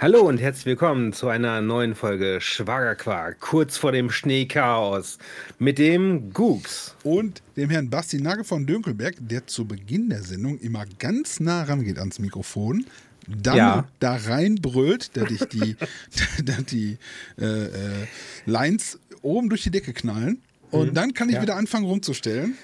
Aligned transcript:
Hallo 0.00 0.20
und 0.22 0.38
herzlich 0.38 0.64
willkommen 0.64 1.12
zu 1.12 1.28
einer 1.28 1.60
neuen 1.60 1.94
Folge 1.94 2.40
Schwagerquark, 2.40 3.38
kurz 3.38 3.76
vor 3.76 3.92
dem 3.92 4.10
Schneechaos, 4.10 5.18
mit 5.58 5.76
dem 5.76 6.32
Gooks. 6.32 6.96
Und 7.04 7.42
dem 7.56 7.68
Herrn 7.68 7.90
Basti 7.90 8.18
Nagel 8.18 8.44
von 8.44 8.64
Dönkelberg, 8.66 9.16
der 9.18 9.46
zu 9.46 9.66
Beginn 9.66 10.08
der 10.08 10.22
Sendung 10.22 10.58
immer 10.60 10.86
ganz 10.98 11.38
nah 11.38 11.64
rangeht 11.64 11.98
ans 11.98 12.18
Mikrofon, 12.18 12.86
dann 13.28 13.56
Ja. 13.58 13.88
da 13.98 14.16
reinbrüllt, 14.16 15.14
dass 15.18 15.30
ich 15.30 15.44
die, 15.50 15.76
dass 16.44 16.64
die 16.64 16.96
äh, 17.38 17.44
äh, 17.44 18.06
Lines 18.46 18.98
oben 19.20 19.50
durch 19.50 19.64
die 19.64 19.70
Decke 19.70 19.92
knallen. 19.92 20.40
Und 20.70 20.96
dann 20.96 21.12
kann 21.12 21.28
ich 21.28 21.34
Mhm. 21.34 21.36
Ja. 21.36 21.42
wieder 21.42 21.56
anfangen 21.56 21.84
rumzustellen 21.84 22.56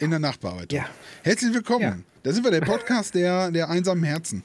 in 0.00 0.10
der 0.10 0.18
Nachbearbeitung. 0.18 0.80
Ja. 0.80 0.86
Herzlich 1.22 1.54
willkommen. 1.54 2.04
Da 2.24 2.32
sind 2.32 2.44
wir, 2.44 2.50
der 2.50 2.60
Podcast 2.60 3.14
der, 3.14 3.50
der 3.50 3.70
einsamen 3.70 4.04
Herzen. 4.04 4.42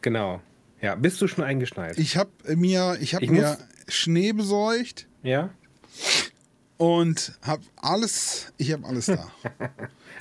Genau. 0.00 0.40
Ja, 0.82 0.96
bist 0.96 1.20
du 1.22 1.28
schon 1.28 1.44
eingeschneit? 1.44 1.96
Ich 1.98 2.16
habe 2.16 2.30
mir, 2.56 2.96
ich 3.00 3.14
hab 3.14 3.22
Ich 3.22 3.30
mir 3.30 3.56
Schnee 3.88 4.32
besorgt 4.32 5.06
ja? 5.22 5.50
und 6.76 7.32
habe 7.42 7.62
alles, 7.76 8.52
ich 8.58 8.72
habe 8.72 8.86
alles 8.86 9.06
da. 9.06 9.28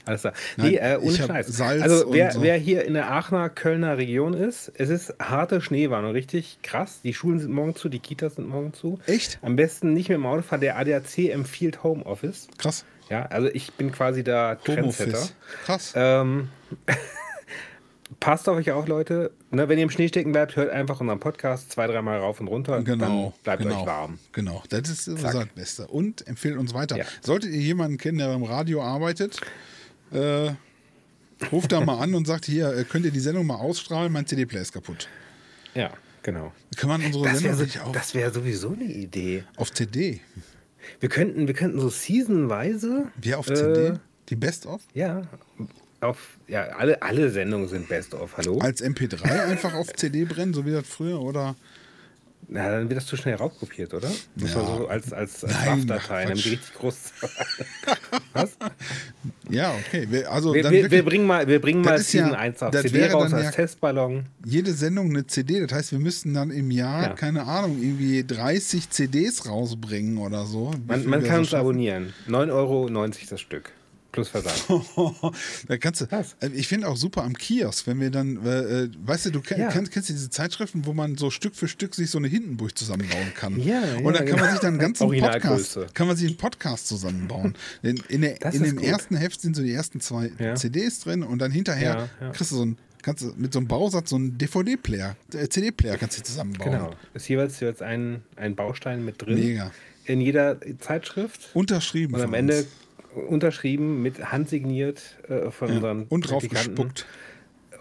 Alles. 0.03 0.23
Nein, 0.23 0.33
Nee, 0.57 0.75
äh, 0.77 0.97
ohne 0.99 1.13
Scheiß. 1.15 1.45
Salz 1.47 1.83
also 1.83 2.11
wer, 2.11 2.31
so. 2.31 2.41
wer 2.41 2.57
hier 2.57 2.85
in 2.85 2.95
der 2.95 3.11
Aachener, 3.11 3.49
Kölner 3.49 3.97
Region 3.97 4.33
ist, 4.33 4.71
es 4.75 4.89
ist 4.89 5.13
harte 5.19 5.61
Schneewarnung, 5.61 6.11
richtig 6.13 6.57
krass. 6.63 7.01
Die 7.03 7.13
Schulen 7.13 7.39
sind 7.39 7.51
morgen 7.51 7.75
zu, 7.75 7.87
die 7.87 7.99
Kitas 7.99 8.35
sind 8.37 8.47
morgen 8.49 8.73
zu. 8.73 8.99
Echt? 9.05 9.37
Am 9.43 9.55
besten 9.55 9.93
nicht 9.93 10.09
mit 10.09 10.15
dem 10.15 10.25
Auto 10.25 10.41
fahren. 10.41 10.61
Der 10.61 10.77
ADAC 10.77 11.29
empfiehlt 11.29 11.83
Homeoffice. 11.83 12.47
Krass. 12.57 12.83
Ja, 13.09 13.27
also 13.27 13.47
ich 13.49 13.73
bin 13.73 13.91
quasi 13.91 14.23
da 14.23 14.55
Trendsetter. 14.55 15.11
Homeoffice. 15.11 15.35
Krass. 15.65 15.93
Ähm, 15.95 16.49
passt 18.19 18.49
auf 18.49 18.57
euch 18.57 18.71
auf, 18.71 18.87
Leute. 18.87 19.31
Ne, 19.53 19.67
wenn 19.67 19.77
ihr 19.77 19.83
im 19.83 19.89
Schnee 19.89 20.07
stecken 20.07 20.31
bleibt, 20.31 20.55
hört 20.55 20.69
einfach 20.69 21.01
unseren 21.01 21.19
Podcast 21.19 21.73
zwei, 21.73 21.85
dreimal 21.85 22.19
rauf 22.19 22.39
und 22.39 22.47
runter. 22.47 22.81
Genau. 22.83 23.33
Dann 23.43 23.43
bleibt 23.43 23.63
genau, 23.63 23.81
euch 23.81 23.85
warm. 23.85 24.19
Genau, 24.31 24.63
das 24.69 24.89
ist 24.89 25.09
unser 25.09 25.45
Beste. 25.45 25.87
Und 25.87 26.25
empfehlt 26.25 26.57
uns 26.57 26.73
weiter. 26.73 26.97
Ja. 26.97 27.03
Solltet 27.21 27.51
ihr 27.51 27.59
jemanden 27.59 27.97
kennen, 27.97 28.17
der 28.17 28.29
beim 28.29 28.43
Radio 28.43 28.81
arbeitet, 28.81 29.41
äh, 30.11 30.51
ruft 31.51 31.73
da 31.73 31.81
mal 31.81 31.99
an 31.99 32.13
und 32.13 32.27
sagt: 32.27 32.45
Hier, 32.45 32.73
äh, 32.73 32.85
könnt 32.85 33.03
ihr 33.03 33.11
die 33.11 33.19
Sendung 33.19 33.45
mal 33.45 33.55
ausstrahlen? 33.55 34.11
Mein 34.13 34.25
CD-Player 34.25 34.61
ist 34.61 34.71
kaputt. 34.71 35.09
Ja, 35.73 35.91
genau. 36.23 36.53
Kann 36.77 36.87
man 36.87 37.03
unsere 37.03 37.25
Das 37.25 37.39
Sendung 37.39 37.57
wäre 37.57 37.65
nicht 37.65 37.77
so, 37.77 37.81
auf, 37.81 37.91
das 37.91 38.15
wär 38.15 38.31
sowieso 38.31 38.71
eine 38.71 38.85
Idee. 38.85 39.43
auf 39.57 39.73
CD? 39.73 40.21
Wir 41.01 41.09
könnten, 41.09 41.47
wir 41.47 41.53
könnten 41.53 41.79
so 41.79 41.89
seasonweise. 41.89 43.07
Wir 43.19 43.37
auf 43.37 43.49
äh, 43.49 43.55
CD? 43.55 43.93
Die 44.29 44.35
Best-of? 44.37 44.81
Ja. 44.93 45.23
Auf, 46.01 46.39
ja, 46.47 46.63
alle, 46.77 47.01
alle 47.01 47.29
Sendungen 47.29 47.67
sind 47.67 47.87
best 47.87 48.13
of, 48.15 48.35
hallo? 48.37 48.57
Als 48.59 48.83
MP3 48.83 49.23
einfach 49.45 49.73
auf 49.75 49.93
CD 49.93 50.25
brennen, 50.25 50.53
so 50.53 50.65
wie 50.65 50.71
das 50.71 50.87
früher? 50.87 51.21
Oder? 51.21 51.55
Na, 52.47 52.69
dann 52.71 52.89
wird 52.89 52.97
das 52.97 53.05
zu 53.05 53.15
schnell 53.15 53.35
raubkopiert, 53.35 53.93
oder? 53.93 54.09
Muss 54.35 54.53
Ja. 54.55 54.65
so 54.65 54.87
als, 54.87 55.13
als, 55.13 55.45
als 55.45 55.53
ach, 55.55 56.07
damit 56.07 56.43
die 56.43 56.49
richtig 56.49 56.73
groß 56.73 56.95
Was? 58.33 58.57
Ja, 59.49 59.71
okay. 59.79 60.07
Wir, 60.09 60.29
also 60.31 60.53
Wir, 60.55 60.63
dann 60.63 60.71
wir, 60.73 60.79
wirklich 60.83 60.91
wir 60.91 61.05
bringen 61.05 61.27
mal, 61.27 61.47
wir 61.47 61.61
bringen 61.61 61.83
Das 61.83 61.91
mal 61.91 61.95
ist 61.99 62.13
ja- 62.13 62.23
Season 62.23 62.35
1 62.37 62.63
auf 62.63 62.71
das 62.71 62.81
CD 62.81 62.95
wäre 62.95 63.13
raus 63.13 63.31
als 63.31 63.43
ja- 63.45 63.51
Testballon. 63.51 64.25
jede 64.43 64.73
Sendung 64.73 65.09
eine 65.11 65.27
CD. 65.27 65.59
Das 65.65 65.71
heißt, 65.71 65.91
wir 65.91 65.99
müssten 65.99 66.33
dann 66.33 66.49
im 66.49 66.71
Jahr, 66.71 67.03
Ja. 67.03 67.13
keine 67.13 67.43
Ahnung, 67.45 67.77
irgendwie 67.81 68.25
30 68.25 68.89
CDs 68.89 69.45
rausbringen 69.45 70.17
oder 70.17 70.45
so. 70.45 70.73
Wie 70.73 70.87
Man, 70.87 71.05
man 71.05 71.19
kann 71.23 71.35
so 71.35 71.39
uns 71.41 71.49
schaffen. 71.49 71.59
abonnieren. 71.61 72.13
9,90 72.27 72.51
Euro 72.51 72.89
das 73.29 73.39
Stück. 73.39 73.71
Plus 74.11 74.27
Versand. 74.27 74.65
da 75.67 75.77
kannst 75.77 76.01
du, 76.01 76.05
Was? 76.11 76.35
äh, 76.41 76.49
ich 76.53 76.67
finde 76.67 76.87
auch 76.87 76.97
super 76.97 77.23
am 77.23 77.37
Kiosk, 77.37 77.87
wenn 77.87 77.99
wir 77.99 78.09
dann, 78.11 78.45
äh, 78.45 78.83
äh, 78.83 78.89
weißt 79.05 79.27
du, 79.27 79.31
du 79.31 79.41
Ja. 79.55 79.69
kennst, 79.69 79.91
kennst 79.91 80.09
du 80.09 80.13
diese 80.13 80.29
Zeitschriften, 80.29 80.85
wo 80.85 80.93
man 80.93 81.17
so 81.17 81.29
Stück 81.29 81.55
für 81.55 81.67
Stück 81.67 81.95
sich 81.95 82.09
so 82.09 82.17
eine 82.17 82.27
Hindenburg 82.27 82.77
zusammenbauen 82.77 83.33
kann. 83.35 83.59
Ja, 83.59 83.81
Und 83.81 84.05
ja, 84.05 84.11
dann 84.11 84.25
kann 84.25 84.25
man 84.25 84.25
genau. 84.27 84.51
sich 84.51 84.59
dann 84.59 84.69
einen 84.73 84.79
ganzen. 84.79 85.07
Podcast, 85.09 85.79
kann 85.93 86.07
man 86.07 86.15
sich 86.17 86.27
einen 86.27 86.37
Podcast 86.37 86.87
zusammenbauen. 86.87 87.55
in, 87.83 88.01
in, 88.09 88.21
der, 88.21 88.41
in 88.53 88.63
dem 88.63 88.75
gut. 88.77 88.85
ersten 88.85 89.15
Heft 89.15 89.41
sind 89.41 89.55
so 89.55 89.63
die 89.63 89.73
ersten 89.73 90.01
zwei. 90.01 90.31
CDs 90.55 90.99
drin 91.01 91.23
und 91.23 91.39
dann 91.39 91.51
hinterher 91.51 92.09
kriegst 92.33 92.51
du 92.51 92.55
so 92.55 92.65
ein, 92.65 92.77
kannst 93.01 93.23
du 93.23 93.33
mit 93.37 93.53
so 93.53 93.59
einem 93.59 93.67
Bausatz 93.67 94.09
so 94.09 94.15
einen 94.15 94.37
DVD-Player, 94.37 95.15
äh, 95.33 95.47
CD-Player 95.47 95.97
kannst 95.97 96.17
du 96.17 96.23
zusammenbauen. 96.23 96.71
Genau. 96.71 96.91
Ist 97.13 97.27
jeweils, 97.27 97.59
jeweils 97.59 97.81
ein, 97.81 98.23
ein 98.35 98.55
Baustein 98.55 99.03
mit 99.05 99.21
drin. 99.21 99.39
Mega. 99.39 99.71
In 100.05 100.19
jeder 100.21 100.57
Zeitschrift. 100.79 101.49
Unterschrieben. 101.53 102.15
Und 102.15 102.21
am 102.21 102.33
Ende 102.33 102.59
uns. 102.59 102.67
Unterschrieben, 103.15 104.01
mit 104.01 104.31
handsigniert 104.31 105.17
äh, 105.27 105.51
von 105.51 105.71
unseren 105.71 106.03
und 106.09 106.21
drauf 106.29 106.41
Praktikanten. 106.43 106.75
gespuckt. 106.75 107.05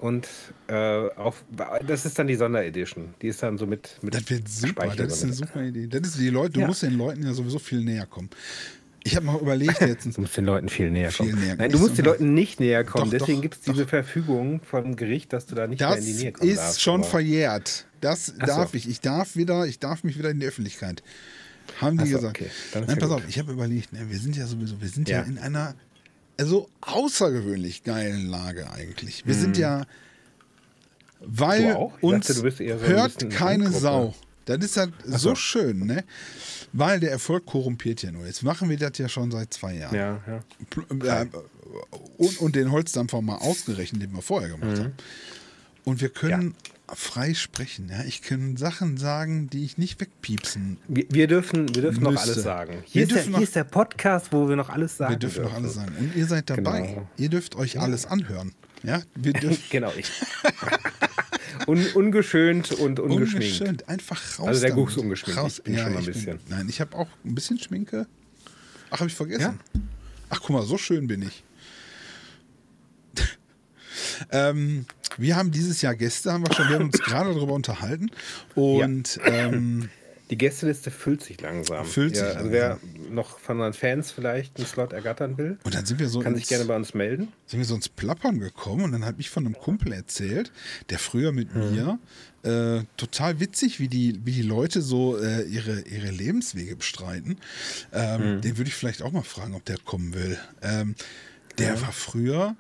Und 0.01 0.27
äh, 0.69 0.75
auf, 0.75 1.45
das 1.87 2.07
ist 2.07 2.19
dann 2.19 2.27
die 2.27 2.35
Sonderedition. 2.37 3.15
Die 3.21 3.29
ist 3.29 3.43
dann 3.43 3.59
so 3.59 3.67
mit, 3.67 3.99
mit 4.01 4.15
Das 4.15 4.31
wird 4.31 4.49
super, 4.49 4.87
das 4.97 5.13
ist 5.19 5.25
eine 5.25 5.33
super 5.35 5.63
Idee. 5.63 5.87
Das 5.89 6.09
ist 6.09 6.19
die 6.19 6.31
Leute, 6.31 6.55
du 6.55 6.61
Ja. 6.61 6.67
musst 6.67 6.83
den 6.83 6.97
Leuten 6.97 7.23
ja 7.23 7.35
sowieso 7.35 7.59
viel 7.59 7.85
näher 7.85 8.07
kommen. 8.07 8.31
Ich 9.05 9.17
habe 9.17 9.27
mal 9.27 9.39
überlegt 9.39 9.81
jetzt. 9.83 10.07
Du 10.17 10.21
musst 10.23 10.37
den 10.37 10.45
Leuten 10.47 10.69
viel 10.71 10.91
näher 10.91 11.11
Viel 11.11 11.31
kommen. 11.33 11.43
näher 11.45 11.57
Nein, 11.57 11.71
du 11.71 11.79
musst 11.79 11.99
den 11.99 12.05
so 12.05 12.11
Leuten 12.11 12.33
nicht 12.33 12.61
näher 12.61 12.85
kommen. 12.85 13.11
Doch, 13.11 13.19
Deswegen 13.19 13.43
gibt 13.43 13.55
es 13.57 13.61
diese 13.61 13.87
Verfügung 13.87 14.61
vom 14.63 14.97
Gericht, 14.97 15.33
dass 15.35 15.45
du 15.47 15.55
da 15.55 15.67
nicht 15.67 15.81
mehr 15.81 15.91
Das 15.91 15.99
in 16.01 16.07
die 16.07 16.13
Nähe 16.23 16.33
kommen 16.33 16.51
ist 16.51 16.59
darfst. 16.59 16.81
schon 16.83 17.01
Aber- 17.03 17.11
verjährt. 17.11 17.87
Das 18.01 18.33
Ach 18.39 18.47
so. 18.47 18.47
darf 18.47 18.75
ich. 18.75 18.89
Ich 18.89 19.01
darf 19.03 19.37
wieder, 19.37 19.67
ich 19.67 19.79
darf 19.79 20.03
mich 20.05 20.19
wieder 20.19 20.31
in 20.31 20.41
die 20.41 20.47
Öffentlichkeit. 20.47 21.03
Haben 21.81 21.99
die 21.99 22.09
so, 22.11 22.17
gesagt. 22.17 22.41
okay. 22.41 22.51
Nein, 22.75 22.85
ja 22.89 22.97
pass 22.97 23.09
gut. 23.09 23.19
auf, 23.19 23.29
ich 23.29 23.39
habe 23.39 23.53
überlegt, 23.53 23.93
ne, 23.93 24.09
wir 24.09 24.19
sind 24.19 24.37
ja 24.37 24.47
sowieso, 24.47 24.81
wir 24.81 24.89
sind 24.89 25.09
ja, 25.09 25.19
Ja. 25.21 25.25
in 25.25 25.39
einer 25.39 25.75
also 26.39 26.69
außergewöhnlich 26.81 27.85
geilen 27.85 28.27
Lage 28.27 28.71
eigentlich. 28.71 29.27
Wir 29.27 29.35
sind 29.35 29.59
ja, 29.59 29.85
weil 31.21 31.61
Mhm. 31.71 31.77
Auch? 31.77 31.97
Ich 31.99 32.03
uns 32.03 32.27
dachte, 32.29 32.41
so 32.41 32.65
hört 32.87 33.31
keine 33.31 33.65
Randgruppe. 33.65 33.81
Sau. 33.81 34.15
Das 34.47 34.65
ist 34.65 34.77
halt 34.79 34.93
so 35.05 35.19
so. 35.19 35.35
schön, 35.35 35.87
ne? 35.87 36.03
Weil 36.73 36.99
der 36.99 37.11
Erfolg 37.11 37.45
korrumpiert 37.47 38.03
ja 38.03 38.11
nur. 38.11 38.27
Jetzt 38.27 38.43
machen 38.43 38.71
wir 38.71 38.79
das 38.79 38.97
ja 38.99 39.09
schon 39.09 39.31
seit 39.31 39.53
zwei 39.53 39.75
Jahren. 39.75 39.95
Ja, 39.95 40.21
ja. 41.05 41.23
Äh, 41.23 41.27
und, 42.17 42.39
und 42.41 42.57
den 42.57 42.73
Holzdampfer 42.73 43.21
mal 43.21 43.37
ausgerechnet, 43.37 44.03
den 44.03 44.13
wir 44.15 44.23
vorher 44.23 44.49
gemacht 44.49 44.79
Mhm. 44.79 44.83
haben. 44.85 44.93
Und 45.85 46.01
wir 46.01 46.09
können 46.09 46.55
frei 46.95 47.35
sprechen. 47.35 47.89
Ja? 47.91 48.03
Ich 48.05 48.23
kann 48.23 48.57
Sachen 48.57 48.97
sagen, 48.97 49.49
die 49.51 49.65
ich 49.65 49.79
nicht 49.79 50.01
wegpiepsen. 50.01 50.79
Wir, 50.89 51.05
wir 51.11 51.27
dürfen, 51.27 51.75
wir 51.75 51.83
dürfen 51.83 52.03
noch 52.03 52.17
alles 52.21 52.43
sagen. 52.43 52.83
Hier, 52.87 53.03
ist 53.03 53.11
der, 53.11 53.17
dürfen 53.19 53.33
noch- 53.33 53.39
hier 53.39 53.47
ist 53.47 53.57
der 53.57 53.65
Podcast, 53.65 54.33
wo 54.33 54.49
wir 54.49 54.57
noch 54.57 54.69
alles 54.69 54.97
sagen 54.97 55.13
Wir 55.13 55.19
dürfen 55.19 55.43
doch 55.45 55.55
alles 55.55 55.75
sagen. 55.75 55.95
Und 55.99 56.15
ihr 56.17 56.27
seid 56.27 56.51
dabei. 56.51 56.81
Genau. 56.83 57.09
Ihr 57.17 57.29
dürft 57.29 57.57
euch 57.57 57.79
alles 57.81 58.07
anhören. 58.07 58.53
Ja, 58.83 59.03
wir 59.15 59.33
dürfen 59.35 59.63
Genau, 59.71 59.93
ich. 59.97 60.11
Un, 61.67 61.85
ungeschönt 61.95 62.73
und 62.73 62.99
ungeschminkt. 63.01 63.35
ungeschönt 63.61 63.89
einfach 63.89 64.39
raus. 64.39 64.49
Also 64.49 64.61
der. 64.63 64.71
Guch 64.73 64.89
ist 64.91 64.97
ungeschminkt. 64.97 65.41
Raus. 65.41 65.59
Ich 65.59 65.65
bin 65.65 65.79
schon 65.79 65.93
mal 65.93 65.99
ein 65.99 66.07
bisschen. 66.07 66.41
nein, 66.49 66.67
ich 66.69 66.81
habe 66.81 66.97
auch 66.97 67.09
ein 67.25 67.35
bisschen 67.35 67.59
Schminke. 67.59 68.07
Ach, 68.91 69.01
habe 69.01 69.09
ich 69.11 69.15
vergessen. 69.15 69.61
Ach, 70.31 70.41
guck 70.41 70.51
mal, 70.51 70.63
so 70.65 70.79
schön 70.79 71.07
bin 71.07 71.23
ich. 71.23 71.45
ähm, 74.31 74.87
wir 75.21 75.37
haben 75.37 75.51
dieses 75.51 75.83
Jahr 75.83 75.95
Gäste, 75.95 76.33
haben 76.33 76.47
wir 76.47 76.55
schon, 76.55 76.69
wir 76.69 76.77
haben 76.77 76.87
uns 76.87 76.99
gerade 77.01 77.33
darüber 77.35 77.53
unterhalten. 77.55 78.11
Und 78.55 79.21
ähm, 79.25 79.89
Die 80.31 80.39
Gästeliste 80.39 80.91
füllt 80.91 81.23
sich 81.25 81.41
langsam. 81.41 81.85
Füllt 81.85 82.17
sich 82.17 82.25
ja, 82.25 82.33
also 82.35 82.51
wer 82.53 82.79
noch 83.11 83.39
von 83.41 83.57
unseren 83.59 83.73
Fans 83.75 84.13
vielleicht 84.13 84.57
einen 84.57 84.67
Slot 84.67 84.93
ergattern 84.93 85.37
will, 85.39 85.59
und 85.65 85.75
dann 85.75 85.85
sind 85.85 85.99
wir 85.99 86.09
so 86.09 86.21
kann 86.21 86.35
sich 86.35 86.45
ins- 86.45 86.49
gerne 86.51 86.65
bei 86.67 86.77
uns 86.77 86.95
melden. 86.95 87.29
sind 87.47 87.59
wir 87.59 87.67
so 87.67 87.75
ins 87.75 87.89
Plappern 87.89 88.39
gekommen 88.39 88.85
und 88.85 88.93
dann 88.93 89.05
habe 89.05 89.21
ich 89.21 89.29
von 89.31 89.45
einem 89.45 89.57
Kumpel 89.59 89.93
erzählt, 89.93 90.53
der 90.91 91.01
früher 91.01 91.33
mit 91.33 91.53
mir 91.57 91.99
äh, 92.45 92.85
total 92.97 93.41
witzig, 93.41 93.81
wie 93.81 93.89
die, 93.89 94.21
wie 94.25 94.31
die 94.33 94.43
Leute 94.43 94.81
so 94.83 95.19
äh, 95.19 95.43
ihre, 95.49 95.81
ihre 95.81 96.11
Lebenswege 96.13 96.77
bestreiten. 96.77 97.37
Ähm, 97.93 98.41
Den 98.41 98.57
würde 98.57 98.69
ich 98.69 98.75
vielleicht 98.77 99.03
auch 99.03 99.11
mal 99.13 99.23
fragen, 99.25 99.55
ob 99.55 99.65
der 99.65 99.79
kommen 99.79 100.15
will. 100.15 100.39
Ähm, 100.63 100.95
der 101.59 101.83
war 101.83 101.91
früher, 101.93 102.55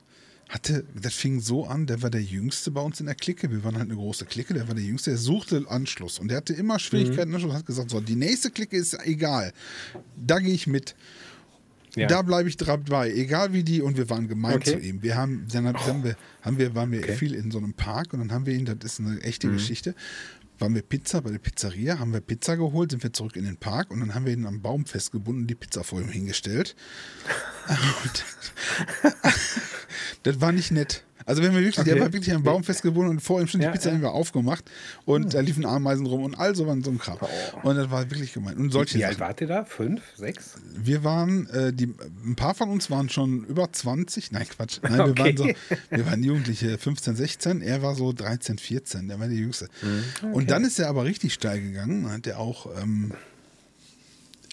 hatte, 0.50 0.85
das 1.00 1.14
fing 1.14 1.41
so 1.41 1.64
an, 1.67 1.87
der 1.87 2.02
war 2.02 2.11
der 2.11 2.23
Jüngste 2.23 2.70
bei 2.70 2.81
uns 2.82 3.00
in 3.00 3.06
der 3.06 3.14
Clique. 3.14 3.50
Wir 3.50 3.64
waren 3.64 3.76
halt 3.76 3.87
eine 3.87 3.94
große 3.94 4.26
Clique, 4.26 4.52
der 4.52 4.67
war 4.69 4.75
der 4.75 4.85
Jüngste, 4.85 5.11
der 5.11 5.19
suchte 5.19 5.64
Anschluss 5.69 6.19
und 6.19 6.29
der 6.29 6.37
hatte 6.38 6.52
immer 6.52 6.79
Schwierigkeiten 6.79 7.32
Anschluss, 7.35 7.55
hat 7.55 7.67
gesagt, 7.67 7.91
so, 7.91 8.00
die 8.00 8.17
nächste 8.17 8.50
Clique 8.50 8.76
ist 8.76 8.94
egal. 9.06 9.52
Da 10.17 10.38
gehe 10.41 10.52
ich 10.52 10.67
mit. 10.67 10.94
Ja. 11.97 12.06
Da 12.06 12.23
bleibe 12.23 12.49
ich 12.49 12.56
dabei, 12.56 13.11
egal 13.12 13.52
wie 13.52 13.64
die, 13.64 13.81
und 13.82 13.97
wir 13.97 14.08
waren 14.11 14.29
gemein 14.29 14.56
Okay. 14.56 14.73
zu 14.75 14.79
ihm. 14.79 15.02
Wir 15.02 15.17
haben, 15.17 15.47
dann 15.52 15.67
hab- 15.67 15.87
haben 15.87 16.05
wir, 16.05 16.17
haben 16.43 16.58
wir, 16.58 16.75
waren 16.76 16.93
wir 16.93 17.00
Okay. 17.00 17.17
viel 17.17 17.35
in 17.35 17.50
so 17.50 17.58
einem 17.58 17.75
Park 17.75 18.12
und 18.12 18.20
dann 18.20 18.31
haben 18.32 18.46
wir 18.46 18.55
ihn, 18.55 18.64
das 18.64 18.76
ist 18.85 19.00
eine 19.00 19.20
echte 19.23 19.49
Mhm. 19.49 19.55
Geschichte, 19.55 19.94
waren 20.61 20.75
wir 20.75 20.82
Pizza 20.82 21.20
bei 21.23 21.31
der 21.31 21.38
Pizzeria, 21.38 21.99
haben 21.99 22.12
wir 22.12 22.20
Pizza 22.20 22.56
geholt, 22.56 22.91
sind 22.93 23.03
wir 23.03 23.12
zurück 23.12 23.35
in 23.35 23.44
den 23.44 23.56
Park 23.56 23.91
und 23.91 24.00
dann 24.00 24.14
haben 24.14 24.25
wir 24.26 24.32
ihn 24.32 24.46
am 24.46 24.61
Baum 24.62 24.85
festgebunden 24.85 25.44
und 25.44 25.46
die 25.49 25.55
Pizza 25.56 25.82
vor 25.85 26.00
ihm 26.00 26.08
hingestellt. 26.11 26.76
Und 28.05 28.25
das 30.22 30.40
war 30.40 30.52
nicht 30.52 30.70
nett. 30.70 31.05
Also 31.26 31.43
wenn 31.43 31.52
wir 31.55 31.61
wirklich, 31.61 31.78
Okay. 31.78 31.90
der 31.90 32.00
war 32.00 32.12
wirklich 32.12 32.34
am 32.34 32.43
Baum 32.43 32.64
festgebunden 32.64 33.11
und 33.11 33.20
vor 33.20 33.40
ihm 33.40 33.46
stand 33.46 33.62
die 33.62 33.67
Ja, 33.67 33.72
Pizza 33.72 33.93
ja. 33.94 34.08
aufgemacht 34.08 34.64
und 35.05 35.32
da 35.34 35.40
liefen 35.40 35.64
Ameisen 35.67 36.06
rum 36.06 36.22
und 36.25 36.34
all 36.34 36.56
so, 36.56 36.64
so 36.64 36.90
ein 36.90 36.99
Kram. 36.99 37.19
Und 37.62 37.76
das 37.76 37.90
war 37.90 38.11
wirklich 38.11 38.32
gemein. 38.32 38.56
Und 38.56 38.72
solche 38.72 38.99
Wie 38.99 39.05
alt 39.05 39.20
wart 39.20 39.40
ihr 39.43 39.46
da? 39.46 39.64
Fünf? 39.64 40.02
Sechs? 40.17 40.55
Wir 40.75 41.05
waren, 41.05 41.46
äh, 41.50 41.72
die, 41.72 41.94
ein 42.25 42.34
paar 42.37 42.55
von 42.55 42.70
uns 42.70 42.90
waren 42.90 43.11
schon 43.11 43.44
über 43.44 43.70
20. 43.70 44.32
Nein, 44.32 44.46
Quatsch. 44.49 44.78
Nein, 44.82 44.93
wir, 44.96 45.05
Okay. 45.11 45.22
waren 45.22 45.37
so, 45.37 45.49
wir 45.90 46.06
waren 46.06 46.22
Jugendliche, 46.25 46.78
15, 46.78 47.14
16. 47.14 47.61
Er 47.62 47.82
war 47.82 47.94
so 47.94 48.12
13, 48.12 48.58
14. 48.58 49.06
Der 49.06 49.20
war 49.20 49.28
der 49.28 49.37
Jüngste. 49.37 49.69
Mhm. 49.82 50.32
Und 50.32 50.50
dann 50.50 50.64
ist 50.64 50.78
er 50.81 50.88
aber 50.88 51.05
richtig 51.05 51.34
steil 51.34 51.61
gegangen. 51.61 52.11
Hat 52.11 52.26
er 52.26 52.38
auch, 52.38 52.67
ähm, 52.82 53.12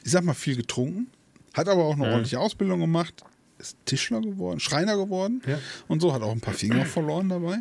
ich 0.03 0.11
sag 0.11 0.23
mal, 0.23 0.33
viel 0.33 0.57
getrunken. 0.57 1.07
Hat 1.53 1.69
aber 1.69 1.85
auch 1.85 1.93
eine 1.95 2.03
ordentliche 2.05 2.39
Ausbildung 2.39 2.81
gemacht. 2.81 3.23
Ist 3.59 3.75
Tischler 3.85 4.21
geworden, 4.21 4.59
Schreiner 4.59 4.97
geworden 4.97 5.41
Ja. 5.47 5.57
und 5.87 5.99
so, 6.01 6.13
hat 6.13 6.21
auch 6.21 6.31
ein 6.31 6.39
paar 6.41 6.53
Finger 6.53 6.85
verloren 6.85 7.29
dabei. 7.29 7.57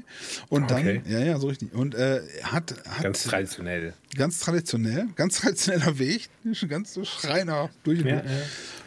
Und 0.50 0.70
dann, 0.70 0.80
Okay. 0.80 1.02
ja, 1.08 1.20
ja, 1.20 1.38
so 1.38 1.48
richtig. 1.48 1.72
Und 1.74 1.94
äh, 1.94 2.20
hat, 2.42 2.74
hat 2.88 3.02
Ganz 3.02 3.24
traditionell. 3.24 3.94
ganz 4.14 4.40
traditionell, 4.40 5.06
ganz 5.16 5.40
traditioneller 5.40 5.98
Weg, 5.98 6.28
ganz 6.68 6.92
so 6.92 7.04
Schreiner 7.04 7.70
durch 7.82 8.00
und 8.00 8.08
Ja, 8.08 8.16
ja. 8.16 8.22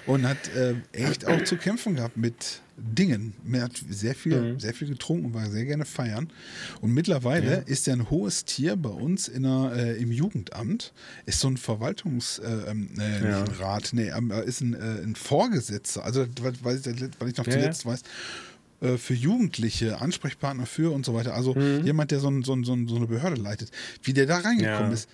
Und 0.06 0.28
hat 0.28 0.38
äh, 0.56 0.76
echt 0.92 1.26
auch 1.26 1.44
zu 1.44 1.58
kämpfen 1.58 1.96
gehabt 1.96 2.16
mit 2.18 2.62
Dingen. 2.82 3.34
Er 3.52 3.64
hat 3.64 3.82
sehr 3.90 4.16
viel, 4.16 4.42
Mhm. 4.54 4.60
sehr 4.60 4.74
viel 4.74 4.88
getrunken 4.90 5.26
und 5.28 5.34
war 5.34 5.50
sehr 5.50 5.66
gerne 5.66 5.86
feiern. 5.86 6.30
Und 6.82 6.94
mittlerweile 6.94 7.64
ist 7.66 7.88
er 7.88 7.94
ein 7.96 8.10
hohes 8.10 8.46
Tier 8.46 8.76
bei 8.76 8.90
uns 8.90 9.28
in 9.28 9.44
der, 9.44 9.72
äh, 9.76 10.02
im 10.02 10.12
Jugendamt. 10.12 10.94
Ist 11.26 11.40
so 11.40 11.48
ein 11.48 11.58
Verwaltungsrat, 11.58 12.46
äh, 12.68 12.72
ähm, 12.72 12.90
äh, 13.00 13.30
Ja. 13.30 13.44
Rat, 13.44 13.90
nee, 13.94 14.10
ähm, 14.10 14.32
äh, 14.32 14.44
ist 14.46 14.62
ein, 14.62 14.74
äh, 14.74 15.02
ein 15.04 15.16
Vorgesetzter. 15.16 16.04
Also, 16.04 16.26
was 16.42 16.86
ich 16.86 16.86
was 17.20 17.30
ich 17.30 17.38
noch 17.38 17.46
Ja, 17.48 17.54
zuletzt 17.54 17.86
weiß 17.86 18.02
äh, 18.82 18.98
für 18.98 19.14
Jugendliche, 19.14 20.00
Ansprechpartner 20.02 20.66
für 20.66 20.92
und 20.94 21.06
so 21.06 21.14
weiter. 21.14 21.34
Also 21.34 21.54
Mhm. 21.56 21.86
jemand, 21.86 22.12
der 22.12 22.20
so, 22.20 22.30
ein, 22.30 22.44
so, 22.44 22.54
ein, 22.54 22.64
so, 22.64 22.74
ein, 22.74 22.88
so 22.88 22.96
eine 22.96 23.08
Behörde 23.08 23.36
leitet, 23.42 23.72
wie 24.04 24.14
der 24.14 24.26
da 24.26 24.38
reingekommen 24.40 24.92
Ja. 24.92 24.94
ist. 24.94 25.10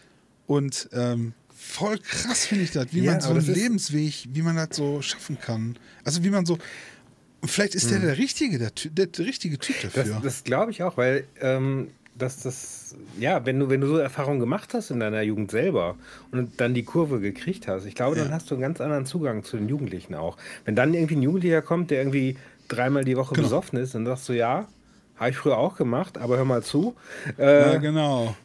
Und 0.47 0.87
ähm, 0.93 1.33
voll 1.55 1.97
krass 1.97 2.45
finde 2.45 2.63
ich 2.65 2.71
das, 2.71 2.87
wie 2.91 3.01
Ja, 3.01 3.13
man 3.13 3.21
so 3.21 3.29
einen 3.29 3.45
Lebensweg, 3.45 4.27
wie 4.31 4.41
man 4.43 4.55
das 4.55 4.69
so 4.73 5.01
schaffen 5.01 5.39
kann. 5.39 5.77
Also 6.03 6.23
wie 6.23 6.29
man 6.29 6.45
so. 6.45 6.57
Und 7.45 7.51
vielleicht 7.51 7.75
ist 7.75 7.91
der 7.91 7.99
der 7.99 8.17
richtige, 8.17 8.57
der, 8.57 8.71
der, 8.71 9.25
richtige 9.25 9.59
Typ 9.59 9.75
Das, 9.83 9.93
dafür. 9.93 10.19
das 10.23 10.43
glaube 10.43 10.71
ich 10.71 10.81
auch, 10.81 10.97
weil 10.97 11.25
ähm, 11.41 11.89
dass 12.17 12.39
das, 12.41 12.95
ja, 13.19 13.45
wenn 13.45 13.59
du, 13.59 13.69
wenn 13.69 13.81
du 13.81 13.87
so 13.87 13.97
Erfahrungen 13.97 14.39
gemacht 14.39 14.73
hast 14.73 14.89
in 14.89 14.99
deiner 14.99 15.21
Jugend 15.21 15.51
selber 15.51 15.95
und 16.31 16.59
dann 16.59 16.73
die 16.73 16.81
Kurve 16.81 17.19
gekriegt 17.19 17.67
hast, 17.67 17.85
ich 17.85 17.93
glaube, 17.93 18.15
dann 18.15 18.29
Ja. 18.29 18.33
hast 18.33 18.49
du 18.49 18.55
einen 18.55 18.63
ganz 18.63 18.81
anderen 18.81 19.05
Zugang 19.05 19.43
zu 19.43 19.57
den 19.57 19.69
Jugendlichen 19.69 20.15
auch. 20.15 20.37
Wenn 20.65 20.75
dann 20.75 20.95
irgendwie 20.95 21.17
ein 21.17 21.21
Jugendlicher 21.21 21.61
kommt, 21.61 21.91
der 21.91 21.99
irgendwie 21.99 22.35
dreimal 22.67 23.05
die 23.05 23.15
Woche 23.15 23.35
Genau. 23.35 23.45
besoffen 23.47 23.77
ist, 23.77 23.93
dann 23.93 24.07
sagst 24.07 24.27
du, 24.27 24.33
ja, 24.33 24.67
habe 25.17 25.29
ich 25.29 25.37
früher 25.37 25.59
auch 25.59 25.77
gemacht, 25.77 26.17
aber 26.17 26.37
hör 26.37 26.45
mal 26.45 26.63
zu. 26.63 26.95
Äh, 27.37 27.73
ja, 27.73 27.77
genau. 27.77 28.35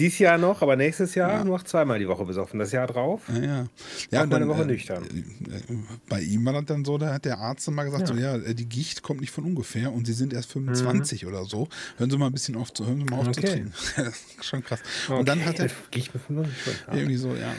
Dies 0.00 0.18
Jahr 0.18 0.38
noch, 0.38 0.62
aber 0.62 0.74
nächstes 0.76 1.14
Jahr 1.14 1.44
nur 1.44 1.58
noch 1.58 1.64
zweimal 1.64 1.98
die 1.98 2.08
Woche 2.08 2.24
besoffen. 2.24 2.58
Das 2.58 2.72
Jahr 2.72 2.86
drauf. 2.86 3.22
Ja, 3.32 3.68
ja. 4.10 4.22
Auch 4.22 4.26
mal 4.26 4.36
eine 4.36 4.48
Woche 4.48 4.62
äh, 4.62 4.66
nüchtern. 4.66 5.04
äh, 5.04 5.74
Bei 6.08 6.20
ihm 6.20 6.44
war 6.46 6.54
das 6.54 6.64
dann 6.64 6.84
so, 6.84 6.98
da 6.98 7.12
hat 7.14 7.24
der 7.24 7.38
Arzt 7.38 7.68
dann 7.68 7.74
mal 7.74 7.84
gesagt, 7.84 8.08
so, 8.08 8.14
ja, 8.14 8.34
äh, 8.36 8.54
die 8.54 8.66
Gicht 8.68 9.02
kommt 9.02 9.20
nicht 9.20 9.30
von 9.30 9.44
ungefähr 9.44 9.92
und 9.92 10.06
sie 10.06 10.12
sind 10.14 10.32
erst 10.32 10.50
25 10.52 11.26
oder 11.26 11.44
so. 11.44 11.68
Hören 11.98 12.10
Sie 12.10 12.16
mal 12.18 12.26
ein 12.26 12.32
bisschen 12.32 12.56
auf 12.56 12.72
zu, 12.72 12.86
hören 12.86 12.98
Sie 12.98 13.04
mal 13.04 13.18
auf 13.20 13.30
zu 13.32 13.40
Mhm. 13.40 13.46
Okay. 13.46 13.52
trinken. 13.52 13.72
das 13.96 14.08
ist 14.08 14.44
schon 14.44 14.64
krass. 14.64 14.80
Und 15.08 15.28
dann 15.28 15.44
hat 15.44 15.58
er 15.58 15.66
Okay, 15.66 15.74
ich 15.94 16.14
mit 16.14 16.22
95 16.22 16.62
schon. 16.86 16.96
irgendwie 16.96 17.16
so, 17.16 17.34
ja, 17.34 17.54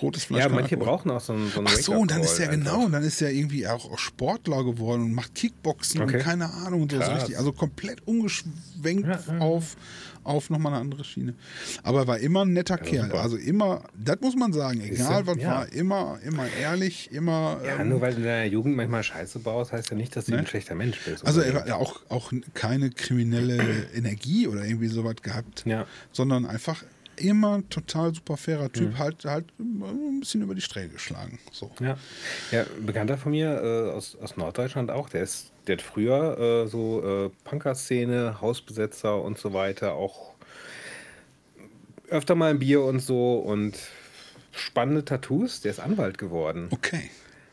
rotes 0.00 0.24
Fleisch. 0.24 0.40
Ja, 0.42 0.48
manche 0.48 0.76
Alkohol. 0.76 0.84
brauchen 0.86 1.10
auch 1.10 1.20
so 1.20 1.32
einen, 1.32 1.50
so 1.50 1.58
einen 1.58 1.68
Ach 1.68 1.76
so, 1.76 1.92
und 1.92 2.10
dann 2.10 2.22
ist 2.22 2.38
er 2.38 2.48
genau, 2.48 2.84
und 2.84 2.92
dann 2.92 3.02
ist 3.02 3.20
er 3.22 3.30
irgendwie 3.30 3.66
auch, 3.66 3.90
auch 3.90 3.98
Sportler 3.98 4.64
geworden 4.64 5.02
und 5.02 5.14
macht 5.14 5.34
Kickboxen 5.34 6.02
Okay. 6.02 6.16
und 6.16 6.22
keine 6.22 6.52
Ahnung 6.52 6.82
und 6.82 6.92
so, 6.92 7.00
so 7.00 7.10
richtig. 7.10 7.38
Also 7.38 7.52
komplett 7.52 8.06
umgeschwenkt 8.06 9.06
Ja, 9.06 9.20
ja. 9.28 9.38
auf, 9.38 9.76
auf 10.24 10.50
nochmal 10.50 10.72
eine 10.74 10.80
andere 10.82 11.04
Schiene. 11.04 11.34
Aber 11.82 12.00
er 12.00 12.06
war 12.06 12.18
immer 12.18 12.44
ein 12.44 12.52
netter 12.52 12.78
Kerl. 12.78 13.06
super. 13.06 13.20
Also 13.22 13.36
immer, 13.36 13.84
das 13.96 14.18
muss 14.20 14.36
man 14.36 14.52
sagen, 14.52 14.80
egal 14.80 15.26
was 15.26 15.38
war, 15.38 15.72
immer, 15.72 16.18
immer 16.24 16.46
ehrlich, 16.60 17.10
immer. 17.12 17.60
Ja, 17.64 17.80
ähm, 17.80 17.88
nur 17.90 18.00
weil 18.00 18.12
du 18.12 18.18
in 18.18 18.24
deiner 18.24 18.44
Jugend 18.50 18.76
manchmal 18.76 19.02
Scheiße 19.02 19.38
baust, 19.38 19.72
heißt 19.72 19.90
ja 19.90 19.96
nicht, 19.96 20.14
dass 20.16 20.26
du 20.26 20.32
Ne? 20.32 20.38
ein 20.38 20.46
schlechter 20.46 20.74
Mensch 20.74 20.98
bist. 21.04 21.26
also 21.26 21.40
er 21.40 21.66
ja 21.66 21.76
auch, 21.76 22.00
auch 22.08 22.32
keine 22.54 22.90
kriminelle 22.90 23.60
Energie 23.94 24.46
oder 24.46 24.64
irgendwie 24.64 24.88
sowas 24.88 25.16
gehabt, 25.22 25.64
sondern 26.12 26.44
einfach 26.46 26.82
immer 27.20 27.62
total 27.70 28.14
super 28.14 28.36
fairer 28.36 28.64
Mhm. 28.64 28.72
Typ, 28.72 28.98
halt, 28.98 29.24
halt 29.24 29.46
ein 29.58 30.20
bisschen 30.20 30.42
über 30.42 30.54
die 30.54 30.60
Strähe 30.60 30.88
geschlagen. 30.88 31.38
So. 31.52 31.70
Ja. 31.80 31.96
ja, 32.50 32.64
Bekannter 32.84 33.18
von 33.18 33.32
mir 33.32 33.60
äh, 33.62 33.90
aus, 33.90 34.16
aus 34.16 34.36
Norddeutschland 34.36 34.90
auch, 34.90 35.08
der 35.08 35.22
ist, 35.22 35.52
der 35.66 35.76
hat 35.76 35.82
früher 35.82 36.38
äh, 36.38 36.68
so 36.68 37.02
äh, 37.26 37.30
Punker-Szene, 37.44 38.40
Hausbesetzer 38.40 39.22
und 39.22 39.38
so 39.38 39.52
weiter, 39.52 39.94
auch 39.94 40.34
öfter 42.08 42.34
mal 42.34 42.50
ein 42.50 42.58
Bier 42.58 42.82
und 42.82 43.00
so 43.00 43.34
und 43.38 43.78
spannende 44.52 45.04
Tattoos, 45.04 45.60
der 45.60 45.70
ist 45.70 45.80
Anwalt 45.80 46.18
geworden. 46.18 46.68
Okay. 46.70 47.10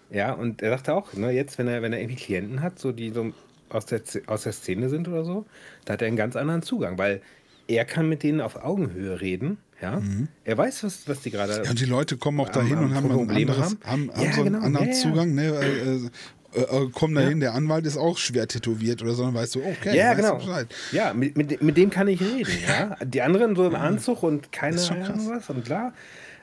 Ja, 0.09 0.33
und 0.33 0.61
er 0.61 0.71
sagte 0.71 0.93
auch, 0.93 1.13
ne, 1.13 1.31
jetzt, 1.31 1.57
wenn 1.57 1.67
er, 1.67 1.81
wenn 1.81 1.93
er 1.93 1.99
irgendwie 1.99 2.15
Klienten 2.15 2.61
hat, 2.61 2.79
so 2.79 2.91
die 2.91 3.11
so 3.11 3.33
aus 3.69 3.85
der, 3.85 4.01
aus 4.27 4.43
der 4.43 4.53
Szene 4.53 4.89
sind 4.89 5.07
oder 5.07 5.25
so, 5.25 5.45
da 5.85 5.93
hat 5.93 6.01
er 6.01 6.07
einen 6.07 6.17
ganz 6.17 6.35
anderen 6.35 6.61
Zugang, 6.61 6.97
weil 6.97 7.21
er 7.67 7.85
kann 7.85 8.09
mit 8.09 8.23
denen 8.23 8.41
auf 8.41 8.55
Augenhöhe 8.55 9.19
reden. 9.21 9.57
Ja, 9.81 10.01
er 10.43 10.57
weiß, 10.57 10.83
was, 10.85 11.07
was 11.07 11.21
die 11.21 11.29
gerade. 11.29 11.59
Mhm. 11.59 11.63
Ja, 11.65 11.69
und 11.69 11.79
die 11.79 11.85
Leute 11.85 12.17
kommen 12.17 12.39
auch 12.39 12.49
dahin 12.49 12.77
am 12.77 12.85
und 12.85 12.95
haben 12.95 13.05
ein 13.05 13.11
Probleme 13.11 13.51
anderes, 13.51 13.77
haben. 13.85 14.09
haben, 14.09 14.11
haben 14.11 14.23
Ja, 14.25 14.33
so 14.33 14.41
einen 14.41 14.53
genau, 14.53 14.65
anderen 14.65 14.87
ja. 14.87 14.93
Zugang. 14.93 15.35
Ne? 15.35 15.43
Äh, 15.45 16.59
äh, 16.59 16.61
äh, 16.85 16.89
kommen 16.91 17.13
dahin, 17.13 17.39
der 17.39 17.53
Anwalt 17.53 17.85
ist 17.85 17.95
auch 17.97 18.17
schwer 18.17 18.47
tätowiert 18.47 19.03
oder 19.03 19.13
so, 19.13 19.23
dann 19.23 19.35
weißt 19.35 19.53
du, 19.55 19.59
okay, 19.63 19.95
ja, 19.95 20.15
genau. 20.15 20.37
Bescheid. 20.37 20.67
Ja, 20.91 21.13
mit, 21.13 21.37
mit, 21.37 21.61
mit 21.61 21.77
dem 21.77 21.91
kann 21.91 22.07
ich 22.07 22.19
reden. 22.21 22.51
Ja? 22.67 22.95
Die 23.05 23.21
anderen 23.21 23.55
so 23.55 23.67
im 23.67 23.75
Anzug 23.75 24.23
und 24.23 24.51
keine. 24.51 24.81
Ahnung 24.81 25.29
was. 25.29 25.47
Und 25.51 25.65
klar, 25.65 25.93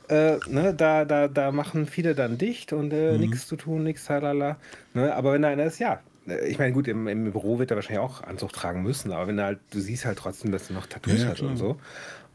äh, 0.08 0.36
ne, 0.48 0.72
da, 0.76 1.04
da, 1.04 1.26
da 1.26 1.50
machen 1.50 1.86
viele 1.86 2.14
dann 2.14 2.38
dicht 2.38 2.72
und 2.72 2.92
Mhm. 2.92 2.98
äh, 2.98 3.18
nichts 3.18 3.48
zu 3.48 3.56
tun, 3.56 3.82
nichts, 3.82 4.04
talala. 4.04 4.58
Ne? 4.92 5.12
Aber 5.12 5.32
wenn 5.32 5.42
da 5.42 5.48
einer 5.48 5.64
ist, 5.64 5.80
ja. 5.80 6.00
Äh, 6.28 6.46
Ich 6.48 6.58
meine, 6.58 6.72
gut, 6.72 6.88
im, 6.88 7.06
im 7.08 7.30
Büro 7.32 7.58
wird 7.58 7.70
er 7.70 7.76
wahrscheinlich 7.76 8.00
auch 8.04 8.22
Anzug 8.22 8.52
tragen 8.52 8.82
müssen, 8.82 9.12
aber 9.12 9.26
wenn 9.26 9.38
er 9.38 9.46
halt, 9.46 9.58
du 9.70 9.80
siehst 9.80 10.04
halt 10.04 10.18
trotzdem, 10.18 10.52
dass 10.52 10.70
er 10.70 10.74
noch 10.74 10.86
Tattoos 10.86 11.18
Ja, 11.20 11.24
ja, 11.24 11.28
hat 11.30 11.40
und 11.42 11.56
so. 11.56 11.78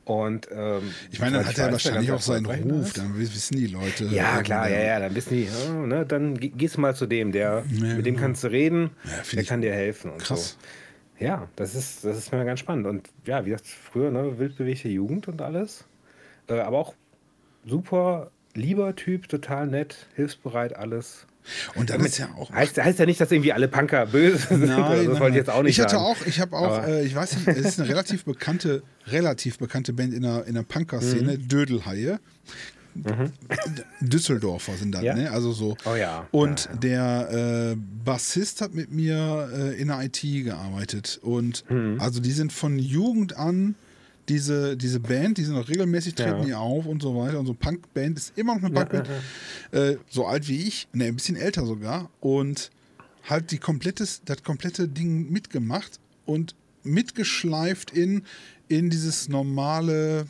Und 0.05 0.47
ähm, 0.51 0.81
Ich 1.11 1.19
meine, 1.19 1.37
dann 1.37 1.45
hat 1.47 1.59
er 1.59 1.71
wahrscheinlich 1.71 2.11
auch 2.11 2.21
seinen 2.21 2.45
Ruf, 2.45 2.93
dann 2.93 3.15
wissen 3.17 3.57
die 3.57 3.67
Leute. 3.67 4.05
Ja, 4.05 4.39
äh, 4.39 4.43
klar, 4.43 4.67
ja, 4.67 4.79
ja, 4.79 4.99
dann 4.99 5.13
du 5.13 5.35
nicht, 5.35 5.51
oh, 5.53 5.85
ne, 5.85 6.03
dann 6.05 6.35
geh- 6.35 6.49
gehst 6.49 6.77
du 6.77 6.81
mal 6.81 6.95
zu 6.95 7.05
dem, 7.05 7.31
der, 7.31 7.63
Ja, 7.69 7.95
mit 7.95 8.05
dem 8.07 8.15
genau. 8.15 8.25
kannst 8.25 8.43
du 8.43 8.47
reden, 8.47 8.89
Ja, 9.05 9.11
der 9.33 9.43
kann 9.43 9.61
dir 9.61 9.71
helfen 9.73 10.09
und 10.11 10.17
krass. 10.19 10.57
so. 11.19 11.23
Ja, 11.23 11.47
das 11.57 11.75
ist, 11.75 12.03
das 12.05 12.17
ist 12.17 12.31
mir 12.31 12.43
ganz 12.45 12.59
spannend. 12.59 12.87
Und 12.87 13.09
ja, 13.25 13.45
wie 13.45 13.49
gesagt, 13.51 13.67
früher, 13.67 14.09
ne, 14.09 14.39
wildbewegte 14.39 14.87
Jugend 14.87 15.27
und 15.27 15.41
alles. 15.43 15.85
Äh, 16.47 16.59
aber 16.59 16.79
auch 16.79 16.95
super 17.65 18.31
lieber 18.55 18.95
Typ, 18.95 19.27
total 19.29 19.67
nett, 19.67 20.07
hilfsbereit, 20.15 20.75
alles. 20.75 21.27
Und 21.75 21.89
dann 21.89 22.01
ist 22.05 22.17
ja 22.19 22.29
auch. 22.37 22.51
Heißt, 22.51 22.77
heißt 22.77 22.99
ja 22.99 23.05
nicht, 23.05 23.19
dass 23.19 23.31
irgendwie 23.31 23.53
alle 23.53 23.67
Punker 23.67 24.05
böse 24.05 24.37
sind. 24.49 24.59
Nein, 24.67 24.77
das 24.77 24.87
nein, 25.07 25.07
wollte 25.19 25.29
ich 25.29 25.35
jetzt 25.35 25.49
auch 25.49 25.63
nicht 25.63 25.77
Ich 25.77 25.79
hatte 25.83 25.95
sagen. 25.95 26.03
auch, 26.05 26.25
ich 26.25 26.39
habe 26.39 26.55
auch, 26.55 26.85
äh, 26.85 27.05
ich 27.05 27.15
weiß 27.15 27.37
nicht, 27.37 27.47
es 27.47 27.57
ist 27.65 27.79
eine 27.79 27.89
relativ 27.89 28.23
bekannte, 28.25 28.83
relativ 29.07 29.57
bekannte 29.57 29.93
Band 29.93 30.13
in 30.13 30.21
der, 30.21 30.45
in 30.45 30.53
der 30.55 30.63
Punker-Szene, 30.63 31.37
Mhm. 31.37 31.47
Dödelhaie. 31.47 32.19
Düsseldorfer 34.01 34.73
sind 34.75 34.93
das, 34.93 35.03
Ja. 35.03 35.13
ne? 35.15 35.31
Also 35.31 35.51
so. 35.51 35.77
Oh 35.85 35.95
ja. 35.95 36.27
Und 36.31 36.65
Ja, 36.65 36.71
ja. 36.71 36.77
der 37.23 37.71
äh, 37.71 37.75
Bassist 38.05 38.61
hat 38.61 38.73
mit 38.73 38.91
mir 38.91 39.49
äh, 39.53 39.79
in 39.81 39.87
der 39.89 40.01
IT 40.03 40.21
gearbeitet. 40.21 41.19
Und 41.21 41.63
Mhm. 41.69 41.99
also 41.99 42.19
die 42.19 42.31
sind 42.31 42.51
von 42.53 42.77
Jugend 42.79 43.37
an 43.37 43.75
diese, 44.29 44.77
diese 44.77 44.99
Band, 44.99 45.37
die 45.37 45.43
sind 45.43 45.55
auch 45.55 45.67
regelmäßig 45.67 46.15
treten 46.15 46.39
Ja. 46.39 46.45
die 46.45 46.53
auf 46.53 46.85
und 46.85 47.01
so 47.01 47.15
weiter. 47.15 47.39
Und 47.39 47.47
so 47.47 47.53
Punkband 47.53 48.17
ist 48.17 48.37
immer 48.37 48.55
noch 48.55 48.63
eine 48.63 48.85
Punkband. 48.85 49.09
Äh, 49.71 49.97
so 50.09 50.25
alt 50.25 50.47
wie 50.47 50.61
ich, 50.67 50.87
ne, 50.93 51.05
ein 51.05 51.15
bisschen 51.15 51.35
älter 51.35 51.65
sogar. 51.65 52.09
Und 52.19 52.69
halt 53.27 53.51
die 53.51 53.57
komplettes, 53.57 54.21
das 54.25 54.43
komplette 54.43 54.87
Ding 54.87 55.29
mitgemacht 55.31 55.99
und 56.25 56.55
mitgeschleift 56.83 57.91
in, 57.91 58.23
in 58.67 58.89
dieses 58.89 59.27
normale, 59.29 60.27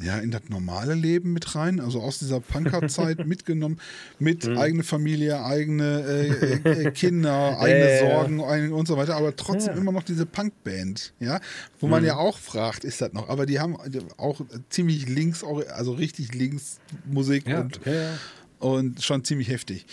ja, 0.00 0.18
in 0.18 0.30
das 0.30 0.42
normale 0.48 0.94
Leben 0.94 1.32
mit 1.32 1.54
rein, 1.56 1.80
also 1.80 2.00
aus 2.00 2.18
dieser 2.20 2.40
Punkerzeit 2.40 3.26
mitgenommen, 3.26 3.80
mit 4.18 4.46
Mhm. 4.46 4.58
eigene 4.58 4.82
Familie, 4.84 5.44
eigene 5.44 6.02
äh, 6.02 6.28
äh, 6.28 6.82
äh, 6.86 6.90
Kinder, 6.92 7.58
eigene 7.60 7.90
ja. 7.90 7.98
Sorgen 7.98 8.42
ein- 8.42 8.72
und 8.72 8.86
so 8.86 8.96
weiter, 8.96 9.16
aber 9.16 9.34
trotzdem 9.34 9.74
Ja. 9.74 9.80
immer 9.80 9.92
noch 9.92 10.02
diese 10.04 10.24
Punkband, 10.26 11.12
ja, 11.20 11.40
wo 11.80 11.86
Mhm. 11.86 11.90
man 11.90 12.04
ja 12.04 12.16
auch 12.16 12.38
fragt, 12.38 12.84
ist 12.84 13.00
das 13.00 13.12
noch, 13.12 13.28
aber 13.28 13.44
die 13.46 13.58
haben 13.60 13.76
auch 14.16 14.40
ziemlich 14.70 15.08
links, 15.08 15.42
also 15.44 15.92
richtig 15.92 16.32
links 16.34 16.78
Musik 17.04 17.48
Ja, 17.48 17.60
und 17.62 17.80
ja, 17.84 18.18
und 18.60 19.02
schon 19.02 19.24
ziemlich 19.24 19.48
heftig. 19.48 19.86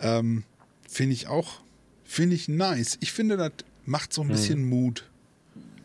Ähm, 0.00 0.44
finde 0.88 1.14
ich 1.14 1.28
auch, 1.28 1.60
finde 2.04 2.34
ich 2.36 2.48
nice. 2.48 2.96
Ich 3.00 3.12
finde, 3.12 3.36
das 3.36 3.52
macht 3.84 4.12
so 4.12 4.22
ein 4.22 4.28
bisschen 4.28 4.68
Mut. 4.68 5.08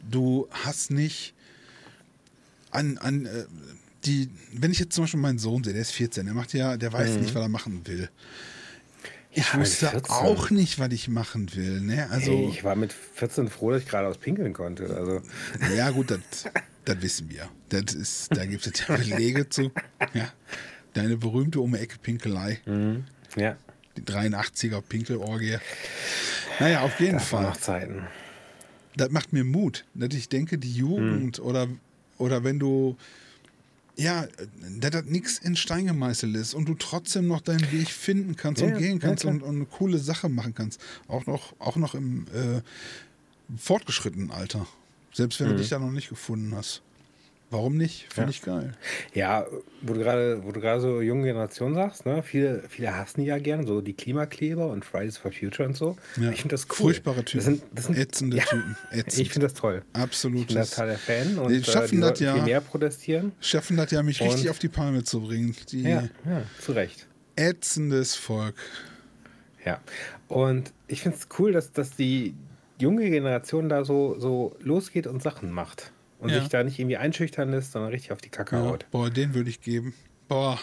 Du 0.10 0.48
hast 0.52 0.92
nicht 0.92 1.34
an, 2.78 2.98
an 2.98 3.26
äh, 3.26 3.46
die, 4.06 4.30
wenn 4.54 4.72
ich 4.72 4.80
jetzt 4.80 4.94
zum 4.94 5.04
Beispiel 5.04 5.20
meinen 5.20 5.40
Sohn 5.40 5.64
sehe, 5.64 5.74
der 5.74 5.82
ist 5.82 5.92
14, 5.92 6.26
der 6.26 6.34
macht 6.36 6.54
ja, 6.54 6.78
der 6.78 6.94
weiß 6.94 7.16
nicht, 7.18 7.34
was 7.36 7.42
er 7.42 7.50
machen 7.50 7.86
will. 7.88 8.10
ich 9.32 9.52
Ja, 9.54 9.60
wusste 9.60 9.88
14. 9.90 10.12
auch 10.12 10.50
nicht, 10.50 10.80
was 10.80 10.92
ich 10.94 11.08
machen 11.10 11.54
will. 11.56 11.82
Ne? 11.82 12.08
Also, 12.10 12.32
Ey, 12.32 12.48
ich 12.50 12.64
war 12.64 12.76
mit 12.76 12.94
14 12.94 13.50
froh, 13.50 13.72
dass 13.72 13.82
ich 13.84 13.90
geradeaus 13.90 14.18
pinkeln 14.18 14.54
konnte. 14.54 14.86
Also, 14.96 15.22
ja, 15.76 15.90
gut, 15.90 16.12
das, 16.12 17.02
wissen 17.02 17.30
wir. 17.30 17.50
Das 17.70 17.94
ist, 17.94 18.36
da 18.36 18.46
gibt 18.46 18.66
es 18.66 18.88
ja 18.88 18.96
Belege 18.96 19.50
zu. 19.50 19.72
Ja. 20.14 20.32
Deine 20.94 21.18
berühmte 21.18 21.60
Um-Ecke-Pinkelei. 21.60 22.60
ja, 23.36 23.58
Die 23.98 24.02
83er 24.04 24.82
Pinkelorgie. 24.82 25.58
Naja, 26.60 26.82
auf 26.82 27.00
jeden 27.00 27.18
das 27.18 27.28
Fall. 27.28 27.44
noch 27.44 27.58
Zeiten. 27.58 28.08
das 28.96 29.10
macht 29.12 29.34
mir 29.34 29.44
Mut, 29.44 29.86
dass 29.94 30.14
ich 30.16 30.30
denke, 30.30 30.58
die 30.58 30.72
Jugend 30.74 31.40
oder, 31.40 31.68
oder 32.18 32.44
wenn 32.44 32.60
du, 32.60 32.96
ja, 33.96 34.28
dass 34.80 34.92
das 34.92 35.06
nichts 35.06 35.40
in 35.40 35.56
Stein 35.56 35.88
gemeißelt 35.88 36.36
ist 36.36 36.54
und 36.54 36.68
du 36.68 36.76
trotzdem 36.76 37.28
noch 37.28 37.42
deinen 37.42 37.72
Weg 37.72 37.90
finden 37.90 38.36
kannst 38.36 38.62
Ja, 38.62 38.68
und 38.68 38.78
gehen 38.78 39.00
ja, 39.00 39.08
kannst 39.08 39.22
klar. 39.24 39.34
und, 39.34 39.42
und 39.44 39.56
eine 39.56 39.66
coole 39.66 39.98
Sache 39.98 40.30
machen 40.30 40.54
kannst. 40.54 40.80
Auch 41.08 41.26
noch, 41.26 41.54
auch 41.60 41.76
noch 41.78 41.96
im 41.96 42.26
äh, 42.34 42.62
fortgeschrittenen 43.58 44.32
Alter. 44.32 44.68
Selbst 45.14 45.40
wenn 45.40 45.50
du 45.50 45.56
dich 45.56 45.70
da 45.70 45.80
noch 45.80 45.92
nicht 45.92 46.10
gefunden 46.10 46.54
hast. 46.56 46.82
Warum 47.50 47.78
nicht? 47.78 48.08
Finde 48.14 48.24
Ja. 48.24 48.30
ich 48.32 48.42
geil. 48.42 48.72
Ja, 49.14 49.46
wo 49.82 49.94
du 49.94 50.00
gerade, 50.02 50.44
wo 50.44 50.52
du 50.52 50.60
gerade 50.60 50.82
so 50.82 51.02
junge 51.02 51.24
Generation 51.24 51.74
sagst, 51.76 52.06
ne? 52.06 52.22
Viele, 52.22 52.64
viele 52.68 52.94
hassen 52.98 53.22
die 53.22 53.28
ja 53.28 53.38
gern, 53.40 53.66
so 53.66 53.80
die 53.80 53.94
Klimakleber 53.94 54.68
und 54.68 54.84
Fridays 54.84 55.18
for 55.18 55.32
Future 55.32 55.70
und 55.70 55.78
so. 55.78 55.96
Ja. 56.20 56.30
Ich 56.32 56.42
finde 56.42 56.56
das 56.56 56.66
cool. 56.72 56.76
Furchtbare 56.76 57.24
Typen. 57.24 57.38
Das 57.38 57.46
sind, 57.46 57.64
das 57.74 57.86
sind, 57.86 57.98
Ätzende 57.98 58.38
ja, 58.38 58.44
Typen. 58.44 58.76
Ätzend. 58.92 59.22
Ich 59.22 59.30
finde 59.32 59.48
das 59.48 59.54
toll. 59.54 59.82
Ich 59.96 60.00
Absolut. 60.02 60.48
bin 60.48 60.56
da 60.58 60.66
total 60.66 60.88
der 60.88 60.98
Fan 60.98 61.38
und 61.40 61.50
Die 61.54 61.64
schaffen 61.64 62.04
äh, 62.04 62.08
die 62.08 62.10
das 62.10 62.20
ja. 62.20 62.36
mehr 62.44 62.60
protestieren. 62.60 63.32
Schaffen 63.40 63.78
das 63.78 63.92
ja, 63.92 64.04
mich 64.04 64.22
richtig 64.22 64.44
Und- 64.44 64.50
auf 64.50 64.60
die 64.60 64.68
Palme 64.70 65.04
zu 65.06 65.22
bringen. 65.22 65.56
Die 65.72 65.84
Ja, 65.84 66.04
ja, 66.26 66.42
zu 66.60 66.74
Recht. 66.74 67.08
ätzendes 67.38 68.16
Volk. 68.16 68.56
Ja. 69.64 69.80
Und 70.28 70.74
ich 70.88 71.02
finde 71.02 71.18
es 71.18 71.28
cool, 71.40 71.54
dass, 71.54 71.72
dass 71.72 71.92
die 71.92 72.36
junge 72.78 73.10
Generation 73.10 73.70
da 73.70 73.86
so, 73.86 74.20
so 74.20 74.56
losgeht 74.60 75.08
und 75.08 75.24
Sachen 75.24 75.52
macht. 75.52 75.92
Und 76.20 76.30
Ja. 76.30 76.40
sich 76.40 76.50
da 76.50 76.64
nicht 76.64 76.80
irgendwie 76.80 76.98
einschüchtern 76.98 77.52
lässt, 77.52 77.74
sondern 77.74 77.92
richtig 77.92 78.12
auf 78.12 78.18
die 78.20 78.30
Kacke 78.30 78.56
Ja, 78.56 78.64
haut. 78.64 78.86
boah, 78.92 79.10
den 79.10 79.34
würde 79.36 79.50
ich 79.50 79.62
geben. 79.62 79.94
Boah. 80.28 80.60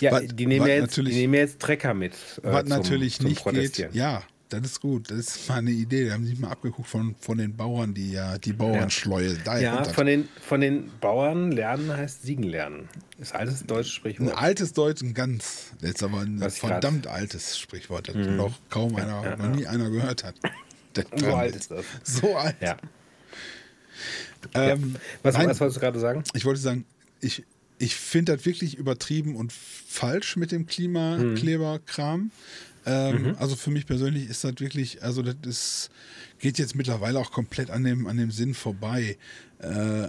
Ja, 0.00 0.12
Was- 0.12 0.26
die, 0.26 0.46
nehmen 0.46 0.66
ja 0.66 0.74
jetzt, 0.74 0.96
die 0.96 1.02
nehmen 1.02 1.34
ja 1.34 1.40
jetzt 1.40 1.60
Trecker 1.60 1.94
mit. 1.94 2.12
Äh, 2.12 2.16
Was 2.42 2.60
zum, 2.62 2.68
natürlich 2.68 3.16
zum 3.18 3.26
nicht 3.26 3.44
geht. 3.44 3.94
Ja, 3.94 4.22
das 4.50 4.60
ist 4.62 4.80
gut. 4.80 5.10
Das 5.10 5.18
ist 5.18 5.48
mal 5.48 5.56
eine 5.58 5.70
Idee. 5.70 6.08
Da 6.08 6.14
haben 6.14 6.24
sie 6.24 6.30
sich 6.30 6.38
mal 6.40 6.50
abgeguckt 6.50 6.88
von, 6.88 7.14
von 7.20 7.38
den 7.38 7.56
Bauern, 7.56 7.94
die 7.94 8.12
ja 8.12 8.36
die 8.36 8.52
Bauernschleue. 8.52 9.38
Da 9.44 9.58
Ja, 9.58 9.84
von 9.84 10.06
den, 10.06 10.28
von 10.42 10.60
den 10.60 10.90
Bauern 11.00 11.52
lernen 11.52 11.96
heißt 11.96 12.22
siegen 12.22 12.42
lernen. 12.44 12.88
Ist 13.18 13.34
altes 13.34 13.64
deutsches 13.64 13.92
ein 13.92 13.96
Sprichwort. 13.96 14.36
altes 14.36 14.72
Deutsch, 14.74 15.02
ein 15.02 15.14
ganz, 15.14 15.72
jetzt 15.80 16.02
aber 16.02 16.20
ein 16.20 16.40
Was 16.40 16.58
verdammt 16.58 17.06
altes 17.06 17.58
Sprichwort, 17.58 18.08
das 18.08 18.16
noch 18.16 18.58
kaum 18.68 18.94
einer, 18.96 19.22
ja, 19.24 19.36
noch 19.36 19.54
nie 19.56 19.66
einer 19.66 19.88
gehört 19.88 20.24
hat. 20.24 20.34
So 21.16 21.26
alt 21.34 21.56
ist 21.56 21.70
das. 21.70 21.84
So 22.02 22.36
alt. 22.36 22.56
Ja. 22.60 22.76
Ähm, 24.54 24.96
Was, 25.22 25.34
nein, 25.36 25.48
was 25.48 25.60
wolltest 25.60 25.76
du 25.76 25.80
gerade 25.80 25.98
sagen? 26.00 26.24
ich 26.34 26.44
wollte 26.44 26.60
sagen, 26.60 26.84
ich, 27.20 27.44
ich 27.78 27.94
finde 27.94 28.36
das 28.36 28.44
wirklich 28.46 28.76
übertrieben 28.76 29.36
und 29.36 29.52
falsch 29.52 30.36
mit 30.36 30.52
dem 30.52 30.66
Klimakleberkram. 30.66 32.30
Ähm, 32.84 33.36
Also 33.38 33.56
für 33.56 33.70
mich 33.70 33.86
persönlich 33.86 34.28
ist 34.28 34.44
das 34.44 34.54
wirklich, 34.58 35.02
also 35.02 35.22
das 35.22 35.36
ist, 35.44 35.90
geht 36.38 36.58
jetzt 36.58 36.74
mittlerweile 36.74 37.18
auch 37.18 37.30
komplett 37.30 37.70
an 37.70 37.84
dem, 37.84 38.06
an 38.06 38.16
dem 38.16 38.30
Sinn 38.30 38.54
vorbei. 38.54 39.16
Äh, 39.60 40.08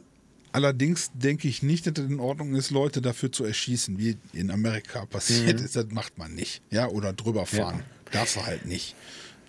allerdings 0.51 1.11
denke 1.13 1.47
ich 1.47 1.61
nicht, 1.61 1.85
dass 1.85 2.03
es 2.03 2.09
in 2.09 2.19
Ordnung 2.19 2.55
ist, 2.55 2.71
Leute 2.71 3.01
dafür 3.01 3.31
zu 3.31 3.43
erschießen, 3.43 3.97
wie 3.99 4.17
in 4.33 4.49
Amerika 4.49 5.05
passiert 5.05 5.61
ist. 5.61 5.75
Das 5.75 5.85
macht 5.91 6.17
man 6.17 6.33
nicht. 6.33 6.61
Ja, 6.71 6.87
oder 6.87 7.13
drüber 7.13 7.45
fahren. 7.45 7.83
Darfst 8.11 8.35
du 8.37 8.45
halt 8.45 8.65
nicht. 8.65 8.95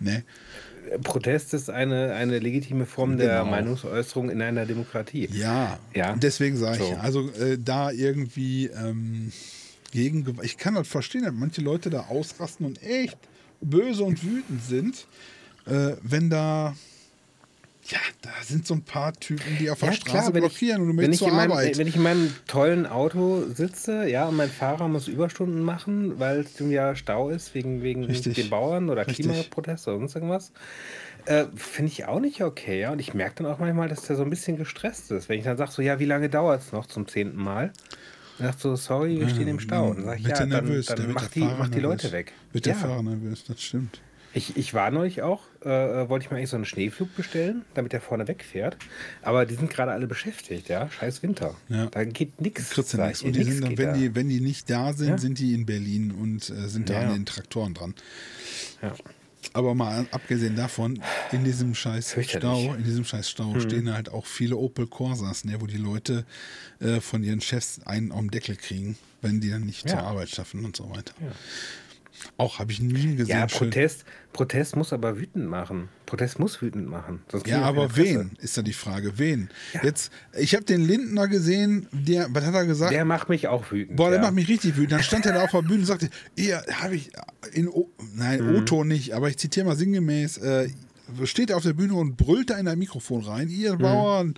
Ne? 0.00 0.24
Protest 1.02 1.54
ist 1.54 1.70
eine, 1.70 2.12
eine 2.14 2.38
legitime 2.38 2.84
Form 2.86 3.16
der 3.16 3.38
Genau. 3.40 3.50
Meinungsäußerung 3.50 4.28
in 4.30 4.42
einer 4.42 4.66
Demokratie. 4.66 5.28
Ja, 5.32 5.78
Ja. 5.94 6.14
Deswegen 6.16 6.56
sage 6.56 6.82
ich, 6.82 6.88
So. 6.90 6.96
also 6.96 7.30
äh, 7.32 7.58
da 7.58 7.90
irgendwie 7.90 8.66
ähm, 8.66 9.32
gegen, 9.92 10.38
ich 10.42 10.58
kann 10.58 10.74
das 10.74 10.86
verstehen, 10.88 11.22
dass 11.22 11.32
manche 11.32 11.62
Leute 11.62 11.88
da 11.88 12.00
ausrasten 12.06 12.66
und 12.66 12.82
echt 12.82 13.16
böse 13.60 14.04
und 14.04 14.22
wütend 14.22 14.62
sind, 14.62 15.06
äh, 15.66 15.96
wenn 16.02 16.28
da, 16.28 16.74
ja, 17.86 17.98
da 18.22 18.30
sind 18.42 18.66
so 18.66 18.74
ein 18.74 18.82
paar 18.82 19.12
Typen, 19.12 19.58
die 19.58 19.70
auf 19.70 19.80
der 19.80 19.92
Straße 19.92 20.32
wenn 20.32 20.40
blockieren 20.40 20.80
und 20.80 20.88
du 20.88 20.94
möchtest 20.94 21.14
ich, 21.14 21.18
zur 21.18 21.28
in 21.28 21.36
meinem, 21.36 21.52
Arbeit. 21.52 21.76
wenn 21.76 21.86
ich 21.86 21.96
in 21.96 22.02
meinem 22.02 22.34
tollen 22.46 22.86
Auto 22.86 23.44
sitze, 23.52 24.08
ja, 24.08 24.26
und 24.28 24.36
mein 24.36 24.48
Fahrer 24.48 24.88
muss 24.88 25.06
Überstunden 25.06 25.62
machen, 25.62 26.18
weil 26.18 26.40
es 26.40 26.58
ja 26.58 26.96
Stau 26.96 27.28
ist 27.28 27.54
wegen, 27.54 27.82
wegen 27.82 28.04
Richtig. 28.04 28.34
den 28.36 28.48
Bauern 28.48 28.88
oder 28.88 29.06
Richtig. 29.06 29.26
Klimaproteste 29.26 29.90
oder 29.90 29.98
sonst 29.98 30.14
irgendwas, 30.14 30.52
äh, 31.26 31.44
finde 31.54 31.92
ich 31.92 32.06
auch 32.06 32.20
nicht 32.20 32.42
okay. 32.42 32.80
Ja? 32.80 32.92
Und 32.92 33.00
ich 33.00 33.12
merke 33.12 33.42
dann 33.42 33.52
auch 33.52 33.58
manchmal, 33.58 33.88
dass 33.88 34.02
der 34.02 34.16
so 34.16 34.22
ein 34.22 34.30
bisschen 34.30 34.56
gestresst 34.56 35.10
ist. 35.10 35.28
Wenn 35.28 35.38
ich 35.38 35.44
dann 35.44 35.56
sage, 35.56 35.70
so, 35.70 35.82
ja, 35.82 35.98
wie 35.98 36.06
lange 36.06 36.30
dauert 36.30 36.62
es 36.62 36.72
noch 36.72 36.86
zum 36.86 37.06
zehnten 37.06 37.38
Mal? 37.38 37.72
Dann 38.38 38.48
sagt 38.48 38.60
so, 38.60 38.76
sorry, 38.76 39.20
wir 39.20 39.28
stehen 39.28 39.48
im 39.48 39.60
Stau. 39.60 39.90
Und 39.90 39.98
dann 39.98 40.04
sage 40.06 40.20
ich, 40.20 40.26
ja, 40.26 40.34
dann, 40.38 40.48
nervös, 40.48 40.86
da 40.86 40.94
dann 40.94 41.12
mach, 41.12 41.28
die, 41.28 41.40
mach 41.40 41.68
die 41.68 41.80
nervös. 41.80 41.82
Leute 41.82 42.12
weg. 42.12 42.32
Wird 42.52 42.66
der 42.66 42.72
ja. 42.74 42.78
Fahrer 42.78 43.02
nervös, 43.02 43.44
das 43.44 43.62
stimmt. 43.62 44.00
Ich, 44.36 44.56
ich 44.56 44.74
war 44.74 44.90
neulich 44.90 45.22
auch, 45.22 45.42
äh, 45.62 46.08
wollte 46.08 46.24
ich 46.26 46.30
mir 46.30 46.36
eigentlich 46.38 46.50
so 46.50 46.56
einen 46.56 46.64
Schneeflug 46.64 47.14
bestellen, 47.16 47.64
damit 47.74 47.92
der 47.92 48.00
vorne 48.00 48.26
wegfährt. 48.26 48.76
Aber 49.22 49.46
die 49.46 49.54
sind 49.54 49.70
gerade 49.70 49.92
alle 49.92 50.06
beschäftigt, 50.08 50.68
ja. 50.68 50.90
Scheiß 50.90 51.22
Winter. 51.22 51.54
Ja. 51.68 51.86
Da 51.86 52.04
geht 52.04 52.40
nichts. 52.40 52.70
Kriegst 52.70 52.94
du 52.94 52.98
nichts. 53.00 53.22
Und 53.22 53.36
die 53.36 53.44
sind 53.44 53.62
dann, 53.64 53.78
wenn, 53.78 53.94
die, 53.94 54.14
wenn 54.14 54.28
die 54.28 54.40
nicht 54.40 54.68
da 54.68 54.92
sind, 54.92 55.08
Ja. 55.08 55.18
sind 55.18 55.38
die 55.38 55.54
in 55.54 55.66
Berlin 55.66 56.10
und 56.10 56.50
äh, 56.50 56.68
sind 56.68 56.90
da 56.90 56.94
Ja. 56.94 57.00
an 57.08 57.12
den 57.14 57.26
Traktoren 57.26 57.74
dran. 57.74 57.94
ja. 58.82 58.92
Aber 59.52 59.74
mal 59.74 60.06
abgesehen 60.10 60.56
davon, 60.56 61.00
in 61.30 61.44
diesem 61.44 61.74
scheiß. 61.74 62.16
Stau, 62.26 62.74
in 62.74 62.82
diesem 62.82 63.04
scheiß 63.04 63.28
Stau 63.28 63.52
Mhm. 63.52 63.60
stehen 63.60 63.92
halt 63.92 64.08
auch 64.08 64.24
viele 64.24 64.56
Opel 64.56 64.86
Corsas, 64.86 65.44
ne, 65.44 65.60
wo 65.60 65.66
die 65.66 65.76
Leute 65.76 66.24
äh, 66.80 66.98
von 67.00 67.22
ihren 67.22 67.42
Chefs 67.42 67.78
einen 67.84 68.10
auf 68.10 68.20
den 68.20 68.30
Deckel 68.30 68.56
kriegen, 68.56 68.96
wenn 69.20 69.40
die 69.42 69.50
dann 69.50 69.64
nicht 69.66 69.86
zur 69.88 69.98
Ja. 69.98 70.06
Arbeit 70.06 70.30
schaffen 70.30 70.64
und 70.64 70.74
so 70.74 70.88
weiter. 70.90 71.12
Auch 72.36 72.58
habe 72.58 72.72
ich 72.72 72.80
nie 72.80 73.16
gesehen. 73.16 73.36
ja, 73.38 73.48
schön- 73.48 73.70
Protest, 73.70 74.04
Protest 74.32 74.76
muss 74.76 74.92
aber 74.92 75.18
wütend 75.18 75.46
machen. 75.48 75.88
Protest 76.06 76.38
muss 76.38 76.60
wütend 76.62 76.88
machen. 76.88 77.22
Ja, 77.46 77.62
aber 77.62 77.96
wen 77.96 78.32
ist 78.40 78.56
da 78.58 78.62
die 78.62 78.72
Frage? 78.72 79.18
Wen? 79.18 79.48
Jetzt, 79.82 80.10
ich 80.38 80.54
habe 80.54 80.64
den 80.64 80.80
Lindner 80.86 81.28
gesehen, 81.28 81.86
der, 81.92 82.26
was 82.30 82.44
hat 82.44 82.54
er 82.54 82.66
gesagt? 82.66 82.92
Der 82.92 83.04
macht 83.04 83.28
mich 83.28 83.48
auch 83.48 83.70
wütend. 83.70 83.96
Boah, 83.96 84.10
der 84.10 84.18
ja. 84.18 84.22
macht 84.24 84.34
mich 84.34 84.48
richtig 84.48 84.76
wütend. 84.76 84.92
Dann 84.92 85.02
stand 85.02 85.26
er 85.26 85.34
da 85.34 85.44
auf 85.44 85.50
der 85.50 85.62
Bühne 85.62 85.80
und 85.80 85.86
sagte, 85.86 86.08
ihr 86.36 86.62
habe 86.80 86.96
ich 86.96 87.10
in 87.52 87.68
o 87.68 87.90
nein, 88.14 88.40
Mhm. 88.44 88.56
O-Ton 88.56 88.88
nicht, 88.88 89.12
aber 89.14 89.28
ich 89.28 89.36
zitiere 89.38 89.66
mal 89.66 89.76
sinngemäß, 89.76 90.38
äh, 90.38 90.68
steht 91.24 91.50
er 91.50 91.56
auf 91.56 91.62
der 91.62 91.74
Bühne 91.74 91.94
und 91.94 92.16
brüllt 92.16 92.50
da 92.50 92.56
in 92.58 92.66
ein 92.66 92.78
Mikrofon 92.78 93.22
rein, 93.24 93.48
Mhm. 93.48 93.54
ihr 93.54 93.76
Bauern, 93.76 94.34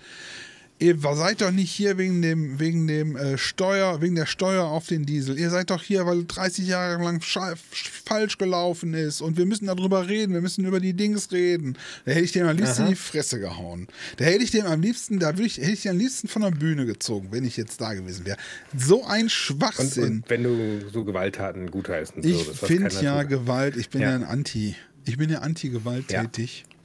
ihr 0.79 0.99
seid 0.99 1.41
doch 1.41 1.51
nicht 1.51 1.71
hier 1.71 1.97
wegen 1.99 2.21
dem, 2.23 2.59
wegen 2.59 2.87
dem 2.87 3.17
äh, 3.17 3.39
Steuer, 3.39 4.01
wegen 4.03 4.15
der 4.15 4.27
Steuer 4.27 4.65
auf 4.65 4.87
den 4.87 5.07
Diesel. 5.07 5.39
Ihr 5.39 5.51
seid 5.51 5.71
doch 5.71 5.83
hier, 5.83 6.07
weil 6.07 6.25
30 6.27 6.67
Jahre 6.67 7.03
lang 7.03 7.23
falsch 7.23 8.39
gelaufen 8.39 8.95
ist 8.95 9.21
und 9.21 9.37
wir 9.37 9.47
müssen 9.47 9.67
darüber 9.67 10.09
reden, 10.09 10.35
wir 10.35 10.41
müssen 10.43 10.65
über 10.65 10.81
die 10.81 10.95
Dings 10.95 11.33
reden. 11.33 11.77
Da 12.05 12.13
hätte 12.13 12.25
ich 12.25 12.33
dem 12.33 12.47
am 12.47 12.57
liebsten 12.57 12.83
in 12.83 12.89
die 12.91 12.95
Fresse 12.95 13.41
gehauen. 13.41 13.89
Da 14.19 14.25
hätte 14.27 14.45
ich 14.45 14.51
dem 14.51 14.67
am 14.67 14.81
liebsten, 14.81 15.19
da 15.19 15.29
würde 15.35 15.47
ich, 15.47 15.59
hätte 15.59 15.73
ich 15.73 15.83
den 15.83 15.93
am 15.93 15.99
liebsten 15.99 16.29
von 16.29 16.43
der 16.43 16.51
Bühne 16.51 16.87
gezogen, 16.87 17.29
wenn 17.31 17.45
ich 17.45 17.57
jetzt 17.57 17.81
da 17.81 17.95
gewesen 17.95 18.27
wäre. 18.27 18.37
So 18.77 19.05
ein 19.05 19.23
und, 19.23 19.33
Schwachsinn. 19.33 20.05
und 20.05 20.31
wenn 20.31 20.43
du 20.43 20.89
so 20.93 21.05
Gewalttaten 21.05 21.71
gutheißen 21.71 22.19
ich 22.25 22.35
würdest, 22.47 22.63
was 22.63 22.69
finde 22.69 22.91
ja 23.03 23.21
tut. 23.23 23.31
Gewalt, 23.31 23.77
ich 23.77 23.89
bin 23.91 24.03
ja, 24.03 24.11
Ja. 24.11 24.15
ein 24.17 24.25
Anti. 24.25 24.77
Ich 25.05 25.17
bin 25.19 25.31
ja 25.31 25.39
anti-gewalttätig. 25.39 26.65
Ich 26.67 26.69
kann 26.69 26.76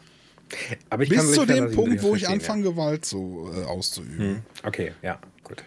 Bis 0.98 1.31
zu 1.34 1.46
dem 1.46 1.72
Punkt, 1.72 2.01
wo 2.03 2.15
ich 2.15 2.27
anfange, 2.27 2.63
Gewalt 2.63 3.05
so 3.05 3.51
äh, 3.55 3.63
auszuüben. 3.65 4.20
Ja. 4.20 4.25
Hm. 4.36 4.41
Okay, 4.63 4.91
ja, 5.01 5.20
gut. 5.43 5.63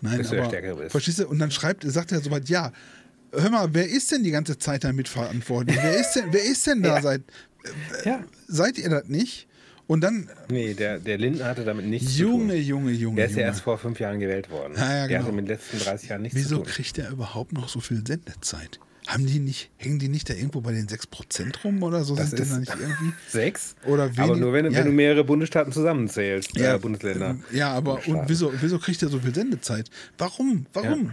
Nein, 0.00 0.18
Bis 0.18 0.30
der 0.30 0.44
aber 0.72 0.88
verstehst 0.90 1.18
du? 1.18 1.26
Und 1.28 1.38
dann 1.40 1.50
schreibt, 1.50 1.82
sagt 1.90 2.12
er 2.12 2.20
soweit, 2.20 2.48
ja, 2.48 2.72
hör 3.32 3.50
mal, 3.50 3.68
wer 3.74 3.88
ist 3.88 4.12
denn 4.12 4.22
die 4.22 4.30
ganze 4.30 4.58
Zeit 4.58 4.84
da 4.84 4.92
mitverantwortlich? 4.92 5.76
wer 5.82 5.98
ist 5.98 6.12
denn, 6.14 6.24
wer 6.30 6.44
ist 6.44 6.66
denn 6.66 6.82
da 6.84 6.96
Ja. 6.96 7.02
seit, 7.02 7.22
Ja. 8.04 8.24
seid 8.46 8.78
ihr 8.78 8.88
das 8.90 9.04
nicht? 9.06 9.46
Und 9.88 10.02
dann, 10.02 10.28
Nee, 10.50 10.74
der, 10.74 10.98
der 10.98 11.16
Lindner 11.18 11.46
hatte 11.46 11.64
damit 11.64 11.86
nichts 11.86 12.16
Junge, 12.18 12.52
zu 12.52 12.58
tun. 12.58 12.66
Junge, 12.66 12.90
Junge, 12.92 13.16
Der 13.16 13.24
ist 13.26 13.32
ja 13.32 13.38
Junge. 13.38 13.48
erst 13.48 13.60
vor 13.62 13.78
fünf 13.78 13.98
Jahren 13.98 14.20
gewählt 14.20 14.50
worden. 14.50 14.74
Ja, 14.76 14.82
ja, 14.82 14.88
Der 14.88 15.08
genau. 15.08 15.22
hatte 15.22 15.32
mit 15.32 15.46
den 15.46 15.56
letzten 15.56 15.78
30 15.78 16.10
Jahren 16.10 16.22
nichts 16.22 16.36
Wieso 16.38 16.48
zu 16.58 16.62
tun. 16.62 16.64
kriegt 16.66 16.98
er 16.98 17.10
überhaupt 17.10 17.52
noch 17.52 17.68
so 17.70 17.80
viel 17.80 18.06
Sendezeit? 18.06 18.78
Haben 19.08 19.24
die 19.26 19.38
nicht, 19.38 19.70
hängen 19.78 19.98
die 19.98 20.08
nicht 20.08 20.28
da 20.28 20.34
irgendwo 20.34 20.60
bei 20.60 20.72
den 20.72 20.86
6% 20.86 21.62
rum 21.64 21.82
oder 21.82 22.04
so? 22.04 22.14
Das 22.14 22.28
Sind 22.30 22.40
ist 22.40 22.52
da 22.52 22.58
nicht 22.58 22.74
irgendwie? 22.78 23.12
sechs. 23.28 23.74
Oder 23.86 24.04
Aber 24.04 24.16
wenig- 24.16 24.36
nur 24.40 24.52
wenn, 24.52 24.66
ja. 24.66 24.78
wenn 24.78 24.84
du 24.86 24.92
mehrere 24.92 25.24
Bundesstaaten 25.24 25.72
zusammenzählst, 25.72 26.54
äh, 26.58 26.78
Bundesländer. 26.78 27.36
Ja, 27.50 27.72
aber 27.72 28.06
und 28.06 28.28
wieso, 28.28 28.52
wieso 28.60 28.78
kriegt 28.78 29.02
er 29.02 29.08
so 29.08 29.18
viel 29.18 29.34
Sendezeit? 29.34 29.88
Warum? 30.18 30.66
Warum? 30.74 31.12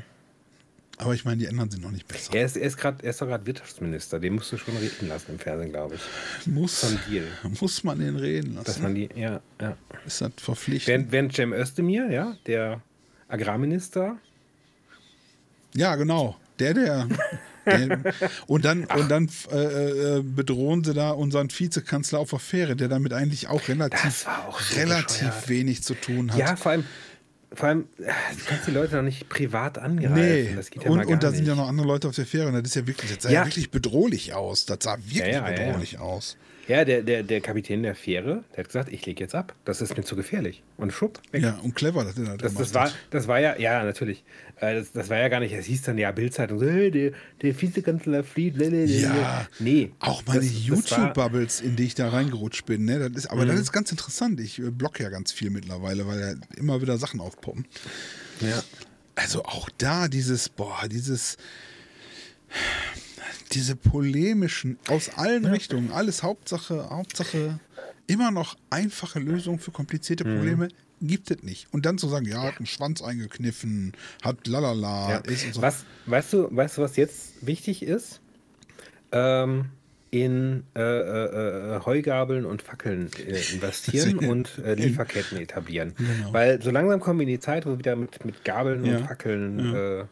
Aber 0.97 1.13
ich 1.13 1.23
meine, 1.23 1.37
die 1.37 1.47
anderen 1.47 1.71
sind 1.71 1.83
noch 1.83 1.91
nicht 1.91 2.05
besser. 2.07 2.33
Er 2.35 2.45
ist, 2.45 2.57
er 2.57 2.67
ist, 2.67 2.77
grad, 2.77 3.01
er 3.03 3.09
ist 3.11 3.21
doch 3.21 3.27
gerade 3.27 3.45
Wirtschaftsminister. 3.45 4.19
Den 4.19 4.35
musst 4.35 4.51
du 4.51 4.57
schon 4.57 4.75
reden 4.77 5.07
lassen 5.09 5.31
im 5.31 5.39
Fernsehen, 5.39 5.71
glaube 5.71 5.95
ich. 5.95 6.47
Muss, 6.47 6.85
Deal. 7.09 7.23
muss 7.59 7.83
man 7.85 7.99
den 7.99 8.15
reden 8.17 8.55
Dass 8.55 8.67
lassen? 8.67 8.83
man 8.83 8.95
die, 8.95 9.09
ja, 9.15 9.41
ja. 9.61 9.77
Ist 10.05 10.19
das 10.21 10.31
verpflichtend? 10.37 10.87
Während, 10.87 11.11
während 11.11 11.33
Cem 11.33 11.53
Özdemir, 11.53 12.09
ja, 12.11 12.37
der 12.45 12.81
Agrarminister, 13.29 14.17
Ja, 15.73 15.95
genau. 15.95 16.35
Der, 16.59 16.73
der, 16.73 16.83
Der, 17.07 17.07
und 18.47 18.65
dann, 18.65 18.85
und 18.85 19.09
dann 19.09 19.29
äh, 19.51 20.17
äh, 20.17 20.21
bedrohen 20.23 20.83
sie 20.83 20.93
da 20.93 21.11
unseren 21.11 21.49
Vizekanzler 21.49 22.19
auf 22.19 22.29
der 22.29 22.39
Fähre, 22.39 22.75
der 22.75 22.87
damit 22.87 23.13
eigentlich 23.13 23.47
auch 23.47 23.67
relativ, 23.67 24.27
auch 24.27 24.59
so 24.59 24.79
relativ 24.79 25.19
bescheuert. 25.27 25.49
wenig 25.49 25.83
zu 25.83 25.93
tun 25.95 26.31
hat. 26.31 26.37
Ja, 26.39 26.55
vor 26.55 26.71
allem, 26.73 26.85
vor 27.53 27.69
allem, 27.69 27.87
äh, 27.99 28.03
du 28.37 28.45
kannst 28.45 28.67
die 28.67 28.71
Leute 28.71 28.95
noch 28.95 29.03
nicht 29.03 29.29
privat 29.29 29.77
angreifen. 29.77 30.13
Nee, 30.15 30.53
Das 30.55 30.69
geht 30.69 30.83
ja 30.83 30.89
und, 30.89 31.05
und 31.05 31.23
da 31.23 31.31
sind 31.31 31.47
ja 31.47 31.55
noch 31.55 31.67
andere 31.67 31.87
Leute 31.87 32.07
auf 32.07 32.15
der 32.15 32.25
Fähre 32.25 32.47
und 32.47 32.53
das 32.53 32.63
ist 32.63 32.75
ja 32.75 32.85
wirklich, 32.87 33.13
das 33.13 33.23
sah 33.23 33.29
ja, 33.29 33.41
Ja. 33.41 33.45
wirklich 33.45 33.71
bedrohlich 33.71 34.33
aus. 34.33 34.65
Das 34.65 34.79
sah 34.81 34.97
wirklich 34.97 35.19
ja, 35.19 35.27
ja. 35.27 35.41
bedrohlich 35.41 35.99
aus. 35.99 36.37
Ja, 36.67 36.83
der, 36.83 37.03
der, 37.03 37.21
der 37.23 37.41
Kapitän 37.41 37.83
der 37.83 37.93
Fähre, 37.93 38.43
der 38.51 38.59
hat 38.59 38.67
gesagt, 38.67 38.91
ich 38.91 39.05
lege 39.05 39.23
jetzt 39.23 39.35
ab. 39.35 39.53
Das 39.65 39.81
ist 39.81 39.95
mir 39.95 40.03
zu 40.03 40.15
gefährlich. 40.15 40.63
Und 40.77 40.91
schupp, 40.93 41.21
weg. 41.31 41.43
Ja, 41.43 41.59
und 41.63 41.75
clever, 41.75 42.03
dass 42.03 42.17
er 42.17 42.37
das, 42.37 42.55
Das, 42.55 42.73
war, 42.73 42.91
das 43.11 43.27
war 43.27 43.39
ja, 43.39 43.55
ja, 43.59 43.83
natürlich. 43.83 44.23
Äh, 44.59 44.73
Das, 44.75 44.91
das 44.91 45.09
war 45.09 45.17
ja 45.19 45.27
gar 45.27 45.39
nicht, 45.41 45.53
es 45.53 45.65
hieß 45.65 45.83
dann 45.83 45.97
ja 45.99 46.11
Bildzeitung, 46.11 46.61
hey, 46.61 46.89
der, 46.89 47.11
der 47.43 47.61
Vizekanzler 47.61 48.23
flieht. 48.23 48.57
lalalala. 48.57 49.15
Ja, 49.15 49.47
nee. 49.59 49.91
Auch 49.99 50.23
meine 50.25 50.43
YouTube-Bubbles, 50.43 51.61
in 51.61 51.75
die 51.75 51.83
ich 51.85 51.93
da 51.95 52.09
reingerutscht 52.09 52.65
bin. 52.65 52.85
Ne? 52.85 52.97
Das 52.97 53.11
ist, 53.25 53.27
aber 53.29 53.43
Mhm. 53.43 53.49
das 53.49 53.59
ist 53.59 53.71
ganz 53.71 53.91
interessant. 53.91 54.39
Ich 54.39 54.57
äh, 54.59 54.71
block 54.71 54.99
ja 54.99 55.09
ganz 55.09 55.31
viel 55.31 55.51
mittlerweile, 55.51 56.07
weil 56.07 56.19
ja 56.19 56.33
immer 56.57 56.81
wieder 56.81 56.97
Sachen 56.97 57.19
aufpoppen. 57.19 57.65
Ja. 58.41 58.63
Also 59.13 59.43
auch 59.45 59.69
da 59.77 60.07
dieses, 60.07 60.49
boah, 60.49 60.87
dieses, 60.89 61.37
diese 63.53 63.75
polemischen 63.75 64.77
aus 64.87 65.09
allen 65.17 65.45
Richtungen, 65.45 65.91
alles 65.91 66.23
Hauptsache, 66.23 66.89
Hauptsache, 66.89 67.59
immer 68.07 68.31
noch 68.31 68.55
einfache 68.69 69.19
Lösungen 69.19 69.59
für 69.59 69.71
komplizierte 69.71 70.25
Mhm. 70.25 70.35
Probleme 70.35 70.67
gibt 71.01 71.29
es 71.29 71.43
nicht. 71.43 71.67
Und 71.71 71.85
dann 71.85 71.97
zu 71.97 72.07
sagen, 72.07 72.25
ja, 72.25 72.41
hat 72.43 72.57
einen 72.57 72.65
Schwanz 72.65 73.01
eingekniffen, 73.01 73.93
hat 74.23 74.47
lalala, 74.47 75.09
Ja. 75.11 75.17
ist 75.19 75.45
und 75.45 75.53
so. 75.55 75.61
Was, 75.61 75.85
weißt, 76.05 76.33
du, 76.33 76.47
weißt 76.55 76.77
du, 76.77 76.81
was 76.81 76.95
jetzt 76.95 77.45
wichtig 77.45 77.83
ist? 77.83 78.21
Ähm, 79.11 79.65
in 80.11 80.63
äh, 80.75 80.79
äh, 80.81 81.75
äh, 81.75 81.79
Heugabeln 81.85 82.45
und 82.45 82.61
Fackeln 82.61 83.09
äh, 83.27 83.41
investieren 83.53 84.19
In- 84.19 84.29
und 84.29 84.57
äh, 84.59 84.75
Lieferketten 84.75 85.37
etablieren. 85.37 85.93
Genau. 85.97 86.31
Weil 86.31 86.61
so 86.61 86.71
langsam 86.71 86.99
kommen 87.01 87.19
wir 87.19 87.23
in 87.27 87.33
die 87.33 87.39
Zeit, 87.39 87.65
wo 87.65 87.71
wir 87.71 87.79
wieder 87.79 87.95
mit, 87.97 88.23
mit 88.23 88.45
Gabeln 88.45 88.85
Ja. 88.85 88.97
und 88.97 89.05
Fackeln. 89.07 89.75
Äh, 89.75 90.05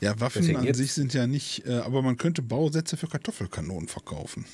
Ja, 0.00 0.18
Waffen 0.20 0.42
Deswegen 0.42 0.58
an 0.60 0.64
jetzt- 0.64 0.78
sich 0.78 0.92
sind 0.92 1.14
ja 1.14 1.26
nicht, 1.26 1.66
äh, 1.66 1.78
aber 1.78 2.02
man 2.02 2.16
könnte 2.16 2.42
Bausätze 2.42 2.96
für 2.96 3.06
Kartoffelkanonen 3.08 3.88
verkaufen. 3.88 4.44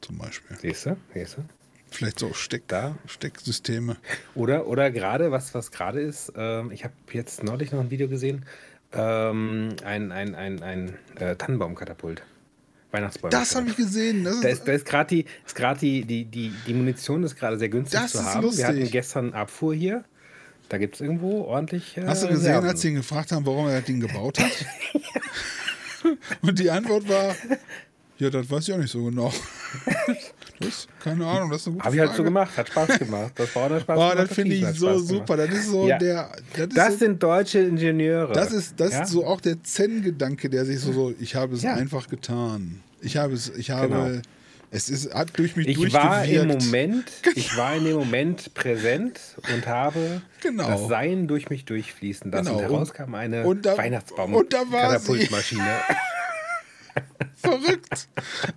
Zum 0.00 0.18
Beispiel. 0.18 0.56
siehst 0.60 0.86
du? 0.86 0.96
Siehst 1.14 1.38
du? 1.38 1.42
Vielleicht 1.90 2.18
so 2.18 2.32
Steck, 2.34 2.68
Da. 2.68 2.96
Stecksysteme. 3.06 3.96
Oder, 4.34 4.66
oder 4.66 4.90
gerade, 4.90 5.30
was, 5.30 5.54
was 5.54 5.70
gerade 5.70 6.00
ist, 6.00 6.32
ähm, 6.36 6.70
ich 6.70 6.84
habe 6.84 6.92
jetzt 7.12 7.42
neulich 7.42 7.72
noch 7.72 7.80
ein 7.80 7.90
Video 7.90 8.08
gesehen, 8.08 8.44
ähm, 8.92 9.70
ein, 9.84 10.12
ein, 10.12 10.34
ein, 10.34 10.62
ein 10.62 10.98
äh, 11.16 11.34
Tannenbaumkatapult. 11.36 12.22
Weihnachtsbäume. 12.90 13.30
Das 13.30 13.54
habe 13.54 13.68
ich 13.68 13.76
gesehen. 13.76 14.24
Das 14.24 14.40
Da 14.40 14.48
ist, 14.48 14.64
da 14.66 14.72
ist 14.72 14.86
gerade 14.86 15.08
die, 15.08 15.24
ist 15.46 15.82
die, 15.82 16.04
die, 16.06 16.24
die, 16.24 16.52
die 16.66 16.74
Munition 16.74 17.22
ist 17.22 17.36
gerade 17.36 17.58
sehr 17.58 17.68
günstig 17.68 18.00
Das 18.00 18.12
zu 18.12 18.18
ist 18.18 18.24
haben. 18.24 18.42
lustig. 18.42 18.58
Wir 18.60 18.66
hatten 18.68 18.90
gestern 18.90 19.32
Abfuhr 19.34 19.74
hier. 19.74 20.04
Da 20.68 20.78
gibt 20.78 20.96
es 20.96 21.00
irgendwo 21.00 21.44
ordentlich. 21.44 21.96
Äh, 21.96 22.02
Hast 22.06 22.22
du 22.24 22.28
gesehen, 22.28 22.46
Reserven. 22.48 22.68
als 22.68 22.80
sie 22.82 22.88
ihn 22.88 22.94
gefragt 22.96 23.32
haben, 23.32 23.46
warum 23.46 23.66
er 23.68 23.76
das 23.76 23.84
Ding 23.84 24.00
gebaut 24.00 24.38
hat? 24.38 24.52
Und 26.42 26.58
die 26.58 26.70
Antwort 26.70 27.08
war, 27.08 27.34
ja, 28.18 28.30
das 28.30 28.50
weiß 28.50 28.68
ich 28.68 28.74
auch 28.74 28.78
nicht 28.78 28.90
so 28.90 29.04
genau. 29.04 29.32
Das, 30.60 30.88
keine 30.98 31.24
Ahnung, 31.24 31.50
das 31.50 31.60
ist 31.60 31.66
eine 31.68 31.74
gute 31.76 31.84
Habe 31.84 31.94
ich 31.94 32.00
halt 32.00 32.14
so 32.16 32.24
gemacht, 32.24 32.56
hat 32.56 32.66
Spaß 32.68 32.98
gemacht. 32.98 33.30
Das 33.36 33.54
war 33.54 33.70
auch 33.70 33.80
Spaß 33.80 33.96
Boah, 33.96 34.10
gemacht. 34.10 34.28
das 34.28 34.34
finde 34.34 34.54
ich 34.56 34.66
so 34.76 34.98
super. 34.98 35.36
gemacht. 35.36 35.52
Das 35.52 35.58
ist 35.60 35.70
so 35.70 35.86
Ja. 35.86 35.98
der. 35.98 36.30
Das, 36.56 36.66
ist 36.66 36.76
Das 36.76 36.92
so, 36.94 36.98
sind 36.98 37.22
deutsche 37.22 37.58
Ingenieure. 37.60 38.32
das 38.32 38.50
ist, 38.52 38.80
das 38.80 38.92
ja? 38.92 39.02
ist 39.02 39.10
so 39.12 39.24
auch 39.24 39.40
der 39.40 39.62
Zen-Gedanke, 39.62 40.50
der 40.50 40.64
sich 40.64 40.80
so, 40.80 40.92
so, 40.92 41.14
ich 41.20 41.36
habe 41.36 41.54
es 41.54 41.62
Ja. 41.62 41.74
einfach 41.74 42.08
getan. 42.08 42.80
Ich 43.00 43.16
habe 43.16 43.34
es, 43.34 43.50
ich 43.56 43.70
habe, 43.70 43.86
Genau. 43.88 44.20
Es 44.70 44.88
ist, 44.90 45.14
hat 45.14 45.38
durch 45.38 45.56
mich 45.56 45.66
Ich 45.68 45.92
war 45.92 46.24
im. 46.24 46.48
Moment, 46.48 47.10
ich 47.34 47.56
war 47.56 47.74
in 47.76 47.84
dem 47.84 47.96
Moment 47.96 48.52
präsent 48.54 49.18
und 49.54 49.66
habe 49.66 50.20
Genau. 50.42 50.68
das 50.68 50.88
Sein 50.88 51.26
durch 51.28 51.48
mich 51.50 51.64
durchfließen 51.64 52.30
lassen. 52.30 52.46
Genau. 52.46 52.58
Und 52.58 52.62
heraus 52.64 52.92
kam 52.92 53.14
eine 53.14 53.44
Und 53.46 53.64
da- 53.66 53.76
Weihnachtsbaum 53.78 54.34
und 54.34 54.52
da 54.52 54.70
war. 54.70 54.92
Katapultmaschine. 54.92 55.78
Verrückt. 57.36 58.08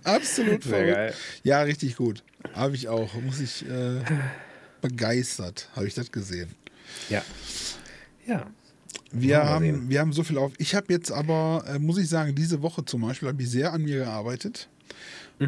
Absolut 0.04 0.64
Sehr 0.64 0.72
verrückt. 0.72 0.94
geil. 0.94 1.14
Ja, 1.44 1.62
richtig 1.62 1.96
gut. 1.96 2.22
Habe 2.54 2.74
ich 2.74 2.88
auch. 2.88 3.14
Muss 3.22 3.40
ich 3.40 3.64
äh, 3.68 4.00
begeistert, 4.80 5.68
habe 5.76 5.86
ich 5.86 5.94
das 5.94 6.10
gesehen. 6.12 6.50
ja. 7.08 7.22
Ja. 8.26 8.46
Wir 9.14 9.44
haben, 9.44 9.90
wir 9.90 10.00
haben 10.00 10.12
so 10.12 10.22
viel 10.24 10.38
auf. 10.38 10.52
Ich 10.58 10.74
habe 10.74 10.90
jetzt 10.92 11.10
aber, 11.12 11.64
äh, 11.68 11.78
muss 11.78 11.98
ich 11.98 12.08
sagen, 12.08 12.34
diese 12.34 12.62
Woche 12.62 12.82
zum 12.84 13.02
Beispiel 13.02 13.28
habe 13.28 13.42
ich 13.42 13.50
sehr 13.50 13.72
an 13.72 13.82
mir 13.82 13.98
gearbeitet. 14.04 14.68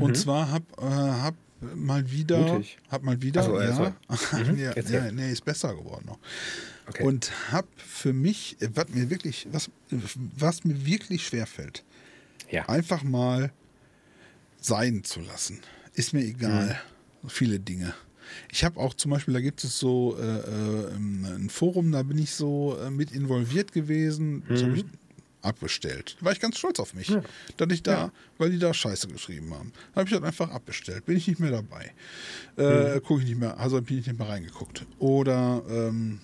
Und 0.00 0.16
zwar 0.16 0.50
habe 0.50 0.64
äh, 0.78 0.84
hab 0.84 1.34
mal 1.74 2.10
wieder, 2.10 2.38
Mhm. 2.38 2.52
Mutig. 2.52 2.78
hab 2.90 3.02
mal 3.02 3.22
wieder, 3.22 3.42
so, 3.42 3.60
ja, 3.60 3.94
also. 4.08 4.42
Mhm, 4.52 4.58
ja, 4.58 4.72
ja, 4.78 5.12
nee, 5.12 5.32
ist 5.32 5.44
besser 5.44 5.74
geworden 5.74 6.04
noch. 6.06 6.18
Okay. 6.86 7.02
Und 7.04 7.32
habe 7.50 7.68
für 7.76 8.12
mich, 8.12 8.56
äh, 8.60 8.68
was 8.74 8.88
mir 8.90 9.08
wirklich, 9.08 9.46
was, 9.50 9.70
was 9.90 10.64
mir 10.64 10.84
wirklich 10.84 11.26
schwerfällt, 11.26 11.82
ja. 12.50 12.68
einfach 12.68 13.02
mal 13.02 13.50
sein 14.60 15.04
zu 15.04 15.20
lassen. 15.20 15.60
Ist 15.94 16.12
mir 16.12 16.22
egal. 16.24 16.78
Mhm. 17.22 17.28
Viele 17.28 17.58
Dinge. 17.60 17.94
Ich 18.50 18.64
habe 18.64 18.80
auch 18.80 18.94
zum 18.94 19.10
Beispiel, 19.12 19.32
da 19.34 19.40
gibt 19.40 19.62
es 19.64 19.78
so 19.78 20.16
äh, 20.18 20.22
äh, 20.22 20.94
ein 20.94 21.48
Forum, 21.50 21.92
da 21.92 22.02
bin 22.02 22.18
ich 22.18 22.32
so 22.32 22.76
äh, 22.82 22.90
mit 22.90 23.12
involviert 23.12 23.72
gewesen. 23.72 24.42
Das 24.48 24.62
Mhm. 24.62 24.84
Abbestellt. 25.44 26.16
Da 26.20 26.26
war 26.26 26.32
ich 26.32 26.40
ganz 26.40 26.58
stolz 26.58 26.80
auf 26.80 26.94
mich, 26.94 27.12
dass 27.56 27.72
ich 27.72 27.82
da, 27.82 28.10
weil 28.38 28.50
die 28.50 28.58
da 28.58 28.72
Scheiße 28.74 29.08
geschrieben 29.08 29.52
haben. 29.54 29.72
Habe 29.94 30.06
ich 30.08 30.14
das 30.14 30.22
einfach 30.22 30.50
abbestellt. 30.50 31.04
Bin 31.06 31.16
ich 31.16 31.28
nicht 31.28 31.40
mehr 31.40 31.50
dabei. 31.50 31.92
Äh, 32.56 32.94
Mhm. 32.96 33.02
Gucke 33.02 33.22
ich 33.22 33.28
nicht 33.28 33.38
mehr, 33.38 33.58
also 33.58 33.80
bin 33.82 33.98
ich 33.98 34.06
nicht 34.06 34.18
mehr 34.18 34.28
reingeguckt. 34.28 34.86
Oder 34.98 35.62
ähm, 35.68 36.20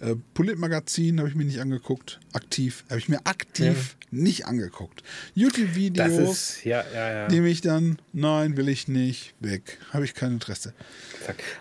äh, 0.00 0.14
Polit-Magazin 0.34 1.18
habe 1.18 1.28
ich 1.28 1.34
mir 1.34 1.44
nicht 1.44 1.60
angeguckt. 1.60 2.20
Aktiv. 2.32 2.84
Habe 2.88 2.98
ich 2.98 3.08
mir 3.08 3.20
aktiv 3.24 3.96
nicht 4.10 4.46
angeguckt. 4.46 5.02
Das 5.02 5.10
YouTube-Videos 5.34 6.64
ja, 6.64 6.84
ja, 6.94 7.12
ja. 7.12 7.28
nehme 7.28 7.48
ich 7.48 7.60
dann, 7.60 7.98
nein, 8.12 8.56
will 8.56 8.68
ich 8.68 8.88
nicht, 8.88 9.34
weg. 9.40 9.78
Habe 9.92 10.04
ich 10.04 10.14
kein 10.14 10.32
Interesse. 10.32 10.74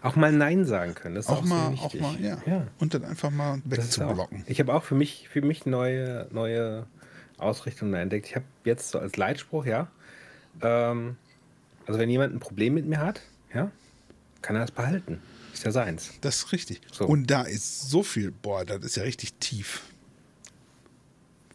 Auch 0.01 0.15
mal 0.15 0.31
Nein 0.31 0.65
sagen 0.65 0.95
können. 0.95 1.15
Das 1.15 1.25
ist 1.25 1.31
Auch, 1.31 1.39
auch, 1.39 1.45
mal, 1.45 1.73
auch 1.73 1.93
mal, 1.95 2.19
ja. 2.21 2.41
ja. 2.45 2.67
Und 2.79 2.93
dann 2.93 3.03
einfach 3.03 3.31
mal 3.31 3.61
Das 3.65 3.79
wegzublocken. 3.79 4.43
ich 4.47 4.59
habe 4.59 4.73
auch 4.73 4.83
für 4.83 4.95
mich, 4.95 5.27
für 5.29 5.41
mich 5.41 5.65
neue, 5.65 6.27
neue 6.31 6.85
Ausrichtungen 7.37 7.93
entdeckt. 7.95 8.27
Ich 8.27 8.35
habe 8.35 8.45
jetzt 8.63 8.89
so 8.89 8.99
als 8.99 9.17
Leitspruch, 9.17 9.65
ja, 9.65 9.89
ähm, 10.61 11.17
also 11.85 11.99
wenn 11.99 12.09
jemand 12.09 12.33
ein 12.33 12.39
Problem 12.39 12.73
mit 12.73 12.85
mir 12.85 12.99
hat, 12.99 13.21
ja, 13.53 13.71
kann 14.41 14.55
er 14.55 14.63
es 14.63 14.71
behalten. 14.71 15.19
Ist 15.55 15.63
ja 15.63 15.71
seins. 15.71 16.11
Das 16.21 16.35
ist 16.37 16.51
richtig. 16.51 16.81
So. 16.91 17.05
Und 17.07 17.31
da 17.31 17.41
ist 17.43 17.89
so 17.89 18.03
viel, 18.03 18.31
boah, 18.31 18.63
das 18.65 18.83
ist 18.83 18.97
ja 18.97 19.03
richtig 19.03 19.33
tief. 19.39 19.81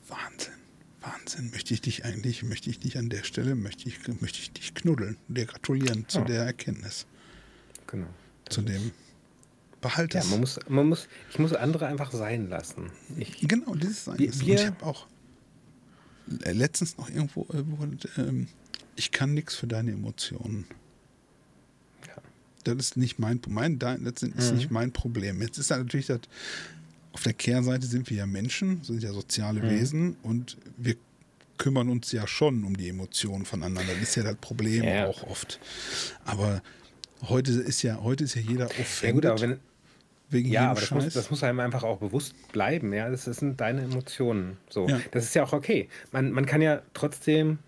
Wahnsinn. 0.09 0.53
Wahnsinn. 1.01 1.51
Möchte 1.51 1.73
ich 1.75 1.81
dich 1.81 2.05
eigentlich, 2.05 2.43
möchte 2.43 2.69
ich 2.71 2.79
dich 2.81 2.99
an 2.99 3.09
der 3.09 3.23
Stelle, 3.25 3.55
möchte 3.55 3.89
ich, 3.89 3.97
möchte 4.21 4.39
ich 4.41 4.53
dich 4.53 4.75
knuddeln, 4.75 5.17
dir 5.29 5.47
gratulieren 5.47 6.07
zu 6.09 6.19
Ja. 6.21 6.25
der 6.25 6.43
Erkenntnis, 6.45 7.07
Genau. 7.87 8.09
zu 8.49 8.63
dem 8.63 8.91
Behalt 9.81 10.13
Ja, 10.15 10.21
es. 10.21 10.29
man 10.31 10.41
muss, 10.41 10.59
man 10.69 10.87
muss, 10.89 11.09
ich 11.31 11.39
muss 11.39 11.55
andere 11.55 11.87
einfach 11.87 12.11
sein 12.13 12.49
lassen. 12.51 12.91
Ich, 13.17 13.39
Genau, 13.49 13.75
dieses 13.75 14.05
sein. 14.05 14.19
Lassen. 14.19 14.49
Ich 14.49 14.67
habe 14.67 14.85
auch 14.85 15.07
äh, 16.43 16.53
letztens 16.53 16.99
noch 16.99 17.09
irgendwo, 17.09 17.47
äh, 17.53 18.21
ähm, 18.21 18.49
ich 18.97 19.11
kann 19.11 19.33
nichts 19.33 19.55
für 19.57 19.67
deine 19.67 19.93
Emotionen. 19.93 20.67
Ja. 22.67 22.75
Das 22.75 22.87
ist 22.87 22.97
nicht 22.97 23.19
mein, 23.19 23.41
mein 23.49 23.79
das 23.79 23.97
ist 24.23 24.51
Mhm. 24.51 24.57
nicht 24.57 24.71
mein 24.71 24.93
Problem. 24.93 25.41
Jetzt 25.43 25.59
ist 25.59 25.71
da 25.71 25.79
natürlich 25.79 26.07
das, 26.07 26.21
auf 27.13 27.23
der 27.23 27.33
Kehrseite 27.33 27.87
sind 27.87 28.09
wir 28.11 28.19
ja 28.19 28.27
Menschen, 28.27 28.83
sind 28.85 29.03
ja 29.03 29.13
soziale 29.13 29.61
Mhm. 29.61 29.71
Wesen 29.71 30.17
und 30.23 30.57
wir 30.77 30.95
kümmern 31.59 31.89
uns 31.91 32.11
ja 32.13 32.27
schon 32.27 32.65
um 32.65 32.77
die 32.77 32.89
Emotionen 32.89 33.45
voneinander. 33.45 33.93
Das 33.95 34.03
ist 34.09 34.15
ja 34.17 34.23
das 34.23 34.37
Problem 34.37 34.85
Ja. 34.85 35.07
auch 35.07 35.25
oft. 35.25 35.61
Aber 36.25 36.63
heute 37.29 37.53
ist 37.53 37.83
ja, 37.83 38.01
heute 38.03 38.25
ist 38.25 38.35
ja 38.35 38.41
jeder 38.43 38.67
ja 38.67 38.81
offended 38.81 39.15
gut, 39.15 39.27
aber 39.27 39.41
wenn, 39.43 39.61
wegen 40.31 40.49
ja, 40.51 40.71
aber 40.71 40.81
das 40.81 40.91
muss, 40.93 41.13
das 41.13 41.31
muss 41.31 41.43
einem 41.43 41.61
einfach 41.61 41.83
auch 41.83 41.99
bewusst 41.99 42.35
bleiben. 42.53 42.93
Ja, 42.93 43.11
das, 43.11 43.25
das 43.25 43.39
sind 43.39 43.61
deine 43.61 43.83
Emotionen. 43.83 44.57
So, 44.71 44.89
Ja. 44.89 45.01
das 45.11 45.25
ist 45.25 45.35
ja 45.35 45.43
auch 45.43 45.53
okay. 45.53 45.89
Man, 46.13 46.31
man 46.33 46.47
kann 46.47 46.63
ja 46.63 46.81
trotzdem 46.95 47.59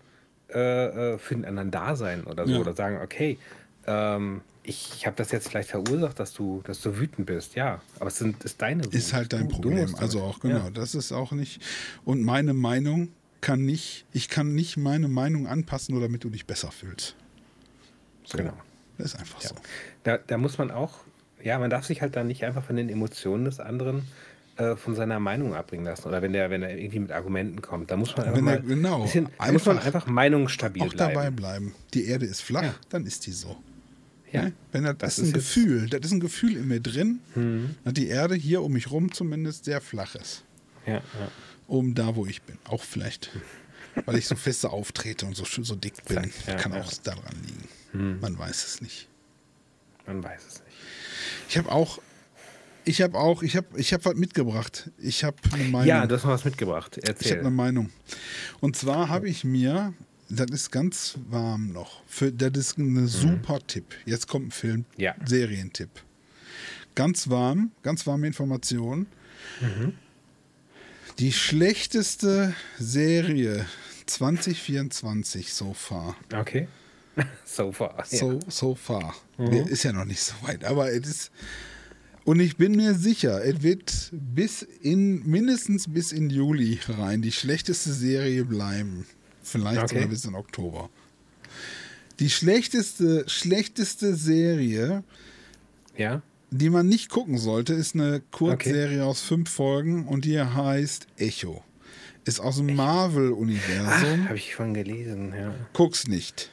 äh, 0.49 1.13
äh, 1.13 1.17
für 1.17 1.35
den 1.35 1.45
anderen 1.45 1.69
da 1.71 1.95
sein 1.95 2.23
oder 2.23 2.45
so 2.47 2.53
Ja. 2.53 2.59
oder 2.59 2.73
sagen, 2.73 2.99
okay, 3.01 3.37
ähm, 3.85 4.41
ich, 4.63 5.05
habe 5.05 5.15
das 5.17 5.31
jetzt 5.31 5.49
vielleicht 5.49 5.69
verursacht, 5.69 6.19
dass 6.19 6.33
du, 6.33 6.61
dass 6.65 6.81
du 6.81 6.97
wütend 6.97 7.25
bist. 7.27 7.55
Ja, 7.55 7.81
aber 7.99 8.07
es 8.07 8.17
sind, 8.17 8.43
ist 8.43 8.61
deine 8.61 8.85
Wut. 8.85 8.93
Ist 8.93 9.13
halt 9.13 9.33
dein 9.33 9.41
Du- 9.43 9.47
du 9.47 9.53
Problem. 9.61 9.85
damit. 9.85 9.99
also 9.99 10.21
auch, 10.21 10.39
genau, 10.39 10.57
Ja. 10.65 10.69
das 10.69 10.95
ist 10.95 11.11
auch 11.11 11.31
nicht. 11.33 11.61
Und 12.05 12.21
meine 12.23 12.53
Meinung 12.53 13.09
kann 13.41 13.65
nicht, 13.65 14.05
ich 14.13 14.29
kann 14.29 14.53
nicht 14.55 14.77
meine 14.77 15.07
Meinung 15.09 15.47
anpassen, 15.47 15.93
nur 15.95 16.01
damit 16.01 16.23
du 16.23 16.29
dich 16.29 16.45
besser 16.45 16.71
fühlst. 16.71 17.15
So. 18.23 18.37
Genau. 18.37 18.53
Das 18.97 19.13
ist 19.13 19.19
einfach 19.19 19.41
Ja. 19.43 19.49
so. 19.49 19.55
Da, 20.03 20.17
da 20.17 20.37
muss 20.37 20.57
man 20.57 20.71
auch, 20.71 20.99
ja, 21.43 21.59
man 21.59 21.69
darf 21.69 21.85
sich 21.85 22.01
halt 22.01 22.15
dann 22.15 22.27
nicht 22.27 22.45
einfach 22.45 22.63
von 22.63 22.75
den 22.77 22.87
Emotionen 22.89 23.45
des 23.45 23.59
anderen 23.59 24.03
äh, 24.55 24.75
von 24.75 24.93
seiner 24.95 25.19
Meinung 25.19 25.55
abbringen 25.55 25.83
lassen 25.83 26.07
oder 26.07 26.21
wenn 26.21 26.31
der, 26.31 26.51
wenn 26.51 26.61
er 26.61 26.77
irgendwie 26.77 26.99
mit 26.99 27.11
Argumenten 27.11 27.61
kommt. 27.63 27.89
Da 27.89 27.97
muss 27.97 28.15
man 28.15 28.27
einfach 28.27 28.37
Wenn 28.37 28.47
er- 28.47 28.59
mal 28.59 28.67
genau, 28.67 29.01
bisschen, 29.01 29.27
da 29.39 29.51
muss 29.51 29.65
man 29.65 29.77
einfach 29.77 29.87
einfach 29.87 30.07
meinungsstabil 30.07 30.83
Auch 30.83 30.89
bleiben. 30.93 31.13
dabei 31.15 31.31
bleiben. 31.31 31.75
Die 31.95 32.05
Erde 32.05 32.27
ist 32.27 32.41
flach, 32.41 32.61
Ja. 32.63 32.75
dann 32.89 33.05
ist 33.07 33.25
die 33.25 33.31
so. 33.31 33.57
Ja. 34.33 34.43
Ne? 34.43 34.53
Wenn 34.71 34.83
das, 34.83 34.97
Das 34.97 35.19
ist 35.19 35.27
ein 35.29 35.33
Gefühl, 35.33 35.89
das 35.89 36.01
ist 36.05 36.11
ein 36.11 36.19
Gefühl 36.19 36.57
in 36.57 36.67
mir 36.67 36.79
drin, 36.79 37.19
Mhm. 37.35 37.75
dass 37.83 37.93
die 37.93 38.07
Erde 38.07 38.35
hier 38.35 38.61
um 38.61 38.73
mich 38.73 38.91
rum 38.91 39.11
zumindest 39.13 39.65
sehr 39.65 39.79
flach 39.79 40.15
ist. 40.15 40.43
Ja, 40.85 40.95
ja. 40.95 41.01
Um 41.67 41.95
da, 41.95 42.15
wo 42.15 42.25
ich 42.25 42.41
bin. 42.41 42.57
Auch 42.65 42.83
vielleicht, 42.83 43.29
weil 44.05 44.17
ich 44.17 44.27
so 44.27 44.35
feste 44.35 44.69
auftrete 44.71 45.25
und 45.25 45.35
so, 45.35 45.45
schön- 45.45 45.63
so 45.63 45.75
dick 45.75 46.03
bin. 46.05 46.29
Ja, 46.47 46.55
Kann 46.55 46.73
ja. 46.73 46.81
auch 46.81 46.91
daran 47.03 47.35
liegen. 47.45 48.19
Man 48.19 48.37
weiß 48.37 48.65
es 48.65 48.81
nicht. 48.81 49.07
Man 50.07 50.21
weiß 50.23 50.41
es 50.45 50.53
nicht. 50.65 50.77
Ich 51.47 51.57
habe 51.57 51.71
auch, 51.71 51.99
ich 52.85 53.01
habe 53.01 53.17
auch, 53.17 53.43
ich 53.43 53.55
habe, 53.55 53.67
ich 53.79 53.93
habe 53.93 54.03
was 54.03 54.15
mitgebracht. 54.15 54.89
Ich 54.97 55.23
habe 55.23 55.37
eine 55.53 55.63
Meinung. 55.65 55.87
Ja, 55.87 56.05
du 56.07 56.15
hast 56.15 56.25
was 56.25 56.43
mitgebracht. 56.43 56.97
Ich 56.97 57.07
habe 57.07 57.17
Erzähl. 57.19 57.39
eine 57.39 57.51
Meinung. 57.51 57.91
Und 58.59 58.75
zwar 58.75 59.07
habe 59.09 59.29
ich 59.29 59.43
mir, 59.45 59.93
das 60.35 60.47
ist 60.51 60.71
ganz 60.71 61.15
warm 61.29 61.71
noch, 61.71 62.01
für, 62.07 62.31
das 62.31 62.51
ist 62.57 62.77
ein 62.77 63.07
super 63.07 63.59
Tipp. 63.65 63.95
Jetzt 64.05 64.27
kommt 64.27 64.47
ein 64.47 64.51
Film, 64.51 64.79
Mhm. 64.79 65.01
Ja. 65.01 65.15
Serientipp. 65.25 65.89
Ganz 66.95 67.29
warm, 67.29 67.71
ganz 67.81 68.05
warme 68.05 68.27
Information. 68.27 69.07
Mhm. 69.61 69.93
Die 71.19 71.31
schlechteste 71.31 72.53
Serie 72.79 73.65
2024 74.05 75.53
so 75.53 75.73
far. 75.73 76.15
Okay. 76.33 76.67
so 77.45 77.71
far. 77.71 78.03
So, 78.05 78.39
so 78.47 78.75
far. 78.75 79.15
Mhm. 79.37 79.53
Ist 79.67 79.83
ja 79.83 79.93
noch 79.93 80.05
nicht 80.05 80.21
so 80.21 80.33
weit, 80.41 80.63
aber 80.63 80.91
es 80.91 81.07
ist. 81.07 81.31
Und 82.25 82.39
ich 82.39 82.55
bin 82.55 82.71
mir 82.73 82.93
sicher, 82.95 83.43
es 83.43 83.61
wird 83.63 84.09
bis 84.13 84.61
in, 84.61 85.27
mindestens 85.29 85.91
bis 85.91 86.13
in 86.13 86.29
Juli 86.29 86.79
rein 86.87 87.21
die 87.21 87.33
schlechteste 87.33 87.91
Serie 87.91 88.45
bleiben. 88.45 89.05
Vielleicht 89.43 89.83
Okay. 89.83 89.95
sogar 89.95 90.07
bis 90.09 90.25
in 90.25 90.35
Oktober. 90.35 90.89
Die 92.19 92.29
schlechteste, 92.29 93.23
schlechteste 93.27 94.15
Serie, 94.15 95.03
Ja. 95.97 96.21
die 96.51 96.69
man 96.69 96.87
nicht 96.87 97.09
gucken 97.09 97.37
sollte, 97.37 97.73
ist 97.73 97.95
eine 97.95 98.21
Kurzserie 98.31 99.03
aus 99.05 99.21
fünf 99.21 99.49
Folgen 99.49 100.07
und 100.07 100.25
die 100.25 100.39
heißt 100.39 101.07
Echo. 101.17 101.63
Ist 102.25 102.39
aus 102.39 102.57
dem 102.57 102.75
Marvel-Universum. 102.75 104.25
Habe 104.29 104.37
ich 104.37 104.53
schon 104.53 104.73
gelesen, 104.73 105.33
ja. 105.37 105.53
Guck's 105.73 106.07
nicht. 106.07 106.49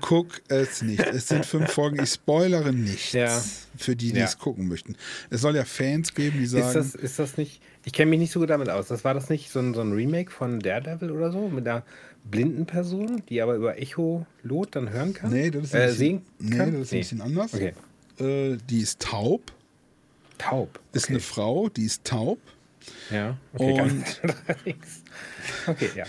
Guck 0.00 0.42
es 0.48 0.82
nicht. 0.82 1.00
Es 1.00 1.28
sind 1.28 1.46
fünf 1.46 1.70
Folgen. 1.72 2.02
Ich 2.02 2.10
spoilere 2.10 2.72
nichts 2.72 3.12
Ja. 3.12 3.42
für 3.76 3.96
die, 3.96 4.12
die 4.12 4.18
Ja. 4.18 4.24
es 4.26 4.38
gucken 4.38 4.68
möchten. 4.68 4.96
Es 5.30 5.40
soll 5.40 5.56
ja 5.56 5.64
Fans 5.64 6.14
geben, 6.14 6.38
die 6.38 6.44
Ist 6.44 6.50
sagen, 6.52 6.74
das, 6.74 6.94
ist 6.94 7.18
das 7.18 7.36
nicht. 7.36 7.60
Ich 7.84 7.92
kenne 7.92 8.10
mich 8.10 8.18
nicht 8.18 8.32
so 8.32 8.40
gut 8.40 8.50
damit 8.50 8.68
aus. 8.68 8.88
Das 8.88 9.04
war 9.04 9.14
das 9.14 9.30
nicht 9.30 9.50
so 9.50 9.58
ein, 9.60 9.74
so 9.74 9.80
ein 9.80 9.92
Remake 9.92 10.30
von 10.30 10.60
Daredevil 10.60 11.10
oder 11.10 11.30
so? 11.32 11.48
Mit 11.48 11.66
einer 11.66 11.82
blinden 12.24 12.66
Person, 12.66 13.22
die 13.28 13.40
aber 13.40 13.54
über 13.54 13.78
Echolot 13.78 14.26
dann 14.72 14.90
hören 14.90 15.14
kann? 15.14 15.30
nee, 15.30 15.50
das 15.50 15.64
ist 15.64 15.74
ein 15.74 15.82
äh, 15.82 15.86
bisschen, 15.86 16.22
nee, 16.38 16.58
das 16.58 16.68
ist 16.68 16.92
ein 16.92 16.98
bisschen 16.98 17.20
anders. 17.20 17.54
Okay. 17.54 17.72
Äh, 18.18 18.58
die 18.68 18.80
ist 18.80 19.00
taub. 19.00 19.52
Taub. 20.38 20.78
Ist 20.92 21.04
okay. 21.04 21.14
eine 21.14 21.20
Frau, 21.20 21.68
die 21.68 21.84
ist 21.84 22.04
taub. 22.04 22.38
Ja, 23.10 23.36
okay, 23.54 23.80
Und-. 23.80 24.22
Okay, 25.66 25.90
ja. 25.96 26.04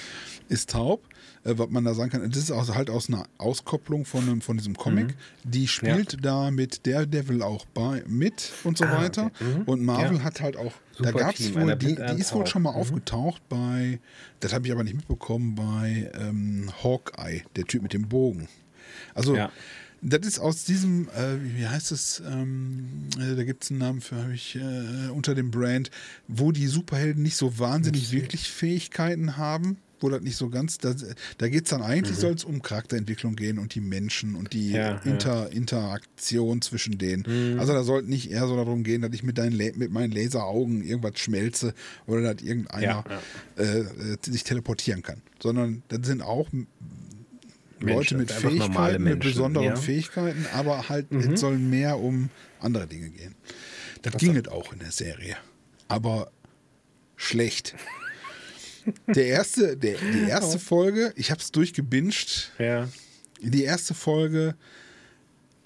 Ist 0.50 0.70
taub. 0.70 1.02
Äh, 1.48 1.58
was 1.58 1.70
man 1.70 1.86
da 1.86 1.94
sagen 1.94 2.12
kann, 2.12 2.30
das 2.30 2.38
ist 2.44 2.52
also 2.52 2.76
halt 2.76 2.90
aus 2.90 3.08
einer 3.08 3.26
Auskopplung 3.38 4.06
von, 4.06 4.24
einem, 4.28 4.42
von 4.42 4.58
diesem 4.58 4.76
Comic. 4.76 5.16
Die 5.44 5.68
spielt 5.68 6.18
da 6.24 6.52
mit 6.52 6.86
Daredevil 6.86 7.42
auch 7.42 7.66
bei, 7.68 8.04
mit 8.08 8.52
und 8.64 8.78
so 8.78 8.86
Ah, 8.86 9.02
weiter. 9.02 9.32
okay. 9.34 9.44
Mhm. 9.44 9.62
Und 9.64 9.82
Marvel 9.86 10.18
Ja. 10.18 10.24
hat 10.24 10.42
halt 10.42 10.58
auch, 10.58 10.74
Super 10.98 11.12
da 11.12 11.20
gab 11.20 11.40
es 11.40 11.56
wohl, 11.56 11.76
die, 11.78 11.96
die 11.96 12.20
ist 12.20 12.34
wohl 12.34 12.46
schon 12.48 12.62
mal 12.64 12.72
Mhm. 12.72 12.78
aufgetaucht 12.78 13.42
bei, 13.50 14.00
das 14.42 14.54
habe 14.54 14.68
ich 14.68 14.74
aber 14.74 14.84
nicht 14.84 14.96
mitbekommen, 14.96 15.56
bei 15.56 16.12
ähm, 16.20 16.70
Hawkeye, 16.84 17.44
der 17.56 17.64
Typ 17.66 17.82
mit 17.84 17.94
dem 17.94 18.10
Bogen. 18.10 18.48
Also, 19.14 19.36
Ja. 19.36 19.52
das 20.02 20.28
ist 20.28 20.40
aus 20.40 20.64
diesem, 20.66 21.08
äh, 21.10 21.38
wie 21.56 21.68
heißt 21.68 21.92
es, 21.92 22.22
ähm, 22.28 23.10
äh, 23.20 23.36
da 23.36 23.44
gibt 23.44 23.64
es 23.64 23.72
einen 23.72 23.80
Namen 23.80 24.02
für, 24.02 24.16
habe 24.18 24.34
ich, 24.34 24.56
äh, 24.56 25.10
unter 25.10 25.34
dem 25.34 25.50
Brand, 25.52 25.92
wo 26.28 26.52
die 26.52 26.68
Superhelden 26.68 27.24
nicht 27.24 27.36
so 27.38 27.58
wahnsinnig 27.60 28.12
wirklich 28.12 28.50
Fähigkeiten 28.52 29.38
haben, 29.38 29.78
wo 30.00 30.10
das 30.10 30.22
nicht 30.22 30.36
so 30.36 30.50
ganz, 30.50 30.78
da, 30.78 30.94
da 31.38 31.48
geht 31.50 31.64
es 31.66 31.70
dann 31.70 31.82
eigentlich, 31.82 32.18
soll 32.18 32.34
es 32.34 32.44
um 32.44 32.62
Charakterentwicklung 32.62 33.36
gehen 33.36 33.60
und 33.60 33.76
die 33.76 33.82
Menschen 33.82 34.36
und 34.36 34.54
die 34.54 34.68
Mhm. 34.70 34.76
Ja, 34.76 34.90
ja. 34.92 35.02
Inter, 35.04 35.52
Interaktion 35.52 36.62
zwischen 36.62 36.98
denen. 36.98 37.24
Mhm. 37.28 37.60
Also 37.60 37.74
da 37.74 37.84
sollte 37.84 38.10
nicht 38.10 38.30
eher 38.32 38.48
so 38.48 38.56
darum 38.56 38.84
gehen, 38.84 39.02
dass 39.02 39.14
ich 39.14 39.24
mit, 39.24 39.38
deinen, 39.38 39.56
mit 39.58 39.92
meinen 39.92 40.12
Laseraugen 40.12 40.84
irgendwas 40.84 41.20
schmelze 41.20 41.74
oder 42.06 42.34
dass 42.34 42.44
irgendeiner 42.44 42.84
Ja, 42.84 43.04
Äh, 43.58 43.80
äh, 43.80 44.18
sich 44.22 44.44
teleportieren 44.44 45.02
kann, 45.02 45.22
sondern 45.42 45.84
das 45.88 46.00
sind 46.04 46.22
auch 46.22 46.48
Leute 47.80 47.86
Menschen, 47.86 48.18
mit 48.18 48.32
einfach 48.32 48.52
normale 48.52 48.68
Fähigkeiten, 48.70 49.04
mit 49.04 49.14
Menschen, 49.14 49.30
besonderen 49.32 49.68
ja. 49.68 49.76
Mhm. 49.76 49.82
Fähigkeiten, 49.82 50.46
aber 50.54 50.90
halt, 50.90 51.12
es 51.12 51.40
soll 51.40 51.58
mehr 51.58 52.00
um 52.00 52.30
andere 52.60 52.88
Dinge 52.88 53.10
gehen. 53.10 53.36
Das 54.02 54.18
ging 54.18 54.36
es 54.36 54.48
auch 54.48 54.74
in 54.74 54.80
der 54.80 54.92
Serie. 54.92 55.38
Aber 55.88 56.32
schlecht. 57.16 57.76
Der 59.08 59.26
erste, 59.28 59.76
der, 59.78 59.96
die 60.14 60.24
erste 60.30 60.60
Folge, 60.60 61.14
ich 61.16 61.32
habe 61.32 61.42
es 61.42 61.52
durchgebinged. 61.52 62.52
Ja. 62.60 62.88
Die 63.42 63.64
erste 63.64 63.94
Folge 63.94 64.56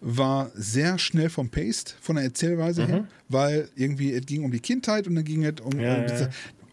war 0.02 0.52
sehr 0.56 0.98
schnell 0.98 1.30
vom 1.30 1.50
Paced, 1.50 1.96
von 2.02 2.16
der 2.16 2.26
Erzählweise 2.26 2.88
her, 2.88 3.08
weil 3.30 3.70
irgendwie 3.76 4.14
es 4.14 4.26
ging 4.26 4.44
um 4.44 4.52
die 4.52 4.60
Kindheit 4.60 5.08
und 5.08 5.16
dann 5.16 5.24
ging 5.24 5.44
es 5.46 5.62
um, 5.62 5.74
Mhm. 5.74 5.80
Ja, 5.80 5.96
um, 5.98 6.08
diese, 6.08 6.30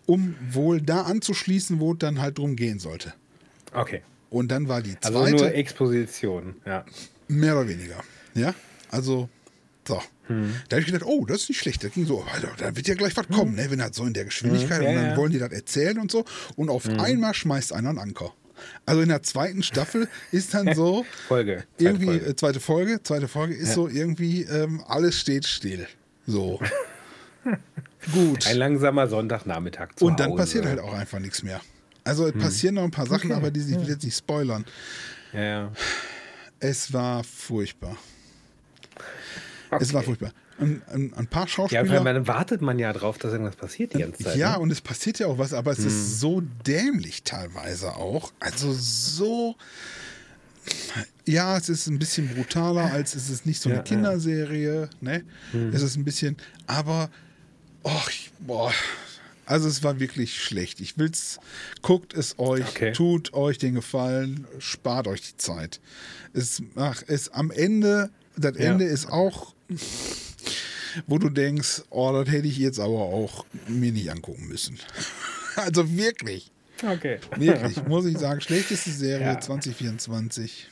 um 0.06 0.34
wohl 0.50 0.80
da 0.80 1.02
anzuschließen, 1.02 1.78
wo 1.78 1.92
es 1.92 1.98
dann 1.98 2.20
halt 2.20 2.38
drum 2.38 2.56
gehen 2.56 2.78
sollte. 2.78 3.12
Okay. 3.74 4.00
Und 4.30 4.50
dann 4.50 4.68
war 4.68 4.80
die 4.82 4.96
Also 5.02 5.20
zweite, 5.20 5.36
nur 5.36 5.54
Exposition, 5.54 6.56
ja. 6.64 6.84
mehr 7.28 7.54
oder 7.58 7.68
weniger. 7.68 8.02
Ja, 8.34 8.54
also, 8.90 9.28
so. 9.88 10.00
Hm. 10.28 10.54
Da 10.68 10.76
habe 10.76 10.80
ich 10.82 10.86
gedacht, 10.86 11.04
oh, 11.04 11.24
das 11.26 11.42
ist 11.42 11.48
nicht 11.48 11.58
schlecht. 11.58 11.82
Das 11.82 11.92
ging 11.92 12.06
so, 12.06 12.22
also, 12.32 12.46
da 12.58 12.76
wird 12.76 12.86
ja 12.86 12.94
gleich 12.94 13.16
was 13.16 13.26
kommen, 13.28 13.56
ne? 13.56 13.68
wenn 13.70 13.78
das 13.80 13.96
so 13.96 14.04
in 14.04 14.12
der 14.12 14.24
Geschwindigkeit 14.26 14.78
Hm. 14.78 14.84
Ja, 14.84 14.90
und 14.90 14.94
dann 14.96 15.04
ja. 15.06 15.10
Hm. 15.12 15.16
wollen 15.18 15.32
die 15.32 15.38
das 15.40 15.50
erzählen 15.52 15.98
und 15.98 16.10
so. 16.10 16.24
Und 16.56 16.68
auf 16.70 16.88
einmal 16.88 17.34
schmeißt 17.34 17.72
einer 17.72 17.88
einen 17.90 17.98
Anker. 17.98 18.32
Also 18.86 19.02
in 19.02 19.08
der 19.08 19.22
zweiten 19.22 19.62
Staffel 19.62 20.08
ist 20.32 20.52
dann 20.54 20.74
so, 20.74 21.04
Folge. 21.28 21.64
Zweite 21.76 21.84
irgendwie, 21.84 22.06
Folge. 22.06 22.26
äh, 22.26 22.36
zweite 22.36 22.60
Folge, 22.60 23.02
zweite 23.02 23.28
Folge 23.28 23.54
ist 23.54 23.68
Ja. 23.68 23.74
so 23.74 23.88
irgendwie, 23.88 24.42
ähm, 24.42 24.82
alles 24.86 25.18
steht 25.18 25.46
still. 25.46 25.86
So. 26.26 26.60
Gut. 28.12 28.46
Ein 28.46 28.56
langsamer 28.58 29.06
Sonntagnachmittag 29.08 29.94
zu 29.96 30.04
Und 30.06 30.20
dann 30.20 30.30
Hause. 30.30 30.42
passiert 30.42 30.66
halt 30.66 30.80
auch 30.80 30.92
einfach 30.92 31.18
nichts 31.18 31.42
mehr. 31.42 31.60
Also 32.04 32.26
es 32.26 32.32
passieren 32.32 32.76
noch 32.76 32.84
ein 32.84 32.90
paar 32.90 33.06
Sachen, 33.06 33.32
aber 33.32 33.50
die 33.50 33.60
ich 33.60 33.78
will 33.78 33.88
jetzt 33.88 34.04
nicht 34.04 34.16
spoilern. 34.16 34.64
Ja, 35.32 35.40
ja. 35.42 35.72
Es 36.58 36.92
war 36.92 37.22
furchtbar. 37.22 37.96
Okay. 39.70 39.82
Es 39.82 39.92
war 39.92 40.02
furchtbar. 40.02 40.32
Ein, 40.58 40.82
ein, 40.92 41.12
ein 41.14 41.26
paar 41.26 41.42
Ja, 41.44 41.48
Schauspieler. 41.48 41.84
vor 41.86 41.94
allem, 41.96 42.04
dann 42.04 42.26
wartet 42.26 42.62
man 42.62 42.78
ja 42.78 42.92
drauf, 42.92 43.18
dass 43.18 43.32
irgendwas 43.32 43.56
passiert 43.56 43.94
die 43.94 43.98
ganze 43.98 44.24
Zeit. 44.24 44.36
Ja, 44.36 44.52
ne? 44.54 44.58
und 44.60 44.70
es 44.72 44.80
passiert 44.80 45.18
ja 45.18 45.26
auch 45.26 45.38
was, 45.38 45.52
aber 45.52 45.70
es 45.72 45.78
ist 45.80 46.18
so 46.20 46.40
dämlich 46.66 47.22
teilweise 47.22 47.94
auch. 47.96 48.32
Also 48.40 48.72
so. 48.72 49.56
Ja, 51.24 51.56
es 51.56 51.68
ist 51.68 51.86
ein 51.86 51.98
bisschen 51.98 52.28
brutaler, 52.34 52.92
als 52.92 53.14
es 53.14 53.30
ist 53.30 53.46
nicht 53.46 53.60
so 53.60 53.68
eine 53.68 53.76
Ja, 53.78 53.84
ja. 53.84 53.84
Kinderserie. 53.84 54.90
Ne? 55.00 55.24
Es 55.72 55.82
ist 55.82 55.96
ein 55.96 56.04
bisschen, 56.04 56.36
aber. 56.66 57.10
Och, 57.84 58.10
boah. 58.40 58.72
Also 59.46 59.66
es 59.68 59.82
war 59.82 59.98
wirklich 59.98 60.42
schlecht. 60.42 60.80
Ich 60.80 60.98
will's, 60.98 61.38
guckt 61.80 62.12
es 62.12 62.38
euch, 62.38 62.66
Okay. 62.68 62.92
tut 62.92 63.32
euch 63.32 63.56
den 63.56 63.74
Gefallen, 63.74 64.46
spart 64.58 65.06
euch 65.06 65.22
die 65.22 65.36
Zeit. 65.38 65.80
Es, 66.34 66.62
ach, 66.76 67.02
es 67.06 67.30
am 67.30 67.50
Ende, 67.50 68.10
das 68.36 68.56
Ja. 68.58 68.72
Ende 68.72 68.84
ist 68.84 69.08
auch 69.10 69.54
wo 71.06 71.18
du 71.18 71.28
denkst, 71.28 71.82
oh, 71.90 72.12
das 72.12 72.32
hätte 72.32 72.48
ich 72.48 72.58
jetzt 72.58 72.78
aber 72.80 72.98
auch 72.98 73.44
mir 73.66 73.92
nicht 73.92 74.10
angucken 74.10 74.48
müssen. 74.48 74.78
Also 75.56 75.96
wirklich, 75.96 76.52
Okay. 76.88 77.18
wirklich, 77.36 77.84
muss 77.88 78.06
ich 78.06 78.16
sagen, 78.16 78.40
schlechteste 78.42 78.90
Serie 78.92 79.26
Ja. 79.26 79.40
2024. 79.40 80.68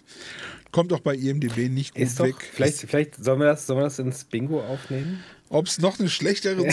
Kommt 0.71 0.93
auch 0.93 1.01
bei 1.01 1.17
IMDb 1.17 1.69
nicht 1.69 1.95
gut 1.95 2.05
Ist 2.05 2.21
doch, 2.21 2.27
weg. 2.27 2.37
vielleicht, 2.53 2.79
vielleicht 2.79 3.17
sollen 3.25 3.41
wir, 3.41 3.47
das, 3.47 3.67
sollen 3.67 3.81
wir 3.81 3.85
das 3.85 3.99
ins 3.99 4.23
Bingo 4.23 4.61
aufnehmen? 4.61 5.25
Ob 5.49 5.67
es 5.67 5.79
noch 5.81 5.99
eine 5.99 6.09
schlechtere 6.09 6.65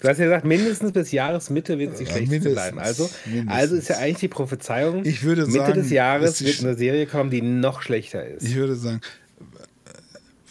Du 0.00 0.08
hast 0.08 0.18
ja 0.18 0.26
gesagt, 0.26 0.44
mindestens 0.44 0.92
bis 0.92 1.10
Jahresmitte 1.10 1.76
wird 1.80 1.96
sie 1.98 2.04
Ja, 2.04 2.10
schlecht 2.12 2.30
mindestens, 2.30 2.54
bleiben. 2.54 2.78
Also, 2.78 3.10
mindestens. 3.24 3.52
also 3.52 3.74
ist 3.74 3.88
ja 3.88 3.96
eigentlich 3.98 4.18
die 4.18 4.28
Prophezeiung, 4.28 5.04
Ich 5.04 5.24
würde 5.24 5.46
Mitte 5.46 5.58
sagen, 5.58 5.74
des 5.74 5.90
Jahres 5.90 6.38
die 6.38 6.44
wird 6.44 6.60
eine 6.60 6.76
Serie 6.76 7.06
kommen, 7.06 7.30
die 7.30 7.42
noch 7.42 7.82
schlechter 7.82 8.24
ist. 8.24 8.44
Ich 8.44 8.54
würde 8.54 8.76
sagen, 8.76 9.00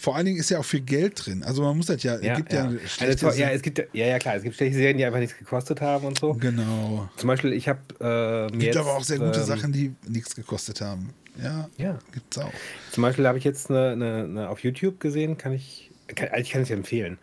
vor 0.04 0.18
allen 0.18 0.26
Dingen 0.26 0.38
ist 0.38 0.50
ja 0.50 0.60
auch 0.60 0.66
viel 0.66 0.82
Geld 0.82 1.26
drin. 1.26 1.44
Also 1.44 1.62
man 1.64 1.78
muss 1.78 1.86
das 1.86 2.04
ja, 2.04 2.16
es 2.16 2.36
gibt 2.38 2.52
ja, 2.52 2.66
Eine 2.66 2.78
schlechte 2.88 3.26
to- 3.26 3.32
ja, 3.32 3.52
es 3.52 3.62
gibt, 3.62 3.78
ja, 3.94 4.06
ja, 4.06 4.20
klar, 4.20 4.36
es 4.36 4.44
gibt 4.44 4.54
schlechte 4.58 4.76
Serien, 4.76 4.98
die 4.98 5.06
einfach 5.06 5.20
nichts 5.20 5.38
gekostet 5.40 5.80
haben 5.80 6.06
und 6.06 6.20
so. 6.20 6.34
Genau. 6.34 7.08
Zum 7.16 7.28
Beispiel, 7.28 7.54
ich 7.54 7.70
habe 7.70 7.80
äh, 8.02 8.52
Gibt 8.52 8.64
jetzt, 8.64 8.76
aber 8.78 8.98
auch 8.98 9.04
sehr 9.04 9.20
gute 9.20 9.40
ähm, 9.40 9.46
Sachen, 9.46 9.72
die 9.72 9.94
nichts 10.06 10.36
gekostet 10.36 10.82
haben. 10.82 11.12
Ja, 11.42 11.70
Ja. 11.78 12.00
gibt's 12.12 12.38
auch. 12.38 12.52
Zum 12.92 13.02
Beispiel 13.02 13.26
habe 13.26 13.38
ich 13.38 13.46
jetzt 13.46 13.70
eine, 13.70 13.92
eine, 13.92 14.24
eine 14.26 14.50
auf 14.50 14.60
YouTube 14.60 15.00
gesehen, 15.00 15.38
kann 15.38 15.54
ich, 15.54 15.90
kann, 16.14 16.28
ich 16.38 16.50
kann 16.52 16.64
es 16.64 16.68
dir 16.68 16.74
empfehlen, 16.76 17.18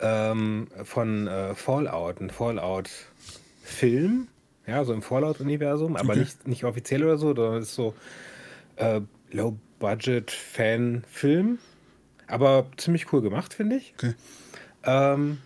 ähm, 0.00 0.68
von 0.84 1.26
äh, 1.28 1.54
Fallout, 1.54 2.18
ein 2.22 2.30
Fallout-Film, 2.30 4.28
ja, 4.66 4.84
so 4.84 4.94
im 4.94 5.02
Fallout-Universum, 5.02 5.96
aber 5.96 6.12
Okay. 6.14 6.20
nicht, 6.20 6.48
nicht 6.48 6.64
offiziell 6.64 7.04
oder 7.04 7.18
so, 7.18 7.34
sondern 7.34 7.60
es 7.62 7.68
ist 7.68 7.74
so 7.74 7.94
äh, 8.76 9.02
Low-Budget-Fan-Film, 9.32 11.58
aber 12.32 12.66
ziemlich 12.78 13.12
cool 13.12 13.20
gemacht, 13.20 13.52
finde 13.52 13.76
ich. 13.76 13.92
Okay. 13.98 14.14
Ähm, 14.84 15.38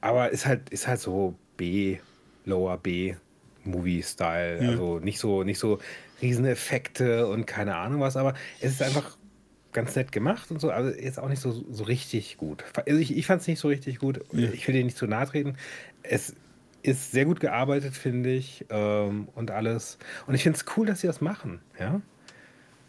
aber 0.00 0.30
ist 0.30 0.44
halt, 0.44 0.68
ist 0.70 0.88
halt 0.88 1.00
so 1.00 1.34
B, 1.56 1.98
Lower 2.44 2.76
B 2.78 3.14
Movie-Style. 3.62 4.62
Ja. 4.62 4.70
Also 4.70 4.98
nicht 4.98 5.18
so, 5.18 5.44
nicht 5.44 5.58
so 5.58 5.78
riesen 6.20 6.44
Effekte 6.44 7.26
und 7.28 7.46
keine 7.46 7.76
Ahnung 7.76 8.00
was, 8.00 8.16
aber 8.16 8.34
es 8.60 8.72
ist 8.72 8.82
einfach 8.82 9.16
ganz 9.72 9.94
nett 9.96 10.12
gemacht 10.12 10.50
und 10.50 10.60
so, 10.60 10.70
aber 10.70 11.00
jetzt 11.00 11.18
auch 11.18 11.28
nicht 11.28 11.40
so, 11.40 11.52
so 11.52 11.84
richtig 11.84 12.36
gut. 12.38 12.64
Also 12.86 12.98
ich, 12.98 13.16
ich 13.16 13.26
fand 13.26 13.42
es 13.42 13.48
nicht 13.48 13.60
so 13.60 13.68
richtig 13.68 13.98
gut. 13.98 14.20
Ja. 14.32 14.50
Ich 14.50 14.66
will 14.66 14.74
dir 14.74 14.84
nicht 14.84 14.96
zu 14.96 15.06
nahe 15.06 15.26
treten. 15.26 15.56
Es 16.02 16.34
ist 16.82 17.12
sehr 17.12 17.24
gut 17.24 17.40
gearbeitet, 17.40 17.94
finde 17.94 18.32
ich, 18.32 18.66
ähm, 18.68 19.28
und 19.34 19.50
alles. 19.50 19.98
Und 20.26 20.34
ich 20.34 20.42
finde 20.42 20.58
es 20.58 20.64
cool, 20.76 20.86
dass 20.86 21.00
sie 21.00 21.06
das 21.06 21.20
machen, 21.20 21.60
ja. 21.78 22.00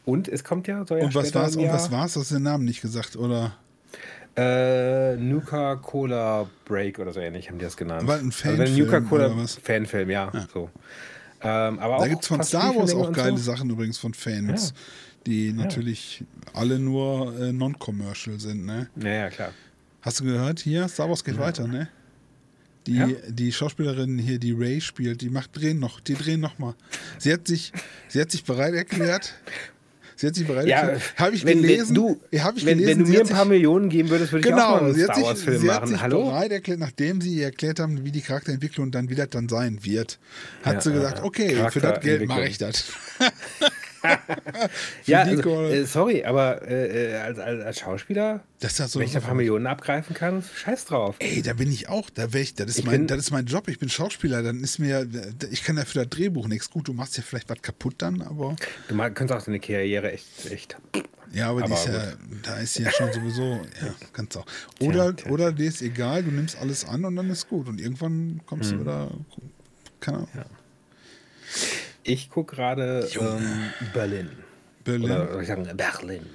Und 0.05 0.27
es 0.27 0.43
kommt 0.43 0.67
ja, 0.67 0.85
soll 0.85 0.99
ja 0.99 1.05
Und 1.05 1.15
was 1.15 1.33
war's? 1.33 1.55
Und 1.55 1.67
was 1.67 1.91
war's? 1.91 2.13
Du 2.13 2.19
hast 2.19 2.31
den 2.31 2.43
Namen 2.43 2.65
nicht 2.65 2.81
gesagt, 2.81 3.15
oder? 3.15 3.57
äh, 4.37 5.15
Nuka 5.15 5.75
Cola 5.77 6.47
Break 6.65 6.99
oder 6.99 7.13
so 7.13 7.19
ähnlich 7.19 7.49
haben 7.49 7.57
die 7.57 7.65
das 7.65 7.77
genannt. 7.77 8.03
Aber 8.03 8.15
ein 8.15 8.25
also 8.25 8.31
Fanfilm 8.31 8.77
Nuka 8.77 8.99
Cola 9.01 9.25
oder 9.27 9.37
was? 9.37 9.55
Fanfilm, 9.55 10.09
ja, 10.09 10.31
so. 10.53 10.69
Ähm, 11.41 11.79
aber 11.79 11.99
Da 11.99 12.07
gibt 12.07 12.21
es 12.23 12.27
von 12.27 12.43
Star 12.43 12.75
Wars 12.75 12.93
auch 12.93 13.11
geile 13.11 13.37
so. 13.37 13.43
Sachen 13.51 13.69
übrigens 13.69 13.97
von 13.97 14.13
Fans, 14.13 14.73
die 15.25 15.53
natürlich 15.53 16.23
alle 16.53 16.79
nur 16.79 17.33
äh, 17.39 17.53
non-commercial 17.53 18.39
sind, 18.39 18.65
ne? 18.65 18.89
Ja, 18.97 19.09
ja, 19.09 19.29
klar. 19.29 19.51
Hast 20.01 20.19
du 20.19 20.25
gehört? 20.25 20.59
Hier, 20.59 20.87
Star 20.87 21.07
Wars 21.09 21.23
geht 21.23 21.37
weiter, 21.39 21.67
ne? 21.67 21.87
Die, 22.87 22.95
Ja. 22.97 23.07
die 23.29 23.51
Schauspielerin 23.51 24.19
hier, 24.19 24.37
die 24.37 24.51
Ray 24.51 24.79
spielt, 24.81 25.21
die 25.21 25.29
macht 25.29 25.55
drehen 25.55 25.79
noch, 25.79 25.99
die 25.99 26.13
drehen 26.13 26.39
noch 26.39 26.59
mal. 26.59 26.75
Sie 27.17 27.33
hat 27.33 27.47
sich, 27.47 27.71
sie 28.09 28.21
hat 28.21 28.29
sich 28.31 28.43
bereit 28.43 28.73
erklärt. 28.73 29.33
Sie 30.17 30.27
hat 30.27 30.35
sich 30.35 30.47
bereit 30.47 30.65
Ja. 30.67 30.91
Habe 31.17 31.35
ich 31.35 31.45
wenn, 31.45 31.61
gelesen? 31.61 31.89
Wenn 31.89 31.95
du, 31.95 32.39
hab 32.39 32.55
ich 32.57 32.65
wenn, 32.65 32.77
gelesen. 32.77 32.99
wenn 32.99 33.05
du 33.05 33.11
mir 33.11 33.19
ein 33.21 33.27
paar 33.27 33.39
sich- 33.43 33.49
Millionen 33.49 33.89
geben 33.89 34.09
würdest, 34.09 34.31
würde 34.31 34.47
ich 34.47 34.53
auch 34.53 34.57
mal 34.57 34.79
Genau, 34.79 34.85
einen 34.91 35.03
Star 35.03 35.15
sich, 35.15 35.23
Wars 35.25 35.41
Film 35.41 35.61
sie 35.61 35.69
hat 35.71 35.81
machen. 35.81 35.91
sich 35.93 36.01
Hallo? 36.01 36.25
bereit 36.25 36.51
erklärt, 36.51 36.79
nachdem 36.79 37.19
sie 37.21 37.41
erklärt 37.41 37.79
haben, 37.79 38.05
wie 38.05 38.11
die 38.11 38.21
Charakterentwicklung 38.21 38.91
dann 38.91 39.09
wieder 39.09 39.27
dann 39.27 39.49
sein 39.49 39.79
wird, 39.83 40.17
hat 40.63 40.75
Ja, 40.75 40.81
sie 40.81 40.91
gesagt, 40.93 41.23
okay, 41.23 41.55
für 41.69 41.79
das 41.81 41.99
Geld 41.99 42.25
mache 42.27 42.47
ich 42.47 42.57
das. 42.57 42.85
Ja, 45.05 45.21
also, 45.21 45.61
äh, 45.63 45.85
sorry, 45.85 46.23
aber 46.25 46.61
äh, 46.67 47.11
äh, 47.13 47.15
als, 47.17 47.39
als, 47.39 47.63
als 47.63 47.79
Schauspieler, 47.79 48.43
Das 48.59 48.77
ja 48.77 48.87
so 48.87 48.99
wenn 48.99 49.07
ich 49.07 49.13
da 49.13 49.19
ein 49.19 49.25
paar 49.25 49.35
Millionen 49.35 49.67
abgreifen 49.67 50.15
kann, 50.15 50.43
scheiß 50.43 50.85
drauf. 50.85 51.15
Ey, 51.19 51.41
da 51.41 51.53
bin 51.53 51.71
ich 51.71 51.89
auch. 51.89 52.09
Da 52.09 52.27
ich, 52.33 52.55
das, 52.55 52.67
ist 52.69 52.79
Ich 52.79 52.85
mein, 52.85 53.07
das 53.07 53.19
ist 53.19 53.31
mein 53.31 53.45
Job. 53.45 53.67
Ich 53.67 53.79
bin 53.79 53.89
Schauspieler. 53.89 54.41
Dann 54.43 54.61
ist 54.61 54.79
mir, 54.79 55.07
ich 55.51 55.63
kann 55.63 55.77
ja 55.77 55.85
für 55.85 55.99
das 55.99 56.09
Drehbuch 56.09 56.47
nichts. 56.47 56.69
Gut, 56.69 56.87
du 56.87 56.93
machst 56.93 57.17
ja 57.17 57.23
vielleicht 57.23 57.49
was 57.49 57.61
kaputt 57.61 57.95
dann, 57.99 58.21
aber 58.21 58.55
Du 58.87 58.95
könntest 58.97 59.31
auch 59.31 59.41
deine 59.43 59.59
Karriere 59.59 60.11
echt, 60.11 60.25
echt. 60.51 60.77
ja, 61.31 61.49
aber, 61.49 61.63
Aber 61.63 61.73
ist 61.75 61.87
ja, 61.87 62.13
da 62.43 62.55
ist 62.57 62.73
sie 62.75 62.83
ja 62.83 62.91
schon 62.91 63.11
sowieso. 63.13 63.43
Ja, 63.81 63.93
kannst 64.13 64.37
auch. 64.37 64.45
Oder, 64.79 65.15
tja. 65.15 65.31
oder 65.31 65.51
dir 65.51 65.67
ist 65.67 65.81
egal, 65.81 66.23
du 66.23 66.31
nimmst 66.31 66.57
alles 66.57 66.85
an 66.85 67.05
und 67.05 67.15
dann 67.15 67.29
ist 67.29 67.47
gut. 67.49 67.67
Und 67.67 67.79
irgendwann 67.79 68.41
kommst 68.45 68.71
Mhm. 68.71 68.75
du 68.77 68.81
wieder. 68.81 69.11
Keine 69.99 70.17
Ahnung. 70.19 70.29
Ich 72.05 72.29
gucke 72.29 72.55
gerade 72.55 73.07
ähm, 73.19 73.71
Berlin. 73.93 74.29
Berlin. 74.83 75.05
Oder 75.11 75.31
soll 75.33 75.41
ich 75.41 75.47
sagen 75.47 75.67
Berlin. 75.75 76.25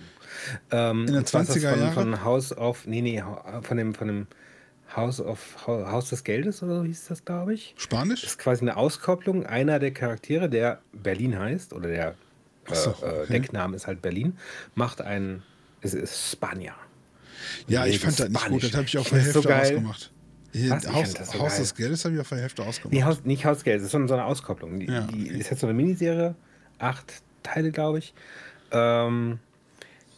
Ähm, 0.71 1.01
In 1.01 1.07
den 1.07 1.17
und 1.19 1.29
zwar 1.29 1.43
ist 1.43 1.51
das 1.51 1.57
20er 1.59 1.71
von, 1.71 1.81
Jahren? 1.81 1.95
von 1.95 2.25
House 2.25 2.57
of, 2.57 2.87
nee, 2.87 3.01
nee, 3.01 3.23
von 3.63 3.77
dem, 3.77 3.95
von 3.95 4.09
dem 4.09 4.27
House 4.97 5.21
of, 5.21 5.67
Haus 5.67 6.11
des 6.11 6.25
Geldes 6.25 6.63
oder 6.63 6.79
so 6.79 6.85
hieß 6.85 7.07
das, 7.09 7.25
glaube 7.25 7.55
ich. 7.55 7.75
Spanisch? 7.79 8.23
Das 8.23 8.31
ist 8.33 8.39
quasi 8.39 8.63
eine 8.63 8.77
Auskopplung 8.77 9.47
einer 9.47 9.79
der 9.79 9.93
Charaktere, 9.93 10.49
der 10.49 10.81
Berlin 10.93 11.39
heißt, 11.39 11.73
oder 11.73 11.89
der 11.89 12.15
so, 12.73 12.91
äh, 12.91 13.07
äh, 13.07 13.23
okay. 13.23 13.33
Deckname 13.33 13.77
ist 13.77 13.87
halt 13.87 14.03
Berlin, 14.03 14.37
macht 14.75 15.01
einen, 15.01 15.45
es 15.81 15.95
ist 15.95 16.33
Spanier. 16.33 16.75
Ja, 17.69 17.87
ich 17.87 18.01
fand 18.01 18.19
das 18.19 18.29
nicht 18.29 18.49
gut. 18.49 18.65
Das 18.65 18.73
habe 18.75 18.85
ich 18.85 18.93
der 18.93 19.05
find's 19.05 19.33
so 19.33 19.41
Hälfte 19.43 19.49
geil. 19.49 19.61
ausgemacht. 19.63 20.11
Hier, 20.53 20.71
Was? 20.71 20.85
Ich 20.85 20.93
Haus, 20.93 21.13
so 21.13 21.39
Haus 21.39 21.57
des 21.59 21.75
Geldes 21.75 22.05
habe 22.05 22.15
ich 22.15 22.21
auf 22.21 22.29
der 22.29 22.39
Hälfte 22.39 22.63
ausgemacht. 22.63 22.93
Nee, 22.93 23.05
Haus, 23.05 23.25
nicht 23.25 23.45
Haus 23.45 23.63
Geld, 23.63 23.79
das 23.79 23.87
ist 23.87 23.93
so 23.93 23.99
eine 23.99 24.25
Auskopplung. 24.25 24.81
Die, 24.81 24.87
Ja, 24.87 25.03
die 25.03 25.31
okay. 25.31 25.39
ist 25.39 25.51
jetzt 25.51 25.61
so 25.61 25.67
eine 25.67 25.75
Miniserie, 25.75 26.35
acht 26.79 27.23
Teile, 27.43 27.71
glaube 27.71 27.99
ich. 27.99 28.15
Ähm, 28.73 29.39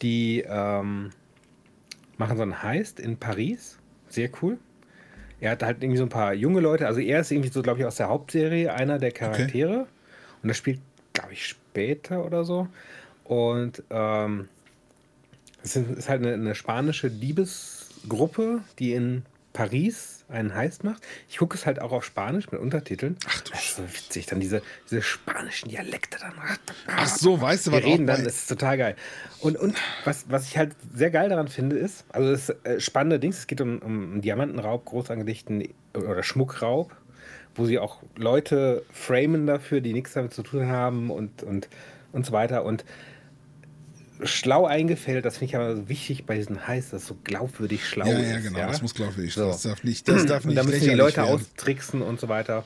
die 0.01 0.43
ähm, 0.47 1.11
machen 2.17 2.37
so 2.37 2.43
einen 2.43 2.63
Heist 2.63 2.99
in 2.99 3.17
Paris. 3.17 3.77
Sehr 4.09 4.29
cool. 4.41 4.57
Er 5.39 5.51
hat 5.51 5.63
halt 5.63 5.83
irgendwie 5.83 5.97
so 5.97 6.03
ein 6.03 6.09
paar 6.09 6.33
junge 6.33 6.61
Leute. 6.61 6.87
Also 6.87 6.99
er 6.99 7.19
ist 7.19 7.31
irgendwie 7.31 7.49
so, 7.49 7.61
glaube 7.61 7.79
ich, 7.79 7.85
aus 7.85 7.95
der 7.97 8.09
Hauptserie 8.09 8.73
einer 8.73 8.97
der 8.97 9.11
Charaktere. 9.11 9.87
Und 10.41 10.49
das 10.49 10.57
spielt, 10.57 10.79
glaube 11.13 11.33
ich, 11.33 11.45
später 11.45 12.25
oder 12.25 12.43
so. 12.43 12.67
Und 13.23 13.83
ähm, 13.89 14.47
es 15.63 15.75
ist 15.75 15.89
ist 15.89 16.09
halt 16.09 16.21
eine, 16.21 16.33
eine 16.33 16.55
spanische 16.55 17.09
Diebesgruppe, 17.09 18.61
die 18.79 18.93
in 18.93 19.23
Paris 19.53 20.12
einen 20.33 20.53
Heist 20.53 20.83
macht. 20.83 21.03
Ich 21.29 21.37
gucke 21.37 21.55
es 21.55 21.65
halt 21.65 21.79
auch 21.79 21.91
auf 21.91 22.03
Spanisch 22.03 22.51
mit 22.51 22.59
Untertiteln. 22.59 23.17
Ach 23.27 23.41
du 23.41 23.51
das 23.51 23.63
ist 23.63 23.75
so 23.77 23.83
witzig, 23.83 24.25
dann 24.25 24.39
diese, 24.39 24.61
diese 24.89 25.01
spanischen 25.01 25.69
Dialekte 25.69 26.17
dann. 26.19 26.33
Ach 26.87 27.07
so, 27.07 27.39
weißt 27.39 27.67
du, 27.67 27.71
was 27.71 27.83
reden 27.83 28.07
dann, 28.07 28.23
das 28.23 28.35
ist 28.35 28.47
total 28.47 28.77
geil. 28.77 28.95
Und, 29.39 29.57
und 29.57 29.75
was, 30.03 30.25
was 30.29 30.47
ich 30.47 30.57
halt 30.57 30.75
sehr 30.93 31.11
geil 31.11 31.29
daran 31.29 31.47
finde, 31.47 31.77
ist, 31.77 32.05
also 32.09 32.31
das 32.31 32.49
äh, 32.49 32.79
spannende 32.79 33.19
Ding, 33.19 33.31
es 33.31 33.47
geht 33.47 33.61
um, 33.61 33.79
um 33.79 34.21
Diamantenraub, 34.21 34.85
groß 34.85 35.11
angelegten 35.11 35.67
oder 35.93 36.23
Schmuckraub, 36.23 36.95
wo 37.55 37.65
sie 37.65 37.79
auch 37.79 38.01
Leute 38.15 38.83
framen 38.91 39.45
dafür, 39.45 39.81
die 39.81 39.93
nichts 39.93 40.13
damit 40.13 40.33
zu 40.33 40.43
tun 40.43 40.67
haben 40.67 41.11
und, 41.11 41.43
und, 41.43 41.69
und 42.11 42.25
so 42.25 42.31
weiter. 42.31 42.65
Und 42.65 42.83
schlau 44.23 44.65
eingefällt, 44.65 45.25
das 45.25 45.37
finde 45.37 45.45
ich 45.51 45.55
aber 45.55 45.75
so 45.75 45.89
wichtig 45.89 46.25
bei 46.25 46.35
diesen 46.35 46.67
Heiß, 46.67 46.91
dass 46.91 47.05
so 47.07 47.15
glaubwürdig 47.23 47.87
schlau 47.87 48.05
Ja, 48.05 48.19
ist. 48.19 48.29
ja, 48.31 48.39
genau. 48.39 48.59
Das 48.67 48.81
muss 48.81 48.93
glaubwürdig 48.93 49.33
sein. 49.33 49.45
So. 49.45 49.49
Das 49.51 49.61
darf 49.63 49.83
nicht, 49.83 50.07
das 50.07 50.25
darf 50.25 50.43
Und 50.43 50.49
nicht 50.49 50.59
da 50.59 50.63
müssen 50.63 50.89
die 50.89 50.95
Leute 50.95 51.17
werden. 51.17 51.29
austricksen 51.35 52.01
und 52.01 52.19
so 52.19 52.29
weiter. 52.29 52.65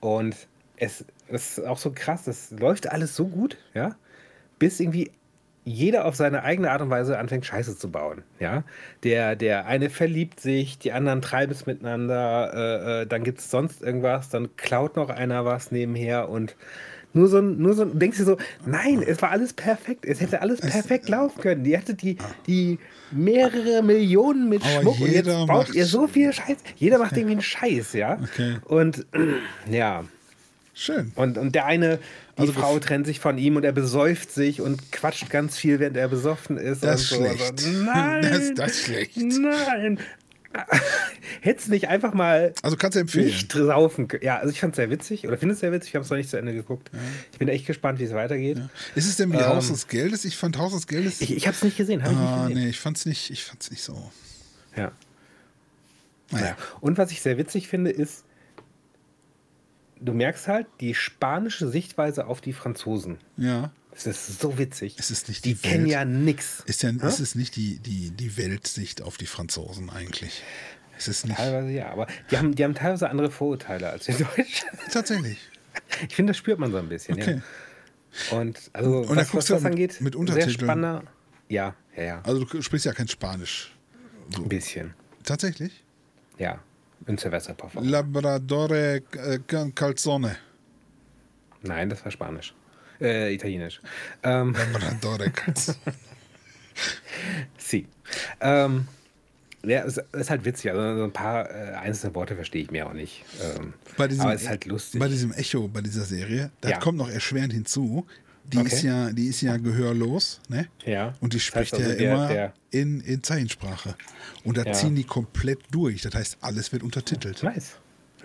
Und 0.00 0.36
es 0.76 1.04
das 1.28 1.58
ist 1.58 1.66
auch 1.66 1.78
so 1.78 1.90
krass, 1.92 2.24
das 2.24 2.52
läuft 2.52 2.88
alles 2.90 3.16
so 3.16 3.26
gut, 3.26 3.56
ja, 3.74 3.96
bis 4.60 4.78
irgendwie 4.78 5.10
jeder 5.64 6.04
auf 6.04 6.14
seine 6.14 6.44
eigene 6.44 6.70
Art 6.70 6.80
und 6.80 6.90
Weise 6.90 7.18
anfängt, 7.18 7.44
Scheiße 7.44 7.76
zu 7.76 7.90
bauen. 7.90 8.22
Ja? 8.38 8.62
Der, 9.02 9.34
der 9.34 9.66
eine 9.66 9.90
verliebt 9.90 10.38
sich, 10.38 10.78
die 10.78 10.92
anderen 10.92 11.20
treiben 11.22 11.50
es 11.50 11.66
miteinander, 11.66 12.52
äh, 12.54 13.02
äh, 13.02 13.06
dann 13.08 13.24
gibt 13.24 13.40
es 13.40 13.50
sonst 13.50 13.82
irgendwas, 13.82 14.28
dann 14.28 14.54
klaut 14.56 14.94
noch 14.94 15.08
einer 15.08 15.44
was 15.44 15.72
nebenher 15.72 16.28
und 16.28 16.54
nur 17.16 17.28
so, 17.28 17.38
ein- 17.38 17.58
nur 17.58 17.74
so, 17.74 17.82
ein- 17.82 17.98
denkst 17.98 18.18
du 18.18 18.24
so, 18.24 18.36
nein, 18.66 19.02
es 19.02 19.20
war 19.22 19.30
alles 19.30 19.52
perfekt, 19.52 20.04
es 20.04 20.20
hätte 20.20 20.42
alles 20.42 20.60
perfekt 20.60 21.08
laufen 21.08 21.40
können. 21.40 21.64
Die 21.64 21.76
hatte 21.76 21.94
die, 21.94 22.16
die 22.46 22.78
mehrere 23.10 23.82
Millionen 23.82 24.48
mit 24.48 24.62
Aber 24.62 24.82
Schmuck 24.82 25.00
und 25.00 25.10
jetzt 25.10 25.46
baut 25.46 25.74
ihr 25.74 25.86
so 25.86 26.06
viel 26.06 26.32
Scheiß. 26.32 26.56
Jeder 26.76 26.98
macht 26.98 27.16
irgendwie 27.16 27.32
einen 27.32 27.42
Scheiß, 27.42 27.92
ja. 27.94 28.18
Okay. 28.22 28.56
Und 28.64 29.06
ja, 29.70 30.04
Schön. 30.74 31.12
und, 31.14 31.38
und 31.38 31.54
der 31.54 31.64
eine, 31.66 31.98
die 32.36 32.40
Also 32.42 32.52
Frau 32.52 32.78
trennt 32.78 33.06
sich 33.06 33.18
von 33.18 33.38
ihm 33.38 33.56
und 33.56 33.64
er 33.64 33.72
besäuft 33.72 34.30
sich 34.30 34.60
und 34.60 34.92
quatscht 34.92 35.30
ganz 35.30 35.56
viel, 35.56 35.80
während 35.80 35.96
er 35.96 36.08
besoffen 36.08 36.58
ist. 36.58 36.84
Das 36.84 37.00
ist 37.00 37.08
so. 37.08 37.16
schlecht. 37.16 37.52
Also, 37.52 37.70
nein! 37.82 38.22
Das- 38.22 38.54
das 38.54 38.70
ist 38.72 38.84
schlecht. 38.84 39.16
Nein! 39.16 39.98
Hättest 41.40 41.68
nicht 41.68 41.88
einfach 41.88 42.14
mal 42.14 42.54
Also 42.62 42.76
kannst 42.76 42.96
du 42.96 43.00
empfehlen. 43.00 43.26
nicht 43.26 43.52
saufen 43.52 44.08
können. 44.08 44.22
Ja, 44.24 44.38
also 44.38 44.52
ich 44.52 44.60
fand 44.60 44.72
es 44.72 44.76
sehr 44.76 44.90
witzig 44.90 45.26
oder 45.26 45.36
finde 45.36 45.54
es 45.54 45.60
sehr 45.60 45.72
witzig. 45.72 45.90
Ich 45.90 45.94
habe 45.94 46.04
es 46.04 46.10
noch 46.10 46.16
nicht 46.16 46.30
zu 46.30 46.36
Ende 46.36 46.54
geguckt. 46.54 46.90
Ich 47.32 47.38
bin 47.38 47.48
echt 47.48 47.66
gespannt, 47.66 47.98
wie 47.98 48.04
es 48.04 48.12
weitergeht. 48.14 48.60
Ist 48.94 49.08
es 49.08 49.16
denn 49.16 49.32
wie 49.32 49.36
Ähm, 49.36 49.46
Haus 49.46 49.68
des 49.68 49.88
Geldes? 49.88 50.24
Ich 50.24 50.36
fand 50.36 50.58
Haus 50.58 50.72
des 50.72 50.86
Geldes. 50.86 51.20
Ich, 51.20 51.34
ich 51.34 51.46
habe 51.46 51.56
es 51.56 51.62
nicht 51.62 51.76
gesehen. 51.76 52.02
Hab 52.02 52.12
ich 52.12 52.18
nicht 52.18 52.26
ah, 52.28 52.48
gesehen. 52.48 52.62
nee, 52.62 52.68
ich 52.68 52.80
fand's 52.80 53.06
nicht, 53.06 53.30
ich 53.30 53.44
fand's 53.44 53.70
nicht 53.70 53.82
so. 53.82 54.10
Ja. 54.76 54.92
Naja. 56.30 56.46
Ja. 56.46 56.56
Und 56.80 56.98
was 56.98 57.10
ich 57.10 57.22
sehr 57.22 57.38
witzig 57.38 57.68
finde, 57.68 57.90
ist, 57.90 58.24
du 60.00 60.12
merkst 60.12 60.48
halt 60.48 60.66
die 60.80 60.94
spanische 60.94 61.68
Sichtweise 61.68 62.26
auf 62.26 62.40
die 62.40 62.52
Franzosen. 62.52 63.18
Ja. 63.36 63.70
Das 64.04 64.06
ist 64.28 64.40
so 64.40 64.58
witzig. 64.58 64.96
Es 64.98 65.10
ist 65.10 65.28
nicht 65.28 65.44
die 65.44 65.54
die 65.54 65.60
kennen 65.68 65.86
ja 65.86 66.04
nix. 66.04 66.62
Ist, 66.66 66.82
Hä? 66.82 66.92
ist 67.02 67.18
es 67.20 67.34
nicht 67.34 67.56
die, 67.56 67.78
die, 67.78 68.10
die 68.10 68.36
Weltsicht 68.36 69.00
auf 69.02 69.16
die 69.16 69.26
Franzosen 69.26 69.88
eigentlich? 69.90 70.42
Es 70.98 71.08
ist 71.08 71.26
nicht. 71.26 71.36
Teilweise 71.36 71.70
ja, 71.70 71.90
aber 71.90 72.06
die 72.30 72.36
haben, 72.38 72.54
die 72.54 72.62
haben 72.64 72.74
teilweise 72.74 73.08
andere 73.10 73.30
Vorurteile 73.30 73.88
als 73.90 74.06
wir 74.08 74.14
Deutschen. 74.14 74.68
Tatsächlich. 74.92 75.38
Ich 76.08 76.14
finde, 76.14 76.30
das 76.30 76.36
spürt 76.38 76.58
man 76.58 76.70
so 76.72 76.78
ein 76.78 76.88
bisschen. 76.88 77.14
Okay. 77.20 77.40
Ja. 78.30 78.38
Und 78.38 78.58
also, 78.72 78.98
Und 79.00 79.08
da 79.16 79.22
was, 79.22 79.34
was 79.34 79.44
das 79.46 79.62
mit- 79.62 79.72
angeht, 79.72 80.00
mit 80.00 80.12
sehr 80.14 80.20
Untertiteln? 80.20 80.50
spannender. 80.52 81.02
Ja, 81.48 81.74
ja, 81.96 82.02
ja. 82.02 82.22
Also 82.22 82.44
du 82.44 82.62
sprichst 82.62 82.86
ja 82.86 82.92
kein 82.92 83.08
Spanisch. 83.08 83.74
Ein 84.36 84.48
bisschen. 84.48 84.94
Tatsächlich? 85.24 85.84
Ja. 86.38 86.60
Por 87.04 87.18
favor. 87.70 87.82
Labradore 87.84 88.96
äh, 89.12 89.38
Cal- 89.46 89.70
Calzone. 89.72 90.36
Nein, 91.62 91.88
das 91.90 92.04
war 92.04 92.10
Spanisch. 92.10 92.54
Äh, 93.00 93.34
Italienisch. 93.34 93.80
Ähm, 94.22 94.54
Labradore 94.72 95.30
Calzone. 95.30 95.76
si. 97.58 97.86
Ähm, 98.40 98.86
Ja, 99.64 99.84
es 99.84 99.98
ist 100.12 100.30
halt 100.30 100.44
witzig. 100.44 100.70
Also 100.70 100.98
so 100.98 101.04
ein 101.04 101.12
paar 101.12 101.50
äh, 101.50 101.74
einzelne 101.74 102.14
Worte 102.14 102.36
verstehe 102.36 102.62
ich 102.62 102.70
mir 102.70 102.86
auch 102.86 102.92
nicht. 102.92 103.24
Ähm, 103.42 103.74
Bei 103.96 104.06
diesem, 104.06 104.22
aber 104.22 104.34
es 104.34 104.42
ist 104.42 104.48
halt 104.48 104.64
lustig. 104.66 105.00
Bei 105.00 105.08
diesem 105.08 105.32
Echo, 105.32 105.66
bei 105.66 105.80
dieser 105.80 106.04
Serie, 106.04 106.50
da 106.60 106.68
Ja. 106.70 106.78
kommt 106.78 106.98
noch 106.98 107.08
erschwerend 107.10 107.52
hinzu, 107.52 108.06
die, 108.44 108.58
Okay. 108.58 108.68
ist 108.68 108.82
ja, 108.82 109.10
die 109.10 109.26
ist 109.26 109.40
ja 109.40 109.56
gehörlos, 109.56 110.40
ne? 110.48 110.68
ja. 110.84 111.14
Und 111.20 111.32
die 111.32 111.38
Das 111.38 111.44
spricht 111.46 111.72
heißt 111.72 111.82
also, 111.82 111.90
ja 111.90 111.96
der- 111.96 112.12
immer 112.14 112.28
Der, 112.28 112.52
in, 112.70 113.00
in 113.00 113.24
Zeichensprache. 113.24 113.96
Und 114.44 114.56
da 114.56 114.62
Ja. 114.62 114.72
ziehen 114.72 114.94
die 114.94 115.02
komplett 115.02 115.58
durch. 115.72 116.02
Das 116.02 116.14
heißt, 116.14 116.38
alles 116.42 116.70
wird 116.72 116.84
untertitelt. 116.84 117.42
nice. 117.42 117.72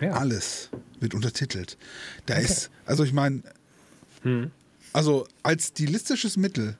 Ja. 0.00 0.12
Alles 0.12 0.70
wird 1.00 1.12
untertitelt. 1.14 1.76
Da 2.26 2.34
ist, 2.34 2.70
also 2.86 3.02
ich 3.02 3.12
meine, 3.12 3.42
also 4.92 5.26
als 5.42 5.68
stilistisches 5.68 6.36
Mittel, 6.36 6.76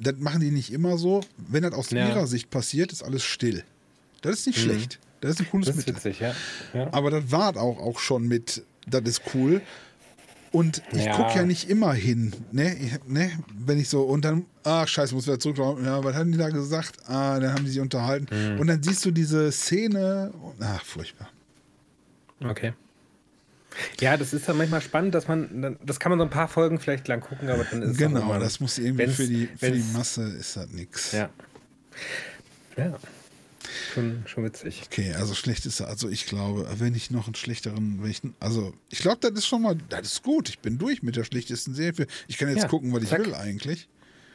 das 0.00 0.14
machen 0.18 0.40
die 0.40 0.50
nicht 0.50 0.72
immer 0.72 0.96
so. 0.98 1.20
Wenn 1.36 1.62
das 1.62 1.72
aus 1.72 1.90
Ja. 1.90 2.08
ihrer 2.08 2.26
Sicht 2.26 2.50
passiert, 2.50 2.92
ist 2.92 3.02
alles 3.02 3.24
still. 3.24 3.64
Das 4.22 4.38
ist 4.40 4.46
nicht 4.46 4.58
schlecht. 4.60 4.98
Das 5.20 5.32
ist 5.32 5.40
ein 5.40 5.50
cooles 5.50 5.66
Das 5.66 5.76
ist 5.76 5.86
Mittel. 5.86 5.96
witzig, 5.96 6.20
ja. 6.20 6.34
ja. 6.74 6.92
Aber 6.92 7.10
das 7.10 7.30
war 7.32 7.56
auch, 7.56 7.78
auch 7.80 7.98
schon 7.98 8.28
mit, 8.28 8.62
das 8.86 9.02
ist 9.04 9.22
cool. 9.34 9.60
Und 10.50 10.80
ich 10.92 11.04
Ja. 11.04 11.14
gucke 11.16 11.34
ja 11.36 11.44
nicht 11.44 11.68
immer 11.68 11.92
hin, 11.92 12.32
ne? 12.52 12.98
Ne? 13.06 13.30
Wenn 13.58 13.78
ich 13.78 13.88
so, 13.90 14.02
und 14.04 14.24
dann, 14.24 14.46
ach 14.64 14.88
scheiße, 14.88 15.14
muss 15.14 15.26
wieder 15.26 15.38
zurück. 15.38 15.58
Ja, 15.84 16.02
was 16.02 16.14
haben 16.14 16.32
die 16.32 16.38
da 16.38 16.48
gesagt? 16.48 16.96
Ah, 17.06 17.38
dann 17.38 17.52
haben 17.52 17.64
die 17.64 17.70
sich 17.72 17.80
unterhalten. 17.80 18.28
Mhm. 18.54 18.60
Und 18.60 18.66
dann 18.68 18.82
siehst 18.82 19.04
du 19.04 19.10
diese 19.10 19.52
Szene. 19.52 20.32
Ach, 20.60 20.82
furchtbar. 20.84 21.28
Okay. 22.42 22.72
Ja, 24.00 24.16
das 24.16 24.32
ist 24.32 24.48
dann 24.48 24.56
manchmal 24.56 24.80
spannend, 24.80 25.14
dass 25.14 25.28
man, 25.28 25.76
das 25.84 26.00
kann 26.00 26.10
man 26.10 26.18
so 26.18 26.24
ein 26.24 26.30
paar 26.30 26.48
Folgen 26.48 26.78
vielleicht 26.80 27.06
lang 27.08 27.20
gucken, 27.20 27.48
aber 27.48 27.64
dann 27.64 27.82
ist 27.82 27.98
Genau, 27.98 28.20
irgendwann- 28.20 28.40
das 28.40 28.60
muss 28.60 28.78
irgendwie 28.78 29.06
für 29.08 29.26
die, 29.26 29.48
für 29.56 29.70
die 29.70 29.82
Masse 29.92 30.22
ist 30.22 30.56
das 30.56 30.68
nix. 30.70 31.12
Ja. 31.12 31.30
Ja. 32.76 32.98
Schon, 33.92 34.22
schon 34.26 34.44
witzig. 34.44 34.82
Okay, 34.86 35.12
also 35.14 35.34
schlecht 35.34 35.66
ist 35.66 35.80
er. 35.80 35.88
Also 35.88 36.08
ich 36.08 36.26
glaube, 36.26 36.66
wenn 36.78 36.94
ich 36.94 37.10
noch 37.10 37.26
einen 37.26 37.34
schlechteren, 37.34 38.02
wenn 38.02 38.10
ich, 38.10 38.22
also 38.40 38.72
ich 38.88 39.00
glaube, 39.00 39.18
das 39.20 39.32
ist 39.32 39.46
schon 39.46 39.62
mal, 39.62 39.76
das 39.88 40.02
ist 40.12 40.22
gut. 40.22 40.48
Ich 40.48 40.58
bin 40.60 40.78
durch 40.78 41.02
mit 41.02 41.16
der 41.16 41.24
schlechtesten 41.24 41.74
Serie. 41.74 42.06
Ich 42.28 42.38
kann 42.38 42.48
jetzt 42.48 42.62
Ja, 42.62 42.68
gucken, 42.68 42.92
was 42.92 43.02
ich 43.02 43.10
zack. 43.10 43.24
will 43.26 43.34
eigentlich. 43.34 43.88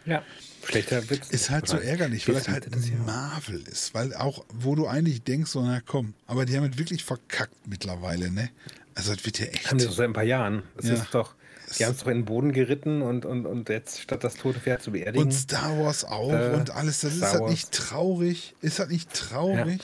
Ja. 0.06 0.22
Schlechter 0.66 1.10
Witz. 1.10 1.30
Ist 1.30 1.50
halt 1.50 1.68
so 1.68 1.78
ärgerlich, 1.78 2.28
weil 2.28 2.46
halt 2.48 2.68
es 2.76 2.90
ja. 2.90 2.96
Marvel 2.98 3.62
ist. 3.72 3.94
Weil 3.94 4.14
auch, 4.14 4.44
wo 4.54 4.76
du 4.76 4.86
eigentlich 4.88 5.24
denkst, 5.24 5.50
so, 5.52 5.62
na 5.66 5.82
komm, 5.82 6.14
aber 6.28 6.46
die 6.46 6.56
haben 6.58 6.70
es 6.70 6.78
wirklich 6.78 7.04
verkackt 7.04 7.68
mittlerweile, 7.68 8.30
ne? 8.30 8.50
Also 8.96 9.14
das 9.16 9.26
wird 9.26 9.40
ja 9.40 9.46
echt. 9.48 9.70
Haben 9.70 9.78
die 9.80 9.86
doch 9.86 9.94
seit 9.94 10.08
ein 10.08 10.14
paar 10.14 10.24
Jahren. 10.24 10.64
Das 10.78 10.86
Ja. 10.88 10.94
ist 10.96 11.14
doch, 11.14 11.36
die 11.80 11.86
haben 11.86 11.94
es 11.94 12.00
doch 12.00 12.08
in 12.08 12.20
den 12.20 12.26
Boden 12.26 12.52
geritten 12.52 13.02
und, 13.02 13.26
und, 13.26 13.46
und 13.46 13.70
jetzt, 13.70 14.02
statt 14.02 14.24
das 14.24 14.36
tote 14.36 14.60
Pferd 14.60 14.82
zu 14.84 14.92
beerdigen. 14.92 15.26
Und 15.26 15.32
Star 15.32 15.78
Wars 15.80 16.04
auch 16.06 16.32
Äh, 16.32 16.52
und 16.56 16.70
alles. 16.72 17.02
Das 17.02 17.16
Star 17.18 17.34
ist 17.34 17.40
halt 17.40 17.50
nicht 17.50 17.72
traurig. 17.72 18.56
Ist 18.62 18.80
halt 18.80 18.92
nicht 18.92 19.12
traurig. 19.14 19.82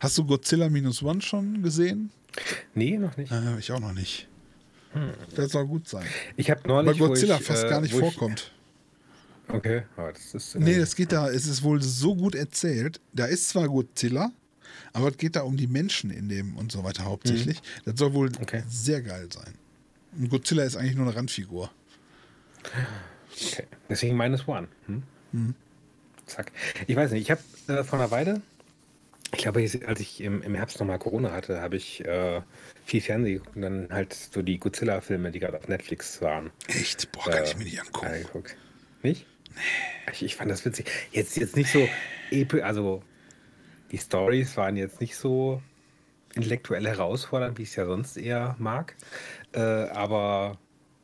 Hast 0.00 0.18
du 0.18 0.24
Godzilla 0.24 0.68
Minus 0.68 1.02
One 1.02 1.20
schon 1.22 1.62
gesehen? 1.62 2.10
nee, 2.74 2.98
noch 2.98 3.16
nicht. 3.16 3.32
Äh, 3.32 3.58
ich 3.58 3.70
auch 3.72 3.80
noch 3.80 3.92
nicht. 3.92 4.28
Das 5.34 5.52
soll 5.52 5.66
gut 5.66 5.86
sein. 5.88 6.06
Ich 6.36 6.50
habe 6.50 6.60
Weil 6.64 6.84
neulich. 6.84 6.98
Godzilla 6.98 7.36
wo 7.36 7.40
ich, 7.40 7.46
fast 7.46 7.64
äh, 7.64 7.68
gar 7.68 7.80
nicht 7.82 7.92
wo 7.94 7.98
ich- 7.98 8.14
vorkommt. 8.14 8.52
Okay, 9.48 9.82
aber 9.96 10.12
das 10.12 10.34
ist. 10.34 10.54
äh, 10.54 10.58
Nee, 10.58 10.78
das 10.78 10.96
geht 10.96 11.12
da, 11.12 11.28
es 11.30 11.46
ist 11.46 11.62
wohl 11.62 11.80
so 11.82 12.16
gut 12.16 12.34
erzählt. 12.34 13.00
Da 13.12 13.26
ist 13.26 13.48
zwar 13.50 13.68
Godzilla, 13.68 14.32
aber 14.96 15.08
es 15.08 15.18
geht 15.18 15.36
da 15.36 15.42
um 15.42 15.56
die 15.58 15.66
Menschen 15.66 16.10
in 16.10 16.28
dem 16.28 16.56
und 16.56 16.72
so 16.72 16.82
weiter 16.82 17.04
hauptsächlich. 17.04 17.60
Das 17.84 17.98
soll 17.98 18.14
wohl 18.14 18.30
Mhm. 18.30 18.36
Okay. 18.40 18.62
sehr 18.68 19.02
geil 19.02 19.28
sein. 19.30 19.54
Und 20.18 20.30
Godzilla 20.30 20.64
ist 20.64 20.76
eigentlich 20.76 20.94
nur 20.96 21.06
eine 21.06 21.14
Randfigur. 21.14 21.70
Okay. 23.30 23.64
Deswegen 23.90 24.16
minus 24.16 24.48
one. 24.48 24.68
Hm? 24.86 25.02
Mhm. 25.32 25.54
Zack. 26.24 26.50
Ich 26.86 26.96
weiß 26.96 27.12
nicht, 27.12 27.22
ich 27.22 27.30
habe 27.30 27.40
äh, 27.68 27.84
vor 27.84 27.98
einer 27.98 28.10
Weile, 28.10 28.40
ich 29.32 29.38
glaube, 29.42 29.60
als 29.86 30.00
ich 30.00 30.20
im, 30.22 30.42
im 30.42 30.54
Herbst 30.54 30.80
nochmal 30.80 30.98
Corona 30.98 31.30
hatte, 31.32 31.60
habe 31.60 31.76
ich 31.76 32.04
äh, 32.04 32.40
viel 32.84 33.00
Fernsehen 33.02 33.34
geguckt 33.34 33.56
und 33.56 33.62
dann 33.62 33.88
halt 33.90 34.14
so 34.14 34.40
die 34.40 34.58
Godzilla-Filme, 34.58 35.30
die 35.30 35.38
gerade 35.40 35.58
auf 35.58 35.68
Netflix 35.68 36.22
waren. 36.22 36.50
Echt? 36.68 37.12
Boah, 37.12 37.24
kann 37.24 37.44
äh, 37.44 37.44
ich 37.44 37.56
mir 37.56 37.64
nicht 37.64 37.80
angucken. 37.80 38.06
angeguckt. 38.06 38.56
Nicht? 39.02 39.26
Nee. 39.54 40.12
Ich, 40.12 40.22
ich 40.24 40.36
fand 40.36 40.50
das 40.50 40.64
witzig. 40.64 40.90
Jetzt, 41.12 41.36
jetzt 41.36 41.56
nicht 41.56 41.70
so 41.70 41.86
episch, 42.30 42.62
also 42.62 43.02
die 43.90 43.98
Stories 43.98 44.56
waren 44.56 44.76
jetzt 44.76 45.00
nicht 45.00 45.16
so 45.16 45.62
intellektuell 46.34 46.86
herausfordernd, 46.86 47.58
wie 47.58 47.62
ich 47.62 47.70
es 47.70 47.76
ja 47.76 47.86
sonst 47.86 48.16
eher 48.16 48.56
mag. 48.58 48.94
Äh, 49.52 49.60
aber 49.60 50.58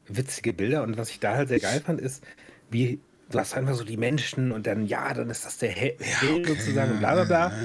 witzige 0.09 0.53
Bilder 0.53 0.83
und 0.83 0.99
was 0.99 1.11
ich 1.11 1.21
da 1.21 1.37
halt 1.37 1.49
sehr 1.49 1.61
geil 1.61 1.81
fand, 1.85 2.01
ist, 2.01 2.25
wie 2.71 3.01
du 3.31 3.39
hast 3.39 3.55
einfach 3.55 3.75
so 3.75 3.85
die 3.85 3.97
Menschen 3.97 4.53
und 4.53 4.67
dann, 4.67 4.87
ja, 4.87 5.15
dann 5.15 5.31
ist 5.31 5.47
das 5.47 5.59
der 5.59 5.71
Held 5.71 6.01
okay, 6.01 6.45
sozusagen 6.47 6.93
und 6.93 6.99
bla 6.99 7.13
bla 7.13 7.23
ja, 7.23 7.25
bla. 7.25 7.49
ja, 7.49 7.57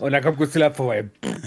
und 0.00 0.12
dann 0.12 0.22
kommt 0.22 0.38
Godzilla 0.38 0.72
vorbei. 0.72 1.08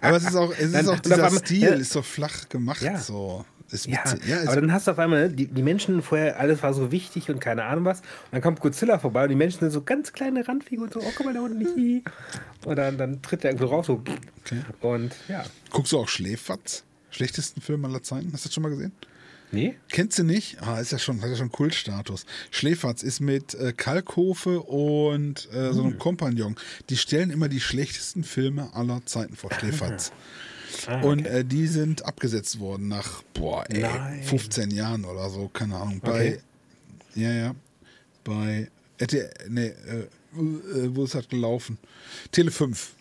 Aber 0.00 0.16
es 0.16 0.24
ist 0.24 0.36
auch, 0.36 0.52
es 0.52 0.72
Dann- 0.72 0.80
ist 0.80 0.88
auch 0.88 0.92
und 0.92 0.94
auf 0.94 1.00
dieser 1.02 1.30
Stil, 1.30 1.62
ja. 1.62 1.74
ist 1.74 1.92
so 1.92 2.02
flach 2.02 2.48
gemacht. 2.48 2.82
Ja. 2.82 2.98
So. 2.98 3.44
Ist 3.72 3.86
Ja, 3.86 4.00
witzig. 4.04 4.28
Ja, 4.28 4.42
aber 4.42 4.60
dann 4.60 4.72
hast 4.72 4.86
du 4.86 4.90
auf 4.90 4.98
einmal, 4.98 5.28
ne, 5.28 5.34
die, 5.34 5.46
die 5.46 5.62
Menschen 5.62 6.02
vorher, 6.02 6.38
alles 6.38 6.62
war 6.62 6.74
so 6.74 6.92
wichtig 6.92 7.30
und 7.30 7.40
keine 7.40 7.64
Ahnung 7.64 7.84
was. 7.84 8.00
Und 8.00 8.32
dann 8.32 8.42
kommt 8.42 8.60
Godzilla 8.60 8.98
vorbei 8.98 9.24
und 9.24 9.30
die 9.30 9.36
Menschen 9.36 9.60
sind 9.60 9.70
so 9.70 9.82
ganz 9.82 10.12
kleine 10.12 10.46
Randfiguren, 10.46 10.90
so, 10.92 11.00
oh, 11.00 11.12
guck 11.16 11.26
mal 11.26 11.34
da 11.34 11.40
unten, 11.40 11.60
hihi. 11.60 12.04
Und 12.64 12.76
dann, 12.76 12.98
dann 12.98 13.22
tritt 13.22 13.44
der 13.44 13.52
irgendwo 13.52 13.66
raus, 13.66 13.86
so. 13.86 14.02
Okay. 14.44 14.60
Und 14.80 15.14
ja. 15.28 15.44
guckst 15.70 15.92
du 15.92 15.98
auch 15.98 16.08
Schläferz? 16.08 16.84
Schlechtesten 17.10 17.60
Film 17.60 17.84
aller 17.84 18.02
Zeiten? 18.02 18.30
Hast 18.32 18.44
du 18.44 18.48
das 18.48 18.54
schon 18.54 18.62
mal 18.62 18.70
gesehen? 18.70 18.92
Nee? 19.52 19.76
Kennst 19.90 20.18
du 20.18 20.24
nicht? 20.24 20.62
Ah, 20.62 20.80
ist 20.80 20.92
ja 20.92 20.98
schon, 20.98 21.20
hat 21.20 21.28
ja 21.28 21.36
schon 21.36 21.52
Kultstatus. 21.52 22.24
Schläferz 22.50 23.02
ist 23.02 23.20
mit 23.20 23.54
äh, 23.54 23.74
Kalkofe 23.74 24.60
und 24.60 25.46
äh, 25.52 25.72
so 25.74 25.82
einem 25.82 25.98
Kompagnon. 25.98 26.56
Die 26.88 26.96
stellen 26.96 27.30
immer 27.30 27.48
die 27.48 27.60
schlechtesten 27.60 28.24
Filme 28.24 28.70
aller 28.74 29.04
Zeiten 29.04 29.36
vor 29.36 29.52
Schläferz. 29.58 30.10
Ah, 30.86 31.00
Und 31.02 31.26
äh, 31.26 31.44
die 31.44 31.66
sind 31.66 32.04
abgesetzt 32.04 32.58
worden 32.60 32.88
nach, 32.88 33.22
boah, 33.34 33.64
ey, 33.68 33.80
Nein. 33.80 34.22
15 34.22 34.70
Jahren 34.70 35.04
oder 35.04 35.28
so, 35.30 35.48
keine 35.48 35.76
Ahnung. 35.76 36.00
Bei, 36.00 36.12
Okay. 36.12 36.38
ja, 37.14 37.30
ja, 37.32 37.54
bei, 38.24 38.68
RTL, 38.98 39.30
nee, 39.48 39.66
äh, 39.66 39.72
äh, 40.00 40.94
wo 40.94 41.04
ist 41.04 41.14
das 41.14 41.28
gelaufen? 41.28 41.78
Tele 42.30 42.50
5. 42.50 42.92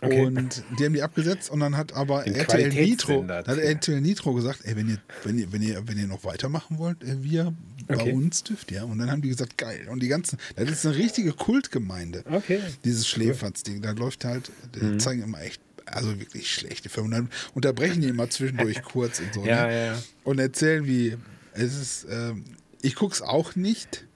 Okay. 0.00 0.20
Und 0.26 0.64
die 0.78 0.84
haben 0.84 0.94
die 0.94 1.02
abgesetzt 1.02 1.48
und 1.48 1.60
dann 1.60 1.76
hat 1.76 1.92
aber 1.92 2.24
Den 2.24 2.34
RTL 2.34 2.70
Nitro, 2.72 3.24
hat 3.28 3.46
RTL 3.46 4.00
Nitro 4.00 4.34
gesagt, 4.34 4.60
ey, 4.64 4.74
wenn 4.74 4.88
ihr, 4.88 4.98
wenn 5.22 5.38
ihr, 5.38 5.52
wenn 5.52 5.62
ihr, 5.62 5.86
wenn 5.86 5.96
ihr 5.96 6.08
noch 6.08 6.24
weitermachen 6.24 6.78
wollt, 6.78 7.02
äh, 7.04 7.22
wir 7.22 7.54
bei 7.86 7.94
Okay. 7.96 8.12
uns 8.12 8.42
dürft 8.42 8.72
ihr. 8.72 8.84
Und 8.84 8.98
dann 8.98 9.10
haben 9.12 9.22
die 9.22 9.28
gesagt, 9.28 9.56
geil. 9.58 9.86
Und 9.88 10.02
die 10.02 10.08
ganzen, 10.08 10.38
das 10.56 10.68
ist 10.70 10.86
eine 10.86 10.96
richtige 10.96 11.32
Kultgemeinde. 11.34 12.24
Okay. 12.30 12.58
Dieses 12.84 13.06
Schläferz-Ding, 13.06 13.80
da 13.82 13.92
läuft 13.92 14.24
halt, 14.24 14.50
die 14.74 14.84
Mhm. 14.84 14.98
zeigen 14.98 15.22
immer 15.22 15.40
echt, 15.42 15.60
also 15.86 16.18
wirklich 16.18 16.50
schlechte 16.52 16.88
Filme. 16.88 17.06
Und 17.06 17.12
dann 17.12 17.30
unterbrechen 17.54 18.00
die 18.00 18.08
immer 18.08 18.28
zwischendurch 18.30 18.82
kurz 18.84 19.20
und 19.20 19.34
so. 19.34 19.44
Ja, 19.44 19.66
ne? 19.66 19.72
ja, 19.74 19.84
ja. 19.94 20.02
Und 20.24 20.38
erzählen, 20.38 20.86
wie, 20.86 21.16
es 21.52 21.76
ist, 21.76 22.06
ähm, 22.10 22.44
ich 22.82 22.94
guck's 22.94 23.22
auch 23.22 23.54
nicht, 23.56 24.06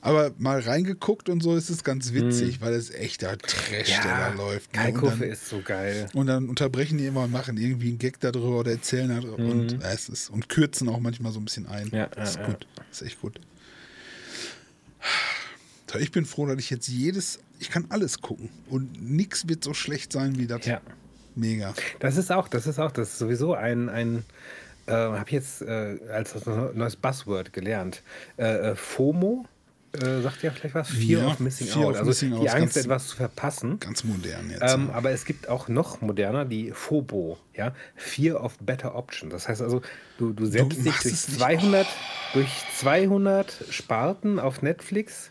aber 0.00 0.32
mal 0.38 0.60
reingeguckt 0.60 1.28
und 1.28 1.42
so 1.42 1.56
ist 1.56 1.68
es 1.68 1.82
ganz 1.82 2.12
witzig, 2.12 2.60
weil 2.60 2.74
es 2.74 2.90
echter 2.90 3.36
Trash, 3.36 3.88
der 3.88 4.02
da 4.02 4.32
läuft. 4.34 4.72
ne? 4.74 4.80
Und 4.86 4.94
Kalkofe 4.94 5.24
ist 5.24 5.48
so 5.48 5.60
geil. 5.62 6.08
und 6.14 6.26
dann 6.28 6.48
unterbrechen 6.48 6.98
die 6.98 7.06
immer 7.06 7.22
und 7.24 7.32
machen 7.32 7.56
irgendwie 7.56 7.88
einen 7.88 7.98
Gag 7.98 8.20
darüber 8.20 8.60
oder 8.60 8.70
erzählen 8.72 9.08
darüber 9.08 9.36
und, 9.38 9.72
Mhm. 9.72 9.80
äh, 9.82 9.92
es 9.94 10.08
ist, 10.08 10.30
und 10.30 10.48
kürzen 10.48 10.88
auch 10.88 11.00
manchmal 11.00 11.32
so 11.32 11.40
ein 11.40 11.44
bisschen 11.44 11.66
ein. 11.66 11.88
Ja, 11.92 12.06
das 12.06 12.30
ist 12.30 12.36
ja, 12.36 12.46
gut. 12.46 12.66
Das 12.90 13.00
ist 13.00 13.06
echt 13.08 13.20
gut. 13.20 13.40
Ich 15.98 16.10
bin 16.12 16.26
froh, 16.26 16.46
dass 16.46 16.58
ich 16.58 16.68
jetzt 16.68 16.88
jedes, 16.88 17.38
ich 17.58 17.70
kann 17.70 17.86
alles 17.90 18.20
gucken 18.20 18.48
und 18.68 19.02
nichts 19.02 19.48
wird 19.48 19.64
so 19.64 19.74
schlecht 19.74 20.12
sein 20.12 20.38
wie 20.38 20.46
das. 20.46 20.64
Ja. 20.66 20.80
Mega. 21.34 21.74
Das 22.00 22.16
ist 22.16 22.32
auch, 22.32 22.48
das 22.48 22.66
ist 22.66 22.78
auch, 22.78 22.90
das 22.92 23.10
ist 23.10 23.18
sowieso 23.18 23.54
ein, 23.54 23.88
ein 23.90 24.24
äh, 24.86 24.92
habe 24.92 25.24
ich 25.26 25.32
jetzt 25.32 25.62
äh, 25.62 25.98
als 26.10 26.34
neues 26.46 26.96
Buzzword 26.96 27.52
gelernt. 27.52 28.02
Äh, 28.38 28.70
äh, 28.70 28.74
FOMO, 28.76 29.44
äh, 29.92 30.20
sagt 30.22 30.42
ja 30.42 30.50
vielleicht 30.50 30.74
was? 30.74 30.88
Fear 30.88 31.22
Ja, 31.22 31.26
of 31.28 31.40
Missing 31.40 31.66
Fear 31.66 31.84
Out. 31.86 31.90
of 31.92 31.98
also 31.98 32.08
Missing 32.08 32.30
die 32.40 32.48
Angst, 32.50 32.74
ganz- 32.74 32.76
etwas 32.76 33.08
zu 33.08 33.16
verpassen. 33.16 33.80
Ganz 33.80 34.04
modern 34.04 34.48
jetzt. 34.50 34.62
Ähm, 34.62 34.88
ja. 34.88 34.94
aber 34.94 35.10
es 35.10 35.24
gibt 35.26 35.48
auch 35.48 35.68
noch 35.68 36.00
moderner 36.00 36.44
die 36.46 36.70
FOBO, 36.72 37.36
ja, 37.54 37.74
Fear 37.96 38.42
of 38.42 38.56
Better 38.60 38.94
Option. 38.94 39.28
Das 39.28 39.48
heißt 39.48 39.60
also, 39.60 39.82
du, 40.18 40.32
du 40.32 40.46
setzt 40.46 40.72
dich 40.78 40.84
machst 40.84 41.04
durch 41.04 41.14
es 41.14 41.28
nicht. 41.28 41.38
200, 41.40 41.86
durch 42.32 42.48
200 42.78 43.64
Sparten 43.70 44.38
auf 44.38 44.62
Netflix, 44.62 45.30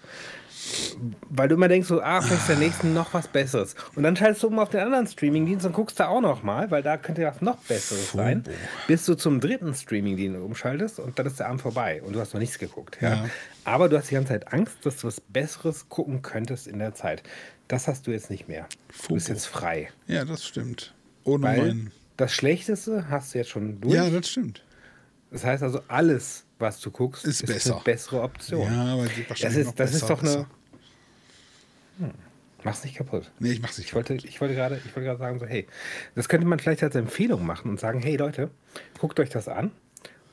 weil 1.30 1.48
du 1.48 1.56
immer 1.56 1.68
denkst 1.68 1.88
so, 1.88 2.02
ah, 2.02 2.22
vielleicht 2.22 2.42
ist 2.42 2.50
der 2.50 2.58
nächsten 2.58 2.94
noch 2.94 3.14
was 3.14 3.28
Besseres. 3.28 3.76
Und 3.96 4.04
dann 4.04 4.16
schaltest 4.16 4.44
du 4.44 4.48
um 4.48 4.60
auf 4.60 4.70
den 4.70 4.82
anderen 4.82 5.08
Streamingdienst 5.08 5.66
und 5.66 5.74
guckst 5.74 6.00
da 6.00 6.08
auch 6.08 6.22
noch 6.22 6.44
mal, 6.44 6.72
weil 6.72 6.84
da 6.84 6.98
könnte 6.98 7.22
ja 7.22 7.30
was 7.30 7.42
noch 7.42 7.58
Besseres 7.58 8.12
sein, 8.14 8.44
bis 8.88 9.06
du 9.06 9.16
zum 9.16 9.40
dritten 9.40 9.74
Streamingdienst 9.74 10.40
umschaltest 10.40 11.00
und 11.00 11.18
dann 11.20 11.26
ist 11.26 11.40
der 11.40 11.48
Abend 11.48 11.62
vorbei 11.62 12.02
und 12.04 12.14
du 12.14 12.20
hast 12.20 12.34
noch 12.34 12.40
nichts 12.40 12.60
geguckt. 12.60 12.98
Ja? 13.02 13.10
Ja. 13.16 13.30
Aber 13.64 13.90
du 13.90 13.98
hast 13.98 14.10
die 14.10 14.16
ganze 14.16 14.30
Zeit 14.30 14.52
Angst, 14.54 14.78
dass 14.84 14.98
du 14.98 15.08
was 15.08 15.22
Besseres 15.22 15.90
gucken 15.90 16.22
könntest 16.22 16.68
in 16.68 16.80
der 16.80 16.94
Zeit. 16.94 17.24
Das 17.68 17.88
hast 17.88 18.06
du 18.08 18.12
jetzt 18.12 18.30
nicht 18.30 18.48
mehr. 18.48 18.68
Du 19.08 19.16
bist 19.16 19.28
jetzt 19.30 19.48
frei. 19.48 19.90
ja, 20.08 20.24
das 20.26 20.46
stimmt. 20.46 20.94
Ohne 21.24 21.44
Weil 21.44 21.58
mein. 21.60 21.92
das 22.18 22.32
Schlechteste 22.34 23.10
hast 23.10 23.34
du 23.34 23.40
jetzt 23.40 23.50
schon 23.50 23.82
durch. 23.82 23.96
Ja, 23.96 24.08
das 24.10 24.30
stimmt. 24.30 24.64
das 25.32 25.44
heißt 25.44 25.64
also, 25.64 25.82
alles, 25.88 26.46
was 26.60 26.80
du 26.80 26.92
guckst, 26.92 27.26
Ist 27.26 27.46
besser. 27.46 27.76
eine 27.76 27.84
bessere 27.84 28.22
Option. 28.22 28.72
Ja, 28.72 28.94
aber 28.94 29.06
das 29.06 29.12
wahrscheinlich 29.30 29.60
ist, 29.62 29.66
noch 29.68 29.74
das 29.76 29.94
ist 29.96 30.02
besser, 30.02 30.14
doch 30.14 30.22
eine. 30.22 30.30
besser. 30.32 30.48
Mach's 32.64 32.84
nicht 32.84 32.96
kaputt. 32.96 33.32
Nee, 33.40 33.52
ich 33.52 33.62
mach's 33.62 33.78
nicht 33.78 33.88
Ich 33.88 33.94
wollte, 33.96 34.16
ich 34.16 34.42
wollte 34.42 34.56
gerade, 34.56 34.78
ich 34.84 34.96
wollte 34.96 35.02
gerade 35.08 35.20
sagen, 35.20 35.40
so, 35.40 35.46
hey, 35.46 35.68
das 36.16 36.28
könnte 36.30 36.48
man 36.48 36.58
vielleicht 36.60 36.82
als 36.84 36.96
Empfehlung 36.96 37.46
machen 37.46 37.70
und 37.70 37.80
sagen, 37.80 38.02
hey 38.02 38.16
Leute, 38.18 38.50
guckt 39.00 39.20
euch 39.20 39.30
das 39.30 39.48
an, 39.48 39.72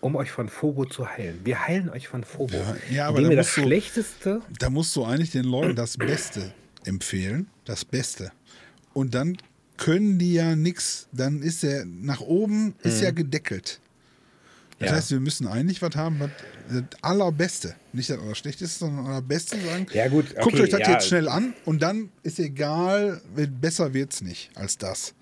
um 0.00 0.16
euch 0.16 0.30
von 0.30 0.48
Phobo 0.48 0.86
zu 0.86 1.08
heilen. 1.08 1.40
Wir 1.44 1.66
heilen 1.66 1.90
euch 1.90 2.08
von 2.08 2.24
Phobo. 2.24 2.54
Ja, 2.56 2.76
ja, 2.90 3.08
aber 3.08 3.18
indem 3.18 3.32
da 3.32 3.36
das 3.36 3.54
du- 3.54 3.60
Schlechteste. 3.62 4.40
Da 4.58 4.70
musst 4.70 4.96
du 4.96 5.04
eigentlich 5.04 5.30
den 5.30 5.44
Leuten 5.44 5.76
das 5.76 5.96
Beste 5.98 6.54
empfehlen. 6.86 7.48
Das 7.66 7.84
Beste. 7.84 8.32
Und 8.94 9.14
dann 9.14 9.36
können 9.76 10.18
die 10.18 10.32
ja 10.34 10.56
nichts. 10.56 11.08
Dann 11.12 11.42
ist 11.42 11.62
der 11.62 11.84
nach 11.84 12.20
oben 12.20 12.74
ist 12.82 13.02
ja 13.02 13.10
gedeckelt. 13.10 13.80
Das 14.82 14.90
Ja. 14.90 14.96
heißt, 14.96 15.10
wir 15.12 15.20
müssen 15.20 15.46
eigentlich 15.46 15.80
was 15.82 15.94
haben, 15.96 16.18
was 16.20 16.30
das 16.68 16.82
Allerbeste. 17.02 17.74
Nicht 17.92 18.10
das 18.10 18.18
Allerschlechteste, 18.18 18.78
sondern 18.80 19.04
das 19.04 19.12
Allerbeste 19.14 19.60
sagen. 19.60 19.86
Ja, 19.92 20.08
gut, 20.08 20.34
Guckt 20.34 20.46
okay, 20.54 20.62
euch 20.62 20.70
das 20.70 20.80
ja. 20.80 20.90
jetzt 20.92 21.08
schnell 21.08 21.28
an 21.28 21.54
und 21.64 21.80
dann 21.82 22.10
ist 22.22 22.38
egal, 22.38 23.20
besser 23.60 23.94
wird's 23.94 24.20
nicht 24.22 24.50
als 24.54 24.78
das. 24.78 25.14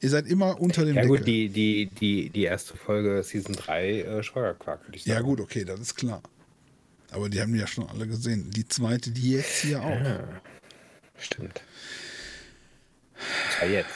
Ihr 0.00 0.08
seid 0.08 0.26
immer 0.26 0.60
unter 0.60 0.84
dem 0.84 0.94
Ja 0.96 1.02
Deckel. 1.02 1.18
gut, 1.18 1.26
die, 1.26 1.48
die, 1.50 1.86
die, 1.86 2.30
die 2.30 2.42
erste 2.44 2.76
Folge 2.76 3.22
Season 3.22 3.54
3 3.54 4.00
äh, 4.00 4.22
Schwagerquark, 4.22 4.86
würde 4.86 4.96
ich 4.96 5.04
sagen. 5.04 5.14
ja, 5.16 5.20
gut, 5.20 5.40
okay, 5.40 5.64
das 5.64 5.78
ist 5.80 5.94
klar. 5.96 6.22
Aber 7.10 7.28
die 7.28 7.40
haben 7.40 7.52
wir 7.52 7.60
ja 7.60 7.66
schon 7.66 7.88
alle 7.88 8.06
gesehen. 8.06 8.50
Die 8.50 8.66
zweite, 8.68 9.10
die 9.10 9.32
jetzt 9.32 9.62
hier 9.62 9.82
auch. 9.82 9.98
Stimmt. 11.18 11.60
Ja, 13.60 13.66
jetzt. 13.68 13.90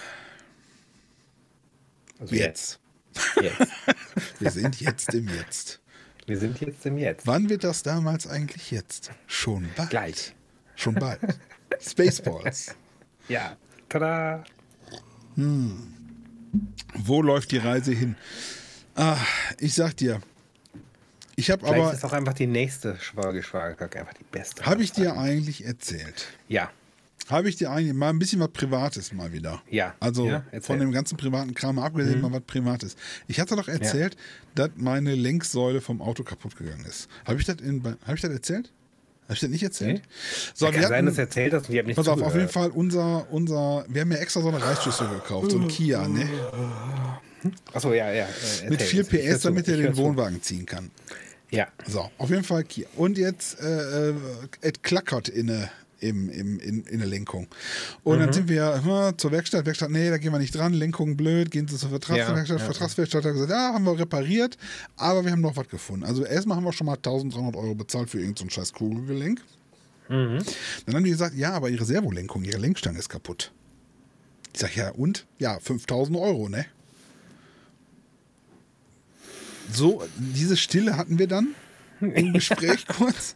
Also 2.19 2.35
Jetzt. 2.35 2.45
Jetzt. 2.45 2.79
Jetzt. 3.41 3.73
Wir 4.41 4.51
sind 4.51 4.81
jetzt 4.81 5.15
im 5.15 5.29
Jetzt. 5.29 5.81
Wir 6.27 6.39
sind 6.39 6.61
jetzt 6.61 6.87
im 6.87 6.99
Jetzt. 6.99 7.27
Wann 7.27 7.49
wird 7.49 7.65
das 7.65 7.83
damals 7.83 8.27
eigentlich 8.27 8.71
jetzt? 8.71 9.11
Schon 9.27 9.69
bald. 9.77 9.91
Gleich. 9.91 10.35
Schon 10.77 10.95
bald. 10.95 11.21
Spaceballs. 11.81 12.75
Ja. 13.27 13.57
Tada. 13.89 14.45
Wo 16.95 17.23
läuft 17.23 17.53
die 17.53 17.57
Reise 17.57 17.93
hin? 17.93 18.17
Ah, 18.95 19.17
ich 19.59 19.75
sag 19.75 19.97
dir, 19.97 20.21
ich 21.37 21.51
habe 21.51 21.67
aber, 21.67 21.93
ist 21.93 22.05
auch 22.05 22.13
einfach 22.13 22.35
die 22.35 22.47
nächste 22.47 22.97
Schwager 23.01 23.43
Schwagerquark 23.43 23.97
einfach 23.97 24.15
die 24.15 24.25
beste. 24.25 24.65
habe 24.67 24.83
ich 24.83 24.93
dir 24.93 25.17
eigentlich 25.17 25.65
erzählt? 25.65 26.29
Ja. 26.49 26.71
Habe 27.31 27.49
ich 27.49 27.57
dir 27.57 27.71
eigentlich 27.71 27.95
mal 27.95 28.11
ein 28.11 28.19
bisschen 28.19 28.41
was 28.41 28.51
Privates 28.51 29.13
mal 29.13 29.33
wieder? 29.33 29.63
Ja. 29.71 29.95
Also 30.01 30.27
Ja. 30.27 30.45
Mhm. 30.53 30.61
von 30.63 30.79
dem 30.79 30.93
ganzen 30.93 31.17
privaten 31.17 31.55
Kram 31.55 31.79
abgesehen 31.79 32.21
mal 32.21 32.33
was 32.33 32.43
Privates. 32.43 32.97
Ich 33.29 33.41
hatte 33.41 33.57
doch 33.57 33.69
erzählt, 33.69 34.17
dass 34.55 34.71
meine 34.77 35.15
Lenksäule 35.15 35.81
vom 35.81 36.03
Auto 36.03 36.23
kaputt 36.23 36.57
gegangen 36.57 36.85
ist. 36.85 37.09
Habe 37.25 37.39
ich 37.41 37.47
das 37.47 37.57
in, 37.63 37.83
habe 37.83 38.15
ich 38.15 38.21
das 38.21 38.31
erzählt? 38.31 38.71
Habe 39.25 39.35
ich 39.35 39.41
das 39.41 39.49
nicht 39.49 39.63
erzählt? 39.63 40.03
So, 40.53 40.67
Kann 40.67 40.75
wir 40.75 40.83
sein, 40.83 40.93
hatten- 40.97 41.07
dass 41.07 41.15
du 41.15 41.21
erzählt 41.23 41.55
hast 41.55 41.69
und 41.69 41.73
ich 41.75 41.79
habe 41.79 41.89
nicht 41.89 41.97
Pass 41.97 42.09
auf, 42.09 42.21
auf 42.21 42.35
jeden. 42.35 42.49
Fall 42.51 42.69
unser, 42.71 43.27
unser, 43.33 43.87
wir 43.89 44.03
haben 44.03 44.13
ja 44.13 44.19
extra 44.19 44.43
so 44.43 44.49
eine 44.49 44.63
Reißschüssel 44.63 45.09
gekauft, 45.09 45.51
so 45.51 45.59
ein 45.59 45.69
Kia, 45.69 46.07
ne? 46.07 46.29
Achso, 47.73 47.93
ja, 47.93 48.11
ja. 48.13 48.27
äh, 48.27 48.69
Mit 48.71 48.81
erzähl 48.81 49.05
4. 49.05 49.21
Ich 49.21 49.27
hör 49.29 49.35
PS, 49.35 49.41
zu, 49.43 49.49
damit 49.49 49.69
er 49.69 49.77
den. 49.77 49.97
Wohnwagen 49.97 50.43
ziehen 50.43 50.67
kann. 50.67 50.91
Ja. 51.51 51.69
So, 51.87 52.11
auf 52.19 52.31
jeden 52.31 52.45
Fall 52.45 52.65
Kia. 52.65 52.87
Und 52.97 53.17
jetzt, 53.19 53.61
äh, 53.61 54.11
äh, 54.11 54.15
es 54.61 54.73
klackert 54.83 55.29
in 55.29 55.47
der 55.49 55.71
im, 56.05 56.29
im, 56.31 56.59
in, 56.61 56.85
in 56.85 56.99
der 56.99 57.09
Lenkung. 57.09 57.49
Und 58.03 58.17
Mhm. 58.17 58.21
dann 58.21 58.33
sind 58.33 58.49
wir 58.49 58.83
hm, 58.85 59.19
zur 59.19 59.33
Werkstatt. 59.33 59.67
Werkstatt, 59.67 59.91
nee, 59.91 60.11
da 60.11 60.19
gehen 60.19 60.33
wir 60.33 60.39
nicht 60.39 60.55
dran. 60.55 60.73
Lenkung 60.73 61.17
blöd. 61.17 61.51
Gehen 61.51 61.67
Sie 61.69 61.77
zur 61.77 61.91
Vertragswerkstatt. 61.91 62.59
Ja. 62.61 62.65
Vertragswerkstatt 62.65 63.25
hat 63.25 63.33
gesagt, 63.33 63.51
ja, 63.51 63.73
haben 63.75 63.85
wir 63.85 63.99
repariert. 63.99 64.57
Aber 64.97 65.25
wir 65.25 65.33
haben 65.33 65.41
noch 65.41 65.57
was 65.57 65.69
gefunden. 65.69 66.05
Also 66.05 66.25
erstmal 66.25 66.57
haben 66.57 66.65
wir 66.65 66.73
schon 66.73 66.87
mal 66.87 66.95
1300 66.97 67.57
Euro 67.57 67.75
bezahlt 67.75 68.11
für 68.11 68.19
irgendein 68.21 68.49
so 68.49 68.55
scheiß 68.55 68.73
Kugelgelenk. 68.73 69.41
Mhm. 70.09 70.39
Dann 70.87 70.95
haben 70.97 71.05
die 71.05 71.11
gesagt, 71.11 71.35
ja, 71.35 71.53
aber 71.53 71.71
ihre 71.71 71.85
Servolenkung, 71.85 72.45
ihre 72.45 72.59
Lenkstange 72.59 72.99
ist 72.99 73.09
kaputt. 73.09 73.53
Ich 74.53 74.61
sag, 74.61 74.77
ja, 74.77 74.91
und? 74.91 75.27
Ja, 75.39 75.59
5000 75.59 76.17
Euro, 76.19 76.49
ne? 76.49 76.67
So, 79.73 80.03
diese 80.19 80.57
Stille 80.57 80.97
hatten 80.97 81.19
wir 81.19 81.27
dann 81.27 81.55
im 82.01 82.33
Gespräch 82.35 82.87
kurz. 82.87 83.35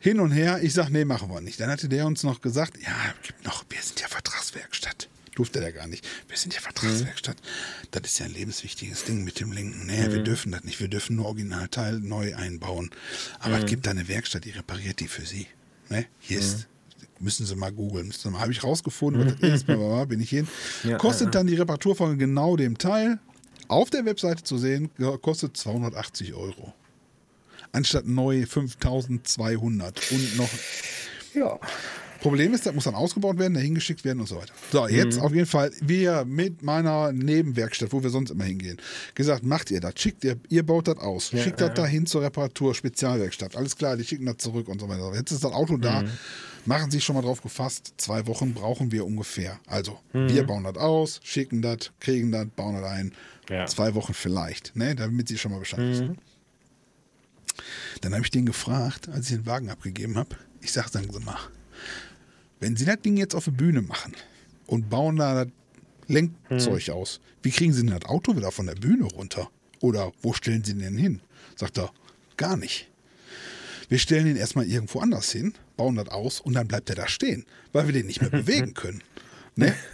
Hin 0.00 0.20
und 0.20 0.30
her. 0.30 0.60
Ich 0.62 0.74
sag, 0.74 0.90
nee, 0.90 1.04
machen 1.04 1.28
wir 1.30 1.40
nicht. 1.40 1.60
Dann 1.60 1.70
hatte 1.70 1.88
der 1.88 2.06
uns 2.06 2.22
noch 2.22 2.40
gesagt, 2.40 2.78
ja, 2.82 2.92
gibt 3.22 3.44
noch, 3.44 3.64
wir 3.68 3.82
sind 3.82 4.00
ja 4.00 4.08
Vertragswerkstatt. 4.08 5.08
Durfte 5.34 5.60
der 5.60 5.72
gar 5.72 5.86
nicht. 5.86 6.06
Wir 6.28 6.36
sind 6.36 6.54
ja 6.54 6.60
Vertragswerkstatt. 6.60 7.36
Das 7.92 8.02
ist 8.04 8.18
ja 8.18 8.26
ein 8.26 8.32
lebenswichtiges 8.32 9.04
Ding 9.04 9.22
mit 9.22 9.38
dem 9.38 9.52
Lenken. 9.52 9.86
Nee, 9.86 10.10
wir 10.10 10.22
dürfen 10.24 10.50
das 10.50 10.64
nicht. 10.64 10.80
Wir 10.80 10.88
dürfen 10.88 11.16
nur 11.16 11.26
Originalteil 11.26 12.00
neu 12.00 12.34
einbauen. 12.34 12.90
Aber 13.38 13.58
es 13.58 13.66
gibt 13.66 13.86
da 13.86 13.92
eine 13.92 14.08
Werkstatt, 14.08 14.44
die 14.44 14.50
repariert 14.50 14.98
die 14.98 15.06
für 15.06 15.24
Sie. 15.24 15.46
Ne? 15.90 16.06
Hier 16.18 16.40
ist, 16.40 16.66
müssen 17.20 17.46
Sie 17.46 17.54
mal 17.54 17.70
googeln. 17.70 18.12
Habe 18.34 18.50
ich 18.50 18.64
rausgefunden, 18.64 19.26
was 19.26 19.36
das 19.38 19.50
ist, 19.68 20.08
bin 20.08 20.20
ich 20.20 20.30
hin. 20.30 20.48
Ja, 20.82 20.96
Kostet 20.98 21.34
dann 21.36 21.46
die 21.46 21.54
Reparatur 21.54 21.94
von 21.94 22.18
genau 22.18 22.56
dem 22.56 22.76
Teil. 22.76 23.20
Auf 23.68 23.90
der 23.90 24.04
Webseite 24.06 24.42
zu 24.42 24.58
sehen, 24.58 24.90
kostet 25.22 25.56
280 25.56 26.34
Euro. 26.34 26.72
Anstatt 27.78 28.06
neu 28.08 28.44
5200 28.44 30.10
und 30.10 30.36
noch 30.36 30.50
Ja. 31.32 31.60
Problem 32.20 32.52
ist, 32.52 32.66
das 32.66 32.74
muss 32.74 32.82
dann 32.82 32.96
ausgebaut 32.96 33.38
werden, 33.38 33.54
dahin 33.54 33.76
geschickt 33.76 34.04
werden 34.04 34.18
und 34.18 34.26
so 34.26 34.34
weiter. 34.34 34.52
So, 34.72 34.88
jetzt 34.88 35.20
auf 35.20 35.32
jeden 35.32 35.46
Fall, 35.46 35.70
wir 35.80 36.24
mit 36.24 36.62
meiner 36.62 37.12
Nebenwerkstatt, 37.12 37.92
wo 37.92 38.02
wir 38.02 38.10
sonst 38.10 38.30
immer 38.30 38.42
hingehen, 38.42 38.78
gesagt, 39.14 39.44
macht 39.44 39.70
ihr 39.70 39.78
das, 39.78 39.92
schickt 39.96 40.24
ihr, 40.24 40.36
ihr 40.48 40.66
baut 40.66 40.88
das 40.88 40.98
aus, 40.98 41.30
schickt 41.30 41.60
das 41.60 41.74
dahin 41.74 42.06
zur 42.06 42.22
Reparatur, 42.22 42.74
Spezialwerkstatt. 42.74 43.54
Alles 43.54 43.76
klar, 43.76 43.96
die 43.96 44.02
schicken 44.02 44.26
das 44.26 44.38
zurück 44.38 44.66
und 44.66 44.80
so 44.80 44.88
weiter. 44.88 45.14
Jetzt 45.14 45.30
ist 45.30 45.44
das 45.44 45.52
Auto 45.52 45.76
da, 45.76 46.02
machen 46.66 46.90
sich 46.90 47.04
schon 47.04 47.14
mal 47.14 47.22
drauf 47.22 47.40
gefasst, 47.40 47.94
zwei 47.98 48.26
Wochen 48.26 48.52
brauchen 48.52 48.90
wir 48.90 49.06
ungefähr. 49.06 49.60
Also, 49.68 50.00
wir 50.12 50.42
bauen 50.42 50.64
das 50.64 50.76
aus, 50.76 51.20
schicken 51.22 51.62
das, 51.62 51.92
kriegen 52.00 52.32
das, 52.32 52.48
bauen 52.56 52.74
das 52.74 52.90
ein. 52.90 53.12
Ja. 53.48 53.66
Zwei 53.66 53.94
Wochen 53.94 54.12
vielleicht, 54.12 54.74
ne, 54.74 54.96
damit 54.96 55.28
sie 55.28 55.38
schon 55.38 55.52
mal 55.52 55.60
Bescheid 55.60 55.78
wissen. 55.78 56.18
Dann 58.00 58.12
habe 58.14 58.24
ich 58.24 58.30
den 58.30 58.46
gefragt, 58.46 59.08
als 59.08 59.30
ich 59.30 59.36
den 59.36 59.46
Wagen 59.46 59.70
abgegeben 59.70 60.16
habe. 60.16 60.36
Ich 60.60 60.72
sage, 60.72 60.88
sagen 60.90 61.12
Sie 61.12 61.20
mal, 61.20 61.38
wenn 62.60 62.76
Sie 62.76 62.84
das 62.84 63.00
Ding 63.00 63.16
jetzt 63.16 63.34
auf 63.34 63.44
der 63.44 63.52
Bühne 63.52 63.82
machen 63.82 64.14
und 64.66 64.90
bauen 64.90 65.16
da 65.16 65.44
das 65.44 65.52
Lenkzeug 66.08 66.90
aus, 66.90 67.20
wie 67.42 67.50
kriegen 67.50 67.72
Sie 67.72 67.82
denn 67.84 67.98
das 67.98 68.08
Auto 68.08 68.36
wieder 68.36 68.50
von 68.50 68.66
der 68.66 68.74
Bühne 68.74 69.04
runter? 69.04 69.50
Oder 69.80 70.12
wo 70.22 70.32
stellen 70.32 70.64
Sie 70.64 70.72
den 70.72 70.82
denn 70.82 70.96
hin? 70.96 71.20
Sagt 71.56 71.78
er, 71.78 71.92
gar 72.36 72.56
nicht. 72.56 72.88
Wir 73.88 73.98
stellen 73.98 74.26
ihn 74.26 74.36
erstmal 74.36 74.66
irgendwo 74.66 75.00
anders 75.00 75.30
hin, 75.32 75.54
bauen 75.76 75.94
das 75.96 76.08
aus 76.08 76.40
und 76.40 76.54
dann 76.54 76.68
bleibt 76.68 76.90
er 76.90 76.96
da 76.96 77.08
stehen, 77.08 77.46
weil 77.72 77.86
wir 77.86 77.92
den 77.92 78.06
nicht 78.06 78.20
mehr 78.20 78.30
bewegen 78.42 78.74
können. 78.74 79.02
Ne? 79.56 79.74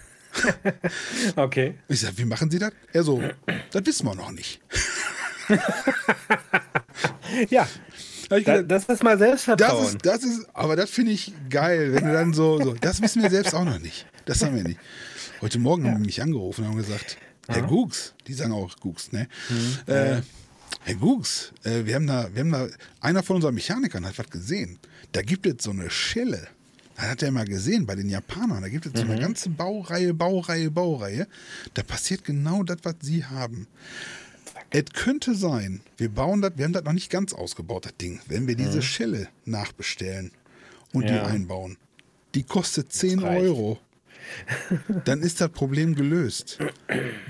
Okay. 1.36 1.74
Ich 1.86 2.00
sage, 2.00 2.18
wie 2.18 2.24
machen 2.24 2.50
Sie 2.50 2.58
das? 2.58 2.72
Er 2.92 3.04
so, 3.04 3.22
das 3.70 3.86
wissen 3.86 4.04
wir 4.04 4.16
noch 4.16 4.32
nicht. 4.32 4.60
Ja. 7.50 7.68
Da, 8.28 8.38
gedacht, 8.38 8.64
das 8.68 8.84
ist 8.86 9.02
mal 9.02 9.18
Das 9.18 9.26
Selbstvertrauen. 9.44 9.86
ist, 9.86 9.98
das 10.06 10.24
ist, 10.24 10.46
aber 10.54 10.76
das 10.76 10.88
finde 10.90 11.12
ich 11.12 11.32
geil, 11.50 11.92
wenn 11.92 12.04
du 12.06 12.12
dann 12.12 12.32
so, 12.32 12.58
so, 12.58 12.72
das 12.74 13.02
wissen 13.02 13.22
wir 13.22 13.30
selbst 13.30 13.54
auch 13.54 13.64
noch 13.64 13.78
nicht. 13.78 14.06
Das 14.24 14.42
haben 14.42 14.56
wir 14.56 14.64
nicht. 14.64 14.80
Heute 15.42 15.58
Morgen 15.58 15.84
haben 15.86 15.98
die 16.00 16.06
mich 16.06 16.22
angerufen 16.22 16.62
und 16.62 16.70
haben 16.70 16.76
gesagt, 16.78 17.18
Herr 17.48 17.62
Gux, 17.62 18.14
die 18.26 18.32
sagen 18.32 18.52
auch 18.52 18.74
Gux, 18.80 19.12
ne? 19.12 19.28
Äh, 19.86 20.22
Herr 20.84 20.94
Gux, 20.94 21.52
äh, 21.64 21.84
wir 21.84 21.96
haben 21.96 22.06
da, 22.06 22.28
wir 22.32 22.40
haben 22.40 22.52
da, 22.52 22.66
einer 23.00 23.22
von 23.22 23.36
unseren 23.36 23.54
Mechanikern 23.54 24.06
hat 24.06 24.18
was 24.18 24.30
gesehen. 24.30 24.78
Da 25.12 25.20
gibt 25.20 25.44
es 25.46 25.62
so 25.62 25.70
eine 25.70 25.90
Schelle. 25.90 26.48
Das 26.96 27.06
hat 27.06 27.22
er 27.22 27.30
mal 27.32 27.44
gesehen 27.44 27.84
bei 27.86 27.94
den 27.96 28.08
Japanern. 28.08 28.62
Da 28.62 28.68
gibt 28.68 28.86
es 28.86 28.92
so 28.94 29.02
eine 29.02 29.18
ganze 29.20 29.50
Baureihe, 29.50 30.14
Baureihe, 30.14 30.70
Baureihe. 30.70 31.26
Da 31.74 31.82
passiert 31.82 32.24
genau 32.24 32.62
das, 32.62 32.78
was 32.84 32.94
sie 33.02 33.24
haben. 33.24 33.66
Es 34.74 34.86
könnte 34.92 35.36
sein, 35.36 35.82
wir 35.98 36.08
bauen 36.08 36.42
das, 36.42 36.50
wir 36.56 36.64
haben 36.64 36.72
das 36.72 36.82
noch 36.82 36.92
nicht 36.92 37.08
ganz 37.08 37.32
ausgebaut, 37.32 37.86
das 37.86 37.96
Ding, 37.96 38.18
wenn 38.26 38.48
wir 38.48 38.56
diese 38.56 38.82
Schelle 38.82 39.28
nachbestellen 39.44 40.32
und 40.92 41.08
die 41.08 41.14
Ja. 41.14 41.26
einbauen. 41.26 41.76
Die 42.34 42.42
kostet 42.42 42.92
10 42.92 43.20
reicht. 43.20 43.42
Euro. 43.44 43.78
Dann 45.04 45.20
ist 45.22 45.40
das 45.40 45.50
Problem 45.50 45.94
gelöst. 45.94 46.58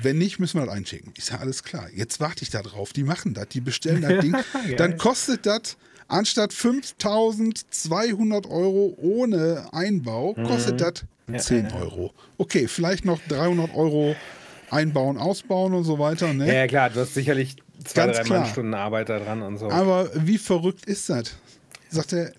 Wenn 0.00 0.16
nicht, 0.16 0.38
müssen 0.38 0.58
wir 0.58 0.64
das 0.64 0.74
einschicken. 0.74 1.12
Ich 1.18 1.26
sage, 1.26 1.42
alles 1.42 1.62
klar. 1.64 1.90
Jetzt 1.94 2.18
warte 2.18 2.42
ich 2.44 2.48
da 2.48 2.62
drauf. 2.62 2.94
Die 2.94 3.02
machen 3.02 3.34
das, 3.34 3.48
die 3.48 3.60
bestellen 3.60 4.00
das 4.00 4.20
Ding. 4.24 4.34
Dann 4.78 4.96
kostet 4.96 5.44
das 5.44 5.76
anstatt 6.08 6.54
5200 6.54 8.46
Euro 8.46 8.94
ohne 8.96 9.68
Einbau, 9.74 10.32
kostet 10.34 10.80
das 10.80 11.04
Ja, 11.30 11.36
10 11.38 11.72
Euro. 11.72 12.14
Okay, 12.38 12.68
vielleicht 12.68 13.04
noch 13.04 13.20
300 13.28 13.74
Euro 13.74 14.16
einbauen, 14.74 15.16
ausbauen 15.18 15.72
und 15.74 15.84
so 15.84 15.98
weiter. 15.98 16.32
Ne? 16.32 16.46
ja, 16.46 16.54
ja, 16.54 16.66
klar, 16.66 16.90
du 16.90 17.00
hast 17.00 17.14
sicherlich 17.14 17.56
zwei, 17.84 18.06
Ganz 18.06 18.18
drei 18.18 18.24
klar. 18.24 18.46
Stunden 18.46 18.74
Arbeit 18.74 19.08
da 19.08 19.18
dran 19.18 19.42
und 19.42 19.58
so. 19.58 19.70
Aber 19.70 20.10
wie 20.14 20.38
verrückt 20.38 20.86
ist 20.86 21.08
das? 21.08 21.36
Sagt 21.90 22.12
er, 22.12 22.32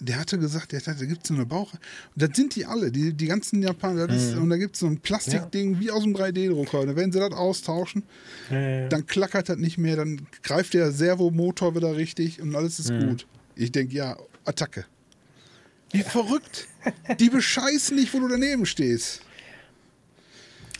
der 0.00 0.18
hatte 0.20 0.38
gesagt, 0.38 0.72
der 0.72 0.80
hatte, 0.80 0.94
da 0.94 1.06
gibt 1.06 1.22
es 1.22 1.28
so 1.28 1.34
eine 1.34 1.46
Bauch. 1.46 1.72
Und 1.72 1.80
das 2.16 2.30
sind 2.34 2.54
die 2.56 2.66
alle, 2.66 2.92
die, 2.92 3.14
die 3.14 3.26
ganzen 3.26 3.62
Japaner. 3.62 4.06
Ist, 4.10 4.34
und 4.34 4.50
da 4.50 4.58
gibt 4.58 4.74
es 4.74 4.80
so 4.80 4.86
ein 4.86 4.98
Plastikding 4.98 5.80
wie 5.80 5.90
aus 5.90 6.02
dem 6.02 6.14
3D-Drucker. 6.14 6.80
Und 6.80 6.94
wenn 6.94 7.10
sie 7.10 7.18
das 7.18 7.32
austauschen, 7.32 8.02
Ja, 8.50 8.60
ja, 8.60 8.80
ja. 8.80 8.88
dann 8.88 9.06
klackert 9.06 9.48
das 9.48 9.56
nicht 9.56 9.78
mehr, 9.78 9.96
dann 9.96 10.26
greift 10.42 10.74
der 10.74 10.92
Servomotor 10.92 11.74
wieder 11.74 11.96
richtig 11.96 12.42
und 12.42 12.54
alles 12.54 12.78
ist 12.80 12.90
gut. 12.90 13.26
Ich 13.56 13.72
denke, 13.72 13.94
ja, 13.94 14.16
Attacke. 14.44 14.84
Wie 15.90 16.02
verrückt. 16.02 16.66
Die 17.18 17.30
bescheißen 17.30 17.96
nicht, 17.96 18.12
wo 18.12 18.20
du 18.20 18.28
daneben 18.28 18.66
stehst. 18.66 19.22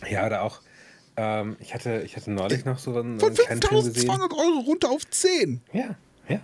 Ja, 0.07 0.27
oder 0.27 0.43
auch, 0.43 0.61
ähm, 1.21 1.57
ich, 1.59 1.73
hatte, 1.73 2.01
ich 2.05 2.15
hatte 2.15 2.31
neulich 2.31 2.63
noch 2.63 2.79
so 2.79 2.97
einen, 2.97 3.19
Von 3.19 3.29
einen 3.29 3.35
kleinen 3.37 3.61
Film 3.61 3.83
gesehen. 3.83 4.07
5200 4.09 4.31
Euro 4.33 4.59
runter 4.65 4.89
auf 4.89 5.05
10. 5.09 5.61
Ja, 5.73 5.95
ja. 6.29 6.39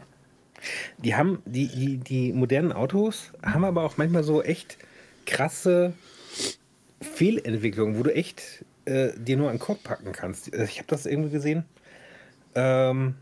Die 0.97 1.15
haben, 1.15 1.41
die, 1.45 1.67
die, 1.67 1.97
die 1.97 2.34
modernen 2.34 2.73
Autos 2.73 3.32
haben 3.41 3.63
aber 3.63 3.84
auch 3.84 3.95
manchmal 3.97 4.23
so 4.23 4.43
echt 4.43 4.78
krasse 5.26 5.93
Fehlentwicklungen, 6.99 7.97
wo 7.97 8.03
du 8.03 8.13
echt 8.13 8.65
äh, 8.84 9.11
dir 9.15 9.38
nur 9.38 9.49
den 9.49 9.59
Kopf 9.59 9.82
packen 9.84 10.11
kannst. 10.11 10.51
Also 10.53 10.65
Ich 10.65 10.78
habe 10.80 10.88
das 10.89 11.05
irgendwie 11.05 11.30
gesehen. 11.32 11.63
Ähm, 12.55 13.15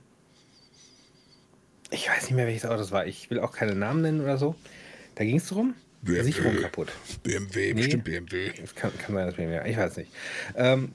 ich 1.92 2.10
weiß 2.10 2.24
nicht 2.24 2.34
mehr, 2.36 2.48
welches 2.48 2.66
Auto 2.66 2.78
das 2.78 2.92
war. 2.92 3.06
Ich 3.06 3.30
will 3.30 3.40
auch 3.40 3.52
keine 3.52 3.76
Namen 3.76 4.02
nennen 4.02 4.22
oder 4.22 4.38
so. 4.40 4.56
Da 5.16 5.24
ging 5.24 5.38
es 5.38 5.48
darum, 5.50 5.76
BMW. 6.02 6.24
Sicherung 6.24 6.56
kaputt. 6.58 6.92
BMW, 7.22 7.68
Nee. 7.68 7.74
bestimmt 7.74 8.04
BMW. 8.06 8.50
Kann, 8.76 8.92
kann 8.98 9.14
sein, 9.16 9.28
dass 9.28 9.38
mehr. 9.38 9.66
Ich 9.68 9.78
weiß 9.78 9.98
nicht. 9.98 10.12
Ähm, 10.56 10.94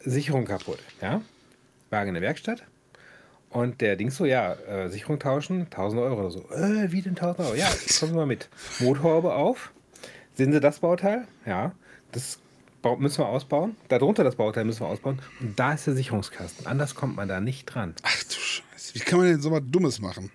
Sicherung 0.00 0.44
kaputt, 0.44 0.78
ja? 1.02 1.20
Wagen 1.90 2.08
in 2.08 2.14
der 2.14 2.22
Werkstatt. 2.22 2.62
Und 3.50 3.80
der 3.80 3.96
Ding 3.96 4.10
so, 4.10 4.26
ja, 4.26 4.52
äh, 4.52 4.88
Sicherung 4.90 5.18
tauschen, 5.18 5.62
1000 5.70 6.02
Euro 6.02 6.20
oder 6.20 6.30
so. 6.30 6.40
Äh, 6.50 6.92
wie 6.92 7.00
denn 7.02 7.14
1000 7.16 7.40
Euro? 7.40 7.54
Ja, 7.54 7.68
kommen 7.98 8.12
Sie 8.12 8.16
mal 8.16 8.26
mit. 8.26 8.48
Motorhaube 8.80 9.32
auf. 9.34 9.72
Sehen 10.34 10.52
Sie 10.52 10.60
das 10.60 10.80
Bauteil? 10.80 11.26
Ja. 11.46 11.72
Das 12.12 12.38
müssen 12.98 13.18
wir 13.18 13.26
ausbauen. 13.26 13.76
Darunter 13.88 14.22
das 14.24 14.36
Bauteil 14.36 14.64
müssen 14.64 14.80
wir 14.80 14.86
ausbauen. 14.88 15.20
Und 15.40 15.58
da 15.58 15.72
ist 15.72 15.86
der 15.86 15.94
Sicherungskasten. 15.94 16.66
Anders 16.66 16.94
kommt 16.94 17.16
man 17.16 17.26
da 17.28 17.40
nicht 17.40 17.64
dran. 17.66 17.94
Ach 18.02 18.22
du 18.24 18.34
Scheiße. 18.34 18.94
Wie 18.94 18.98
kann 19.00 19.18
man 19.18 19.28
denn 19.28 19.40
so 19.40 19.50
was 19.50 19.62
Dummes 19.66 20.00
machen? 20.00 20.30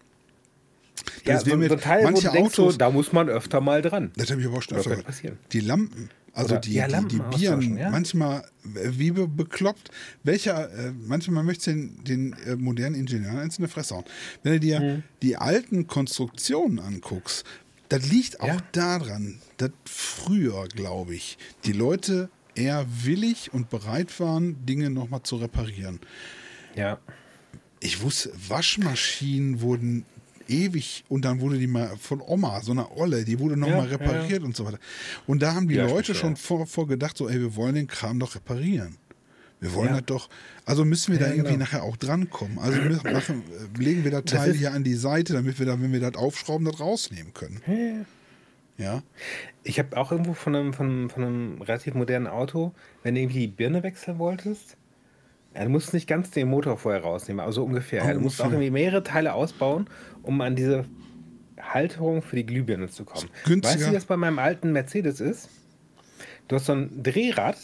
Ja, 1.25 1.33
Das 1.33 1.41
so, 1.41 1.47
wäre 1.47 1.57
mir- 1.57 1.69
so 1.69 1.75
ein 1.75 1.81
Teil, 1.81 1.99
wo 2.01 2.09
manche 2.11 2.27
du 2.27 2.33
denkst, 2.33 2.55
so, 2.55 2.63
Autos- 2.65 2.77
da 2.77 2.89
muss 2.89 3.13
man 3.13 3.29
öfter 3.29 3.61
mal 3.61 3.81
dran. 3.81 4.11
Das 4.17 4.29
habe 4.31 4.41
ich 4.41 4.47
aber 4.47 4.57
auch 4.57 4.61
schon 4.61 4.73
Ja, 4.75 4.79
öfter 4.79 4.89
gehört. 4.91 5.05
passieren. 5.07 5.37
Die 5.51 5.59
Lampen, 5.61 6.09
also 6.33 6.53
Oder- 6.55 6.61
die, 6.61 6.73
ja, 6.73 6.87
die, 6.87 7.07
die 7.07 7.21
Bieren, 7.37 7.77
ja. 7.77 7.89
manchmal 7.91 8.41
äh, 8.75 8.89
wie 8.91 9.11
be- 9.11 9.27
bekloppt. 9.27 9.91
Welcher, 10.23 10.69
äh, 10.73 10.91
manchmal 10.91 11.43
möchte 11.43 11.71
den, 11.71 12.03
den 12.03 12.33
äh, 12.45 12.55
modernen 12.55 12.95
Ingenieuren 12.95 13.37
eins 13.39 13.57
in 13.59 13.65
die 13.65 13.71
Fresse 13.71 13.95
hauen. 13.95 14.05
Wenn 14.41 14.53
du 14.53 14.59
dir 14.59 14.79
Hm. 14.79 15.03
die 15.21 15.37
alten 15.37 15.85
Konstruktionen 15.87 16.79
anguckst, 16.79 17.45
das 17.89 18.09
liegt 18.09 18.39
auch 18.41 18.47
Ja. 18.47 18.57
daran, 18.71 19.39
dass 19.57 19.69
früher, 19.85 20.67
glaube 20.69 21.13
ich, 21.13 21.37
die 21.65 21.73
Leute 21.73 22.29
eher 22.55 22.85
willig 23.03 23.53
und 23.53 23.69
bereit 23.69 24.19
waren, 24.19 24.65
Dinge 24.65 24.89
nochmal 24.89 25.21
zu 25.23 25.35
reparieren. 25.35 25.99
Ja. 26.75 26.99
Ich 27.79 28.01
wusste, 28.01 28.31
Waschmaschinen 28.47 29.61
wurden 29.61 30.05
ewig 30.53 31.03
und 31.09 31.25
dann 31.25 31.41
wurde 31.41 31.57
die 31.57 31.67
mal 31.67 31.95
von 31.97 32.21
Oma, 32.21 32.61
so 32.61 32.71
einer 32.71 32.95
Olle, 32.97 33.25
die 33.25 33.39
wurde 33.39 33.57
nochmal 33.57 33.89
Ja, 33.89 33.97
repariert 33.97 34.43
und 34.43 34.55
so 34.55 34.65
weiter. 34.65 34.79
Und 35.27 35.41
da 35.41 35.53
haben 35.55 35.67
die 35.67 35.75
Ja, 35.75 35.85
Leute 35.85 36.13
schon 36.15 36.31
ja. 36.31 36.35
vor, 36.35 36.65
vor 36.67 36.87
gedacht, 36.87 37.17
so, 37.17 37.27
ey, 37.27 37.39
wir 37.39 37.55
wollen 37.55 37.75
den 37.75 37.87
Kram 37.87 38.19
doch 38.19 38.35
reparieren. 38.35 38.95
Wir 39.59 39.73
wollen 39.73 39.89
Ja. 39.89 39.95
das 40.01 40.05
doch, 40.05 40.29
also 40.65 40.83
müssen 40.83 41.13
wir 41.13 41.19
da 41.19 41.27
Ja, 41.27 41.31
irgendwie 41.33 41.53
genau. 41.53 41.63
nachher 41.65 41.83
auch 41.83 41.95
drankommen. 41.97 42.59
Also 42.59 42.79
machen, 43.11 43.43
äh, 43.77 43.81
legen 43.81 44.03
wir 44.03 44.11
das 44.11 44.25
Teil 44.25 44.53
hier 44.53 44.73
an 44.73 44.83
die 44.83 44.95
Seite, 44.95 45.33
damit 45.33 45.57
wir 45.57 45.65
da, 45.65 45.81
wenn 45.81 45.91
wir 45.93 45.99
das 46.01 46.15
aufschrauben, 46.15 46.65
das 46.65 46.79
rausnehmen 46.79 47.33
können. 47.33 47.61
Ja. 48.77 49.03
Ich 49.63 49.79
habe 49.79 49.95
auch 49.97 50.11
irgendwo 50.11 50.33
von 50.33 50.55
einem, 50.55 50.73
von, 50.73 50.87
einem, 50.87 51.09
von 51.09 51.23
einem 51.23 51.61
relativ 51.61 51.93
modernen 51.93 52.27
Auto, 52.27 52.73
wenn 53.03 53.15
du 53.15 53.21
irgendwie 53.21 53.39
die 53.41 53.47
Birne 53.47 53.83
wechseln 53.83 54.17
wolltest, 54.19 54.75
ja, 55.55 55.63
du 55.63 55.69
musst 55.69 55.93
nicht 55.93 56.07
ganz 56.07 56.31
den 56.31 56.49
Motor 56.49 56.77
vorher 56.77 57.01
rausnehmen, 57.03 57.39
aber 57.39 57.51
so 57.53 57.63
ungefähr. 57.63 58.03
Ja, 58.03 58.13
du 58.15 58.19
musst 58.21 58.41
auch 58.41 58.45
irgendwie 58.51 58.71
mehrere 58.71 59.03
Teile 59.03 59.33
ausbauen, 59.35 59.87
um 60.23 60.41
an 60.41 60.55
diese 60.55 60.85
Halterung 61.61 62.21
für 62.21 62.35
die 62.35 62.45
Glühbirne 62.45 62.89
zu 62.89 63.05
kommen. 63.05 63.29
günstiger. 63.45 63.75
Weißt 63.75 63.85
du, 63.85 63.89
wie 63.91 63.95
das 63.95 64.05
bei 64.05 64.17
meinem 64.17 64.39
alten 64.39 64.71
Mercedes 64.71 65.21
ist? 65.21 65.49
Du 66.47 66.55
hast 66.55 66.65
so 66.65 66.73
ein 66.73 67.03
Drehrad. 67.03 67.57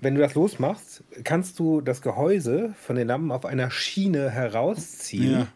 Wenn 0.00 0.14
du 0.14 0.20
das 0.20 0.34
losmachst, 0.34 1.02
kannst 1.24 1.58
du 1.58 1.80
das 1.80 2.02
Gehäuse 2.02 2.74
von 2.78 2.96
den 2.96 3.08
Lampen 3.08 3.32
auf 3.32 3.46
einer 3.46 3.70
Schiene 3.70 4.30
herausziehen 4.30 5.32
Ja. 5.32 5.48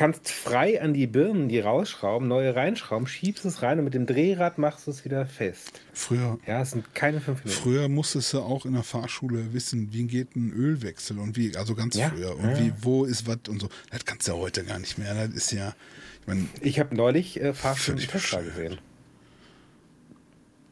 Kannst 0.00 0.30
frei 0.30 0.80
an 0.80 0.94
die 0.94 1.06
Birnen 1.06 1.50
die 1.50 1.60
rausschrauben, 1.60 2.26
neue 2.26 2.56
reinschrauben, 2.56 3.06
schiebst 3.06 3.44
es 3.44 3.60
rein 3.60 3.78
und 3.78 3.84
mit 3.84 3.92
dem 3.92 4.06
Drehrad 4.06 4.56
machst 4.56 4.86
du 4.86 4.90
es 4.90 5.04
wieder 5.04 5.26
fest. 5.26 5.82
Früher, 5.92 6.38
Ja, 6.46 6.62
es 6.62 6.70
sind 6.70 6.94
keine 6.94 7.20
fünf 7.20 7.44
Minuten. 7.44 7.62
Früher 7.62 7.88
musstest 7.90 8.32
du 8.32 8.40
auch 8.40 8.64
in 8.64 8.72
der 8.72 8.82
Fahrschule 8.82 9.52
wissen, 9.52 9.92
wie 9.92 10.04
geht 10.04 10.34
ein 10.36 10.52
Ölwechsel 10.52 11.18
und 11.18 11.36
wie, 11.36 11.54
also 11.54 11.74
ganz 11.74 11.96
Ja, 11.96 12.08
früher. 12.08 12.34
Und 12.34 12.48
ja. 12.48 12.58
wie, 12.58 12.72
wo 12.80 13.04
ist 13.04 13.26
was 13.26 13.40
und 13.48 13.60
so. 13.60 13.68
Das 13.90 14.06
kannst 14.06 14.26
du 14.26 14.32
ja 14.32 14.38
heute 14.38 14.64
gar 14.64 14.78
nicht 14.78 14.96
mehr. 14.96 15.12
Das 15.14 15.34
ist 15.34 15.52
ja, 15.52 15.74
ich 16.22 16.26
meine, 16.26 16.48
Ich 16.62 16.80
habe 16.80 16.96
neulich 16.96 17.38
äh, 17.38 17.52
Völlig 17.52 18.08
Tesla 18.08 18.40
gesehen. 18.40 18.78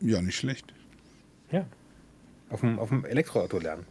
ja, 0.00 0.22
nicht 0.22 0.36
schlecht. 0.36 0.72
Ja. 1.52 1.66
Auf 2.48 2.60
dem, 2.60 2.78
auf 2.78 2.88
dem 2.88 3.04
Elektroauto 3.04 3.58
lernen. 3.58 3.84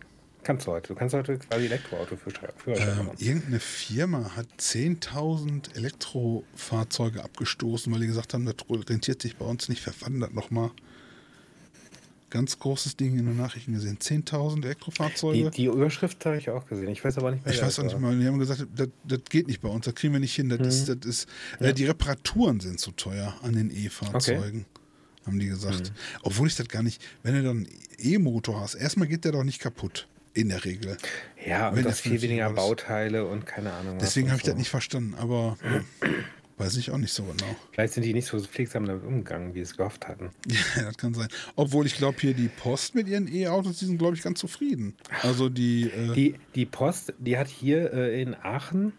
Kannst 0.48 0.66
du 0.66 0.72
heute. 0.72 0.88
Du 0.88 0.95
kannst 0.95 1.14
heute 1.14 1.38
quasi 1.39 1.66
Elektroauto 1.66 2.16
für 2.16 2.32
Führerschein 2.56 3.00
Ähm, 3.00 3.06
machen. 3.08 3.18
irgendeine 3.18 3.60
Firma 3.60 4.32
hat 4.38 4.48
10.000 4.58 5.76
Elektrofahrzeuge 5.76 7.22
abgestoßen, 7.22 7.91
weil 7.91 8.00
die 8.00 8.08
gesagt 8.08 8.34
haben, 8.34 8.45
das 8.45 8.56
rentiert 8.89 9.22
sich 9.22 9.36
bei 9.36 9.43
uns 9.43 9.68
nicht. 9.68 9.82
Verwandert 9.82 10.34
nochmal. 10.34 10.72
Ganz 12.30 12.60
großes 12.60 12.95
Ding 12.95 13.20
in 13.20 13.26
den 13.26 13.36
Nachrichten 13.36 13.74
gesehen. 13.74 13.98
10.000 14.00 14.64
Elektrofahrzeuge. 14.64 15.52
Die, 15.52 15.64
die 15.64 15.66
Überschrift 15.66 16.26
habe 16.26 16.38
ich 16.38 16.50
auch 16.50 16.66
gesehen. 16.66 16.88
Ich 16.91 17.04
weiß 17.04 17.18
aber 17.18 17.32
nicht 17.32 17.43
mehr. 17.43 17.54
Ich 17.54 17.62
weiß 17.62 17.80
auch 17.80 17.84
nicht 17.84 18.00
mal, 18.00 18.18
die 18.18 18.26
haben 18.26 18.39
gesagt, 18.39 18.66
das, 18.74 18.88
das 19.04 19.20
geht 19.30 19.48
nicht 19.48 19.60
bei 19.60 19.68
uns, 19.68 19.84
das 19.84 19.95
kriegen 19.95 20.14
wir 20.14 20.22
nicht 20.22 20.34
hin. 20.34 20.48
Das 20.48 20.66
ist, 20.66 20.88
das 20.88 20.98
ist, 21.06 21.30
äh, 21.60 21.74
die 21.74 21.84
Reparaturen 21.84 22.62
sind 22.62 22.80
zu 22.80 22.91
teuer 22.91 23.36
an 23.43 23.52
den 23.52 23.70
E-Fahrzeugen, 23.70 24.66
haben 25.26 25.39
die 25.39 25.48
gesagt. 25.48 25.91
Obwohl 26.22 26.48
ich 26.48 26.56
das 26.56 26.70
gar 26.70 26.84
nicht, 26.84 27.04
wenn 27.22 27.34
du 27.34 27.43
dann 27.43 27.58
einen 27.58 27.68
E-Motor 27.98 28.62
hast, 28.62 28.76
erstmal 28.76 29.10
geht 29.10 29.26
der 29.26 29.34
doch 29.34 29.43
nicht 29.43 29.60
kaputt, 29.60 30.08
in 30.38 30.50
der 30.50 30.64
Regel. 30.66 30.98
Ja, 31.46 31.70
und 31.70 31.84
das 31.86 32.00
viel 32.02 32.12
50 32.12 32.30
weniger. 32.30 32.50
Bauteile 32.52 33.26
und 33.26 33.46
keine 33.46 33.72
Ahnung. 33.74 33.98
Deswegen 34.00 34.28
habe 34.30 34.38
ich 34.38 34.44
das 34.44 34.54
so. 34.54 34.58
nicht 34.60 34.70
verstanden, 34.70 35.16
aber 35.18 35.58
äh, 35.64 36.08
weiß 36.58 36.78
ich 36.78 36.92
auch 36.92 36.98
nicht 36.98 37.14
so 37.14 37.24
genau. 37.24 37.56
Vielleicht 37.72 37.94
sind 37.94 38.04
die 38.04 38.14
nicht 38.14 38.26
so 38.28 38.40
pflegsam 38.40 38.86
damit 38.86 39.04
umgegangen, 39.04 39.54
wie 39.54 39.60
sie 39.60 39.64
es 39.64 39.78
gehofft 39.78 40.08
hatten. 40.08 40.30
Ja, 40.76 40.84
das 40.86 40.98
kann 40.98 41.14
sein. 41.14 41.28
Obwohl 41.56 41.86
ich 41.86 41.96
glaube, 41.96 42.18
hier 42.20 42.34
die 42.34 42.48
Post 42.50 42.96
mit 42.96 43.08
ihren 43.08 43.28
E-Autos, 43.34 43.80
die 43.80 43.86
sind, 43.86 43.98
glaube 43.98 44.16
ich, 44.16 44.22
ganz 44.22 44.40
zufrieden. 44.40 44.96
Also 45.24 45.50
die, 45.50 45.90
äh, 45.90 46.14
Die, 46.14 46.36
die 46.56 46.66
Post, 46.66 47.14
die 47.20 47.38
hat 47.38 47.48
hier 47.48 47.94
äh, 47.94 48.22
in 48.22 48.36
Aachen 48.36 48.94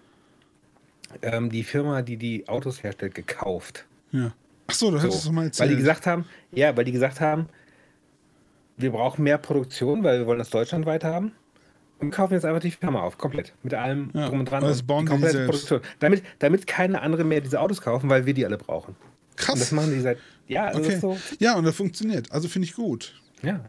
ähm, 1.23 1.51
die 1.51 1.65
Firma, 1.65 2.03
die 2.03 2.17
die 2.17 2.49
Autos 2.49 2.83
herstellt, 2.83 3.15
gekauft. 3.15 3.87
ja. 4.13 4.33
Ach 4.71 4.75
so, 4.75 4.91
du 4.91 4.99
hättest 5.01 5.15
es 5.17 5.23
So. 5.23 5.29
doch 5.31 5.35
mal 5.35 5.41
Weil 5.41 5.47
erzählt. 5.47 5.71
die 5.71 5.77
gesagt 5.77 6.07
haben, 6.07 6.27
ja, 6.53 6.77
weil 6.77 6.85
die 6.85 6.93
gesagt 6.93 7.21
haben, 7.23 7.47
wir 8.79 8.93
brauchen 8.93 9.23
mehr 9.23 9.39
Produktion, 9.39 10.03
weil 10.05 10.21
wir 10.21 10.27
wollen 10.27 10.39
das 10.39 10.51
deutschlandweit 10.51 11.05
haben. 11.05 11.33
Und 12.01 12.13
kaufen 12.13 12.35
jetzt 12.35 12.45
einfach 12.45 12.61
die 12.61 12.71
Firma 12.71 13.01
auf, 13.01 13.19
komplett. 13.19 13.53
Mit 13.65 13.75
allem 13.75 14.11
Ja, 14.15 14.29
drum 14.29 14.41
und 14.41 14.51
dran. 14.51 14.63
das 14.63 14.85
bauen 14.85 15.05
die 15.05 15.11
komplette. 15.11 15.47
Produktion. 15.47 15.81
Damit, 15.99 16.23
damit 16.39 16.67
keine 16.69 17.03
anderen 17.03 17.27
mehr 17.27 17.41
diese 17.41 17.61
Autos 17.61 17.81
kaufen, 17.81 18.09
weil 18.09 18.25
wir 18.25 18.35
die 18.35 18.47
alle 18.47 18.57
brauchen. 18.57 18.95
Krass. 19.35 19.55
Und 19.55 19.61
das 19.61 19.73
machen 19.73 19.93
die 19.93 20.01
seit. 20.01 20.19
Ja, 20.47 20.67
also 20.67 20.79
das 20.79 20.87
okay. 20.87 20.95
ist 20.95 21.01
so. 21.01 21.19
Ja, 21.41 21.57
und 21.57 21.65
das 21.65 21.75
funktioniert. 21.75 22.31
Also 22.31 22.47
finde 22.49 22.67
ich 22.67 22.75
gut. 22.75 23.21
Ja. 23.43 23.65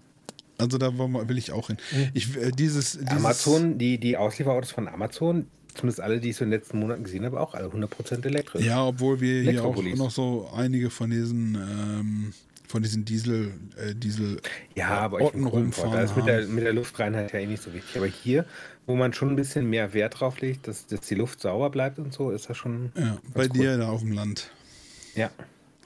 Also 0.60 0.78
da 0.78 0.92
will 0.98 1.38
ich 1.38 1.52
auch 1.52 1.68
hin. 1.68 1.78
Ich, 2.14 2.36
äh, 2.36 2.52
dieses, 2.52 3.00
dieses 3.00 3.10
Amazon, 3.10 3.78
die, 3.78 3.98
die 3.98 4.18
Auslieferautos 4.18 4.72
von 4.72 4.88
Amazon, 4.88 5.48
zumindest 5.74 6.02
alle, 6.02 6.20
die 6.20 6.30
ich 6.30 6.36
so 6.36 6.44
in 6.44 6.52
den 6.52 6.60
letzten 6.60 6.80
Monaten 6.80 7.04
gesehen 7.04 7.26
habe, 7.26 7.40
auch 7.40 7.54
alle 7.54 7.68
100% 7.68 8.26
elektrisch. 8.26 8.66
Ja, 8.66 8.86
obwohl 8.86 9.22
wir 9.22 9.42
hier 9.42 9.64
auch 9.64 9.82
noch 9.82 10.12
so 10.12 10.50
einige 10.56 10.90
von 10.90 11.10
diesen 11.10 11.56
ähm, 11.56 12.34
von 12.70 12.82
diesen 12.82 13.04
Diesel 13.04 13.54
äh, 13.76 13.94
Diesel 13.94 14.42
Ja, 14.76 14.90
aber 14.90 15.18
ich 15.18 15.26
Orten 15.26 15.40
bin 15.40 15.48
rumfahren 15.48 15.92
Da 15.92 16.02
ist 16.02 16.16
mit 16.16 16.26
der, 16.26 16.48
mit 16.48 16.64
der 16.64 16.72
Luftreinheit 16.74 17.34
ja 17.34 17.40
eh 17.40 17.48
nicht 17.48 17.62
so 17.62 17.74
wichtig. 17.74 17.98
Aber 17.98 18.06
hier, 18.06 18.46
wo 18.86 18.96
man 18.96 19.12
schon 19.12 19.30
ein 19.30 19.36
bisschen 19.36 19.70
mehr 19.70 19.94
Wert 19.94 20.22
drauf 20.22 20.40
legt, 20.40 20.68
dass, 20.68 20.86
dass 20.88 21.02
die 21.02 21.16
Luft 21.16 21.42
sauber 21.42 21.70
bleibt 21.70 22.00
und 22.00 22.14
so, 22.14 22.32
ist 22.32 22.50
das 22.50 22.56
schon. 22.56 22.92
Ja, 22.96 23.18
bei 23.34 23.44
cool. 23.44 23.50
dir 23.50 23.78
da 23.78 23.90
auf 23.90 24.00
dem 24.00 24.14
Land. 24.14 24.52
Ja, 25.16 25.30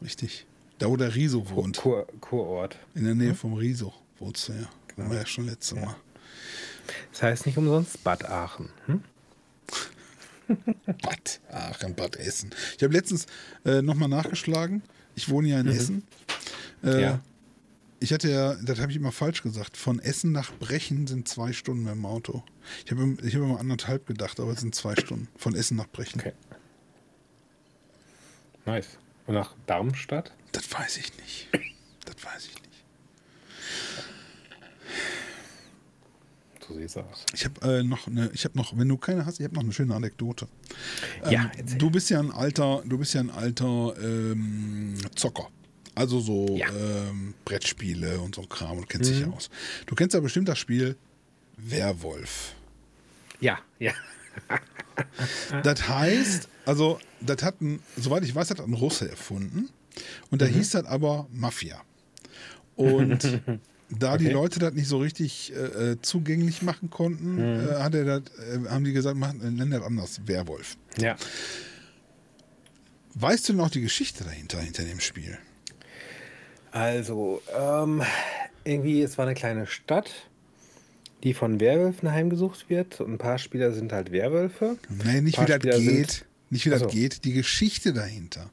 Richtig. 0.03 0.45
Da 0.79 0.89
wo 0.89 0.97
der 0.97 1.15
Riso 1.15 1.49
wohnt. 1.49 1.77
Kur, 1.77 2.07
Kurort. 2.19 2.77
In 2.93 3.05
der 3.05 3.15
Nähe 3.15 3.35
vom 3.35 3.53
Riso 3.53 3.93
wohnst 4.19 4.49
du 4.49 4.53
ja. 4.53 4.69
Genau. 4.95 5.09
War 5.09 5.17
ja 5.17 5.25
schon 5.25 5.45
letztes 5.45 5.79
Mal. 5.79 5.95
Das 7.11 7.23
heißt 7.23 7.45
nicht 7.45 7.57
umsonst 7.57 8.03
Bad 8.03 8.25
Aachen. 8.25 8.69
Hm? 8.87 9.03
Bad 10.85 11.39
Aachen, 11.49 11.95
Bad 11.95 12.17
Essen. 12.17 12.51
Ich 12.75 12.83
habe 12.83 12.93
letztens 12.93 13.27
äh, 13.65 13.81
nochmal 13.81 14.09
nachgeschlagen. 14.09 14.83
Ich 15.15 15.29
wohne 15.29 15.47
ja 15.49 15.59
in 15.61 15.67
Essen. 15.67 16.03
Äh. 16.83 17.01
Ja. 17.01 17.21
Ich 17.99 18.11
hatte 18.11 18.29
ja, 18.29 18.55
das 18.55 18.79
habe 18.81 18.91
ich 18.91 18.97
immer 18.97 19.13
falsch 19.13 19.43
gesagt, 19.43 19.77
von 19.77 19.99
Essen 19.99 20.33
nach 20.33 20.51
Brechen 20.59 21.07
sind 21.07 21.25
zwei 21.29 21.53
Stunden 21.53 21.83
mit 21.85 21.93
dem 21.93 22.05
Auto. 22.05 22.43
Ich 22.85 22.91
habe 22.91 23.15
ich 23.23 23.33
hab 23.33 23.41
immer 23.43 23.59
anderthalb 23.61 24.05
gedacht, 24.05 24.41
aber 24.41 24.51
es 24.51 24.59
sind 24.59 24.75
zwei 24.75 24.93
Stunden. 24.97 25.29
Von 25.37 25.55
Essen 25.55 25.77
nach 25.77 25.87
Brechen. 25.87 26.19
Okay. 26.19 26.33
Nice. 28.65 28.97
Und 29.25 29.35
nach 29.35 29.55
Darmstadt? 29.67 30.33
Das 30.51 30.69
weiß 30.73 30.97
ich 30.97 31.15
nicht. 31.17 31.47
Das 32.05 32.15
weiß 32.25 32.45
ich 32.47 32.55
nicht. 32.61 32.63
so 36.67 36.73
sieht's 36.75 36.97
aus. 36.97 37.25
Ich 37.33 37.45
habe 37.45 37.79
äh, 37.79 37.83
noch 37.83 38.07
eine, 38.07 38.29
ich 38.33 38.45
habe 38.45 38.57
noch, 38.57 38.77
wenn 38.77 38.87
du 38.87 38.97
keine 38.97 39.25
hast, 39.25 39.39
ich 39.39 39.45
habe 39.45 39.55
noch 39.55 39.63
eine 39.63 39.73
schöne 39.73 39.95
Anekdote. 39.95 40.47
Ja, 41.29 41.43
Ähm, 41.43 41.51
erzähl. 41.57 41.77
du 41.77 41.89
bist 41.89 42.09
ja 42.09 42.19
ein 42.19 42.31
alter, 42.31 42.83
du 42.85 42.97
bist 42.97 43.13
ja 43.13 43.21
ein 43.21 43.29
alter 43.29 43.93
ähm, 44.01 44.95
Zocker. 45.15 45.49
Also 45.95 46.19
so 46.19 46.57
Ja. 46.57 46.67
ähm, 46.69 47.33
Brettspiele 47.45 48.19
und 48.19 48.35
so 48.35 48.41
Kram 48.43 48.77
und 48.79 48.89
kennst 48.89 49.09
dich 49.09 49.19
Mhm. 49.21 49.31
ja 49.31 49.37
aus. 49.37 49.49
Du 49.85 49.95
kennst 49.95 50.13
ja 50.13 50.19
bestimmt 50.19 50.47
das 50.49 50.57
Spiel 50.59 50.95
Werwolf. 51.57 52.55
Ja, 53.39 53.59
ja. 53.79 53.93
Das 55.63 55.87
heißt, 55.87 56.47
also, 56.65 56.99
das 57.21 57.41
hat 57.43 57.61
ein, 57.61 57.79
soweit 57.97 58.23
ich 58.23 58.33
weiß, 58.33 58.49
hat 58.51 58.59
ein 58.59 58.73
Russe 58.73 59.09
erfunden. 59.09 59.69
Und 60.29 60.33
Mhm. 60.33 60.37
da 60.39 60.45
hieß 60.45 60.71
das 60.71 60.85
aber 60.85 61.27
Mafia. 61.31 61.81
Und 62.75 63.19
da 63.89 64.17
die 64.17 64.25
Okay. 64.25 64.33
Leute 64.33 64.59
das 64.59 64.73
nicht 64.73 64.87
so 64.87 64.97
richtig 64.99 65.51
äh, 65.53 65.91
äh, 65.91 66.01
zugänglich 66.01 66.61
machen 66.63 66.89
konnten, 66.89 67.35
Mhm. 67.35 67.69
äh, 67.69 67.73
hat 67.75 67.93
er 67.95 68.05
das, 68.05 68.21
äh, 68.39 68.67
haben 68.69 68.83
die 68.83 68.93
gesagt, 68.93 69.17
machen, 69.17 69.41
äh, 69.41 69.51
nennen 69.51 69.71
das 69.71 69.83
anders, 69.83 70.21
Werwolf. 70.25 70.77
Ja. 70.97 71.15
Weißt 73.15 73.49
du 73.49 73.53
noch 73.53 73.69
die 73.69 73.81
Geschichte 73.81 74.23
dahinter, 74.23 74.59
hinter 74.59 74.83
dem 74.83 74.99
Spiel? 74.99 75.37
Also, 76.73 77.41
ähm, 77.55 78.01
irgendwie, 78.63 79.01
es 79.03 79.17
war 79.19 79.25
eine 79.27 79.35
kleine 79.35 79.67
Stadt, 79.67 80.11
die 81.23 81.33
von 81.35 81.59
Werwölfen 81.59 82.11
heimgesucht 82.11 82.67
wird. 82.69 82.99
Und 82.99 83.13
ein 83.13 83.17
paar 83.19 83.37
Spieler 83.37 83.71
sind 83.73 83.93
halt 83.93 84.11
Werwölfe. 84.11 84.77
Nee, 84.89 85.21
nicht 85.21 85.39
wie 85.39 85.45
das 85.45 85.57
Spieler 85.57 85.79
geht. 85.79 86.25
Nicht 86.49 86.65
wie 86.65 86.69
das 86.71 86.87
geht, 86.87 87.23
die 87.25 87.33
Geschichte 87.33 87.93
dahinter. 87.93 88.49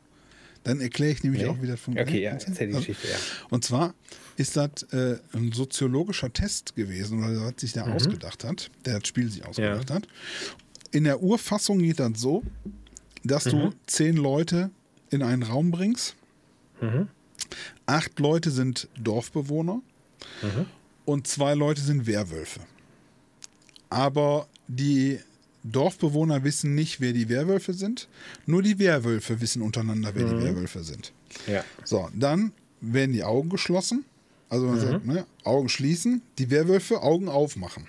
Dann 0.65 0.81
erkläre 0.83 1.13
ich 1.13 1.23
nämlich 1.25 1.43
Nee. 1.43 1.49
auch, 1.49 1.63
wie 1.63 1.67
das 1.67 1.81
funktioniert. 1.81 2.09
Okay, 2.11 2.23
ja, 2.23 2.31
erzähl 2.33 2.67
die 2.69 2.75
Geschichte, 2.75 3.09
ja. 3.09 3.17
Und 3.49 3.65
zwar 3.65 3.95
ist 4.37 4.57
das 4.59 4.83
äh, 4.93 5.17
ein 5.33 5.53
soziologischer 5.53 6.31
Test 6.33 6.77
gewesen, 6.77 7.25
oder 7.25 7.41
was 7.47 7.55
sich 7.59 7.73
der 7.73 7.87
Mhm. 7.87 7.93
ausgedacht 7.93 8.45
hat, 8.45 8.71
der 8.85 8.99
das 9.01 9.09
Spiel 9.09 9.31
sich 9.31 9.47
ausgedacht 9.47 9.91
hat. 9.91 10.07
In 10.91 11.05
der 11.05 11.23
Urfassung 11.23 11.79
geht 11.79 11.99
das 12.01 12.13
so, 12.21 12.43
dass 13.25 13.47
Mhm. 13.47 13.51
du 13.51 13.71
zehn 13.87 14.17
Leute 14.17 14.71
in 15.09 15.23
einen 15.23 15.43
Raum 15.43 15.71
bringst. 15.71 16.15
Mhm. 16.83 17.09
Acht 17.87 18.19
Leute 18.19 18.51
sind 18.51 18.89
Dorfbewohner 18.99 19.81
Mhm. 20.43 20.67
und 21.05 21.27
zwei 21.27 21.55
Leute 21.55 21.81
sind 21.81 22.07
Werwölfe. 22.07 22.61
Aber 23.89 24.47
die 24.69 25.19
Dorfbewohner 25.65 26.43
wissen 26.45 26.75
nicht, 26.75 27.01
wer 27.01 27.13
die 27.13 27.29
Werwölfe 27.29 27.75
sind. 27.75 28.09
Nur 28.47 28.63
die 28.63 28.79
Werwölfe 28.79 29.41
wissen 29.41 29.63
untereinander, 29.63 30.13
wer 30.15 30.27
Mhm. 30.27 30.39
die 30.39 30.45
Werwölfe 30.45 30.83
sind. 30.85 31.13
Ja. 31.47 31.65
So, 31.85 32.09
dann 32.15 32.53
werden 32.81 33.13
die 33.13 33.25
Augen 33.25 33.51
geschlossen. 33.51 34.05
Also 34.49 34.67
Mhm. 34.67 34.71
man 34.73 34.81
sagt, 34.81 35.07
ne, 35.07 35.27
Augen 35.45 35.69
schließen, 35.69 36.23
die 36.39 36.51
Werwölfe 36.51 37.03
Augen 37.03 37.29
aufmachen. 37.29 37.85
Mhm. 37.85 37.89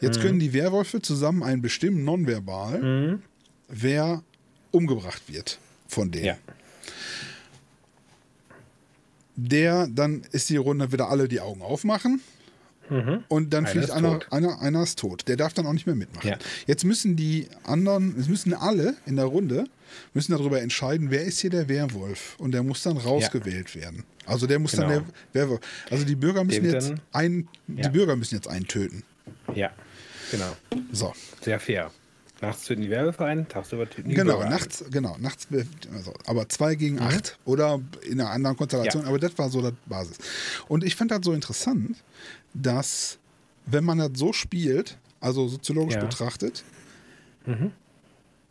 Jetzt 0.00 0.20
können 0.20 0.38
die 0.40 0.52
Werwölfe 0.52 1.02
zusammen 1.02 1.42
einen 1.42 1.62
bestimmen 1.62 2.04
nonverbal, 2.04 3.20
wer 3.68 4.22
umgebracht 4.70 5.22
wird 5.28 5.58
von 5.86 6.10
denen. 6.10 6.24
Ja. 6.24 6.38
Der, 9.36 9.88
dann 9.88 10.22
ist 10.32 10.48
die 10.50 10.56
Runde 10.56 10.92
wieder 10.92 11.08
alle 11.10 11.28
die 11.28 11.40
Augen 11.40 11.62
aufmachen. 11.62 12.20
Und 13.28 13.54
dann 13.54 13.64
Einer 13.64 13.68
fliegt 13.72 13.84
ist 13.86 13.90
einer, 13.92 14.18
tot. 14.20 14.26
einer, 14.30 14.60
einer 14.60 14.82
ist 14.82 14.98
tot. 14.98 15.26
Der 15.26 15.36
darf 15.36 15.54
dann 15.54 15.66
auch 15.66 15.72
nicht 15.72 15.86
mehr 15.86 15.94
mitmachen. 15.96 16.28
Ja. 16.28 16.36
Jetzt 16.66 16.84
müssen 16.84 17.16
die 17.16 17.48
anderen, 17.64 18.14
es 18.20 18.28
müssen 18.28 18.52
alle 18.52 18.94
in 19.06 19.16
der 19.16 19.24
Runde, 19.24 19.64
müssen 20.12 20.32
darüber 20.32 20.60
entscheiden, 20.60 21.10
wer 21.10 21.22
ist 21.22 21.38
hier 21.40 21.48
der 21.48 21.66
Werwolf. 21.70 22.36
Und 22.38 22.52
der 22.52 22.62
muss 22.62 22.82
dann 22.82 22.98
rausgewählt 22.98 23.74
werden. 23.74 24.04
Also 24.26 24.46
der 24.46 24.58
muss 24.58 24.72
dann 24.72 24.90
Genau. 24.90 25.00
der 25.32 25.42
Werwolf. 25.42 25.60
Also 25.90 26.04
die 26.04 26.14
Bürger 26.14 26.44
müssen 26.44 26.62
wird 26.62 26.74
jetzt 26.74 26.90
dann- 26.90 27.00
einen, 27.12 27.48
die 27.68 27.82
Ja. 27.84 27.88
Bürger 27.88 28.16
müssen 28.16 28.34
jetzt 28.34 28.48
einen 28.48 28.66
töten. 28.68 29.02
Ja. 29.54 29.70
Genau. 30.30 30.54
So. 30.92 31.14
Sehr 31.40 31.58
fair. 31.60 31.90
Nachts 32.40 32.64
töten 32.64 32.82
die 32.82 32.90
Werwölfe 32.90 33.24
ein, 33.24 33.48
tagsüber 33.48 33.88
töten 33.88 34.08
die 34.10 34.14
Genau, 34.16 34.40
nachts, 34.44 34.84
genau, 34.90 35.16
nachts, 35.18 35.46
also, 35.94 36.12
aber 36.26 36.48
zwei 36.48 36.74
gegen 36.74 36.98
acht 37.00 37.38
oder 37.44 37.80
in 38.02 38.20
einer 38.20 38.30
anderen 38.30 38.56
Konstellation, 38.56 39.02
Mhm. 39.02 39.06
Ja. 39.06 39.10
aber 39.10 39.18
das 39.18 39.38
war 39.38 39.48
so 39.50 39.62
die 39.70 39.76
Basis. 39.86 40.18
Und 40.68 40.84
ich 40.84 40.96
fand 40.96 41.10
das 41.10 41.20
so 41.22 41.32
interessant, 41.32 41.96
dass, 42.52 43.18
wenn 43.66 43.84
man 43.84 43.98
das 43.98 44.10
so 44.16 44.32
spielt, 44.32 44.98
also 45.20 45.48
soziologisch 45.48 45.94
Ja. 45.94 46.02
Mhm. 46.02 46.08
betrachtet, 46.08 46.64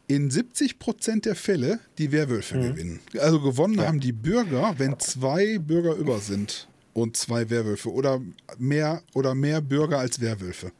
in 0.08 0.30
70 0.30 0.80
Prozent 0.80 1.26
der 1.26 1.36
Fälle 1.36 1.80
die 1.98 2.12
Werwölfe 2.12 2.58
Mhm. 2.58 2.62
gewinnen. 2.62 3.00
Also 3.20 3.42
gewonnen 3.42 3.80
haben 3.82 4.00
die 4.00 4.12
Bürger, 4.12 4.76
wenn 4.78 5.00
zwei 5.00 5.58
Bürger 5.60 5.96
über 5.96 6.20
sind 6.20 6.68
und 6.94 7.18
zwei 7.18 7.50
Werwölfe 7.50 7.92
oder 7.92 8.22
mehr 8.58 9.02
oder 9.14 9.34
mehr 9.34 9.62
Bürger 9.62 10.00
als 10.00 10.20
Werwölfe. 10.20 10.72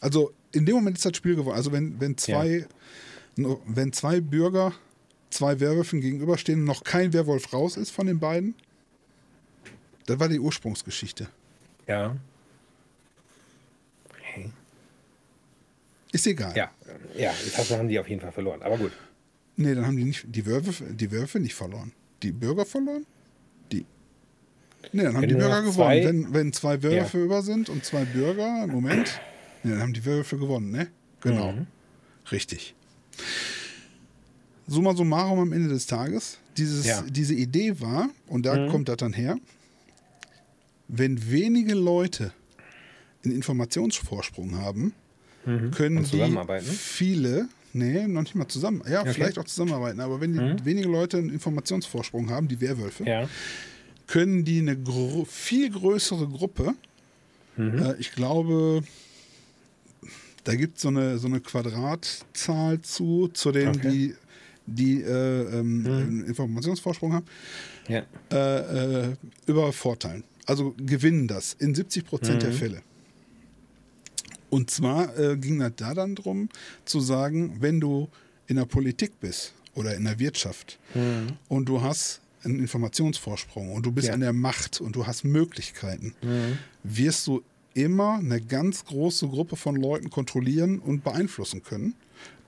Also 0.00 0.32
in 0.52 0.64
dem 0.66 0.76
Moment 0.76 0.96
ist 0.96 1.04
das 1.04 1.16
Spiel 1.16 1.36
gewonnen. 1.36 1.56
Also 1.56 1.72
wenn, 1.72 2.00
wenn 2.00 2.16
zwei 2.16 2.66
nur- 3.36 3.60
wenn 3.66 3.92
zwei 3.92 4.20
Bürger 4.20 4.72
zwei 5.30 5.60
Werwölfen 5.60 6.00
gegenüberstehen 6.00 6.60
und 6.60 6.64
noch 6.64 6.84
kein 6.84 7.12
Werwolf 7.12 7.52
raus 7.52 7.76
ist 7.76 7.90
von 7.90 8.06
den 8.06 8.18
beiden, 8.18 8.54
das 10.06 10.18
war 10.18 10.28
die 10.28 10.40
Ursprungsgeschichte. 10.40 11.28
Ja. 11.86 12.16
Okay. 14.10 14.50
Ist 16.12 16.26
egal. 16.26 16.56
Ja. 16.56 16.70
Ja, 17.16 17.32
das 17.56 17.70
haben 17.70 17.88
die 17.88 17.98
auf 17.98 18.08
jeden 18.08 18.20
Fall 18.20 18.32
verloren. 18.32 18.62
Aber 18.62 18.78
gut. 18.78 18.92
Nee, 19.56 19.74
dann 19.74 19.86
haben 19.86 19.96
die 19.96 20.04
nicht 20.04 20.24
die 20.28 20.46
Wölfe, 20.46 20.84
die 20.94 21.10
Wölfe 21.10 21.40
nicht 21.40 21.54
verloren. 21.54 21.92
Die 22.22 22.32
Bürger 22.32 22.64
verloren? 22.64 23.04
Die. 23.72 23.84
Nee, 24.92 25.02
dann 25.02 25.14
haben 25.14 25.22
Wenn 25.22 25.28
die 25.28 25.34
Bürger 25.34 25.62
gewonnen. 25.62 26.04
Wenn, 26.04 26.34
wenn 26.34 26.52
zwei 26.52 26.82
Wölfe 26.82 27.22
über 27.22 27.42
sind 27.42 27.68
und 27.68 27.84
zwei 27.84 28.04
Bürger, 28.04 28.64
im 28.64 28.70
Moment, 28.70 29.20
nee, 29.62 29.70
dann 29.72 29.80
haben 29.82 29.92
die 29.94 30.04
Wölfe 30.04 30.38
gewonnen, 30.38 30.70
ne? 30.70 30.88
Genau. 31.20 31.52
Mhm. 31.52 31.66
Richtig. 32.30 32.74
Summa 34.66 34.94
summarum 34.94 35.38
am 35.40 35.52
Ende 35.52 35.68
des 35.70 35.86
Tages, 35.86 36.38
dieses, 36.56 36.86
Ja. 36.86 37.00
Mhm. 37.02 37.12
diese 37.12 37.34
Idee 37.34 37.80
war, 37.80 38.10
und 38.26 38.44
da 38.44 38.66
kommt 38.68 38.88
das 38.88 38.98
dann 38.98 39.12
her, 39.14 39.38
wenn 40.88 41.30
wenige 41.30 41.74
Leute 41.74 42.32
einen 43.24 43.34
Informationsvorsprung 43.34 44.56
haben, 44.58 44.92
können 45.74 45.98
Und 45.98 46.12
die 46.12 46.60
viele, 46.62 47.48
nee, 47.72 48.06
noch 48.06 48.20
nicht 48.22 48.34
mal 48.34 48.48
zusammen, 48.48 48.82
ja, 48.88 49.02
vielleicht 49.06 49.38
auch 49.38 49.44
zusammenarbeiten, 49.44 50.00
aber 50.00 50.20
wenn 50.20 50.34
die 50.34 50.64
wenige 50.66 50.88
Leute 50.88 51.16
einen 51.16 51.30
Informationsvorsprung 51.30 52.28
haben, 52.30 52.48
die 52.48 52.60
Werwölfe, 52.60 53.04
Mhm. 53.04 53.08
Ja. 53.08 53.28
können 54.06 54.44
die 54.44 54.58
eine 54.58 54.76
gro 54.76 55.24
viel 55.24 55.70
größere 55.70 56.28
Gruppe, 56.28 56.74
Mhm. 57.56 57.78
äh, 57.78 57.94
ich 57.98 58.12
glaube, 58.12 58.82
da 60.48 60.54
gibt 60.54 60.76
es 60.78 60.82
so 60.82 60.88
eine, 60.88 61.18
so 61.18 61.26
eine 61.26 61.40
Quadratzahl 61.40 62.80
zu, 62.80 63.28
zu 63.34 63.52
denen, 63.52 63.76
Okay. 63.76 63.86
Mhm. 63.88 63.92
die, 63.92 64.14
die 64.66 65.02
äh, 65.02 65.58
ähm, 65.58 65.84
einen 65.86 66.24
Informationsvorsprung 66.24 67.12
haben, 67.12 67.26
Ja. 67.86 68.02
äh, 68.32 69.10
äh, 69.10 69.16
übervorteilen. 69.46 70.24
Also 70.46 70.74
gewinnen 70.78 71.28
das 71.28 71.52
in 71.52 71.74
70 71.74 72.06
Prozent 72.06 72.42
der 72.42 72.52
Fälle. 72.52 72.80
Und 74.48 74.70
zwar 74.70 75.16
äh, 75.18 75.36
ging 75.36 75.58
das 75.58 75.72
da 75.76 75.92
dann 75.92 76.14
drum 76.14 76.48
zu 76.86 77.00
sagen, 77.00 77.58
wenn 77.60 77.78
du 77.80 78.08
in 78.46 78.56
der 78.56 78.64
Politik 78.64 79.20
bist 79.20 79.52
oder 79.74 79.94
in 79.96 80.04
der 80.04 80.18
Wirtschaft 80.18 80.78
und 81.48 81.66
du 81.68 81.82
hast 81.82 82.20
einen 82.42 82.58
Informationsvorsprung 82.58 83.72
und 83.72 83.84
du 83.84 83.92
bist 83.92 84.08
Ja. 84.08 84.14
an 84.14 84.20
der 84.20 84.32
Macht 84.32 84.80
und 84.80 84.96
du 84.96 85.06
hast 85.06 85.24
Möglichkeiten, 85.24 86.14
wirst 86.82 87.26
du 87.26 87.42
immer 87.84 88.14
eine 88.18 88.40
ganz 88.40 88.84
große 88.84 89.28
Gruppe 89.28 89.56
von 89.56 89.76
Leuten 89.76 90.10
kontrollieren 90.10 90.78
und 90.78 91.04
beeinflussen 91.04 91.62
können, 91.62 91.94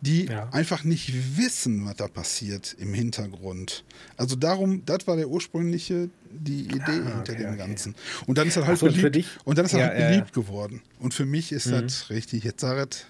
die 0.00 0.24
Ja. 0.26 0.48
einfach 0.50 0.82
nicht 0.84 1.12
wissen, 1.36 1.84
was 1.84 1.96
da 1.96 2.08
passiert 2.08 2.74
im 2.78 2.94
Hintergrund. 2.94 3.84
Also 4.16 4.34
darum, 4.34 4.82
das 4.86 5.06
war 5.06 5.16
der 5.16 5.28
ursprüngliche, 5.28 6.08
die 6.30 6.62
Idee 6.64 6.78
hinter 6.92 7.14
Ah, 7.16 7.20
okay, 7.20 7.36
dem 7.36 7.46
okay. 7.48 7.56
Ganzen. 7.58 7.94
Und 8.26 8.38
dann 8.38 8.48
ist 8.48 8.56
er 8.56 8.66
halt 8.66 8.78
so, 8.78 8.86
beliebt. 8.86 9.38
und 9.44 9.58
dann 9.58 9.66
ist 9.66 9.72
Ja, 9.72 9.80
halt 9.80 9.94
ja, 9.98 10.00
ja. 10.04 10.08
beliebt 10.10 10.32
geworden. 10.32 10.80
Und 10.98 11.12
für 11.14 11.26
mich 11.26 11.52
ist 11.52 11.70
das 11.70 12.08
richtig. 12.10 12.44
Jetzt 12.44 12.60
Saret, 12.62 13.06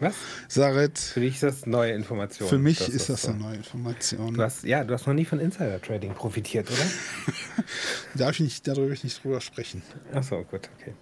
Was? 0.00 0.14
Saret, 0.48 0.98
Für 0.98 1.20
dich 1.20 1.34
ist 1.34 1.42
das 1.42 1.66
neue 1.66 1.92
Information. 1.92 2.48
für 2.48 2.58
mich 2.58 2.78
Das 2.78 2.88
ist 2.88 3.08
das 3.08 3.22
so. 3.22 3.30
eine 3.30 3.38
neue 3.38 3.56
Information. 3.56 4.34
Du 4.34 4.42
hast, 4.42 4.62
ja, 4.62 4.84
du 4.84 4.94
hast 4.94 5.06
noch 5.06 5.14
nie 5.14 5.24
von 5.24 5.40
Insider-Trading 5.40 6.14
profitiert, 6.14 6.70
oder? 6.70 7.34
Darf 8.14 8.32
ich 8.34 8.40
nicht, 8.40 8.66
darüber 8.68 8.92
ich 8.92 9.02
nicht 9.02 9.22
drüber 9.22 9.40
sprechen. 9.40 9.82
Achso, 10.12 10.44
gut, 10.44 10.70
okay. 10.78 10.94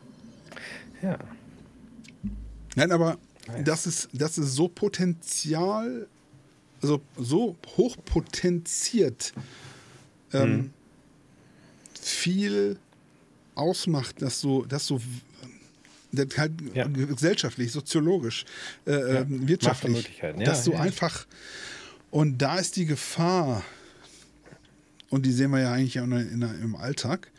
Ja. 1.02 1.18
Nein, 2.74 2.90
aber 2.90 3.18
das 3.64 3.86
ist, 3.86 4.08
das 4.12 4.38
ist 4.38 4.54
so 4.54 4.68
Potenzial, 4.68 6.08
also 6.82 7.00
so 7.16 7.56
hochpotenziert 7.76 9.34
ähm, 10.32 10.72
viel 12.00 12.78
ausmacht, 13.54 14.20
dass 14.22 14.40
du, 14.40 14.64
dass 14.64 14.86
du 14.86 15.00
halt 16.16 16.52
Ja. 16.74 16.86
gesellschaftlich, 16.88 17.72
soziologisch, 17.72 18.44
äh, 18.86 18.92
Ja. 18.92 19.20
ähm, 19.20 19.48
wirtschaftlich, 19.48 20.18
ja, 20.22 20.32
dass 20.32 20.64
du 20.64 20.72
ja. 20.72 20.80
einfach 20.80 21.26
und 22.10 22.38
da 22.38 22.58
ist 22.58 22.76
die 22.76 22.86
Gefahr 22.86 23.62
und 25.10 25.26
die 25.26 25.32
sehen 25.32 25.50
wir 25.50 25.60
ja 25.60 25.72
eigentlich 25.72 26.00
auch 26.00 26.04
im 26.04 26.76
Alltag, 26.76 27.30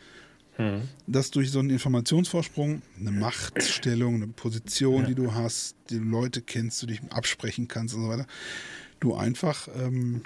dass 1.06 1.30
durch 1.30 1.52
so 1.52 1.60
einen 1.60 1.70
Informationsvorsprung, 1.70 2.82
eine 2.98 3.12
Machtstellung, 3.12 4.16
eine 4.16 4.26
Position, 4.26 5.04
die 5.04 5.14
du 5.14 5.32
hast, 5.32 5.76
die 5.88 5.98
du 5.98 6.04
Leute 6.04 6.42
kennst, 6.42 6.82
du 6.82 6.86
dich 6.86 7.00
absprechen 7.10 7.68
kannst 7.68 7.94
und 7.94 8.02
so 8.02 8.08
weiter, 8.08 8.26
du 8.98 9.14
einfach 9.14 9.68
ähm, 9.76 10.22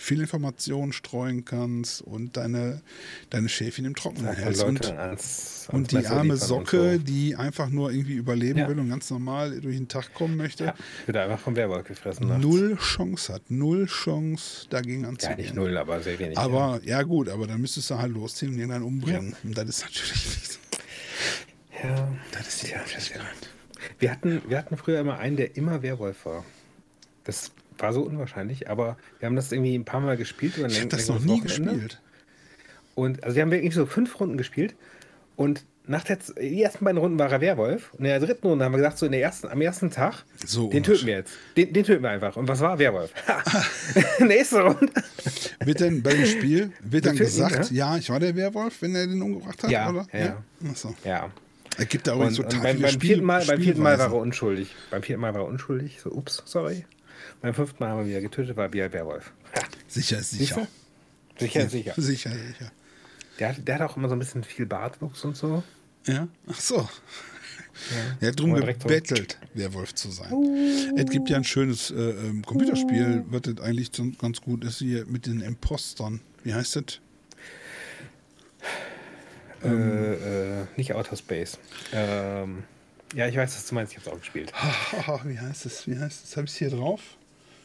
viel 0.00 0.20
Informationen 0.20 0.92
streuen 0.92 1.44
kannst 1.44 2.00
und 2.00 2.36
deine, 2.36 2.80
deine 3.30 3.48
Schäfchen 3.48 3.84
im 3.84 3.94
Trockenen 3.96 4.32
hältst. 4.34 4.62
Und, 4.62 4.86
ans, 4.86 4.98
ans 4.98 5.68
und 5.72 5.90
die 5.92 6.06
arme 6.06 6.36
Socke, 6.36 6.94
so. 6.94 6.98
die 7.02 7.34
einfach 7.36 7.68
nur 7.68 7.90
irgendwie 7.90 8.14
überleben 8.14 8.60
Ja. 8.60 8.68
will 8.68 8.78
und 8.78 8.88
ganz 8.88 9.10
normal 9.10 9.60
durch 9.60 9.76
den 9.76 9.88
Tag 9.88 10.14
kommen 10.14 10.36
möchte, 10.36 10.64
Ja, 10.66 10.74
wird 11.06 11.16
einfach 11.18 11.40
vom 11.40 11.56
Werwolf 11.56 11.84
gefressen. 11.86 12.28
nachts. 12.28 12.42
null 12.44 12.76
Chance 12.80 13.34
hat. 13.34 13.50
Null 13.50 13.86
Chance 13.86 14.66
dagegen 14.70 15.02
Ja, 15.02 15.08
anzugehen. 15.08 15.36
nicht 15.38 15.54
null, 15.54 15.76
aber 15.76 16.00
sehr 16.00 16.18
wenig. 16.18 16.38
Aber 16.38 16.80
ja 16.84 17.02
gut, 17.02 17.28
aber 17.28 17.46
dann 17.48 17.60
müsstest 17.60 17.90
du 17.90 17.98
halt 17.98 18.12
losziehen 18.12 18.52
und 18.52 18.58
irgendeinen 18.58 18.84
umbringen. 18.84 19.34
Und 19.42 19.58
das 19.58 19.68
ist 19.68 19.82
natürlich 19.82 20.14
nicht 20.14 20.52
so. 20.52 20.58
ja. 21.82 21.88
ja. 21.96 22.08
Das 22.32 22.46
ist 22.48 22.62
die 22.62 22.66
Tja, 22.68 22.78
Möglichkeit. 22.78 23.20
Wir 23.98 24.10
hatten, 24.12 24.42
wir 24.48 24.58
hatten 24.58 24.76
früher 24.76 25.00
immer 25.00 25.18
einen, 25.18 25.36
der 25.36 25.56
immer 25.56 25.82
Werwolf 25.82 26.24
war. 26.24 26.44
Das 27.24 27.50
war 27.78 27.92
so 27.92 28.02
unwahrscheinlich, 28.02 28.68
aber 28.68 28.96
wir 29.18 29.26
haben 29.26 29.36
das 29.36 29.52
irgendwie 29.52 29.74
ein 29.74 29.84
paar 29.84 30.00
Mal 30.00 30.16
gespielt. 30.16 30.56
Über 30.58 30.66
Ich 30.68 30.78
habe 30.78 30.88
das 30.88 31.08
noch 31.08 31.20
nie 31.20 31.40
Wochenende. 31.42 31.72
gespielt. 31.72 32.00
Und 32.94 33.22
also 33.24 33.36
wir 33.36 33.42
haben 33.42 33.50
wirklich 33.50 33.74
so 33.74 33.86
fünf 33.86 34.18
Runden 34.20 34.36
gespielt. 34.36 34.74
Und 35.36 35.64
nach 35.86 36.04
der, 36.04 36.18
die 36.40 36.62
ersten 36.62 36.84
beiden 36.84 36.98
Runden 36.98 37.18
war 37.18 37.30
er 37.30 37.40
Werwolf. 37.40 37.92
Und 37.94 38.00
in 38.00 38.04
der 38.06 38.20
dritten 38.20 38.46
Runde 38.46 38.64
haben 38.64 38.72
wir 38.72 38.78
gesagt, 38.78 38.98
so 38.98 39.06
in 39.06 39.12
der 39.12 39.22
ersten, 39.22 39.48
am 39.48 39.60
ersten 39.60 39.90
Tag, 39.90 40.24
So 40.44 40.68
den 40.68 40.82
töten 40.82 41.06
wir 41.06 41.14
jetzt. 41.18 41.32
Den, 41.56 41.72
den 41.72 41.84
töten 41.84 42.02
wir 42.02 42.10
einfach. 42.10 42.36
Und 42.36 42.48
was 42.48 42.60
war 42.60 42.78
Werwolf? 42.78 43.12
Nächste 44.18 44.60
Runde. 44.62 44.92
Wird 45.64 45.80
denn 45.80 46.02
bei 46.02 46.10
dem 46.10 46.26
Spiel, 46.26 46.72
wird 46.80 47.06
dann 47.06 47.16
gesagt, 47.16 47.70
ne? 47.70 47.76
ja, 47.76 47.96
ich 47.96 48.10
war 48.10 48.20
der 48.20 48.34
Werwolf, 48.36 48.82
wenn 48.82 48.94
er 48.94 49.06
den 49.06 49.22
umgebracht 49.22 49.62
hat? 49.62 49.70
Ja, 49.70 49.88
oder? 49.90 50.06
ja, 50.12 50.18
ja. 50.18 50.42
Achso. 50.70 50.94
Ja. 51.04 51.30
Es 51.78 51.88
gibt 51.88 52.06
da 52.06 52.12
Und, 52.12 52.18
übrigens 52.18 52.38
und 52.40 52.44
total 52.50 52.62
beim, 52.62 52.82
beim, 52.82 52.90
Spiel, 52.90 53.08
vierten 53.08 53.24
Mal, 53.24 53.44
beim 53.46 53.60
vierten 53.62 53.82
Mal 53.82 53.98
war 53.98 54.06
er 54.08 54.14
unschuldig. 54.14 54.74
Beim 54.90 55.02
vierten 55.02 55.22
Mal 55.22 55.32
war 55.32 55.42
er 55.42 55.46
unschuldig. 55.46 56.00
So, 56.02 56.10
ups, 56.10 56.42
sorry. 56.44 56.84
Beim 57.40 57.54
fünften 57.54 57.82
Mal 57.82 57.90
haben 57.90 58.00
wir 58.00 58.06
wieder 58.06 58.20
getötet, 58.20 58.56
war 58.56 58.72
wieder 58.72 58.92
Werwolf. 58.92 59.32
Ha. 59.56 59.62
Sicher 59.86 60.18
ist 60.18 60.30
sicher. 60.32 60.66
Sicher, 61.38 61.68
sicher. 61.68 61.94
Sicher, 61.96 62.30
sicher. 62.30 62.72
Der, 63.38 63.48
hat- 63.50 63.66
der 63.68 63.74
hat 63.76 63.82
auch 63.82 63.96
immer 63.96 64.08
so 64.08 64.16
ein 64.16 64.18
bisschen 64.18 64.42
viel 64.42 64.66
Bartwuchs 64.66 65.24
und 65.24 65.36
so. 65.36 65.62
Ja, 66.06 66.26
ach 66.48 66.60
so. 66.60 66.88
Er 68.20 68.28
hat 68.30 68.40
drum 68.40 68.54
direkt 68.56 68.82
so. 68.82 68.88
gebettelt, 68.88 69.38
Werwolf 69.54 69.94
zu 69.94 70.10
sein. 70.10 70.32
Es 70.96 71.06
gibt 71.10 71.30
ja 71.30 71.36
ein 71.36 71.44
schönes 71.44 71.92
äh, 71.92 71.94
ähm, 71.94 72.44
Computerspiel, 72.44 73.24
was 73.28 73.42
das 73.42 73.60
eigentlich 73.60 73.90
so 73.92 74.04
ganz 74.18 74.40
gut 74.40 74.64
ist, 74.64 74.78
hier 74.78 75.06
mit 75.06 75.26
den 75.26 75.40
Impostern. 75.40 76.20
Wie 76.42 76.52
heißt 76.54 76.74
das? 76.76 77.00
Äh, 79.64 79.68
äh, 80.62 80.66
nicht 80.76 80.92
Outer 80.94 81.16
Space. 81.16 81.58
Ähm, 81.92 82.64
ja, 83.14 83.28
ich 83.28 83.36
weiß, 83.36 83.54
was 83.56 83.66
du 83.66 83.74
meinst. 83.76 83.92
Ich 83.92 83.98
habe 83.98 84.08
es 84.10 84.14
auch 84.16 84.20
gespielt. 84.20 84.52
Wie 85.24 85.38
heißt 85.38 85.66
es? 85.66 85.86
Wie 85.86 85.98
heißt 85.98 86.24
es? 86.24 86.36
Habe 86.36 86.46
ich 86.46 86.52
es 86.52 86.56
hier 86.58 86.70
drauf? 86.70 87.00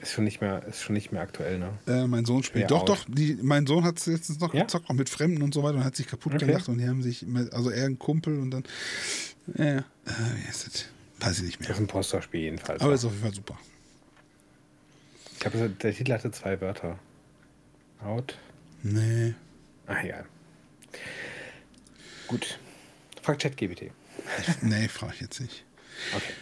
Ist 0.03 0.11
schon 0.11 0.25
nicht 0.25 0.41
mehr, 0.41 0.63
ist 0.65 0.81
schon 0.81 0.93
nicht 0.93 1.11
mehr 1.11 1.21
aktuell, 1.21 1.57
ne? 1.59 1.69
Äh, 1.87 2.05
mein 2.07 2.25
Sohn 2.25 2.43
spielt. 2.43 2.63
Ja, 2.63 2.67
doch, 2.67 2.81
out. 2.81 2.89
doch. 2.89 3.05
Die, 3.07 3.37
mein 3.41 3.65
Sohn 3.65 3.83
hat 3.85 3.97
es 3.97 4.05
letztens 4.05 4.39
noch 4.39 4.53
Ja? 4.53 4.61
gezockt, 4.63 4.89
auch 4.89 4.93
mit 4.93 5.09
Fremden 5.09 5.41
und 5.41 5.53
so 5.53 5.63
weiter 5.63 5.77
und 5.77 5.83
hat 5.85 5.95
sich 5.95 6.07
kaputt 6.07 6.33
Okay. 6.35 6.45
gelacht 6.45 6.67
und 6.69 6.77
die 6.77 6.87
haben 6.87 7.01
sich, 7.01 7.25
also 7.51 7.69
er 7.69 7.85
ein 7.85 7.97
Kumpel 7.97 8.37
und 8.39 8.51
dann, 8.51 8.63
ja, 9.57 9.65
ja. 9.65 9.77
Äh, 9.77 9.83
wie 10.05 10.47
heißt 10.47 10.67
das? 10.67 10.85
Weiß 11.19 11.37
ich 11.39 11.43
nicht 11.45 11.59
Das 11.61 11.67
mehr. 11.69 11.75
ist 11.77 11.81
ein 11.81 11.87
Posterspiel 11.87 12.41
jedenfalls. 12.41 12.81
Aber 12.81 12.93
ist 12.93 13.05
auf 13.05 13.11
jeden 13.13 13.23
Fall 13.23 13.33
super. 13.33 13.57
ich 15.33 15.39
glaube, 15.39 15.69
der 15.69 15.93
Titel 15.95 16.11
hatte 16.13 16.31
zwei 16.31 16.59
Wörter. 16.59 16.99
Out. 18.03 18.37
Nee. 18.83 19.33
Ach, 19.87 20.03
egal. 20.03 20.25
Gut. 22.27 22.59
Frag 23.21 23.39
ChatGPT. 23.39 23.83
Ich, 23.83 24.61
nee, 24.61 24.87
frage 24.89 25.13
ich 25.15 25.21
jetzt 25.21 25.39
nicht. 25.39 25.63
Okay. 26.13 26.33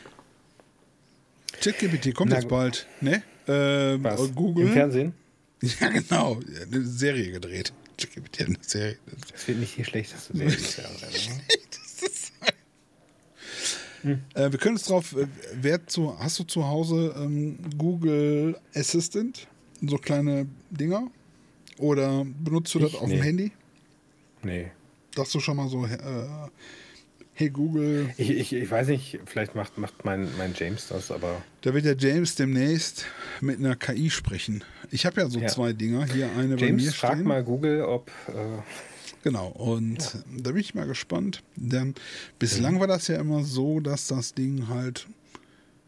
ChatGPT 1.61 2.15
kommt 2.15 2.31
Na 2.31 2.37
jetzt 2.37 2.47
bald. 2.47 2.87
Ne? 3.01 3.21
Ähm, 3.53 4.03
Was? 4.03 4.19
Im 4.21 4.35
Google. 4.35 4.67
Fernsehen? 4.69 5.13
Ja, 5.79 5.89
genau. 5.89 6.39
Eine 6.71 6.85
Serie 6.85 7.31
gedreht. 7.31 7.71
Hat 8.39 8.47
eine 8.47 8.57
Serie. 8.61 8.97
Das 9.31 9.47
wird 9.47 9.59
nicht 9.59 9.77
die 9.77 9.85
schlechteste 9.85 10.35
Serie. 10.35 10.51
des 10.55 10.77
Jahres 10.77 11.03
oder? 11.03 11.11
Äh, 14.33 14.51
wir 14.51 14.57
können 14.57 14.75
uns 14.77 14.85
drauf. 14.85 15.15
Äh, 15.15 15.27
wer 15.61 15.85
zu, 15.85 16.17
hast 16.17 16.39
du 16.39 16.43
zu 16.43 16.65
Hause 16.67 17.13
ähm, 17.17 17.59
Google 17.77 18.57
Assistant? 18.73 19.47
So 19.85 19.97
kleine 19.97 20.47
Dinger? 20.71 21.11
Oder 21.77 22.25
benutzt 22.25 22.73
du 22.73 22.79
das 22.79 22.93
Ich? 22.93 22.97
auf 22.97 23.07
dem 23.09 23.19
Nee. 23.19 23.23
Handy? 23.23 23.51
Nee. 24.41 24.71
Dass 25.13 25.29
du 25.31 25.39
schon 25.39 25.57
mal 25.57 25.69
so, 25.69 25.85
äh, 25.85 25.97
hey 27.41 27.49
Google, 27.49 28.09
Ich, 28.17 28.29
ich, 28.29 28.53
ich 28.53 28.69
weiß 28.69 28.87
nicht, 28.89 29.19
vielleicht 29.25 29.55
macht, 29.55 29.77
macht 29.79 30.05
mein, 30.05 30.29
mein 30.37 30.53
James 30.55 30.87
das, 30.89 31.09
aber 31.11 31.41
da 31.61 31.73
wird 31.73 31.85
der 31.85 31.97
James 31.97 32.35
demnächst 32.35 33.05
mit 33.41 33.57
einer 33.57 33.75
KI 33.75 34.09
sprechen. 34.11 34.63
Ich 34.91 35.05
habe 35.07 35.21
ja 35.21 35.27
so 35.29 35.39
Ja. 35.39 35.47
zwei 35.47 35.73
Dinger. 35.73 36.05
Hier 36.05 36.29
eine 36.37 36.55
bei 36.55 36.61
mir 36.71 36.83
James, 36.83 36.95
frag 36.95 37.13
stehen. 37.13 37.27
mal 37.27 37.43
Google, 37.43 37.81
ob. 37.83 38.09
Äh, 38.27 38.33
Genau, 39.23 39.49
und 39.49 40.17
da 40.35 40.49
bin 40.51 40.61
ich 40.61 40.73
mal 40.73 40.87
gespannt. 40.87 41.43
Denn 41.55 41.93
bislang 42.39 42.79
war 42.79 42.87
das 42.87 43.07
ja 43.07 43.19
immer 43.19 43.43
so, 43.43 43.79
dass 43.79 44.07
das 44.07 44.33
Ding 44.33 44.67
halt 44.67 45.05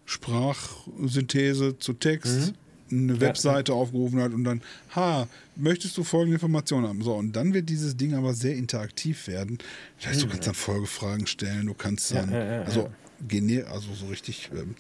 Sprachsynthese 0.06 1.78
zu 1.80 1.94
Text 1.94 2.54
eine 2.94 3.22
Webseite 3.22 3.74
aufgerufen 3.74 4.22
hat 4.22 4.34
und 4.34 4.44
dann, 4.44 4.62
ha, 4.96 5.28
möchtest 5.56 5.98
du 5.98 6.04
folgende 6.04 6.36
Informationen 6.36 6.88
haben? 6.88 7.02
So, 7.02 7.14
und 7.14 7.34
dann 7.36 7.54
wird 7.54 7.70
dieses 7.70 7.98
Ding 7.98 8.14
aber 8.14 8.34
sehr 8.34 8.56
interaktiv 8.56 9.28
werden. 9.28 9.58
Das 9.98 10.10
heißt, 10.10 10.24
du 10.24 10.28
kannst 10.28 10.48
dann 10.48 10.54
Folgefragen 10.54 11.28
stellen, 11.28 11.68
du 11.68 11.74
kannst 11.74 12.14
dann, 12.14 12.32
ja, 12.32 12.46
ja, 12.46 12.62
also, 12.64 12.90
gener 13.28 13.68
also 13.68 13.94
so 13.94 14.08
richtig, 14.08 14.50
ähm, 14.54 14.76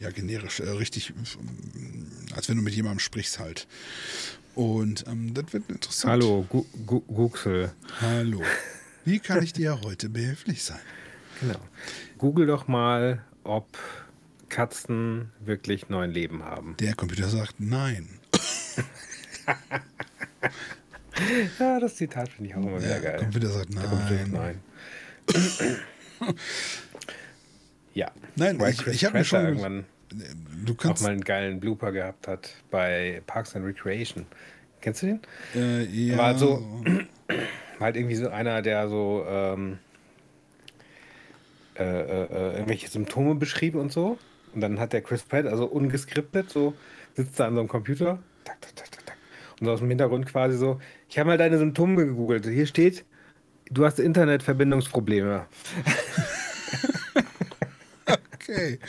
ja, 0.00 0.10
generisch, 0.10 0.60
äh, 0.60 0.68
richtig, 0.70 1.10
ähm, 1.10 2.06
als 2.34 2.48
wenn 2.48 2.56
du 2.56 2.62
mit 2.62 2.74
jemandem 2.74 3.00
sprichst 3.00 3.38
halt. 3.38 3.66
Und 4.54 5.04
ähm, 5.06 5.34
das 5.34 5.52
wird 5.52 5.70
interessant. 5.70 6.12
Hallo, 6.12 6.44
Gu 6.48 6.64
Gu 6.84 7.00
Google. 7.00 7.72
Hallo. 8.00 8.42
Wie 9.04 9.20
kann 9.20 9.42
ich 9.44 9.52
dir 9.52 9.80
heute 9.82 10.08
behilflich 10.08 10.64
sein? 10.64 10.80
Genau. 11.40 11.60
Google 12.18 12.46
doch 12.46 12.66
mal, 12.66 13.22
ob 13.44 13.66
Katzen 14.48 15.30
wirklich 15.40 15.88
neun 15.88 16.10
Leben 16.10 16.42
haben. 16.44 16.76
Der 16.80 16.94
Computer 16.94 17.28
sagt 17.28 17.54
nein. 17.58 18.08
Ja, 21.58 21.80
das 21.80 21.96
Zitat 21.96 22.28
finde 22.28 22.50
ich 22.50 22.56
auch 22.56 22.62
immer 22.62 22.78
wieder 22.78 23.00
Der 23.00 23.00
geil. 23.00 23.18
Computer 23.18 23.48
sagt 23.48 23.74
Der 23.74 23.82
Computer 23.82 24.26
nein. 24.28 24.60
nein. 25.34 26.34
ja. 27.94 28.10
Nein, 28.36 28.60
Weil 28.60 28.72
ich- 28.72 28.86
ich 28.86 29.04
hab 29.04 29.14
mir 29.14 29.24
schon- 29.24 29.44
irgendwann 29.44 29.84
Du 30.64 30.72
auch 30.74 30.76
kannst. 30.76 31.02
mal 31.02 31.10
einen 31.12 31.22
geilen 31.24 31.58
Blooper 31.60 31.90
gehabt 31.92 32.28
hat 32.28 32.54
bei 32.70 33.20
Parks 33.26 33.56
and 33.56 33.66
Recreation. 33.66 34.26
Kennst 34.80 35.02
du 35.02 35.06
den? 35.06 35.20
Äh, 35.54 35.84
ja, 35.86 36.16
War 36.18 36.38
so- 36.38 36.60
War 36.84 37.36
halt 37.80 37.96
irgendwie 37.96 38.14
so 38.14 38.28
einer, 38.28 38.62
der 38.62 38.88
so 38.88 39.24
ähm, 39.28 39.78
äh, 41.76 41.82
äh, 41.82 42.24
äh, 42.24 42.52
irgendwelche 42.54 42.88
Symptome 42.88 43.34
beschrieb 43.34 43.74
und 43.74 43.90
so. 43.92 44.18
Und 44.58 44.62
dann 44.62 44.80
hat 44.80 44.92
der 44.92 45.02
Chris 45.02 45.22
Pratt, 45.22 45.46
also 45.46 45.66
ungeskriptet, 45.66 46.50
so 46.50 46.74
sitzt 47.14 47.38
da 47.38 47.46
an 47.46 47.54
so 47.54 47.60
einem 47.60 47.68
Computer. 47.68 48.18
Tak, 48.42 48.60
tak, 48.60 48.74
tak, 48.74 49.06
tak. 49.06 49.16
Und 49.60 49.66
so 49.66 49.72
aus 49.72 49.78
dem 49.78 49.88
Hintergrund 49.88 50.26
quasi 50.26 50.58
so, 50.58 50.80
ich 51.08 51.16
habe 51.16 51.28
mal 51.28 51.38
deine 51.38 51.58
Symptome 51.58 51.94
gegoogelt. 52.06 52.44
Hier 52.44 52.66
steht, 52.66 53.04
du 53.70 53.84
hast 53.86 54.00
Internetverbindungsprobleme. 54.00 55.46
Okay, 58.34 58.80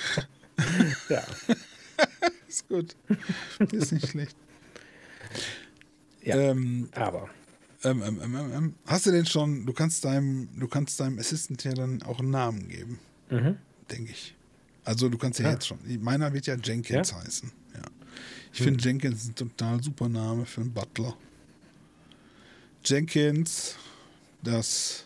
Ja. 1.07 1.21
ist 2.47 2.67
gut. 2.67 2.95
Ist 3.71 3.91
nicht 3.91 4.07
schlecht. 4.07 4.35
ja. 6.23 6.35
Ähm, 6.35 6.89
Aber. 6.95 7.29
ähm, 7.83 8.01
ähm, 8.03 8.19
ähm, 8.23 8.51
ähm, 8.55 8.75
hast 8.87 9.05
du 9.05 9.11
denn 9.11 9.27
schon, 9.27 9.67
du 9.67 9.73
kannst 9.73 10.03
deinem, 10.03 10.49
du 10.59 10.67
kannst 10.67 10.99
deinem 10.99 11.19
Assistant 11.19 11.63
ja 11.63 11.73
dann 11.75 12.01
auch 12.01 12.19
einen 12.21 12.31
Namen 12.31 12.67
geben, 12.69 12.99
Mhm. 13.29 13.57
denke 13.91 14.11
ich. 14.13 14.35
Also 14.85 15.09
du 15.09 15.17
kannst 15.17 15.39
ja, 15.39 15.45
Ja. 15.47 15.51
jetzt 15.53 15.67
schon. 15.67 15.77
Meiner 16.01 16.31
wird 16.33 16.45
ja 16.47 16.55
Jenkins 16.55 17.11
Ja? 17.11 17.21
heißen. 17.21 17.51
Ja. 17.75 17.81
Ich 18.53 18.61
finde 18.61 18.81
Jenkins 18.83 19.27
ein 19.27 19.35
total 19.35 19.83
super 19.83 20.07
Name 20.09 20.45
für 20.45 20.61
einen 20.61 20.71
Butler. 20.73 21.15
Jenkins, 22.83 23.75
das, 24.41 25.05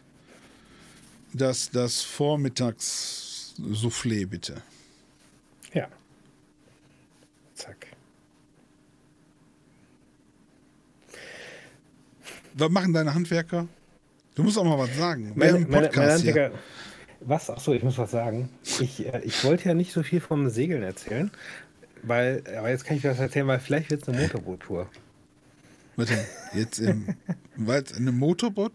das, 1.34 1.70
das 1.72 2.02
Vormittags-Soufflé 2.04 4.26
bitte. 4.28 4.62
Ja. 5.74 5.88
Zack. 7.56 7.88
Was 12.56 12.70
machen 12.70 12.94
deine 12.94 13.14
Handwerker? 13.14 13.68
Du 14.36 14.44
musst 14.44 14.58
auch 14.58 14.64
mal 14.64 14.78
was 14.78 14.96
sagen. 14.96 15.36
Wir 15.36 15.54
Meine, 15.54 15.66
meine, 15.66 15.88
Podcast 15.88 15.98
meine 15.98 16.20
hier. 16.34 16.44
Handwerker, 16.44 16.60
was? 17.26 17.50
Achso, 17.50 17.74
ich 17.74 17.84
muss 17.84 17.98
was 17.98 18.12
sagen. 18.12 18.50
Ich, 18.80 19.06
äh, 19.06 19.22
ich 19.24 19.44
wollte 19.44 19.70
ja 19.70 19.74
nicht 19.74 19.92
so 19.94 20.04
viel 20.04 20.22
vom 20.22 20.50
Segeln 20.50 20.84
erzählen, 20.84 21.32
weil, 22.04 22.44
aber 22.58 22.70
jetzt 22.70 22.86
kann 22.86 22.98
ich 22.98 23.04
was 23.04 23.20
erzählen, 23.20 23.48
weil 23.48 23.60
vielleicht 23.60 23.90
wird 23.90 24.04
es 24.04 24.10
eine 24.10 24.22
Motorboottour. 24.22 24.90
Warte, 25.96 26.18
jetzt 26.54 26.80
im, 26.80 27.16
was, 27.56 27.94
eine 27.94 28.12
Motorboot? 28.12 28.74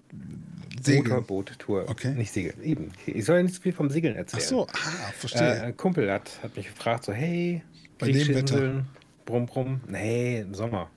Segeln. 0.81 1.09
Motorboot-Tour. 1.09 1.89
Okay. 1.89 2.13
Nicht 2.13 2.33
Segeln. 2.33 2.63
Eben. 2.63 2.93
Ich 3.07 3.25
soll 3.25 3.39
ja 3.39 3.43
nicht 3.43 3.55
so 3.55 3.63
viel 3.63 3.73
vom 3.73 3.91
Segeln 3.91 4.15
erzählen. 4.15 4.43
Ach 4.45 4.49
so, 4.49 4.67
ah, 4.67 5.13
verstehe. 5.19 5.57
Äh, 5.57 5.61
ein 5.63 5.77
Kumpel 5.77 6.11
hat, 6.11 6.31
hat 6.43 6.57
mich 6.57 6.69
gefragt, 6.69 7.05
so, 7.05 7.13
hey, 7.13 7.63
Bei 7.99 8.11
dem 8.13 8.29
Wetter? 8.29 8.85
Brumm, 9.25 9.47
brumm. 9.47 9.81
Nee, 9.89 10.41
im 10.41 10.55
Sommer. 10.55 10.89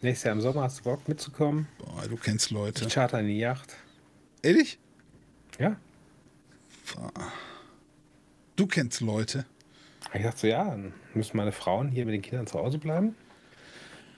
Nächstes 0.00 0.24
Jahr 0.24 0.34
im 0.34 0.40
Sommer 0.40 0.62
hast 0.62 0.80
du 0.80 0.84
Bock 0.84 1.06
mitzukommen? 1.08 1.68
Boah, 1.78 2.08
du 2.08 2.16
kennst 2.16 2.50
Leute. 2.50 2.84
Ich 2.86 2.92
charter 2.92 3.18
eine 3.18 3.30
Yacht. 3.30 3.76
Ehrlich? 4.42 4.78
Ja. 5.58 5.76
Du 8.56 8.66
kennst 8.66 9.00
Leute. 9.00 9.44
Ich 10.14 10.22
dachte 10.22 10.38
so, 10.38 10.46
ja, 10.46 10.64
dann 10.64 10.94
müssen 11.14 11.36
meine 11.36 11.52
Frauen 11.52 11.88
hier 11.88 12.04
mit 12.04 12.14
den 12.14 12.22
Kindern 12.22 12.46
zu 12.46 12.58
Hause 12.58 12.78
bleiben. 12.78 13.14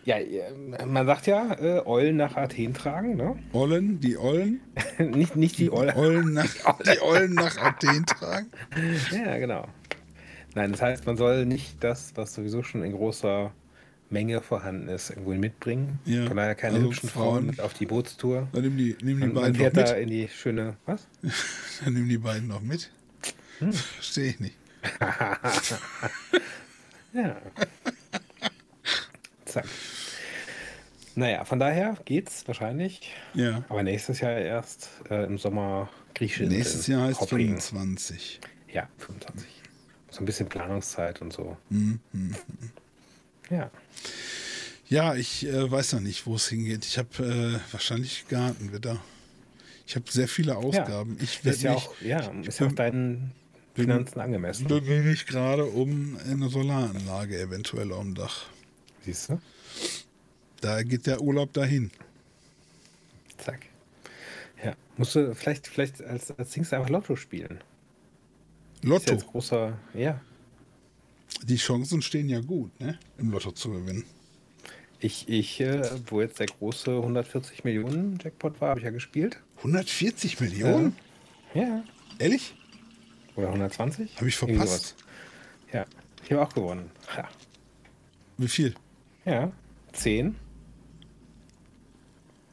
Ja, 0.04 0.16
äh, 0.16 0.86
man 0.86 1.06
sagt 1.06 1.26
ja, 1.26 1.54
äh, 1.60 1.82
Eulen 1.84 2.16
nach 2.16 2.36
Athen 2.36 2.72
tragen, 2.72 3.16
ne? 3.16 3.36
Ollen, 3.52 4.00
die 4.00 4.16
Ollen. 4.16 4.60
nicht, 4.98 5.36
nicht 5.36 5.58
die 5.58 5.70
Eulen. 5.70 5.94
Ollen 5.96 6.32
nach, 6.32 6.78
die 6.86 7.00
Ollen 7.00 7.34
nach 7.34 7.56
Athen 7.58 8.06
tragen. 8.06 8.50
Ja, 9.12 9.36
genau. 9.38 9.66
Nein, 10.54 10.72
das 10.72 10.80
heißt, 10.80 11.06
man 11.06 11.16
soll 11.16 11.46
nicht 11.46 11.82
das, 11.84 12.12
was 12.16 12.32
sowieso 12.32 12.62
schon 12.62 12.82
in 12.82 12.92
großer 12.92 13.52
Menge 14.10 14.40
vorhanden 14.40 14.88
ist, 14.88 15.10
irgendwo 15.10 15.34
mitbringen. 15.34 15.98
Ja, 16.04 16.26
Von 16.26 16.36
daher 16.36 16.54
keine 16.54 16.76
also 16.76 16.86
hübschen 16.88 17.08
Frauen- 17.10 17.24
Frauen 17.34 17.46
mit 17.46 17.60
auf 17.60 17.74
die 17.74 17.86
Bootstour. 17.86 18.48
Dann 18.52 18.62
nimm 18.62 18.76
die, 18.76 18.96
nimm 19.02 19.20
die 19.20 19.26
beiden 19.28 19.58
noch 19.62 19.72
da 19.72 19.80
mit. 19.82 20.02
in 20.02 20.08
die 20.08 20.28
schöne. 20.28 20.76
Was? 20.86 21.06
Dann 21.84 21.94
nimm 21.94 22.08
die 22.08 22.18
beiden 22.18 22.48
noch 22.48 22.60
mit. 22.62 22.90
Hm. 23.58 23.72
Verstehe 23.72 24.30
ich 24.30 24.40
nicht. 24.40 24.56
Ja. 27.14 27.36
Zack. 29.46 29.64
Naja, 31.14 31.44
von 31.46 31.58
daher 31.58 31.96
geht's 32.04 32.46
wahrscheinlich. 32.46 33.14
Ja. 33.34 33.64
Aber 33.70 33.82
nächstes 33.82 34.20
Jahr 34.20 34.32
erst 34.38 34.90
äh, 35.10 35.24
im 35.24 35.38
Sommer 35.38 35.88
griechische 36.14 36.44
Inseln. 36.44 36.58
Nächstes 36.60 36.86
Jahr 36.86 37.04
heißt 37.08 37.20
Hopping. 37.20 37.48
25. 37.58 38.40
Ja, 38.72 38.88
25. 38.98 39.46
So 40.10 40.20
ein 40.20 40.26
bisschen 40.26 40.48
Planungszeit 40.48 41.20
und 41.22 41.32
so. 41.32 41.56
Mhm. 41.70 41.98
Ja. 43.50 43.70
Ja, 44.88 45.14
ich 45.14 45.46
äh, 45.46 45.70
weiß 45.70 45.94
noch 45.94 46.00
nicht, 46.00 46.26
wo 46.26 46.36
es 46.36 46.48
hingeht. 46.48 46.84
Ich 46.84 46.96
habe 46.98 47.60
äh, 47.60 47.72
wahrscheinlich 47.72 48.26
Gartenwetter. 48.28 48.98
Ich 49.86 49.96
habe 49.96 50.10
sehr 50.10 50.28
viele 50.28 50.56
Ausgaben. 50.56 51.16
Ich 51.20 51.44
werde 51.44 51.56
Ist 51.56 51.62
ja 51.62 51.74
mich, 51.74 51.82
auch, 51.82 52.00
ja, 52.00 52.18
ist 52.42 52.60
ja 52.60 52.66
auch 52.66 52.72
deinen 52.72 53.32
Finanzen 53.74 54.20
angemessen. 54.20 54.66
bemühe 54.66 55.02
mich 55.02 55.26
gerade 55.26 55.64
um 55.64 56.18
eine 56.28 56.48
Solaranlage 56.48 57.38
eventuell 57.38 57.92
am 57.92 58.14
Dach. 58.14 58.46
Siehst 59.04 59.30
du? 59.30 59.40
Da 60.60 60.82
geht 60.82 61.06
der 61.06 61.20
Urlaub 61.20 61.52
dahin. 61.52 61.90
Zack. 63.38 63.60
Ja. 64.64 64.74
Musst 64.96 65.14
du 65.14 65.34
vielleicht, 65.34 65.68
vielleicht 65.68 66.02
als, 66.02 66.32
als 66.32 66.50
Dings 66.50 66.72
einfach 66.72 66.88
Lotto 66.88 67.14
spielen. 67.14 67.60
Ist 68.82 68.84
ja 68.84 68.88
Lotto. 68.90 69.16
großer, 69.16 69.78
ja. 69.94 70.20
Die 71.44 71.56
Chancen 71.56 72.02
stehen 72.02 72.28
ja 72.28 72.40
gut, 72.40 72.78
ne? 72.80 72.98
Im 73.18 73.30
Lotto 73.30 73.52
zu 73.52 73.70
gewinnen. 73.70 74.04
Ich, 75.00 75.28
ich, 75.28 75.60
äh, 75.60 75.88
wo 76.06 76.20
jetzt 76.20 76.40
der 76.40 76.46
große 76.46 76.96
140 76.96 77.62
Millionen 77.64 78.18
Jackpot 78.22 78.60
war, 78.60 78.70
habe 78.70 78.80
ich 78.80 78.84
ja 78.84 78.90
gespielt. 78.90 79.40
140 79.58 80.40
Millionen? 80.40 80.96
Ja. 81.54 81.84
Ehrlich? 82.18 82.54
Oder 83.36 83.48
120? 83.48 84.16
Habe 84.16 84.28
ich 84.28 84.36
verpasst. 84.36 84.96
Ja. 85.72 85.84
Ich 86.24 86.32
habe 86.32 86.42
auch 86.42 86.52
gewonnen. 86.52 86.90
Ja. 87.16 87.28
Wie 88.36 88.48
viel? 88.48 88.74
ja. 89.24 89.52
10 89.92 90.36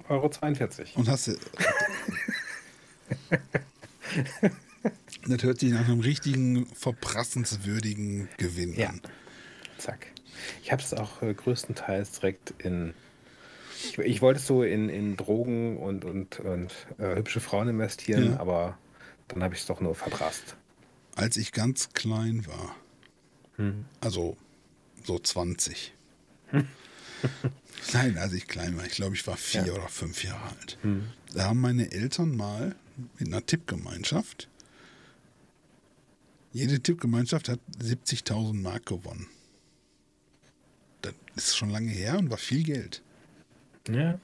Euro 0.08 0.30
42. 0.30 0.96
Und 0.98 1.10
hast 1.10 1.28
du. 1.28 1.36
das 5.28 5.44
hört 5.44 5.60
sich 5.60 5.72
nach 5.72 5.86
einem 5.88 6.00
richtigen, 6.02 6.66
verprassenswürdigen 6.68 8.30
Gewinn 8.38 8.74
Ja. 8.76 8.90
an. 8.90 9.02
Zack. 9.78 10.08
Ich 10.64 10.72
habe 10.72 10.82
es 10.82 10.94
auch 10.94 11.22
äh, 11.22 11.34
größtenteils 11.34 12.12
direkt 12.20 12.54
in. 12.60 12.94
Ich, 13.84 13.98
ich 13.98 14.22
wollte 14.22 14.40
es 14.40 14.48
so 14.48 14.64
in, 14.64 14.90
in 14.90 15.16
Drogen 15.18 15.78
und, 15.78 16.06
und, 16.06 16.40
und 16.40 16.74
äh, 16.98 17.16
hübsche 17.16 17.40
Frauen 17.40 17.68
investieren, 17.70 18.32
Ja. 18.34 18.40
aber 18.40 18.78
dann 19.28 19.44
habe 19.44 19.54
ich 19.54 19.62
es 19.62 19.68
doch 19.68 19.82
nur 19.82 19.96
verprasst. 19.96 20.56
Als 21.16 21.38
ich 21.38 21.52
ganz 21.52 21.90
klein 21.94 22.46
war, 22.48 22.76
Hm. 23.58 23.86
also 24.02 24.36
so 25.04 25.18
20. 25.20 25.94
Nein, 27.94 28.18
als 28.18 28.34
ich 28.34 28.48
klein 28.48 28.78
war, 28.78 28.86
ich 28.86 28.94
glaube, 28.94 29.16
ich 29.16 29.26
war 29.28 29.38
vier 29.38 29.66
Ja. 29.68 29.74
oder 29.74 29.88
fünf 29.88 30.24
Jahre 30.24 30.44
alt. 30.50 30.78
Hm. 30.82 31.08
Da 31.34 31.46
haben 31.46 31.62
meine 31.62 31.92
Eltern 31.92 32.36
mal 32.36 32.76
mit 33.20 33.28
einer 33.28 33.46
Tippgemeinschaft, 33.46 34.50
jede 36.56 36.80
Tippgemeinschaft 36.80 37.50
hat 37.50 37.60
70.000 37.82 38.54
Mark 38.54 38.86
gewonnen. 38.86 39.28
Das 41.02 41.14
ist 41.48 41.58
schon 41.58 41.70
lange 41.70 41.92
her 41.92 42.18
und 42.18 42.30
war 42.30 42.38
viel 42.38 42.64
Geld. 42.64 43.02
Ja. 43.90 44.18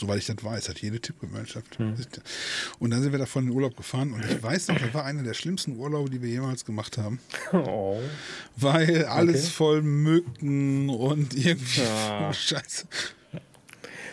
Soweit 0.00 0.18
ich 0.18 0.26
das 0.26 0.42
weiß, 0.42 0.68
hat 0.70 0.78
jede 0.80 0.98
Tippgemeinschaft. 1.00 1.78
Hm. 1.78 1.94
Und 2.78 2.90
dann 2.90 3.02
sind 3.02 3.12
wir 3.12 3.18
davon 3.18 3.44
in 3.44 3.50
den 3.50 3.56
Urlaub 3.56 3.76
gefahren 3.76 4.12
und 4.12 4.24
ich 4.24 4.42
weiß 4.42 4.68
noch, 4.68 4.78
das 4.78 4.94
war 4.94 5.04
einer 5.04 5.22
der 5.22 5.34
schlimmsten 5.34 5.76
Urlaube, 5.76 6.08
die 6.08 6.22
wir 6.22 6.28
jemals 6.30 6.64
gemacht 6.64 6.96
haben. 6.98 7.20
Oh. 7.52 8.00
Weil 8.56 9.04
alles 9.04 9.44
Okay. 9.44 9.50
voll 9.52 9.82
Mücken 9.82 10.88
und 10.88 11.34
irgendwie 11.34 11.82
Ah. 11.82 12.32
Scheiße. 12.32 12.86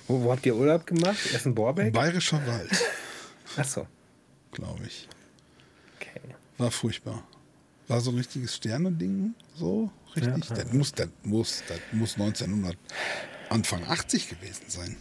Wo, 0.08 0.24
wo 0.24 0.32
habt 0.32 0.45
ihr 0.45 0.56
Urlaub 0.56 0.86
gemacht? 0.86 1.18
Erst 1.32 1.45
in 1.45 1.56
Borbeck? 1.56 1.93
Bayerischer 1.93 2.45
Wald, 2.45 2.70
Achso. 3.56 3.88
glaube 4.51 4.86
ich. 4.86 5.08
Okay. 5.95 6.20
War 6.58 6.70
furchtbar. 6.72 7.26
War 7.88 8.02
so 8.02 8.12
ein 8.12 8.18
richtiges 8.18 8.56
Sternending, 8.56 9.36
so 9.56 9.92
richtig. 10.16 10.50
Ja, 10.50 10.56
ja, 10.58 10.64
das, 10.64 10.74
muss, 10.74 10.92
das, 10.94 11.08
muss, 11.24 11.64
das 11.68 11.80
muss 11.92 12.14
1900, 12.16 12.78
Anfang 13.50 13.84
80 13.84 14.30
gewesen 14.30 14.64
sein. 14.68 14.98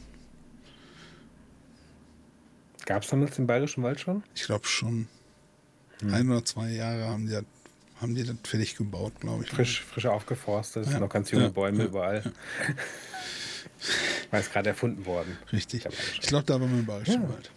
Gab 2.85 3.03
es 3.03 3.09
damals 3.09 3.37
den 3.37 3.47
Bayerischen 3.47 3.83
Wald 3.83 4.01
schon? 4.01 4.23
Ich 4.35 4.43
glaube 4.45 4.67
schon. 4.67 5.09
Hm. 6.01 6.13
Ein 6.15 6.31
oder 6.31 6.45
zwei 6.45 6.71
Jahre 6.71 7.07
haben 7.09 7.25
die 7.27 7.33
das, 7.33 7.45
haben 8.03 8.15
die 8.15 8.25
das 8.25 8.37
fertig 8.45 8.77
gebaut, 8.77 9.15
glaube 9.21 9.45
ich. 9.45 9.51
Frisch, 9.51 9.83
frisch 9.83 10.05
aufgeforstet, 10.07 10.87
Ja. 10.91 11.01
noch 11.01 11.09
ganz 11.09 11.31
junge 11.31 11.45
Ja. 11.45 11.51
Bäume 11.51 11.79
Ja. 11.79 11.85
überall. 11.87 12.23
War 14.31 14.41
jetzt 14.41 14.53
gerade 14.53 14.69
erfunden 14.71 15.07
worden. 15.07 15.39
Richtig. 15.53 15.87
Ich 16.21 16.21
glaube, 16.29 16.45
da 16.45 16.61
war 16.61 16.67
mein 16.67 16.85
Bayerischer 16.85 17.15
Ja. 17.15 17.29
Wald. 17.29 17.51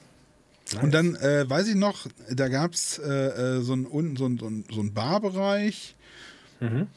Nice. 0.74 0.84
Und 0.84 0.93
dann 0.93 1.15
äh, 1.15 1.49
weiß 1.49 1.68
ich 1.70 1.76
noch, 1.76 2.07
da 2.30 2.47
gab 2.49 2.74
es 2.74 2.97
äh, 2.99 3.09
äh, 3.57 3.61
so 3.61 3.74
einen 3.74 3.86
unten 3.86 4.15
so 4.18 4.26
einen- 4.26 4.38
so 4.38 4.45
einen- 4.47 4.65
so 4.72 4.84
Barbereich. 4.93 5.95
Mhm. 6.59 6.88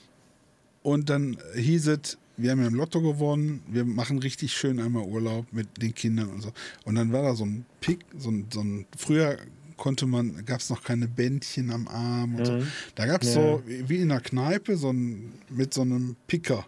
Und 0.82 1.10
dann 1.10 1.36
hieß 1.54 1.88
es, 1.88 2.18
wir 2.36 2.50
haben 2.52 2.60
ja 2.62 2.66
im 2.68 2.74
Lotto 2.74 3.02
gewonnen, 3.02 3.62
wir 3.68 3.84
machen 3.84 4.18
richtig 4.18 4.52
schön 4.54 4.80
einmal 4.80 5.02
Urlaub 5.04 5.46
mit 5.52 5.68
den 5.82 5.94
Kindern 5.94 6.28
und 6.30 6.40
so. 6.40 6.52
Und 6.84 6.94
dann 6.94 7.12
war 7.12 7.22
da 7.22 7.34
so 7.34 7.44
ein 7.44 7.66
Pick, 7.82 8.00
so 8.16 8.30
ein, 8.30 8.46
so 8.52 8.60
ein 8.62 8.86
früher 8.96 9.36
konnte 9.76 10.06
man, 10.06 10.44
gab 10.46 10.60
es 10.60 10.68
noch 10.70 10.82
keine 10.82 11.06
Bändchen 11.08 11.70
am 11.70 11.86
Arm 11.88 12.34
und 12.36 12.46
so. 12.46 12.52
Mhm. 12.52 12.66
Da 12.94 13.06
gab 13.06 13.22
es 13.22 13.34
Ja. 13.34 13.42
so, 13.42 13.62
wie 13.66 13.96
in 13.98 14.10
einer 14.10 14.20
Kneipe, 14.20 14.76
so 14.76 14.90
ein, 14.90 15.32
mit 15.50 15.72
so 15.74 15.82
einem 15.82 16.16
Picker, 16.26 16.66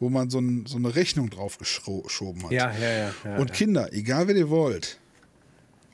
wo 0.00 0.08
man 0.08 0.28
so, 0.30 0.38
ein, 0.38 0.64
so 0.66 0.76
eine 0.78 0.94
Rechnung 0.94 1.28
drauf 1.30 1.58
geschoben 1.58 2.44
hat. 2.44 2.52
Ja, 2.52 2.72
ja, 2.72 2.90
ja. 2.90 3.14
ja 3.24 3.36
Und 3.36 3.50
ja. 3.50 3.54
Kinder, 3.54 3.92
egal 3.92 4.28
wer 4.28 4.36
ihr 4.36 4.48
wollt, 4.50 4.98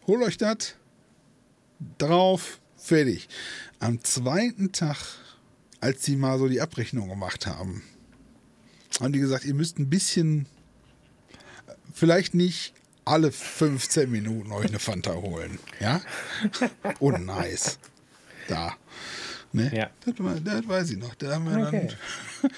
holt 0.06 0.22
euch 0.22 0.38
das 0.38 0.74
drauf, 1.98 2.60
fertig. 2.76 3.28
Am 3.80 4.02
zweiten 4.04 4.72
Tag, 4.72 4.96
als 5.80 6.04
sie 6.04 6.16
mal 6.16 6.38
so 6.38 6.48
die 6.48 6.60
Abrechnung 6.60 7.08
gemacht 7.08 7.46
haben, 7.46 7.82
haben 9.00 9.12
die 9.12 9.18
gesagt, 9.18 9.44
ihr 9.44 9.54
müsst 9.54 9.78
ein 9.78 9.90
bisschen, 9.90 10.46
vielleicht 11.92 12.34
nicht 12.34 12.74
alle 13.04 13.32
15 13.32 14.10
Minuten 14.10 14.52
euch 14.52 14.66
eine 14.68 14.78
Fanta 14.78 15.14
holen. 15.14 15.58
Ja? 15.80 16.00
Oh, 17.00 17.10
nice. 17.10 17.78
Da. 18.48 18.76
Ne? 19.52 19.70
Ja. 19.74 19.90
Das, 20.04 20.14
das 20.44 20.68
weiß 20.68 20.90
ich 20.90 20.98
noch. 20.98 21.14
Da 21.16 21.34
haben 21.34 21.44
wir 21.46 21.66
Okay. 21.66 21.88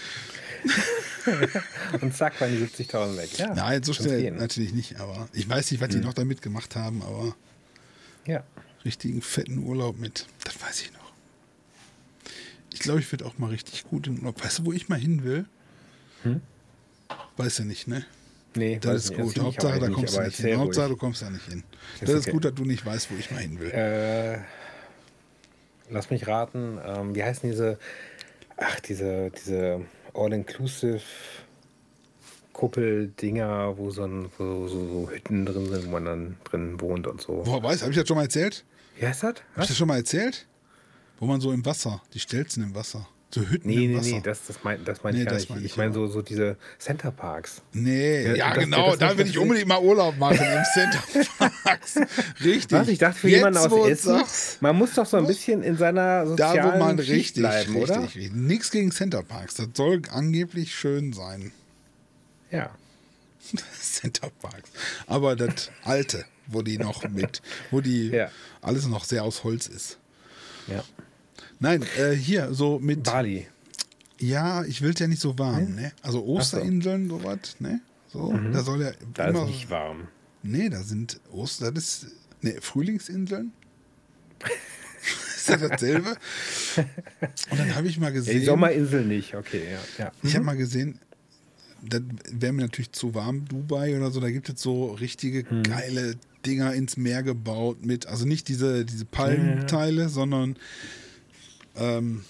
Und 2.00 2.14
zack, 2.14 2.40
waren 2.40 2.50
die 2.50 2.64
70.000 2.64 3.16
weg. 3.16 3.38
Ja. 3.38 3.54
Nein, 3.54 3.82
so 3.82 3.92
schnell 3.92 4.30
natürlich 4.32 4.72
nicht, 4.72 5.00
aber 5.00 5.28
ich 5.32 5.48
weiß 5.48 5.70
nicht, 5.70 5.80
was 5.80 5.88
Hm. 5.90 6.00
die 6.00 6.06
noch 6.06 6.14
damit 6.14 6.42
gemacht 6.42 6.76
haben, 6.76 7.02
aber. 7.02 7.34
Ja. 8.26 8.42
richtigen 8.84 9.20
fetten 9.22 9.58
Urlaub 9.58 9.98
mit. 9.98 10.26
Das 10.44 10.60
weiß 10.62 10.82
ich 10.82 10.92
noch. 10.92 11.12
Ich 12.72 12.80
glaube, 12.80 13.00
ich 13.00 13.10
werde 13.12 13.24
auch 13.26 13.38
mal 13.38 13.50
richtig 13.50 13.84
gut 13.84 14.06
in 14.06 14.18
Urlaub. 14.18 14.42
Weißt 14.44 14.58
du, 14.60 14.64
wo 14.66 14.72
ich 14.72 14.88
mal 14.88 14.98
hin 14.98 15.22
will? 15.24 15.44
Hm? 16.22 16.40
Weiß 17.36 17.56
du 17.56 17.64
nicht, 17.64 17.86
ne? 17.88 18.04
Nee, 18.56 18.78
Das 18.80 19.04
ist 19.06 19.14
gut. 19.14 19.38
Hauptsache, 19.38 19.80
da 19.80 19.88
kommst 19.88 20.16
du 20.16 20.20
nicht 20.22 20.36
hin. 20.36 20.58
Hauptsache, 20.58 20.88
du 20.88 20.96
kommst 20.96 21.22
da 21.22 21.30
nicht 21.30 21.46
hin. 21.46 21.64
Das 22.00 22.10
ist 22.10 22.30
gut, 22.30 22.44
dass 22.44 22.54
du 22.54 22.64
nicht 22.64 22.84
weißt, 22.86 23.10
wo 23.10 23.16
ich 23.16 23.30
mal 23.30 23.40
hin 23.40 23.58
will. 23.58 23.70
Äh, 23.70 24.38
lass 25.90 26.10
mich 26.10 26.26
raten, 26.26 26.78
ähm, 26.84 27.14
wie 27.14 27.22
heißen 27.24 27.48
diese, 27.50 27.78
ach, 28.56 28.78
diese, 28.80 29.30
diese 29.44 29.80
All-Inclusive 30.14 31.02
Kuppeldinger, 32.52 33.76
wo 33.76 33.90
so, 33.90 34.04
ein, 34.04 34.30
wo 34.38 34.68
so, 34.68 34.88
so 34.88 35.10
Hütten 35.10 35.44
drin 35.44 35.66
sind, 35.68 35.86
wo 35.86 35.90
man 35.90 36.04
dann 36.04 36.36
drin 36.44 36.80
wohnt 36.80 37.06
und 37.06 37.20
so. 37.20 37.42
Woher 37.44 37.62
weiß, 37.62 37.82
habe 37.82 37.90
ich 37.90 37.98
das 37.98 38.06
schon 38.06 38.16
mal 38.16 38.22
erzählt? 38.22 38.64
Wie 38.98 39.06
heißt 39.06 39.24
das? 39.24 39.34
Habe 39.52 39.62
ich 39.62 39.68
das 39.68 39.76
schon 39.76 39.88
mal 39.88 39.96
erzählt? 39.96 40.46
Wo 41.18 41.26
man 41.26 41.40
so 41.40 41.52
im 41.52 41.64
Wasser, 41.66 42.00
die 42.12 42.20
Stelzen 42.20 42.62
im 42.62 42.74
Wasser. 42.74 43.08
So 43.34 43.40
Hütten 43.40 43.68
Nee, 43.68 43.88
nee, 43.88 43.98
nee, 44.00 44.20
das, 44.22 44.46
das 44.46 44.62
meine 44.62 44.84
das 44.84 45.02
mein 45.02 45.14
Nee, 45.14 45.20
ich 45.22 45.26
gar 45.26 45.34
das 45.34 45.42
nicht. 45.42 45.50
meine 45.50 45.66
ich 45.66 45.76
meine 45.76 45.92
so, 45.92 46.06
so 46.06 46.22
diese 46.22 46.56
Center 46.78 47.10
Parks. 47.10 47.62
Nee, 47.72 48.22
ja, 48.28 48.34
Ja, 48.36 48.54
das- 48.54 48.62
genau, 48.64 48.94
da 48.94 49.18
will 49.18 49.26
ich 49.26 49.36
unbedingt 49.38 49.66
mal 49.66 49.80
Urlaub 49.80 50.16
machen 50.18 50.38
im 50.38 50.62
Center 50.74 51.02
Parks. 51.64 51.96
Richtig. 52.44 52.78
Was? 52.78 52.86
Ich 52.86 52.98
dachte 52.98 53.18
für 53.18 53.28
Jetzt, 53.28 53.38
jemanden 53.38 53.58
aus 53.58 53.88
Essen, 53.88 54.08
sagst, 54.18 54.62
man 54.62 54.76
muss 54.76 54.94
doch 54.94 55.06
so 55.06 55.16
ein 55.16 55.26
bisschen 55.26 55.64
in 55.64 55.76
seiner 55.76 56.24
da 56.24 56.26
sozialen 56.50 56.74
wo 56.74 56.84
man 56.84 56.98
richtig, 57.00 57.42
bleiben, 57.42 57.74
richtig, 57.76 57.90
oder? 57.90 58.02
richtig. 58.04 58.32
Nichts 58.32 58.70
gegen 58.70 58.92
Center 58.92 59.24
Parks. 59.24 59.54
Das 59.54 59.66
soll 59.74 60.02
angeblich 60.12 60.72
schön 60.74 61.12
sein. 61.12 61.50
Ja. 62.52 62.70
Center 63.80 64.30
Parks. 64.40 64.70
Aber 65.08 65.34
das 65.34 65.70
alte, 65.82 66.24
wo 66.46 66.62
die 66.62 66.78
noch 66.78 67.08
mit, 67.08 67.42
wo 67.72 67.80
die 67.80 68.10
Ja. 68.10 68.30
alles 68.62 68.86
noch 68.86 69.04
sehr 69.04 69.24
aus 69.24 69.42
Holz 69.42 69.66
ist. 69.66 69.98
ja. 70.68 70.84
Nein, 71.60 71.84
äh, 71.98 72.12
hier, 72.12 72.52
so 72.52 72.78
mit. 72.78 73.02
Bali. 73.04 73.46
Ja, 74.18 74.64
ich 74.64 74.80
will 74.82 74.90
es 74.92 75.00
ja 75.00 75.06
nicht 75.06 75.20
so 75.20 75.38
warm, 75.38 75.74
ne? 75.74 75.92
Also 76.02 76.24
Osterinseln, 76.24 77.08
sowas, 77.08 77.56
ne? 77.58 77.80
So, 78.12 78.32
da 78.52 78.62
soll 78.62 78.82
ja 78.82 78.90
Mhm. 78.90 78.94
Da 79.14 79.28
immer. 79.28 79.42
ist 79.42 79.48
nicht 79.48 79.70
warm. 79.70 80.08
Nee, 80.42 80.68
da 80.68 80.82
sind 80.82 81.20
Oster, 81.32 81.72
das 81.72 82.04
ist. 82.04 82.06
Ne, 82.42 82.56
Frühlingsinseln? 82.60 83.52
ist 85.36 85.48
das 85.48 85.60
dasselbe? 85.68 86.16
Und 87.50 87.58
dann 87.58 87.74
habe 87.74 87.88
ich 87.88 87.98
mal 87.98 88.06
Ja, 88.08 88.12
gesehen. 88.12 88.40
die 88.40 88.44
Sommerinsel 88.46 89.04
nicht, 89.04 89.34
okay, 89.34 89.62
ja. 89.98 90.04
ja. 90.04 90.12
Ich 90.22 90.34
habe 90.34 90.44
mal 90.44 90.56
gesehen, 90.56 90.98
das 91.82 92.02
wäre 92.30 92.52
mir 92.52 92.62
natürlich 92.62 92.92
zu 92.92 93.14
warm, 93.14 93.46
Dubai 93.46 93.96
oder 93.96 94.10
so, 94.10 94.20
da 94.20 94.30
gibt 94.30 94.48
es 94.48 94.60
so 94.60 94.92
richtige 94.92 95.48
Hm. 95.48 95.62
geile 95.62 96.14
Dinger 96.46 96.74
ins 96.74 96.96
Meer 96.98 97.22
gebaut 97.22 97.84
mit, 97.84 98.06
also 98.06 98.26
nicht 98.26 98.48
diese, 98.48 98.84
diese 98.84 99.06
Palmenteile, 99.06 100.08
sondern 100.10 100.56
ähm, 101.76 102.24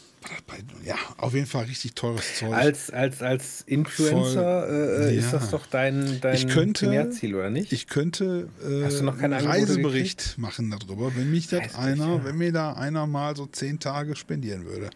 ja, 0.84 0.96
auf 1.18 1.34
jeden 1.34 1.46
Fall 1.46 1.64
richtig 1.66 1.94
teures 1.94 2.36
Zeug. 2.38 2.54
Als, 2.54 2.90
als, 2.90 3.20
als 3.20 3.60
Influencer 3.66 4.66
Voll. 4.66 5.06
äh, 5.10 5.16
ist 5.16 5.26
Ja. 5.26 5.38
das 5.38 5.50
doch 5.50 5.66
dein, 5.66 6.18
dein 6.22 6.34
Ich 6.34 6.46
könnte- 6.48 6.86
Primärziel, 6.86 7.34
oder 7.34 7.50
nicht? 7.50 7.72
ich 7.72 7.88
könnte 7.88 8.48
äh, 8.66 8.84
Hast 8.84 9.00
du 9.00 9.04
noch 9.04 9.20
Reisebericht 9.20 10.38
machen 10.38 10.70
darüber, 10.70 11.14
wenn 11.14 11.30
mich 11.30 11.48
das 11.48 11.74
einer, 11.74 12.06
ja. 12.16 12.24
wenn 12.24 12.38
mir 12.38 12.52
da 12.52 12.72
einer 12.72 13.06
mal 13.06 13.36
so 13.36 13.44
zehn 13.46 13.78
Tage 13.80 14.16
spendieren 14.16 14.64
würde. 14.64 14.88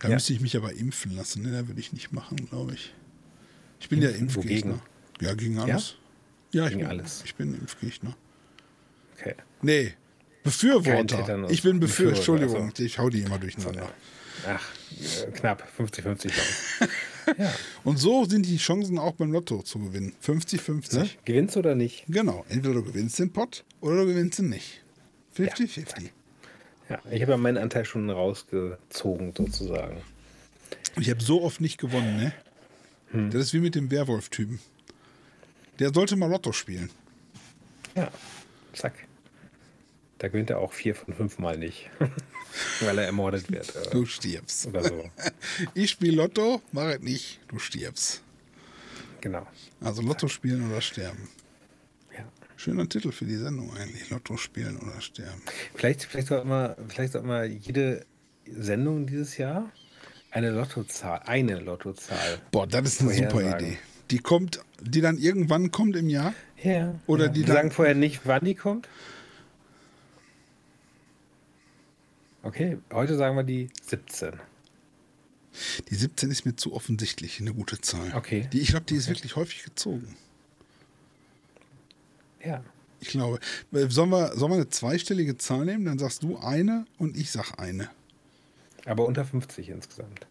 Da 0.00 0.08
Ja. 0.08 0.14
müsste 0.14 0.32
ich 0.34 0.40
mich 0.40 0.56
aber 0.56 0.72
impfen 0.74 1.16
lassen, 1.16 1.42
ne? 1.42 1.52
Da 1.52 1.66
würde 1.66 1.80
ich 1.80 1.92
nicht 1.92 2.12
machen, 2.12 2.36
glaube 2.50 2.74
ich. 2.74 2.92
Ich 3.80 3.88
bin 3.88 4.02
ja 4.02 4.10
Impfen? 4.10 4.42
Impfgegner. 4.42 4.72
Wogegen? 4.74 4.82
Ja, 5.20 5.34
gegen 5.34 5.58
alles. 5.58 5.94
Ja, 6.52 6.64
ich, 6.64 6.70
Gegen 6.70 6.80
bin, 6.82 6.88
alles. 6.90 7.22
ich 7.24 7.34
bin 7.34 7.54
Impfgegner. 7.54 8.14
okay. 9.16 9.34
Nee, 9.62 9.94
Befürworter. 10.44 11.48
Ich 11.50 11.62
bin 11.62 11.80
Befürworter. 11.80 11.80
Befürworter, 11.80 12.16
Entschuldigung, 12.16 12.70
also. 12.70 12.82
ich 12.84 12.98
hau 12.98 13.08
die 13.08 13.22
immer 13.22 13.38
durcheinander. 13.38 13.90
Ach, 14.46 14.62
knapp, 15.32 15.66
50-50 15.78 16.28
Chance. 16.28 16.34
ja. 17.38 17.52
Und 17.82 17.96
so 17.96 18.26
sind 18.26 18.44
die 18.44 18.58
Chancen 18.58 18.98
auch 18.98 19.14
beim 19.14 19.32
Lotto 19.32 19.62
zu 19.62 19.78
gewinnen. 19.78 20.14
50-50. 20.22 20.98
Ne? 20.98 21.08
Gewinnst 21.24 21.56
du 21.56 21.60
oder 21.60 21.74
nicht? 21.74 22.04
Genau, 22.08 22.44
entweder 22.50 22.74
du 22.74 22.82
gewinnst 22.84 23.18
den 23.18 23.32
Pott 23.32 23.64
oder 23.80 24.02
du 24.02 24.06
gewinnst 24.06 24.38
ihn 24.38 24.50
nicht. 24.50 24.82
50-50. 25.38 26.10
Ja, 26.90 27.00
ich 27.10 27.22
habe 27.22 27.32
ja 27.32 27.38
meinen 27.38 27.56
Anteil 27.56 27.86
schon 27.86 28.10
rausgezogen, 28.10 29.32
sozusagen. 29.34 30.02
Ich 31.00 31.08
habe 31.08 31.22
so 31.22 31.42
oft 31.42 31.62
nicht 31.62 31.78
gewonnen, 31.78 32.18
ne? 32.18 32.32
Hm. 33.12 33.30
Das 33.30 33.40
ist 33.40 33.54
wie 33.54 33.60
mit 33.60 33.74
dem 33.74 33.90
Werwolf-Typen. 33.90 34.60
Der 35.78 35.92
sollte 35.92 36.16
mal 36.16 36.30
Lotto 36.30 36.52
spielen. 36.52 36.90
Ja, 37.96 38.10
zack. 38.74 38.92
Da 40.18 40.28
gewinnt 40.28 40.50
er 40.50 40.58
auch 40.58 40.72
vier 40.72 40.94
von 40.94 41.12
fünf 41.12 41.38
Mal 41.38 41.58
nicht, 41.58 41.90
weil 42.80 42.98
er 42.98 43.04
ermordet 43.06 43.50
wird 43.50 43.72
Du 43.92 44.06
stirbst. 44.06 44.66
oder 44.66 44.84
so. 44.84 45.10
Ich 45.74 45.90
spiele 45.90 46.16
Lotto, 46.16 46.62
mach 46.72 46.84
es 46.90 47.00
nicht, 47.00 47.40
du 47.48 47.58
stirbst. 47.58 48.22
Genau. 49.20 49.46
Also 49.80 50.02
Lotto 50.02 50.28
spielen 50.28 50.70
oder 50.70 50.80
sterben. 50.80 51.28
Ja. 52.16 52.24
Schöner 52.56 52.88
Titel 52.88 53.10
für 53.10 53.24
die 53.24 53.36
Sendung 53.36 53.74
eigentlich. 53.76 54.08
Lotto 54.10 54.36
spielen 54.36 54.76
oder 54.78 55.00
sterben. 55.00 55.40
Vielleicht, 55.74 56.04
vielleicht 56.04 56.28
sollten 56.28 56.48
wir, 56.48 56.76
vielleicht 56.88 57.12
sollten 57.14 57.28
wir 57.28 57.44
jede 57.46 58.04
Sendung 58.46 59.06
dieses 59.06 59.36
Jahr 59.36 59.70
eine 60.30 60.50
Lottozahl, 60.50 61.20
eine 61.26 61.58
Lottozahl. 61.58 62.38
Boah, 62.50 62.66
das 62.66 62.84
ist 62.86 63.00
eine 63.00 63.14
super 63.14 63.30
Vorhersagen. 63.30 63.66
Idee. 63.68 63.78
Die 64.10 64.18
kommt, 64.18 64.60
die 64.80 65.00
dann 65.00 65.18
irgendwann 65.18 65.70
kommt 65.70 65.96
im 65.96 66.08
Jahr. 66.08 66.34
Ja. 66.62 66.94
Oder 67.06 67.26
ja. 67.26 67.32
die 67.32 67.42
dann- 67.42 67.56
sagen 67.56 67.70
vorher 67.72 67.94
nicht, 67.94 68.20
wann 68.24 68.44
die 68.44 68.54
kommt. 68.54 68.88
Okay, 72.44 72.78
heute 72.92 73.16
sagen 73.16 73.36
wir 73.36 73.42
die 73.42 73.68
17. 73.82 74.32
Die 75.88 75.94
17 75.94 76.30
ist 76.30 76.44
mir 76.44 76.56
zu 76.56 76.74
offensichtlich 76.74 77.40
eine 77.40 77.54
gute 77.54 77.80
Zahl. 77.80 78.12
Okay. 78.14 78.48
Die, 78.52 78.60
ich 78.60 78.68
glaube, 78.68 78.86
die 78.86 78.96
ist 78.96 79.08
wirklich 79.08 79.36
häufig 79.36 79.62
gezogen. 79.64 80.16
Ja. 82.44 82.62
Ich 83.00 83.08
glaube. 83.08 83.38
Äh, 83.72 83.88
Sollen 83.88 84.10
wir, 84.10 84.36
sollen 84.36 84.52
wir 84.52 84.56
eine 84.56 84.68
zweistellige 84.68 85.36
Zahl 85.38 85.64
nehmen? 85.64 85.84
Dann 85.84 85.98
sagst 85.98 86.22
du 86.22 86.36
eine 86.38 86.84
und 86.98 87.16
ich 87.16 87.30
sag 87.30 87.58
eine. 87.58 87.88
Aber 88.84 89.06
unter 89.06 89.24
50 89.24 89.70
insgesamt. 89.70 90.26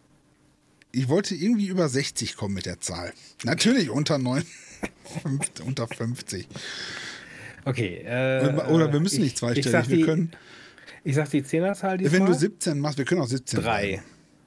Ich 0.91 1.07
wollte 1.07 1.33
irgendwie 1.33 1.67
über 1.67 1.89
60 1.89 2.35
kommen 2.35 2.53
mit 2.53 2.67
der 2.67 2.79
Zahl. 2.79 3.13
Natürlich 3.43 3.89
unter 3.89 4.19
9, 4.19 4.45
unter 5.65 5.87
50. 5.87 6.47
Okay. 7.65 8.03
Äh, 8.05 8.53
Oder 8.69 8.93
wir 8.93 8.99
müssen 8.99 9.15
ich- 9.15 9.21
nicht 9.21 9.33
ich 9.33 9.39
zweistellig. 9.39 9.89
Wir 9.89 9.97
die, 9.97 10.03
können, 10.03 10.31
Ich 11.03 11.15
sag 11.15 11.29
die 11.29 11.43
Zehnerzahl 11.43 11.97
diesmal. 11.97 12.19
wenn 12.21 12.25
du 12.27 12.33
17 12.33 12.79
machst, 12.79 12.97
wir 12.97 13.05
können 13.05 13.21
auch 13.21 13.27
17 13.27 13.59
Drei. 13.61 13.87
bleiben. 13.87 14.03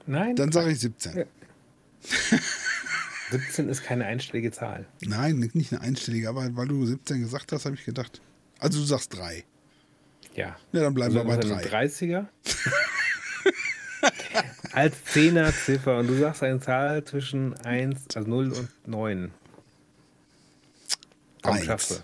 Nein, 0.07 0.35
Dann 0.35 0.51
sage 0.51 0.71
ich 0.71 0.79
17. 0.79 1.25
17 3.31 3.69
ist 3.69 3.83
keine 3.83 4.05
einstellige 4.05 4.51
Zahl. 4.51 4.85
Nein, 5.01 5.49
nicht 5.53 5.73
eine 5.73 5.81
einstellige, 5.81 6.29
aber 6.29 6.47
weil 6.55 6.67
du 6.67 6.85
17 6.85 7.19
gesagt 7.19 7.51
hast, 7.51 7.65
habe 7.65 7.75
ich 7.75 7.83
gedacht. 7.85 8.21
Also 8.59 8.79
du 8.79 8.85
sagst 8.85 9.15
3. 9.15 9.43
Ja. 10.35 10.55
Ja, 10.71 10.81
dann 10.81 10.93
bleiben 10.93 11.15
Also 11.15 11.27
wir 11.27 11.35
bei 11.35 11.43
muss 11.43 11.51
eine 11.51 11.61
3. 11.61 11.85
30er. 11.85 12.25
Als 14.71 15.03
Zehnerziffer 15.05 15.97
und 15.99 16.07
du 16.07 16.17
sagst 16.17 16.43
eine 16.43 16.59
Zahl 16.59 17.03
zwischen 17.03 17.53
1, 17.65 18.15
also 18.15 18.29
0 18.29 18.51
und 18.53 18.69
9. 18.87 19.31
Komm, 21.41 21.53
Eins. 21.55 21.65
schaffst 21.65 21.91
du. 21.91 21.95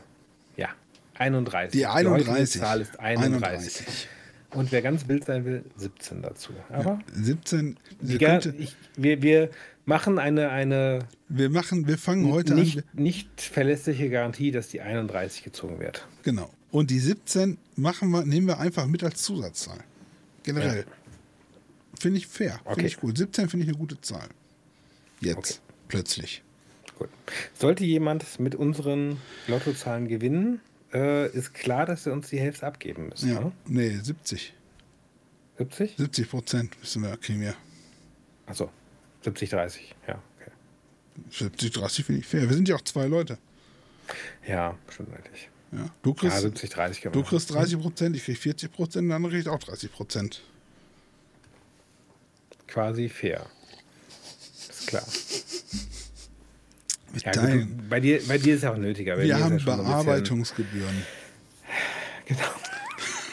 Ja, 0.62 0.70
31. 1.16 1.80
Die 1.80 1.86
heutige 1.88 2.14
31. 2.16 2.62
Zahl 2.62 2.82
ist 2.82 3.00
31. 3.00 3.82
31. 3.82 4.08
Und 4.54 4.72
wer 4.72 4.82
ganz 4.82 5.08
wild 5.08 5.26
sein 5.26 5.46
will, 5.46 5.64
17 5.78 6.22
dazu. 6.22 6.54
Aber 6.70 7.00
17. 7.14 7.78
die 8.02 8.08
Wir, 8.10 8.18
gar, 8.20 8.40
könnte, 8.40 8.56
ich, 8.58 8.76
wir, 8.96 9.22
wir 9.22 9.50
machen 9.86 10.20
eine, 10.20 10.50
eine 10.50 11.00
wir 11.30 11.50
machen, 11.50 11.88
wir 11.88 11.98
fangen 11.98 12.32
heute 12.32 12.54
an. 12.54 12.60
nicht, 12.60 12.84
nicht 12.96 13.42
verlässliche 13.42 14.10
Garantie, 14.10 14.52
dass 14.52 14.68
die 14.70 14.82
31 14.82 15.44
gezogen 15.44 15.80
wird. 15.80 16.08
Genau. 16.24 16.50
Und 16.72 16.90
die 16.92 17.00
17 17.00 17.58
machen 17.76 18.10
wir, 18.12 18.26
nehmen 18.26 18.48
wir 18.48 18.60
einfach 18.60 18.86
mit 18.88 19.04
als 19.04 19.22
Zusatzzahl. 19.24 19.80
Generell. 20.44 20.86
Finde 22.00 22.18
ich 22.18 22.28
fair. 22.28 22.54
Finde 22.64 22.72
Okay. 22.72 22.86
ich 22.88 22.98
gut. 23.00 23.18
17 23.18 23.50
finde 23.50 23.64
ich 23.66 23.70
eine 23.70 23.78
gute 23.78 24.00
Zahl. 24.02 24.28
Jetzt. 25.22 25.38
Okay. 25.38 25.54
Plötzlich. 25.88 26.44
Gut. 26.98 27.10
Sollte 27.54 27.84
jemand 27.86 28.40
mit 28.40 28.56
unseren 28.56 29.18
Lottozahlen 29.48 30.08
gewinnen, 30.08 30.60
äh, 30.94 31.30
ist 31.32 31.54
klar, 31.54 31.86
dass 31.86 32.06
wir 32.06 32.14
uns 32.14 32.30
die 32.30 32.40
Hälfte 32.40 32.66
abgeben 32.66 33.10
müssen. 33.10 33.34
Ja. 33.34 33.40
Ne? 33.42 33.52
Nee, 33.66 33.98
70. 34.02 34.54
70? 35.58 35.98
70 35.98 36.30
Prozent 36.30 36.80
müssen 36.80 37.04
wir, 37.04 37.16
kriegen 37.18 37.42
wir. 37.42 37.56
Achso, 38.46 38.70
70, 39.24 39.50
30. 39.50 39.96
Ja, 40.08 40.22
okay. 40.40 40.52
70, 41.30 41.72
30 41.72 42.06
finde 42.06 42.22
ich 42.22 42.28
fair. 42.28 42.42
Wir 42.50 42.56
sind 42.56 42.68
ja 42.68 42.76
auch 42.76 42.82
zwei 42.82 43.06
Leute. 43.08 43.38
Ja, 44.48 44.78
stimmt 44.90 45.14
eigentlich. 45.16 45.50
Ja. 45.72 45.90
Du 46.02 46.10
Ja, 46.12 46.16
kriegst, 46.16 46.40
70, 46.42 46.70
30 46.70 47.02
können 47.02 47.14
du 47.14 47.24
kriegst 47.24 47.52
30 47.52 47.80
Prozent, 47.80 48.16
ich 48.16 48.24
krieg 48.26 48.38
40 48.38 48.72
Prozent, 48.72 49.08
der 49.10 49.16
andere 49.16 49.34
kriegt 49.34 49.48
auch 49.48 49.60
30 49.60 49.92
Prozent. 49.92 50.42
Quasi 52.68 53.10
fair. 53.10 53.46
Ist 54.70 54.88
klar. 54.88 55.04
Mit 57.14 57.24
Ja, 57.26 57.32
gut, 57.46 57.90
bei, 57.90 58.00
dir, 58.00 58.20
bei 58.28 58.38
dir 58.38 58.56
ist 58.56 58.64
ja 58.64 58.74
auch 58.74 58.78
nötiger. 58.78 59.16
Bei 59.16 59.24
wir 59.24 59.34
haben 59.36 59.42
ja 59.42 59.48
ein 59.48 59.56
bisschen- 59.58 59.78
Bearbeitungsgebühren. 59.86 61.06
Genau. 62.26 62.42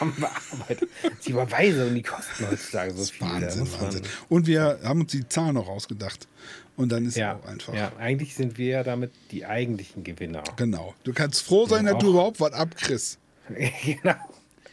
Haben 0.01 0.15
bearbeitet. 0.19 0.89
Die 1.25 1.31
Überweisungen, 1.31 1.95
die 1.95 2.01
kosten 2.03 2.45
heutzutage 2.49 2.91
so 2.93 3.05
viel. 3.05 3.21
Wahnsinn, 3.27 3.67
Wahnsinn. 3.79 4.01
Und 4.29 4.47
wir 4.47 4.79
haben 4.83 5.01
uns 5.01 5.11
die 5.11 5.27
Zahlen 5.29 5.53
noch 5.53 5.67
ausgedacht. 5.69 6.27
Und 6.75 6.91
dann 6.91 7.05
ist 7.05 7.15
Ja, 7.15 7.35
auch 7.35 7.45
einfach. 7.45 7.73
ja, 7.73 7.91
eigentlich 7.99 8.33
sind 8.35 8.57
wir 8.57 8.67
ja 8.67 8.83
damit 8.83 9.11
die 9.31 9.45
eigentlichen 9.45 10.03
Gewinner. 10.03 10.43
Genau. 10.57 10.93
Du 11.03 11.13
kannst 11.13 11.43
froh 11.43 11.67
sein, 11.67 11.85
Ja, 11.85 11.93
dass 11.93 12.01
du 12.01 12.07
auch. 12.07 12.11
überhaupt 12.13 12.39
was 12.41 12.51
abkriegst. 12.53 13.17
genau. 13.85 14.15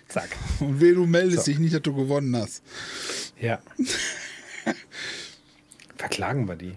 Zack. 0.08 0.30
Und 0.60 0.80
weh, 0.80 0.94
du 0.94 1.06
meldest 1.06 1.44
So. 1.44 1.50
dich 1.52 1.58
nicht, 1.60 1.74
dass 1.74 1.82
du 1.82 1.94
gewonnen 1.94 2.34
hast. 2.34 2.62
Ja. 3.40 3.60
Verklagen 5.96 6.48
wir 6.48 6.56
die. 6.56 6.74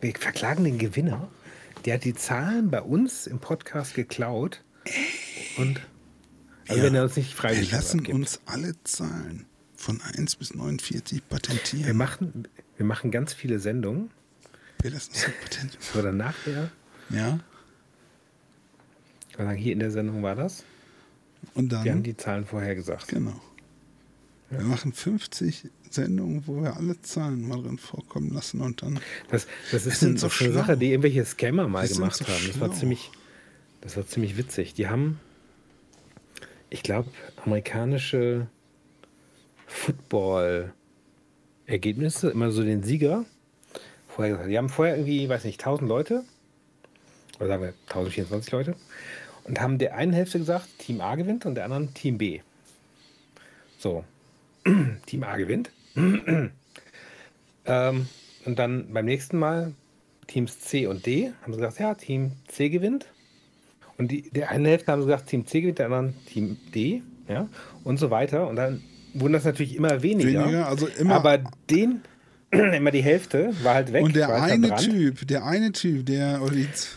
Wir 0.00 0.14
verklagen 0.18 0.64
den 0.64 0.78
Gewinner. 0.78 1.28
Der 1.84 1.94
hat 1.94 2.04
die 2.04 2.14
Zahlen 2.14 2.70
bei 2.70 2.82
uns 2.82 3.26
im 3.26 3.38
Podcast 3.38 3.94
geklaut. 3.94 4.62
Und 5.56 5.80
also 6.68 6.78
Ja. 6.80 6.86
wenn 6.86 6.94
er 6.94 7.02
uns 7.04 7.16
nicht 7.16 7.30
Wir 7.32 7.36
freiwillig 7.36 7.72
lassen 7.72 8.00
was 8.00 8.04
gibt. 8.04 8.14
uns 8.14 8.40
alle 8.46 8.74
Zahlen 8.84 9.46
von 9.76 10.00
1 10.02 10.36
bis 10.36 10.54
49 10.54 11.18
Wir 11.18 11.22
patentieren. 11.28 11.96
machen, 11.96 12.48
wir 12.76 12.86
machen 12.86 13.10
ganz 13.10 13.32
viele 13.32 13.58
Sendungen, 13.58 14.10
Wir 14.82 14.90
lassen 14.90 15.10
uns 15.12 15.26
patentieren. 15.42 15.80
dann 16.04 16.16
nachher 16.16 16.70
Ja. 17.08 17.40
wir 19.36 19.44
sagen, 19.46 19.58
hier 19.58 19.72
in 19.72 19.78
der 19.80 19.90
Sendung 19.90 20.22
war 20.22 20.34
das. 20.36 20.64
Und 21.54 21.70
dann. 21.72 21.84
Wir 21.84 21.92
haben 21.92 22.02
die 22.02 22.16
Zahlen 22.16 22.44
vorher 22.46 22.74
gesagt. 22.74 23.08
Genau. 23.08 23.40
Wir 24.50 24.60
machen 24.62 24.92
50 24.92 25.70
Sendungen, 25.90 26.46
wo 26.46 26.62
wir 26.62 26.76
alle 26.76 27.00
Zahlen 27.02 27.46
mal 27.46 27.62
drin 27.62 27.78
vorkommen 27.78 28.32
lassen 28.32 28.60
und 28.60 28.82
dann. 28.82 29.00
Das, 29.28 29.46
das 29.72 29.86
ist, 29.86 30.00
sind 30.00 30.14
ein, 30.14 30.18
so 30.18 30.26
das 30.28 30.40
eine. 30.40 30.52
Sache, 30.52 30.76
die 30.76 30.90
irgendwelche 30.90 31.24
Scammer 31.24 31.68
mal 31.68 31.86
sind 31.86 31.98
gemacht 31.98 32.16
so 32.16 32.26
haben. 32.26 32.46
Das 32.46 32.60
war 32.60 32.72
ziemlich, 32.72 33.10
das 33.80 33.96
war 33.96 34.06
ziemlich 34.06 34.36
witzig. 34.36 34.74
Die 34.74 34.88
haben, 34.88 35.18
ich 36.68 36.82
glaube, 36.82 37.08
amerikanische 37.44 38.48
Football-Ergebnisse, 39.66 42.30
immer 42.30 42.50
so 42.50 42.62
den 42.62 42.82
Sieger, 42.82 43.24
vorher 44.08 44.32
gesagt. 44.32 44.50
Die 44.50 44.58
haben 44.58 44.68
vorher 44.68 44.96
irgendwie, 44.96 45.26
weiß 45.28 45.44
nicht, 45.44 45.60
1000 45.60 45.88
Leute, 45.88 46.24
oder 47.38 47.46
sagen 47.48 47.62
wir 47.62 47.74
1024 47.86 48.52
Leute, 48.52 48.74
und 49.44 49.60
haben 49.60 49.78
der 49.78 49.94
einen 49.94 50.12
Hälfte 50.12 50.38
gesagt, 50.38 50.66
Team 50.78 51.00
A 51.00 51.14
gewinnt 51.16 51.46
und 51.46 51.54
der 51.54 51.64
anderen 51.64 51.94
Team 51.94 52.18
B. 52.18 52.40
So, 53.78 54.04
Team 55.06 55.22
A 55.24 55.36
gewinnt. 55.36 55.70
ähm, 57.66 58.06
und 58.44 58.58
dann 58.58 58.92
beim 58.92 59.04
nächsten 59.04 59.38
Mal 59.38 59.72
Teams 60.26 60.60
C 60.60 60.86
und 60.86 61.06
D 61.06 61.32
haben 61.42 61.52
sie 61.52 61.58
gesagt, 61.58 61.78
ja, 61.80 61.94
Team 61.94 62.32
C 62.48 62.68
gewinnt. 62.68 63.06
Und 63.98 64.10
die, 64.10 64.30
der 64.30 64.50
eine 64.50 64.68
Hälfte 64.68 64.92
haben 64.92 65.02
sie 65.02 65.06
gesagt, 65.06 65.26
Team 65.28 65.46
C 65.46 65.60
gewinnt, 65.60 65.78
der 65.78 65.86
anderen 65.86 66.14
Team 66.26 66.56
D, 66.74 67.02
ja, 67.28 67.48
und 67.84 67.98
so 67.98 68.10
weiter. 68.10 68.48
Und 68.48 68.56
dann 68.56 68.82
wurden 69.12 69.32
das 69.34 69.44
natürlich 69.44 69.76
immer 69.76 70.02
weniger. 70.02 70.42
Weniger, 70.44 70.68
also 70.68 70.86
immer- 70.86 71.16
Aber 71.16 71.38
den, 71.68 72.00
immer 72.50 72.90
die 72.92 73.02
Hälfte 73.02 73.52
war 73.62 73.74
halt 73.74 73.92
weg. 73.92 74.04
und 74.04 74.16
der 74.16 74.28
halt 74.28 74.52
eine 74.52 74.68
verbrannt. 74.68 74.90
Typ, 74.90 75.26
der 75.28 75.44
eine 75.44 75.72
Typ, 75.72 76.06
der. 76.06 76.40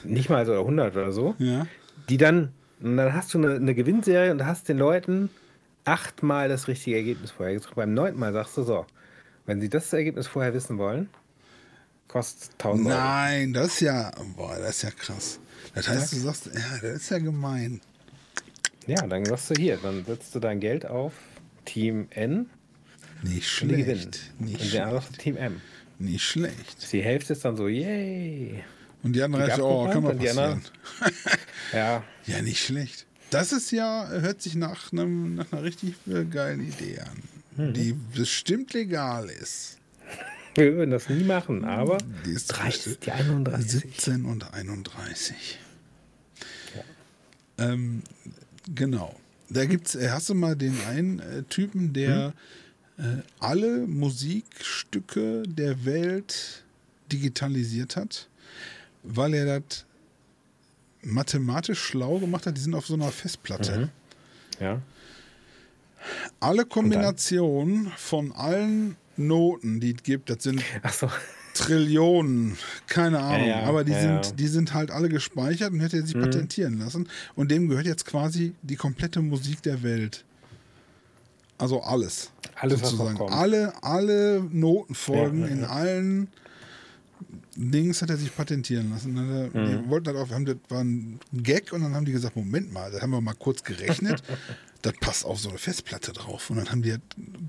Nicht 0.06 0.30
mal 0.30 0.46
so 0.46 0.54
100 0.54 0.96
oder 0.96 1.12
so. 1.12 1.36
ja. 1.40 1.66
Die 2.10 2.18
dann, 2.18 2.50
und 2.82 2.98
dann 2.98 3.14
hast 3.14 3.34
du 3.34 3.38
eine, 3.38 3.56
eine 3.56 3.74
Gewinnserie 3.74 4.30
und 4.32 4.46
hast 4.46 4.68
den 4.68 4.78
Leuten 4.78 5.30
achtmal 5.86 6.50
das 6.50 6.68
richtige 6.68 6.98
Ergebnis 6.98 7.32
vorher 7.32 7.56
gesagt. 7.56 7.76
Beim 7.76 7.94
neunten 7.94 8.20
Mal 8.20 8.34
sagst 8.34 8.58
du 8.58 8.64
so, 8.64 8.86
wenn 9.46 9.62
sie 9.62 9.70
das 9.70 9.92
Ergebnis 9.94 10.28
vorher 10.28 10.54
wissen 10.54 10.78
wollen, 10.78 11.10
kostet 12.08 12.52
1000 12.54 12.88
Euro. 12.88 12.98
Nein, 12.98 13.54
das 13.54 13.68
ist 13.68 13.80
ja. 13.82 14.12
Boah, 14.36 14.58
das 14.58 14.78
ist 14.78 14.82
ja 14.84 14.92
krass. 14.92 15.40
Das 15.76 15.88
heißt, 15.88 16.14
du 16.14 16.18
sagst, 16.18 16.46
ja, 16.48 16.78
das 16.82 17.02
ist 17.02 17.10
ja 17.10 17.20
gemein. 17.20 17.82
Ja, 18.86 19.06
dann 19.08 19.26
sagst 19.26 19.50
du 19.50 19.56
hier, 19.56 19.78
dann 19.78 20.04
setzt 20.06 20.36
du 20.36 20.40
dein 20.40 20.60
Geld 20.60 20.86
auf 20.86 21.14
Team 21.66 22.08
N 22.12 22.50
Nicht 23.22 23.50
schlecht. 23.50 24.34
Nicht 24.40 24.62
und 24.62 24.74
der 24.74 24.86
andere 24.86 25.02
schlecht. 25.02 25.22
Team 25.22 25.38
M. 25.38 25.62
Nicht 26.00 26.24
schlecht. 26.24 26.92
Die 26.92 27.02
Hälfte 27.02 27.34
ist 27.34 27.46
dann 27.46 27.56
so, 27.56 27.68
yay. 27.68 28.64
Und 29.04 29.14
die 29.14 29.22
anderen 29.22 29.46
Die 29.46 29.52
Hälfte, 29.52 29.66
oh, 29.66 29.90
kann 29.90 30.04
mal 30.04 30.16
die 30.16 30.26
passieren. 30.26 30.62
Ja, 31.74 32.04
Ja, 32.26 32.42
nicht 32.42 32.64
schlecht. 32.64 33.06
Das 33.34 33.52
ist 33.52 33.72
ja, 33.72 34.08
hört 34.10 34.42
sich 34.42 34.56
nach, 34.56 34.92
einem, 34.92 35.36
nach 35.36 35.52
einer 35.52 35.64
richtig 35.64 35.96
äh, 36.08 36.26
geilen 36.26 36.68
Idee 36.68 37.00
an. 37.00 37.24
Mhm. 37.70 37.74
Die 37.74 37.94
bestimmt 38.16 38.74
legal 38.74 39.30
ist. 39.30 39.78
wir 40.56 40.76
würden 40.76 40.92
das 40.92 41.10
nie 41.10 41.24
machen, 41.24 41.66
aber 41.66 41.98
Die 42.26 42.32
ist 42.32 42.48
30, 42.48 43.00
die 43.00 43.12
31. 43.12 43.72
17 43.82 44.26
und 44.26 44.54
31. 44.54 45.60
Ähm, 47.60 48.02
genau. 48.74 49.16
Da 49.50 49.66
gibt's, 49.66 49.96
äh, 49.96 50.10
hast 50.10 50.30
du 50.30 50.34
mal 50.36 50.56
den 50.56 50.76
einen 50.90 51.20
äh, 51.20 51.44
Typen, 51.44 51.94
der 51.94 52.34
Hm? 52.98 53.20
äh, 53.20 53.22
alle 53.40 53.86
Musikstücke 53.88 55.44
der 55.48 55.86
Welt 55.86 56.64
digitalisiert 57.12 57.96
hat, 57.96 58.28
weil 59.04 59.34
er 59.36 59.60
das 59.60 59.86
mathematisch 61.04 61.80
schlau 61.80 62.20
gemacht 62.20 62.46
hat. 62.46 62.58
Die 62.58 62.62
sind 62.62 62.76
auf 62.76 62.86
so 62.86 62.94
einer 62.94 63.12
Festplatte. 63.12 63.78
Mhm. 64.60 64.64
Ja. 64.64 64.82
Alle 66.40 66.66
Kombinationen 66.66 67.92
von 67.98 68.32
allen 68.34 68.98
Noten, 69.16 69.80
die 69.80 69.96
es 69.96 70.04
gibt, 70.04 70.30
das 70.30 70.44
sind 70.44 70.62
so. 70.92 71.10
Trillionen, 71.54 72.58
keine 72.88 73.20
Ahnung, 73.20 73.48
ja, 73.48 73.62
aber 73.64 73.84
die, 73.84 73.92
ja, 73.92 74.02
sind, 74.02 74.26
ja. 74.26 74.32
Mhm. 74.32 74.36
die 74.38 74.48
sind 74.48 74.74
halt 74.74 74.90
alle 74.90 75.08
gespeichert 75.08 75.72
und 75.72 75.82
hätte 75.82 75.98
er 75.98 76.06
sich 76.06 76.16
patentieren 76.16 76.80
lassen. 76.80 77.08
Und 77.36 77.52
dem 77.52 77.70
gehört 77.70 77.86
jetzt 77.86 78.06
quasi 78.06 78.56
die 78.64 78.76
komplette 78.76 79.22
Musik 79.22 79.62
der 79.62 79.84
Welt. 79.84 80.26
Also 81.60 81.82
alles. 81.82 82.32
Alles, 82.56 82.80
sozusagen. 82.80 83.22
Alle, 83.32 83.74
alle 83.84 84.44
Notenfolgen 84.52 85.42
Ja, 85.42 85.48
ja, 85.48 85.54
in 85.54 85.62
ja. 85.62 85.68
allen 85.68 86.28
Dings 87.56 88.02
hat 88.02 88.10
er 88.10 88.18
sich 88.18 88.36
patentieren 88.36 88.90
lassen. 88.90 89.16
Dann 89.16 89.30
er, 89.30 89.44
Mhm. 89.54 89.84
Die 89.84 89.90
wollten 89.90 90.08
halt 90.08 90.18
auch, 90.18 90.30
haben, 90.32 90.46
das 90.46 90.58
war 90.70 90.84
ein 90.84 91.20
Gag 91.34 91.72
und 91.74 91.82
dann 91.82 91.94
haben 91.94 92.06
die 92.06 92.12
gesagt, 92.12 92.36
Moment 92.36 92.72
mal, 92.74 92.92
da 92.92 93.02
haben 93.02 93.12
wir 93.12 93.22
mal 93.22 93.36
kurz 93.36 93.64
gerechnet. 93.64 94.24
das 94.82 94.94
passt 95.00 95.26
auf 95.26 95.40
so 95.40 95.50
eine 95.50 95.58
Festplatte 95.58 96.12
drauf. 96.14 96.50
Und 96.50 96.58
dann 96.58 96.70
haben 96.70 96.82
die 96.82 96.92
das 96.92 97.00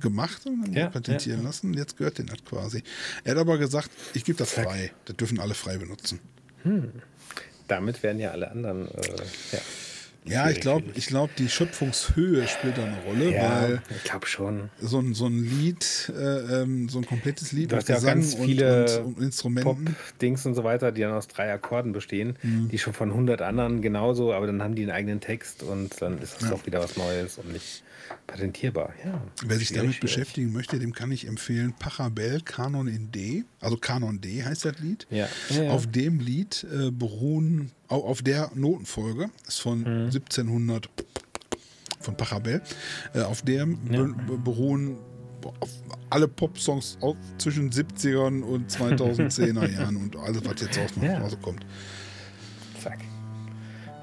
gemacht 0.01 0.47
und 0.47 0.63
haben 0.63 0.73
Ja, 0.73 0.85
das 0.85 0.95
patentieren 0.95 1.41
ja, 1.41 1.47
lassen. 1.47 1.69
Und 1.69 1.77
jetzt 1.77 1.97
gehört 1.97 2.19
denen 2.19 2.29
das 2.29 2.45
quasi. 2.45 2.83
Er 3.25 3.33
hat 3.33 3.39
aber 3.39 3.59
gesagt, 3.59 3.91
ich 4.13 4.25
gebe 4.25 4.39
das 4.39 4.53
frei. 4.53 4.93
Das 5.07 5.17
dürfen 5.17 5.41
alle 5.41 5.55
frei 5.55 5.79
benutzen. 5.79 6.21
Damit 7.69 8.03
werden 8.03 8.21
ja 8.21 8.31
alle 8.31 8.51
anderen. 8.51 8.89
Äh, 8.89 9.23
ja. 9.53 9.59
Ja, 10.27 10.49
ich 10.51 10.61
glaube, 10.61 10.87
ich 10.95 11.07
glaub, 11.07 11.35
die 11.37 11.49
Schöpfungshöhe 11.51 12.49
spielt 12.49 12.79
da 12.79 12.85
eine 12.85 12.97
Rolle, 13.03 13.35
Ja, 13.35 13.63
weil 13.63 13.83
ich 13.95 14.05
glaube 14.05 14.27
schon. 14.27 14.71
so 14.81 14.99
ein, 14.99 15.13
so 15.15 15.27
ein 15.27 15.43
Lied, 15.45 16.11
äh, 16.17 16.63
ähm, 16.63 16.89
so 16.89 16.99
ein 16.99 17.07
komplettes 17.07 17.53
Lied 17.53 17.73
Du 17.73 17.77
mit 17.77 17.89
ja 17.89 17.97
Gesang 17.97 18.15
ganz 18.21 18.35
viele 18.35 18.85
und, 19.01 19.07
und, 19.07 19.17
und 19.19 19.23
Instrumenten. 19.23 19.85
Pop-Dings 19.85 20.47
und 20.47 20.55
so 20.55 20.65
weiter, 20.65 20.93
die 20.93 21.03
dann 21.03 21.13
aus 21.13 21.29
drei 21.29 21.53
Akkorden 21.53 21.93
bestehen, 21.93 22.39
Mhm. 22.43 22.69
die 22.71 22.79
schon 22.79 22.93
von 22.95 23.11
100 23.11 23.43
anderen 23.43 23.83
genauso, 23.83 24.33
aber 24.33 24.47
dann 24.47 24.63
haben 24.63 24.75
die 24.75 24.83
einen 24.83 24.93
eigenen 24.93 25.21
Text 25.21 25.63
und 25.63 26.01
dann 26.01 26.19
ist 26.19 26.41
das 26.41 26.49
doch 26.51 26.67
wieder 26.67 26.81
was 26.83 26.97
Neues 26.97 27.37
und 27.39 27.53
nicht 27.53 27.83
patentierbar. 28.27 28.93
Ja, 29.05 29.21
Wer 29.47 29.59
sich 29.59 29.69
damit 29.69 29.83
schwierig. 29.95 30.01
beschäftigen 30.01 30.53
möchte, 30.53 30.79
dem 30.79 30.93
kann 30.95 31.11
ich 31.13 31.27
empfehlen 31.27 31.75
Pachelbel 31.79 32.41
Kanon 32.43 32.89
in 32.89 33.11
D, 33.13 33.45
also 33.65 33.77
Kanon 33.77 34.21
D 34.21 34.45
heißt 34.45 34.65
das 34.65 34.79
Lied. 34.79 35.07
Ja. 35.11 35.27
Ja, 35.51 35.63
ja. 35.65 35.71
Auf 35.71 35.87
dem 35.87 36.21
Lied 36.21 36.65
äh, 36.73 36.91
beruhen, 36.91 37.71
au- 37.89 38.05
auf 38.05 38.23
der 38.23 38.51
Notenfolge, 38.55 39.31
ist 39.49 39.61
von 39.61 39.81
Mhm. 39.81 40.11
1700 40.11 40.89
von 42.01 42.17
Pachelbel, 42.17 42.61
äh, 43.15 43.23
auf 43.23 43.43
der 43.43 43.67
be 43.67 43.75
be- 44.27 44.39
beruhen 44.39 44.99
auf 45.61 45.71
alle 46.11 46.27
Popsongs 46.29 46.97
zwischen 47.39 47.71
70ern 47.71 48.43
und 48.43 48.71
2010er 48.71 49.71
Jahren 49.73 49.97
und 49.97 50.17
alles, 50.17 50.43
was 50.45 50.61
jetzt 50.61 50.79
aus 50.79 50.93
dem 50.93 51.03
Ja. 51.05 51.21
Hause 51.21 51.37
kommt. 51.39 51.65
Zack. 52.83 52.99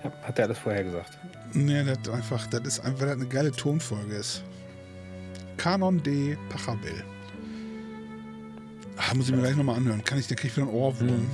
Ja, 0.03 0.12
hat 0.24 0.39
er 0.39 0.45
alles 0.45 0.57
vorher 0.57 0.84
gesagt. 0.84 1.18
Nee, 1.53 1.84
das 1.84 2.09
einfach, 2.14 2.47
das 2.47 2.62
ist 2.66 2.80
einfach, 2.80 3.01
weil 3.01 3.07
das 3.07 3.16
eine 3.18 3.28
geile 3.28 3.51
Tonfolge 3.51 4.16
ist. 4.16 4.43
Kanon 5.58 6.01
D 6.01 6.38
Pachelbel. 6.50 7.04
Ah, 8.97 9.13
muss 9.16 9.30
ich 9.30 9.36
mir 9.36 9.42
gleich 9.42 9.55
nochmal 9.55 9.78
anhören. 9.78 10.04
Kann 10.04 10.20
ich, 10.20 10.28
dann 10.28 10.38
krieg 10.38 10.51
ich 10.51 10.58
wieder 10.58 10.68
ein 10.68 10.74
Ohrwurm. 10.74 11.30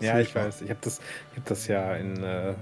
Ja, 0.00 0.18
ich 0.20 0.34
weiß. 0.34 0.62
Ich 0.62 0.70
habe 0.70 0.80
das, 0.82 1.00
ich 1.32 1.38
hab 1.38 1.44
das 1.46 1.66
ja 1.68 1.94
in 1.96 2.22
äh, 2.22 2.54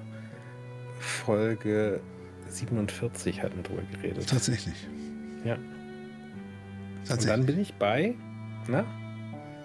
Folge 0.98 2.00
47 2.48 3.42
hatten 3.42 3.56
wir 3.56 3.62
drüber 3.62 3.82
geredet. 3.92 4.28
Tatsächlich. 4.28 4.74
Ja. 5.44 5.54
Und 5.54 5.62
Tatsächlich. 7.06 7.26
dann 7.30 7.46
bin 7.46 7.60
ich 7.60 7.74
bei, 7.74 8.14
na, 8.68 8.84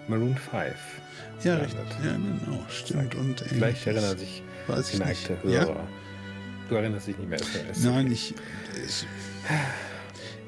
Maroon 0.08 0.36
5. 0.36 0.74
ja, 1.42 1.56
richtig. 1.56 1.80
Ja, 2.04 2.12
genau. 2.12 2.64
Stimmt. 2.68 3.14
Und 3.14 3.40
Vielleicht 3.40 3.86
erinnern 3.86 4.16
sich 4.16 4.42
Weiß 4.68 4.92
ich 4.94 4.98
nicht. 4.98 5.26
geneigte 5.28 5.48
Ja? 5.52 5.64
Hörer. 5.66 5.88
Du 6.68 6.74
erinnerst 6.76 7.06
dich 7.08 7.18
nicht 7.18 7.28
mehr. 7.28 7.40
Nein, 7.82 8.10
ich, 8.10 8.34
ich. 8.86 9.06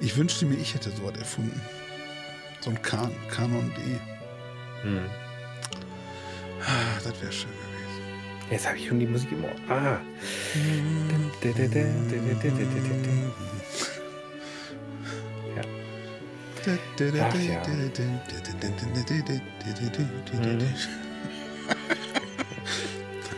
Ich 0.01 0.17
wünschte 0.17 0.47
mir, 0.47 0.57
ich 0.57 0.75
hätte 0.75 0.91
sowas 0.91 1.17
erfunden. 1.19 1.61
So 2.61 2.71
ein 2.71 2.83
kan 2.83 3.11
Kanon 3.31 3.71
D. 3.77 3.81
Hm. 4.83 5.01
Ah, 6.61 6.99
das 7.03 7.21
wäre 7.21 7.33
schön 7.33 7.51
gewesen. 7.51 8.03
Jetzt 8.51 8.67
habe 8.67 8.79
ich 8.79 8.89
schon 8.89 8.99
die 9.01 9.07
Musik 9.07 9.31
im 9.33 9.45
Ohr. 9.45 9.51
Ah. 9.69 9.99
Ja. 15.57 15.63
Ach 17.23 17.35
ja. 17.35 17.63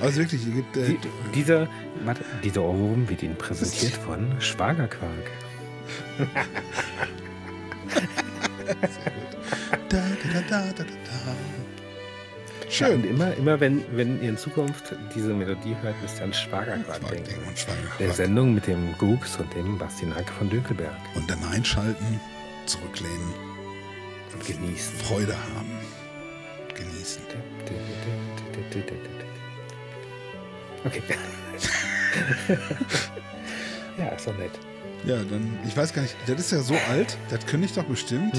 Also 0.01 0.21
wirklich, 0.21 0.47
es 0.47 0.55
gibt 0.55 0.77
äh, 0.77 0.87
Die, 0.87 0.99
dieser, 1.35 1.69
warte, 2.05 2.25
dieser 2.43 2.63
Ohrwurm 2.63 3.09
wird 3.09 3.23
Ihnen 3.23 3.37
präsentiert 3.37 3.95
von 3.95 4.41
Schwagerquark. 4.41 5.31
da. 10.49 10.65
Ja, 12.71 12.87
und 12.89 13.03
Schön. 13.03 13.05
immer, 13.05 13.35
immer 13.35 13.59
wenn, 13.59 13.85
wenn 13.97 14.23
ihr 14.23 14.29
in 14.31 14.37
Zukunft 14.39 14.95
diese 15.15 15.35
Melodie 15.35 15.77
hört, 15.83 16.01
müsst 16.03 16.19
ihr 16.19 16.25
an 16.25 16.33
Schwagerquark 16.33 17.01
denken. 17.11 17.31
Schweigen 17.57 17.83
und. 17.83 18.01
Der 18.01 18.13
Sendung 18.13 18.55
mit 18.55 18.67
dem 18.67 18.97
Gux 18.99 19.37
und 19.37 19.53
dem 19.55 19.77
Bastian 19.77 20.15
Hacke 20.15 20.33
von 20.33 20.49
Dünkelberg. 20.49 20.95
Und 21.15 21.29
dann 21.29 21.43
einschalten, 21.45 22.21
zurücklehnen, 22.67 23.35
Und 24.33 24.47
genießen. 24.47 24.97
Freude 24.99 25.35
haben. 25.57 25.71
Genießen. 26.75 27.23
Okay. 30.85 31.03
ja, 33.99 34.09
ist 34.09 34.27
doch 34.27 34.39
nett. 34.39 34.53
Ja, 35.05 35.17
dann, 35.17 35.59
ich 35.67 35.77
weiß 35.77 35.93
gar 35.93 36.03
nicht, 36.03 36.15
das 36.27 36.39
ist 36.39 36.53
ja 36.53 36.61
so 36.61 36.75
alt, 36.91 37.17
das 37.31 37.45
könnte 37.47 37.67
ich 37.67 37.73
doch 37.73 37.85
bestimmt 37.85 38.37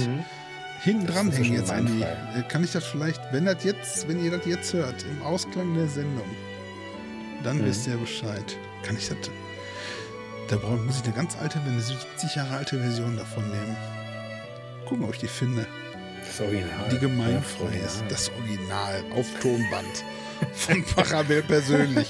hinten 0.81 1.07
dran 1.07 1.29
ja 1.31 1.37
hängen 1.37 1.53
jetzt 1.53 1.71
an 1.71 1.85
die. 1.85 2.01
äh, 2.01 2.43
Kann 2.47 2.63
ich 2.63 2.71
das 2.71 2.85
vielleicht, 2.85 3.21
wenn 3.31 3.45
das 3.45 3.63
jetzt, 3.63 4.07
wenn 4.07 4.23
ihr 4.23 4.31
das 4.31 4.45
jetzt 4.45 4.73
hört, 4.73 5.03
im 5.03 5.21
Ausklang 5.23 5.73
der 5.75 5.87
Sendung, 5.87 6.25
dann 7.43 7.59
Mhm. 7.59 7.65
wisst 7.65 7.87
ihr 7.87 7.97
Bescheid. 7.97 8.57
Kann 8.83 8.97
ich 8.97 9.07
das. 9.09 9.17
Da 10.49 10.57
muss 10.57 10.97
ich 10.99 11.05
eine 11.05 11.13
ganz 11.13 11.37
alte, 11.41 11.59
eine 11.59 11.79
70 11.79 12.35
Jahre 12.35 12.57
alte 12.57 12.79
Version 12.79 13.15
davon 13.15 13.43
nehmen. 13.49 13.77
Gucken, 14.85 15.05
ob 15.05 15.13
ich 15.13 15.19
die 15.19 15.27
finde. 15.27 15.65
Das 16.25 16.41
Original. 16.41 16.89
Die 16.89 16.95
Ja, 16.95 17.01
gemeinfrei 17.01 17.63
Original. 17.63 17.85
ist. 17.87 18.03
Das 18.09 18.31
Original 18.41 19.03
auf 19.15 19.27
Tonband. 19.41 20.03
Von 20.53 20.83
Parabel 20.83 21.43
persönlich. 21.43 22.09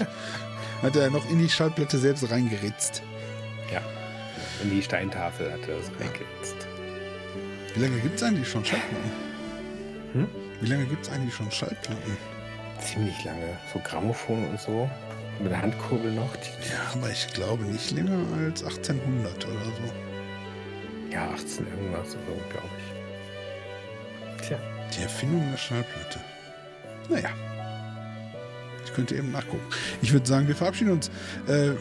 Hat 0.82 0.96
er 0.96 1.10
noch 1.12 1.30
in 1.30 1.38
die 1.40 1.50
Schallplatte 1.50 1.98
selbst 2.00 2.30
reingeritzt. 2.32 3.04
Ja. 3.72 3.82
In 4.64 4.72
die 4.72 4.82
Steintafel 4.82 5.52
hat 5.52 5.68
er 5.68 5.78
das 5.78 5.88
reingeritzt. 6.00 6.68
Wie 7.76 7.82
lange 7.82 8.00
gibt 8.00 8.16
es 8.18 8.24
eigentlich 8.24 8.48
schon 8.50 8.66
Schallplatten? 8.66 9.12
Hm? 10.14 10.28
Wie 10.60 10.68
lange 10.68 10.86
gibt 10.86 11.06
es 11.06 11.12
eigentlich 11.12 11.34
schon 11.34 11.50
Schallplatten? 11.52 12.18
Ziemlich 12.80 13.24
lange. 13.24 13.58
So 13.74 13.80
Grammophon 13.84 14.48
und 14.50 14.60
so. 14.60 14.90
Mit 15.42 15.52
der 15.52 15.62
Handkurbel 15.62 16.12
noch. 16.12 16.34
Ja, 16.36 16.92
aber 16.94 17.10
ich 17.10 17.28
glaube 17.34 17.64
nicht 17.64 17.92
länger 17.92 18.20
als 18.46 18.64
1800 18.64 19.46
oder 19.48 19.66
so. 19.66 21.12
Ja, 21.12 21.30
18 21.32 21.66
irgendwas 21.68 22.12
so, 22.12 22.18
glaube 22.50 22.70
ich. 24.40 24.48
Tja. 24.48 24.58
Die 24.98 25.04
Erfindung 25.04 25.50
der 25.52 25.58
Schallplatte. 25.58 26.20
Naja. 27.10 27.30
Ich 28.86 28.94
könnte 28.94 29.16
eben 29.16 29.32
nachgucken. 29.32 29.66
Ich 30.02 30.12
würde 30.12 30.26
sagen, 30.26 30.48
wir 30.48 30.56
verabschieden 30.56 30.92
uns. 30.92 31.10
Äh, 31.48 31.72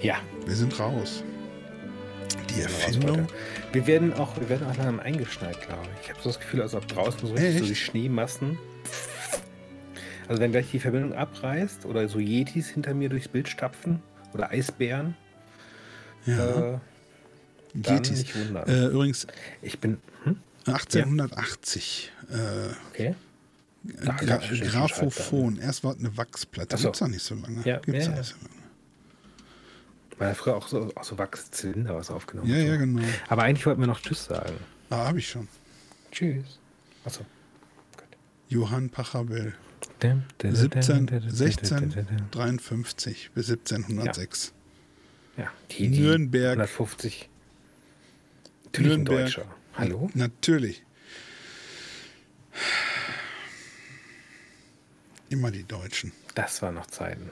Ja. 0.00 0.16
wir 0.46 0.54
sind 0.56 0.78
raus. 0.78 1.22
Die 2.54 2.62
Erfindung. 2.62 3.26
Wir 3.72 3.86
werden 3.86 4.12
auch, 4.14 4.38
wir 4.40 4.48
werden 4.48 4.66
auch 4.66 4.76
langsam 4.76 4.98
eingeschneit, 5.00 5.60
glaube 5.66 5.86
ich. 5.96 6.06
Ich 6.06 6.10
habe 6.10 6.20
so 6.20 6.28
das 6.30 6.40
Gefühl, 6.40 6.62
als 6.62 6.74
ob 6.74 6.88
draußen 6.88 7.20
so 7.26 7.34
richtig 7.34 7.58
so 7.60 7.64
die 7.66 7.74
Schneemassen. 7.76 8.58
Also 10.28 10.40
wenn 10.42 10.50
gleich 10.52 10.70
die 10.70 10.80
Verbindung 10.80 11.12
abreißt 11.14 11.86
oder 11.86 12.08
so 12.08 12.18
Yetis 12.18 12.68
hinter 12.68 12.94
mir 12.94 13.08
durchs 13.08 13.28
Bild 13.28 13.48
stapfen 13.48 14.00
oder 14.32 14.50
Eisbären, 14.50 15.16
Ja, 16.26 16.74
äh, 16.74 16.78
dann 17.74 17.96
Yetis. 17.96 18.18
nicht 18.18 18.36
wundern. 18.38 18.68
Äh, 18.68 18.86
übrigens, 18.86 19.26
ich 19.62 19.78
bin. 19.78 19.98
Hm? 20.24 20.36
1880. 20.66 22.12
Äh, 22.30 22.34
Okay. 22.92 23.14
Gra 23.96 24.42
schon 24.42 24.60
Grammophon. 24.60 25.58
Erst 25.58 25.82
war 25.84 25.92
es 25.94 25.98
eine 26.00 26.14
Wachsplatte. 26.16 26.74
Ach 26.74 26.78
so. 26.78 26.88
Gibt's 26.88 26.98
doch 26.98 27.08
nicht 27.08 27.22
so 27.24 27.34
lange. 27.34 27.62
Ja, 27.64 27.78
Gibt's 27.78 28.04
ja, 28.06 28.12
ja. 28.12 28.18
nicht 28.18 28.28
so 28.28 28.34
lange. 28.36 28.59
Weil 30.20 30.28
er 30.28 30.34
früher 30.34 30.54
auch 30.54 30.68
so, 30.68 30.92
auch 30.96 31.04
so 31.04 31.16
Wachszylinder 31.16 31.96
was 31.96 32.10
aufgenommen 32.10 32.46
Ja, 32.50 32.56
hat. 32.56 32.66
ja, 32.66 32.76
genau. 32.76 33.02
Aber 33.28 33.42
eigentlich 33.44 33.64
wollten 33.64 33.80
wir 33.80 33.86
noch 33.86 34.02
Tschüss 34.02 34.26
sagen. 34.26 34.52
Ah, 34.90 35.06
habe 35.08 35.18
ich 35.18 35.26
schon. 35.26 35.48
Tschüss. 36.12 36.58
Achso. 37.06 37.24
Johann 38.50 38.90
Pachabel. 38.90 39.54
17, 40.02 41.08
1653 41.08 43.30
bis 43.34 43.48
1706. 43.48 44.52
Ja, 45.38 45.50
die, 45.70 45.88
die 45.88 46.00
Nürnberg. 46.00 46.52
150. 46.52 47.30
Natürlich 48.66 48.88
Nürnberg. 48.88 49.24
Deutscher. 49.24 49.46
Hallo? 49.74 50.10
Natürlich. 50.12 50.84
Immer 55.30 55.50
die 55.50 55.64
Deutschen. 55.64 56.12
Das 56.34 56.60
waren 56.60 56.74
noch 56.74 56.88
Zeiten. 56.88 57.30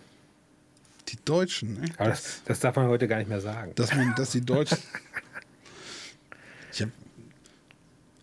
Die 1.09 1.19
Deutschen, 1.25 1.81
ne? 1.81 1.89
Das, 1.97 2.43
das 2.45 2.61
darf 2.61 2.77
man 2.77 2.87
heute 2.89 3.09
gar 3.09 3.19
nicht 3.19 3.29
mehr 3.29 3.41
sagen. 3.41 3.73
Dass 3.75 3.95
man, 3.95 4.15
dass 4.15 4.31
die 4.31 4.43
Deutschen. 4.43 4.79
Hab, 6.79 6.89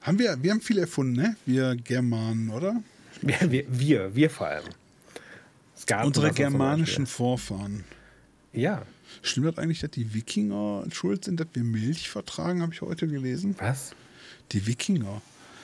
haben 0.01 0.19
wir, 0.19 0.37
wir 0.41 0.51
haben 0.51 0.61
viel 0.61 0.77
erfunden, 0.77 1.13
ne? 1.13 1.35
Wir 1.45 1.75
Germanen, 1.75 2.49
oder? 2.49 2.81
Wir, 3.21 3.51
wir, 3.51 3.65
wir, 3.67 4.15
wir 4.15 4.29
vor 4.29 4.47
allem. 4.47 4.65
Unsere 6.03 6.31
germanischen 6.31 7.05
Vorfahren. 7.05 7.83
Ja. 8.53 8.85
Stimmt 9.21 9.47
das 9.47 9.57
eigentlich, 9.57 9.79
dass 9.79 9.91
die 9.91 10.13
Wikinger 10.13 10.85
schuld 10.91 11.25
sind, 11.25 11.39
dass 11.39 11.47
wir 11.53 11.63
Milch 11.63 12.09
vertragen, 12.09 12.61
habe 12.61 12.73
ich 12.73 12.81
heute 12.81 13.07
gelesen? 13.07 13.55
Was? 13.59 13.93
Die 14.51 14.67
Wikinger 14.67 15.21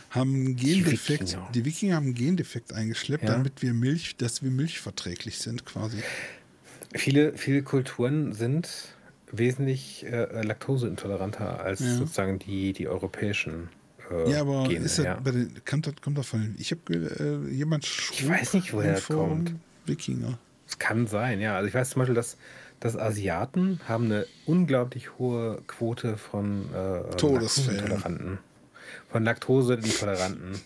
haben 0.09 0.33
einen 0.35 0.55
Gendefekt, 0.55 1.21
Wikinger. 1.21 1.49
die 1.53 1.65
Wikinger 1.65 1.95
haben 1.95 2.05
einen 2.07 2.15
Gendefekt 2.15 2.73
eingeschleppt, 2.73 3.23
Ja. 3.23 3.31
damit 3.31 3.61
wir 3.61 3.73
Milch, 3.73 4.17
dass 4.17 4.43
wir 4.43 4.51
milchverträglich 4.51 5.37
sind, 5.39 5.65
quasi. 5.65 5.97
Viele, 6.93 7.33
viele 7.37 7.63
Kulturen 7.63 8.33
sind 8.33 8.69
wesentlich 9.31 10.05
äh, 10.05 10.41
laktoseintoleranter 10.41 11.61
als 11.61 11.79
Ja. 11.79 11.95
sozusagen 11.95 12.37
die, 12.39 12.73
die 12.73 12.87
europäischen 12.87 13.69
äh, 14.11 14.29
Ja, 14.31 14.41
aber 14.41 14.67
Gene. 14.67 14.85
ist 14.85 14.97
das 14.97 15.05
ja. 15.05 15.19
bei 15.23 15.31
den, 15.31 15.53
kommt, 15.65 15.87
das, 15.87 15.95
kommt 16.01 16.19
ich 16.57 16.71
habe 16.71 16.93
äh, 16.93 17.49
jemand 17.53 17.85
schrub 17.85 18.29
weiß 18.29 18.53
nicht, 18.55 18.73
woher 18.73 18.93
das 18.95 19.07
kommt. 19.07 19.55
Wikinger. 19.85 20.37
Es 20.67 20.79
kann 20.79 21.07
sein, 21.07 21.39
ja. 21.39 21.55
Also 21.55 21.67
ich 21.67 21.73
weiß 21.73 21.91
zum 21.91 21.99
Beispiel, 22.01 22.15
dass, 22.15 22.37
dass 22.79 22.97
Asiaten 22.97 23.79
haben 23.87 24.05
eine 24.05 24.25
unglaublich 24.45 25.17
hohe 25.17 25.61
Quote 25.67 26.17
von 26.17 26.65
äh, 26.73 27.15
Todesfällen. 27.15 28.39
Von 29.09 29.23
Laktoseintoleranten. 29.23 30.59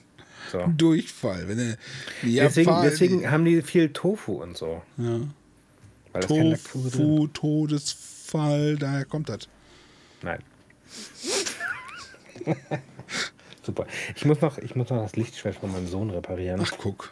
So. 0.51 0.63
Durchfall. 0.77 1.47
Wenn 1.47 1.59
er, 1.59 1.77
Deswegen, 2.23 2.71
deswegen 2.83 3.31
haben 3.31 3.45
die 3.45 3.61
viel 3.61 3.89
Tofu 3.89 4.41
und 4.41 4.57
so. 4.57 4.81
ja. 4.97 5.19
Tofu, 6.21 7.27
Todesfall, 7.27 8.77
daher 8.77 9.05
kommt 9.05 9.29
das. 9.29 9.47
Nein. 10.21 10.39
Super. 13.63 13.87
Ich 14.15 14.25
muss, 14.25 14.41
noch, 14.41 14.57
ich 14.59 14.75
muss 14.75 14.89
noch 14.89 15.01
das 15.01 15.15
Lichtschwert 15.15 15.55
von 15.55 15.71
meinem 15.71 15.87
Sohn 15.87 16.09
reparieren. 16.11 16.61
Ach, 16.63 16.71
guck. 16.77 17.11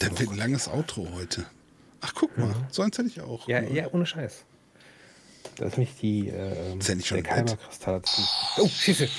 Das 0.00 0.18
wird 0.18 0.30
ein 0.30 0.36
langes 0.36 0.68
Outro 0.68 1.08
heute. 1.14 1.46
Ach, 2.00 2.12
guck 2.14 2.36
mal, 2.36 2.54
so 2.70 2.82
eins 2.82 2.98
hätte 2.98 3.08
ich 3.08 3.20
auch. 3.20 3.46
Mhm. 3.46 3.52
ja, 3.52 3.60
ja, 3.62 3.88
ohne 3.92 4.06
Scheiß. 4.06 4.44
Das 5.56 5.72
ist 5.72 5.78
nicht 5.78 6.02
die. 6.02 6.28
Äh, 6.28 6.76
Ist 6.76 6.88
ja 6.88 6.94
nicht 6.96 7.06
schon 7.06 7.22
der? 7.22 7.32
Kalberkristall. 7.32 8.02
Oh, 8.58 8.68
Schieße! 8.68 9.08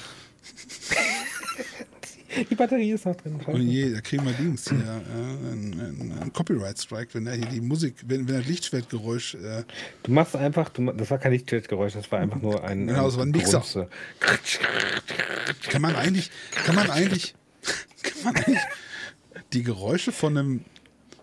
die 2.50 2.56
Batterie 2.56 2.92
ist 2.92 3.06
noch 3.06 3.16
drin. 3.16 3.40
Oh 3.46 3.58
je, 3.58 3.94
da 3.94 4.02
kriegen 4.02 4.26
wir 4.26 4.34
Dings 4.34 4.70
hier. 4.70 4.78
Äh, 4.78 5.52
ein, 5.52 5.74
ein, 5.80 6.14
ein 6.22 6.34
Copyright-Strike, 6.34 7.14
wenn 7.14 7.28
er 7.28 7.36
hier 7.36 7.48
die 7.48 7.62
Musik, 7.62 7.96
wenn, 8.06 8.28
wenn 8.28 8.38
das 8.38 8.48
Lichtschwertgeräusch. 8.48 9.36
Äh, 9.36 9.64
Du 10.04 10.12
machst 10.12 10.36
einfach, 10.36 10.70
du, 10.70 10.92
das 10.92 11.12
war 11.12 11.18
kein 11.18 11.34
Lichtschwertgeräusch, 11.34 11.94
das 11.94 12.12
war 12.12 12.20
einfach 12.20 12.42
nur 12.42 12.64
ein. 12.64 12.88
Genau, 12.88 13.06
das 13.06 13.18
war 13.18 13.26
ein 13.26 13.32
Mixer. 13.32 13.60
Grunze. 13.60 13.90
kann 15.70 15.82
man 15.82 15.96
eigentlich, 15.96 16.32
kann 16.66 16.76
man 16.76 16.90
eigentlich, 16.90 17.36
kann 18.04 18.24
man 18.24 18.36
eigentlich 18.38 18.62
die 19.54 19.64
Geräusche 19.64 20.12
von 20.12 20.38
einem. 20.38 20.66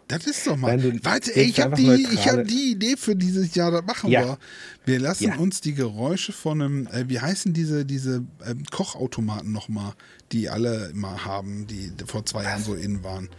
Das 0.09 0.27
ist 0.27 0.47
doch 0.47 0.57
mal. 0.57 0.79
Warte, 1.03 1.35
ey, 1.35 1.45
ich 1.45 1.61
habe 1.61 1.77
die, 1.77 2.07
ich 2.13 2.29
hab 2.29 2.45
die 2.47 2.73
Idee 2.73 2.97
für 2.97 3.17
dieses 3.17 3.55
Jahr, 3.55 3.71
das 3.71 3.85
machen 3.85 4.11
Ja. 4.11 4.21
wir. 4.25 4.39
Wir 4.85 5.01
lassen 5.01 5.25
Ja. 5.29 5.37
uns 5.37 5.63
die 5.63 5.73
Geräusche 5.73 6.33
von 6.33 6.61
einem, 6.61 6.87
äh, 6.89 7.09
wie 7.09 7.21
heißen 7.21 7.55
diese, 7.55 7.87
diese 7.87 8.23
ähm, 8.47 8.65
Kochautomaten 8.71 9.51
nochmal, 9.51 9.95
die 10.33 10.51
alle 10.51 10.91
immer 10.91 11.25
haben, 11.25 11.67
die 11.67 11.91
vor 12.07 12.27
zwei 12.27 12.43
Jahren 12.45 12.63
so 12.63 12.75
in 12.75 13.03
waren. 13.03 13.31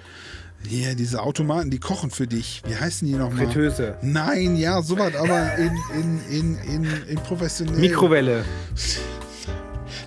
Hier, 0.68 0.96
diese 0.96 1.22
Automaten, 1.22 1.70
die 1.70 1.78
kochen 1.80 2.10
für 2.10 2.26
dich. 2.26 2.64
Wie 2.68 2.76
heißen 2.76 3.08
die 3.08 3.14
nochmal? 3.14 3.46
Fritteuse. 3.46 3.98
Nein, 4.02 4.56
ja, 4.56 4.82
sowas, 4.82 5.14
aber 5.16 5.56
in, 5.58 5.72
in, 6.00 6.20
in, 6.32 6.58
in, 6.58 6.86
in 7.10 7.16
professionell. 7.18 7.78
Mikrowelle. 7.80 8.44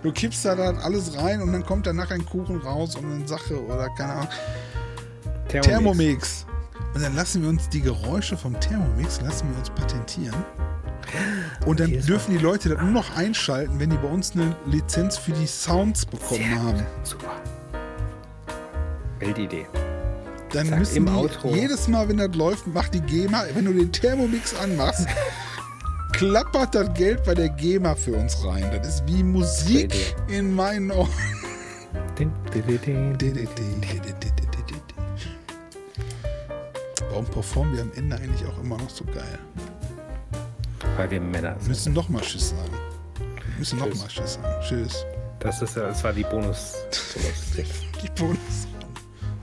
Du 0.02 0.10
kippst 0.10 0.44
da 0.44 0.56
dann 0.56 0.78
alles 0.78 1.16
rein 1.16 1.40
und 1.40 1.52
dann 1.52 1.64
kommt 1.64 1.86
danach 1.86 2.10
ein 2.10 2.24
Kuchen 2.26 2.56
raus 2.56 2.96
und 2.96 3.04
eine 3.12 3.28
Sache 3.28 3.62
oder 3.64 3.88
keine 3.96 4.12
Ahnung. 4.14 4.28
Thermomix. 5.48 5.66
Thermomix. 5.68 6.46
Und 6.94 7.02
dann 7.02 7.14
lassen 7.14 7.42
wir 7.42 7.48
uns 7.48 7.68
die 7.68 7.80
Geräusche 7.80 8.36
vom 8.36 8.58
Thermomix, 8.58 9.20
lassen 9.20 9.50
wir 9.50 9.58
uns 9.58 9.70
patentieren. 9.70 10.34
Und 11.66 11.80
dann 11.80 11.90
dürfen 11.90 12.32
die 12.32 12.42
Leute 12.42 12.68
das 12.70 12.80
nur 12.80 12.90
noch 12.90 13.16
einschalten, 13.16 13.78
wenn 13.78 13.90
die 13.90 13.96
bei 13.96 14.08
uns 14.08 14.32
eine 14.32 14.54
Lizenz 14.66 15.16
für 15.16 15.32
die 15.32 15.46
Sounds 15.46 16.04
bekommen 16.04 16.62
haben. 16.62 16.82
Super. 17.02 17.30
Weltidee. 19.18 19.66
Dann 20.52 20.66
Zack, 20.68 20.78
müssen 20.78 21.06
die, 21.06 21.12
Outro. 21.12 21.54
jedes 21.54 21.88
Mal, 21.88 22.08
wenn 22.08 22.16
das 22.18 22.34
läuft, 22.34 22.66
macht 22.66 22.94
die 22.94 23.00
GEMA, 23.00 23.44
wenn 23.54 23.64
du 23.66 23.72
den 23.72 23.92
Thermomix 23.92 24.54
anmachst, 24.54 25.06
klappert 26.12 26.74
das 26.74 26.92
Geld 26.94 27.22
bei 27.24 27.34
der 27.34 27.50
GEMA 27.50 27.94
für 27.94 28.14
uns 28.14 28.42
rein. 28.44 28.64
Das 28.72 28.88
ist 28.88 29.06
wie 29.06 29.22
Musik 29.22 29.94
Idee. 29.94 30.38
in 30.38 30.54
meinen 30.54 30.90
Ohren. 30.90 31.10
Warum 37.18 37.30
performen 37.32 37.74
wir 37.74 37.82
am 37.82 37.92
Ende 37.94 38.14
eigentlich 38.14 38.46
auch 38.46 38.58
immer 38.60 38.78
noch 38.78 38.88
so 38.90 39.04
geil? 39.04 39.38
Weil 40.96 41.10
wir 41.10 41.20
Männer 41.20 41.54
Wir 41.56 41.60
sind. 41.62 41.68
müssen 41.68 41.92
noch 41.94 42.08
mal 42.08 42.22
Tschüss 42.22 42.50
sagen. 42.50 42.70
Wir 43.24 43.58
müssen 43.58 43.78
noch 43.80 43.86
Tschüss. 43.88 43.98
mal 44.00 44.06
Tschüss 44.08 44.34
sagen. 44.34 44.62
Tschüss. 44.62 45.04
Das, 45.40 45.62
ist, 45.62 45.76
ja- 45.76 45.88
das 45.88 46.04
war 46.04 46.12
die 46.12 46.22
bonus 46.22 46.74
bonus 47.14 47.56
Die 48.02 48.08
Bonusrunde. 48.10 48.38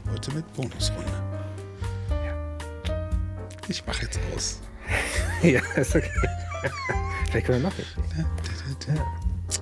Heute 0.09 0.31
mit 0.33 0.53
Bonusrunde. 0.53 1.11
Ich 3.67 3.85
mache 3.85 4.03
jetzt 4.03 4.19
aus. 4.33 4.61
Ja, 5.43 5.59
ist 5.75 5.95
okay. 5.95 6.09
Vielleicht 7.29 7.45
können 7.47 7.61
wir 7.63 7.69
noch. 7.69 7.75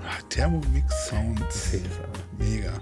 Ah, 0.06 0.22
Thermomix 0.30 1.08
Sounds. 1.10 1.72
Mega. 2.38 2.74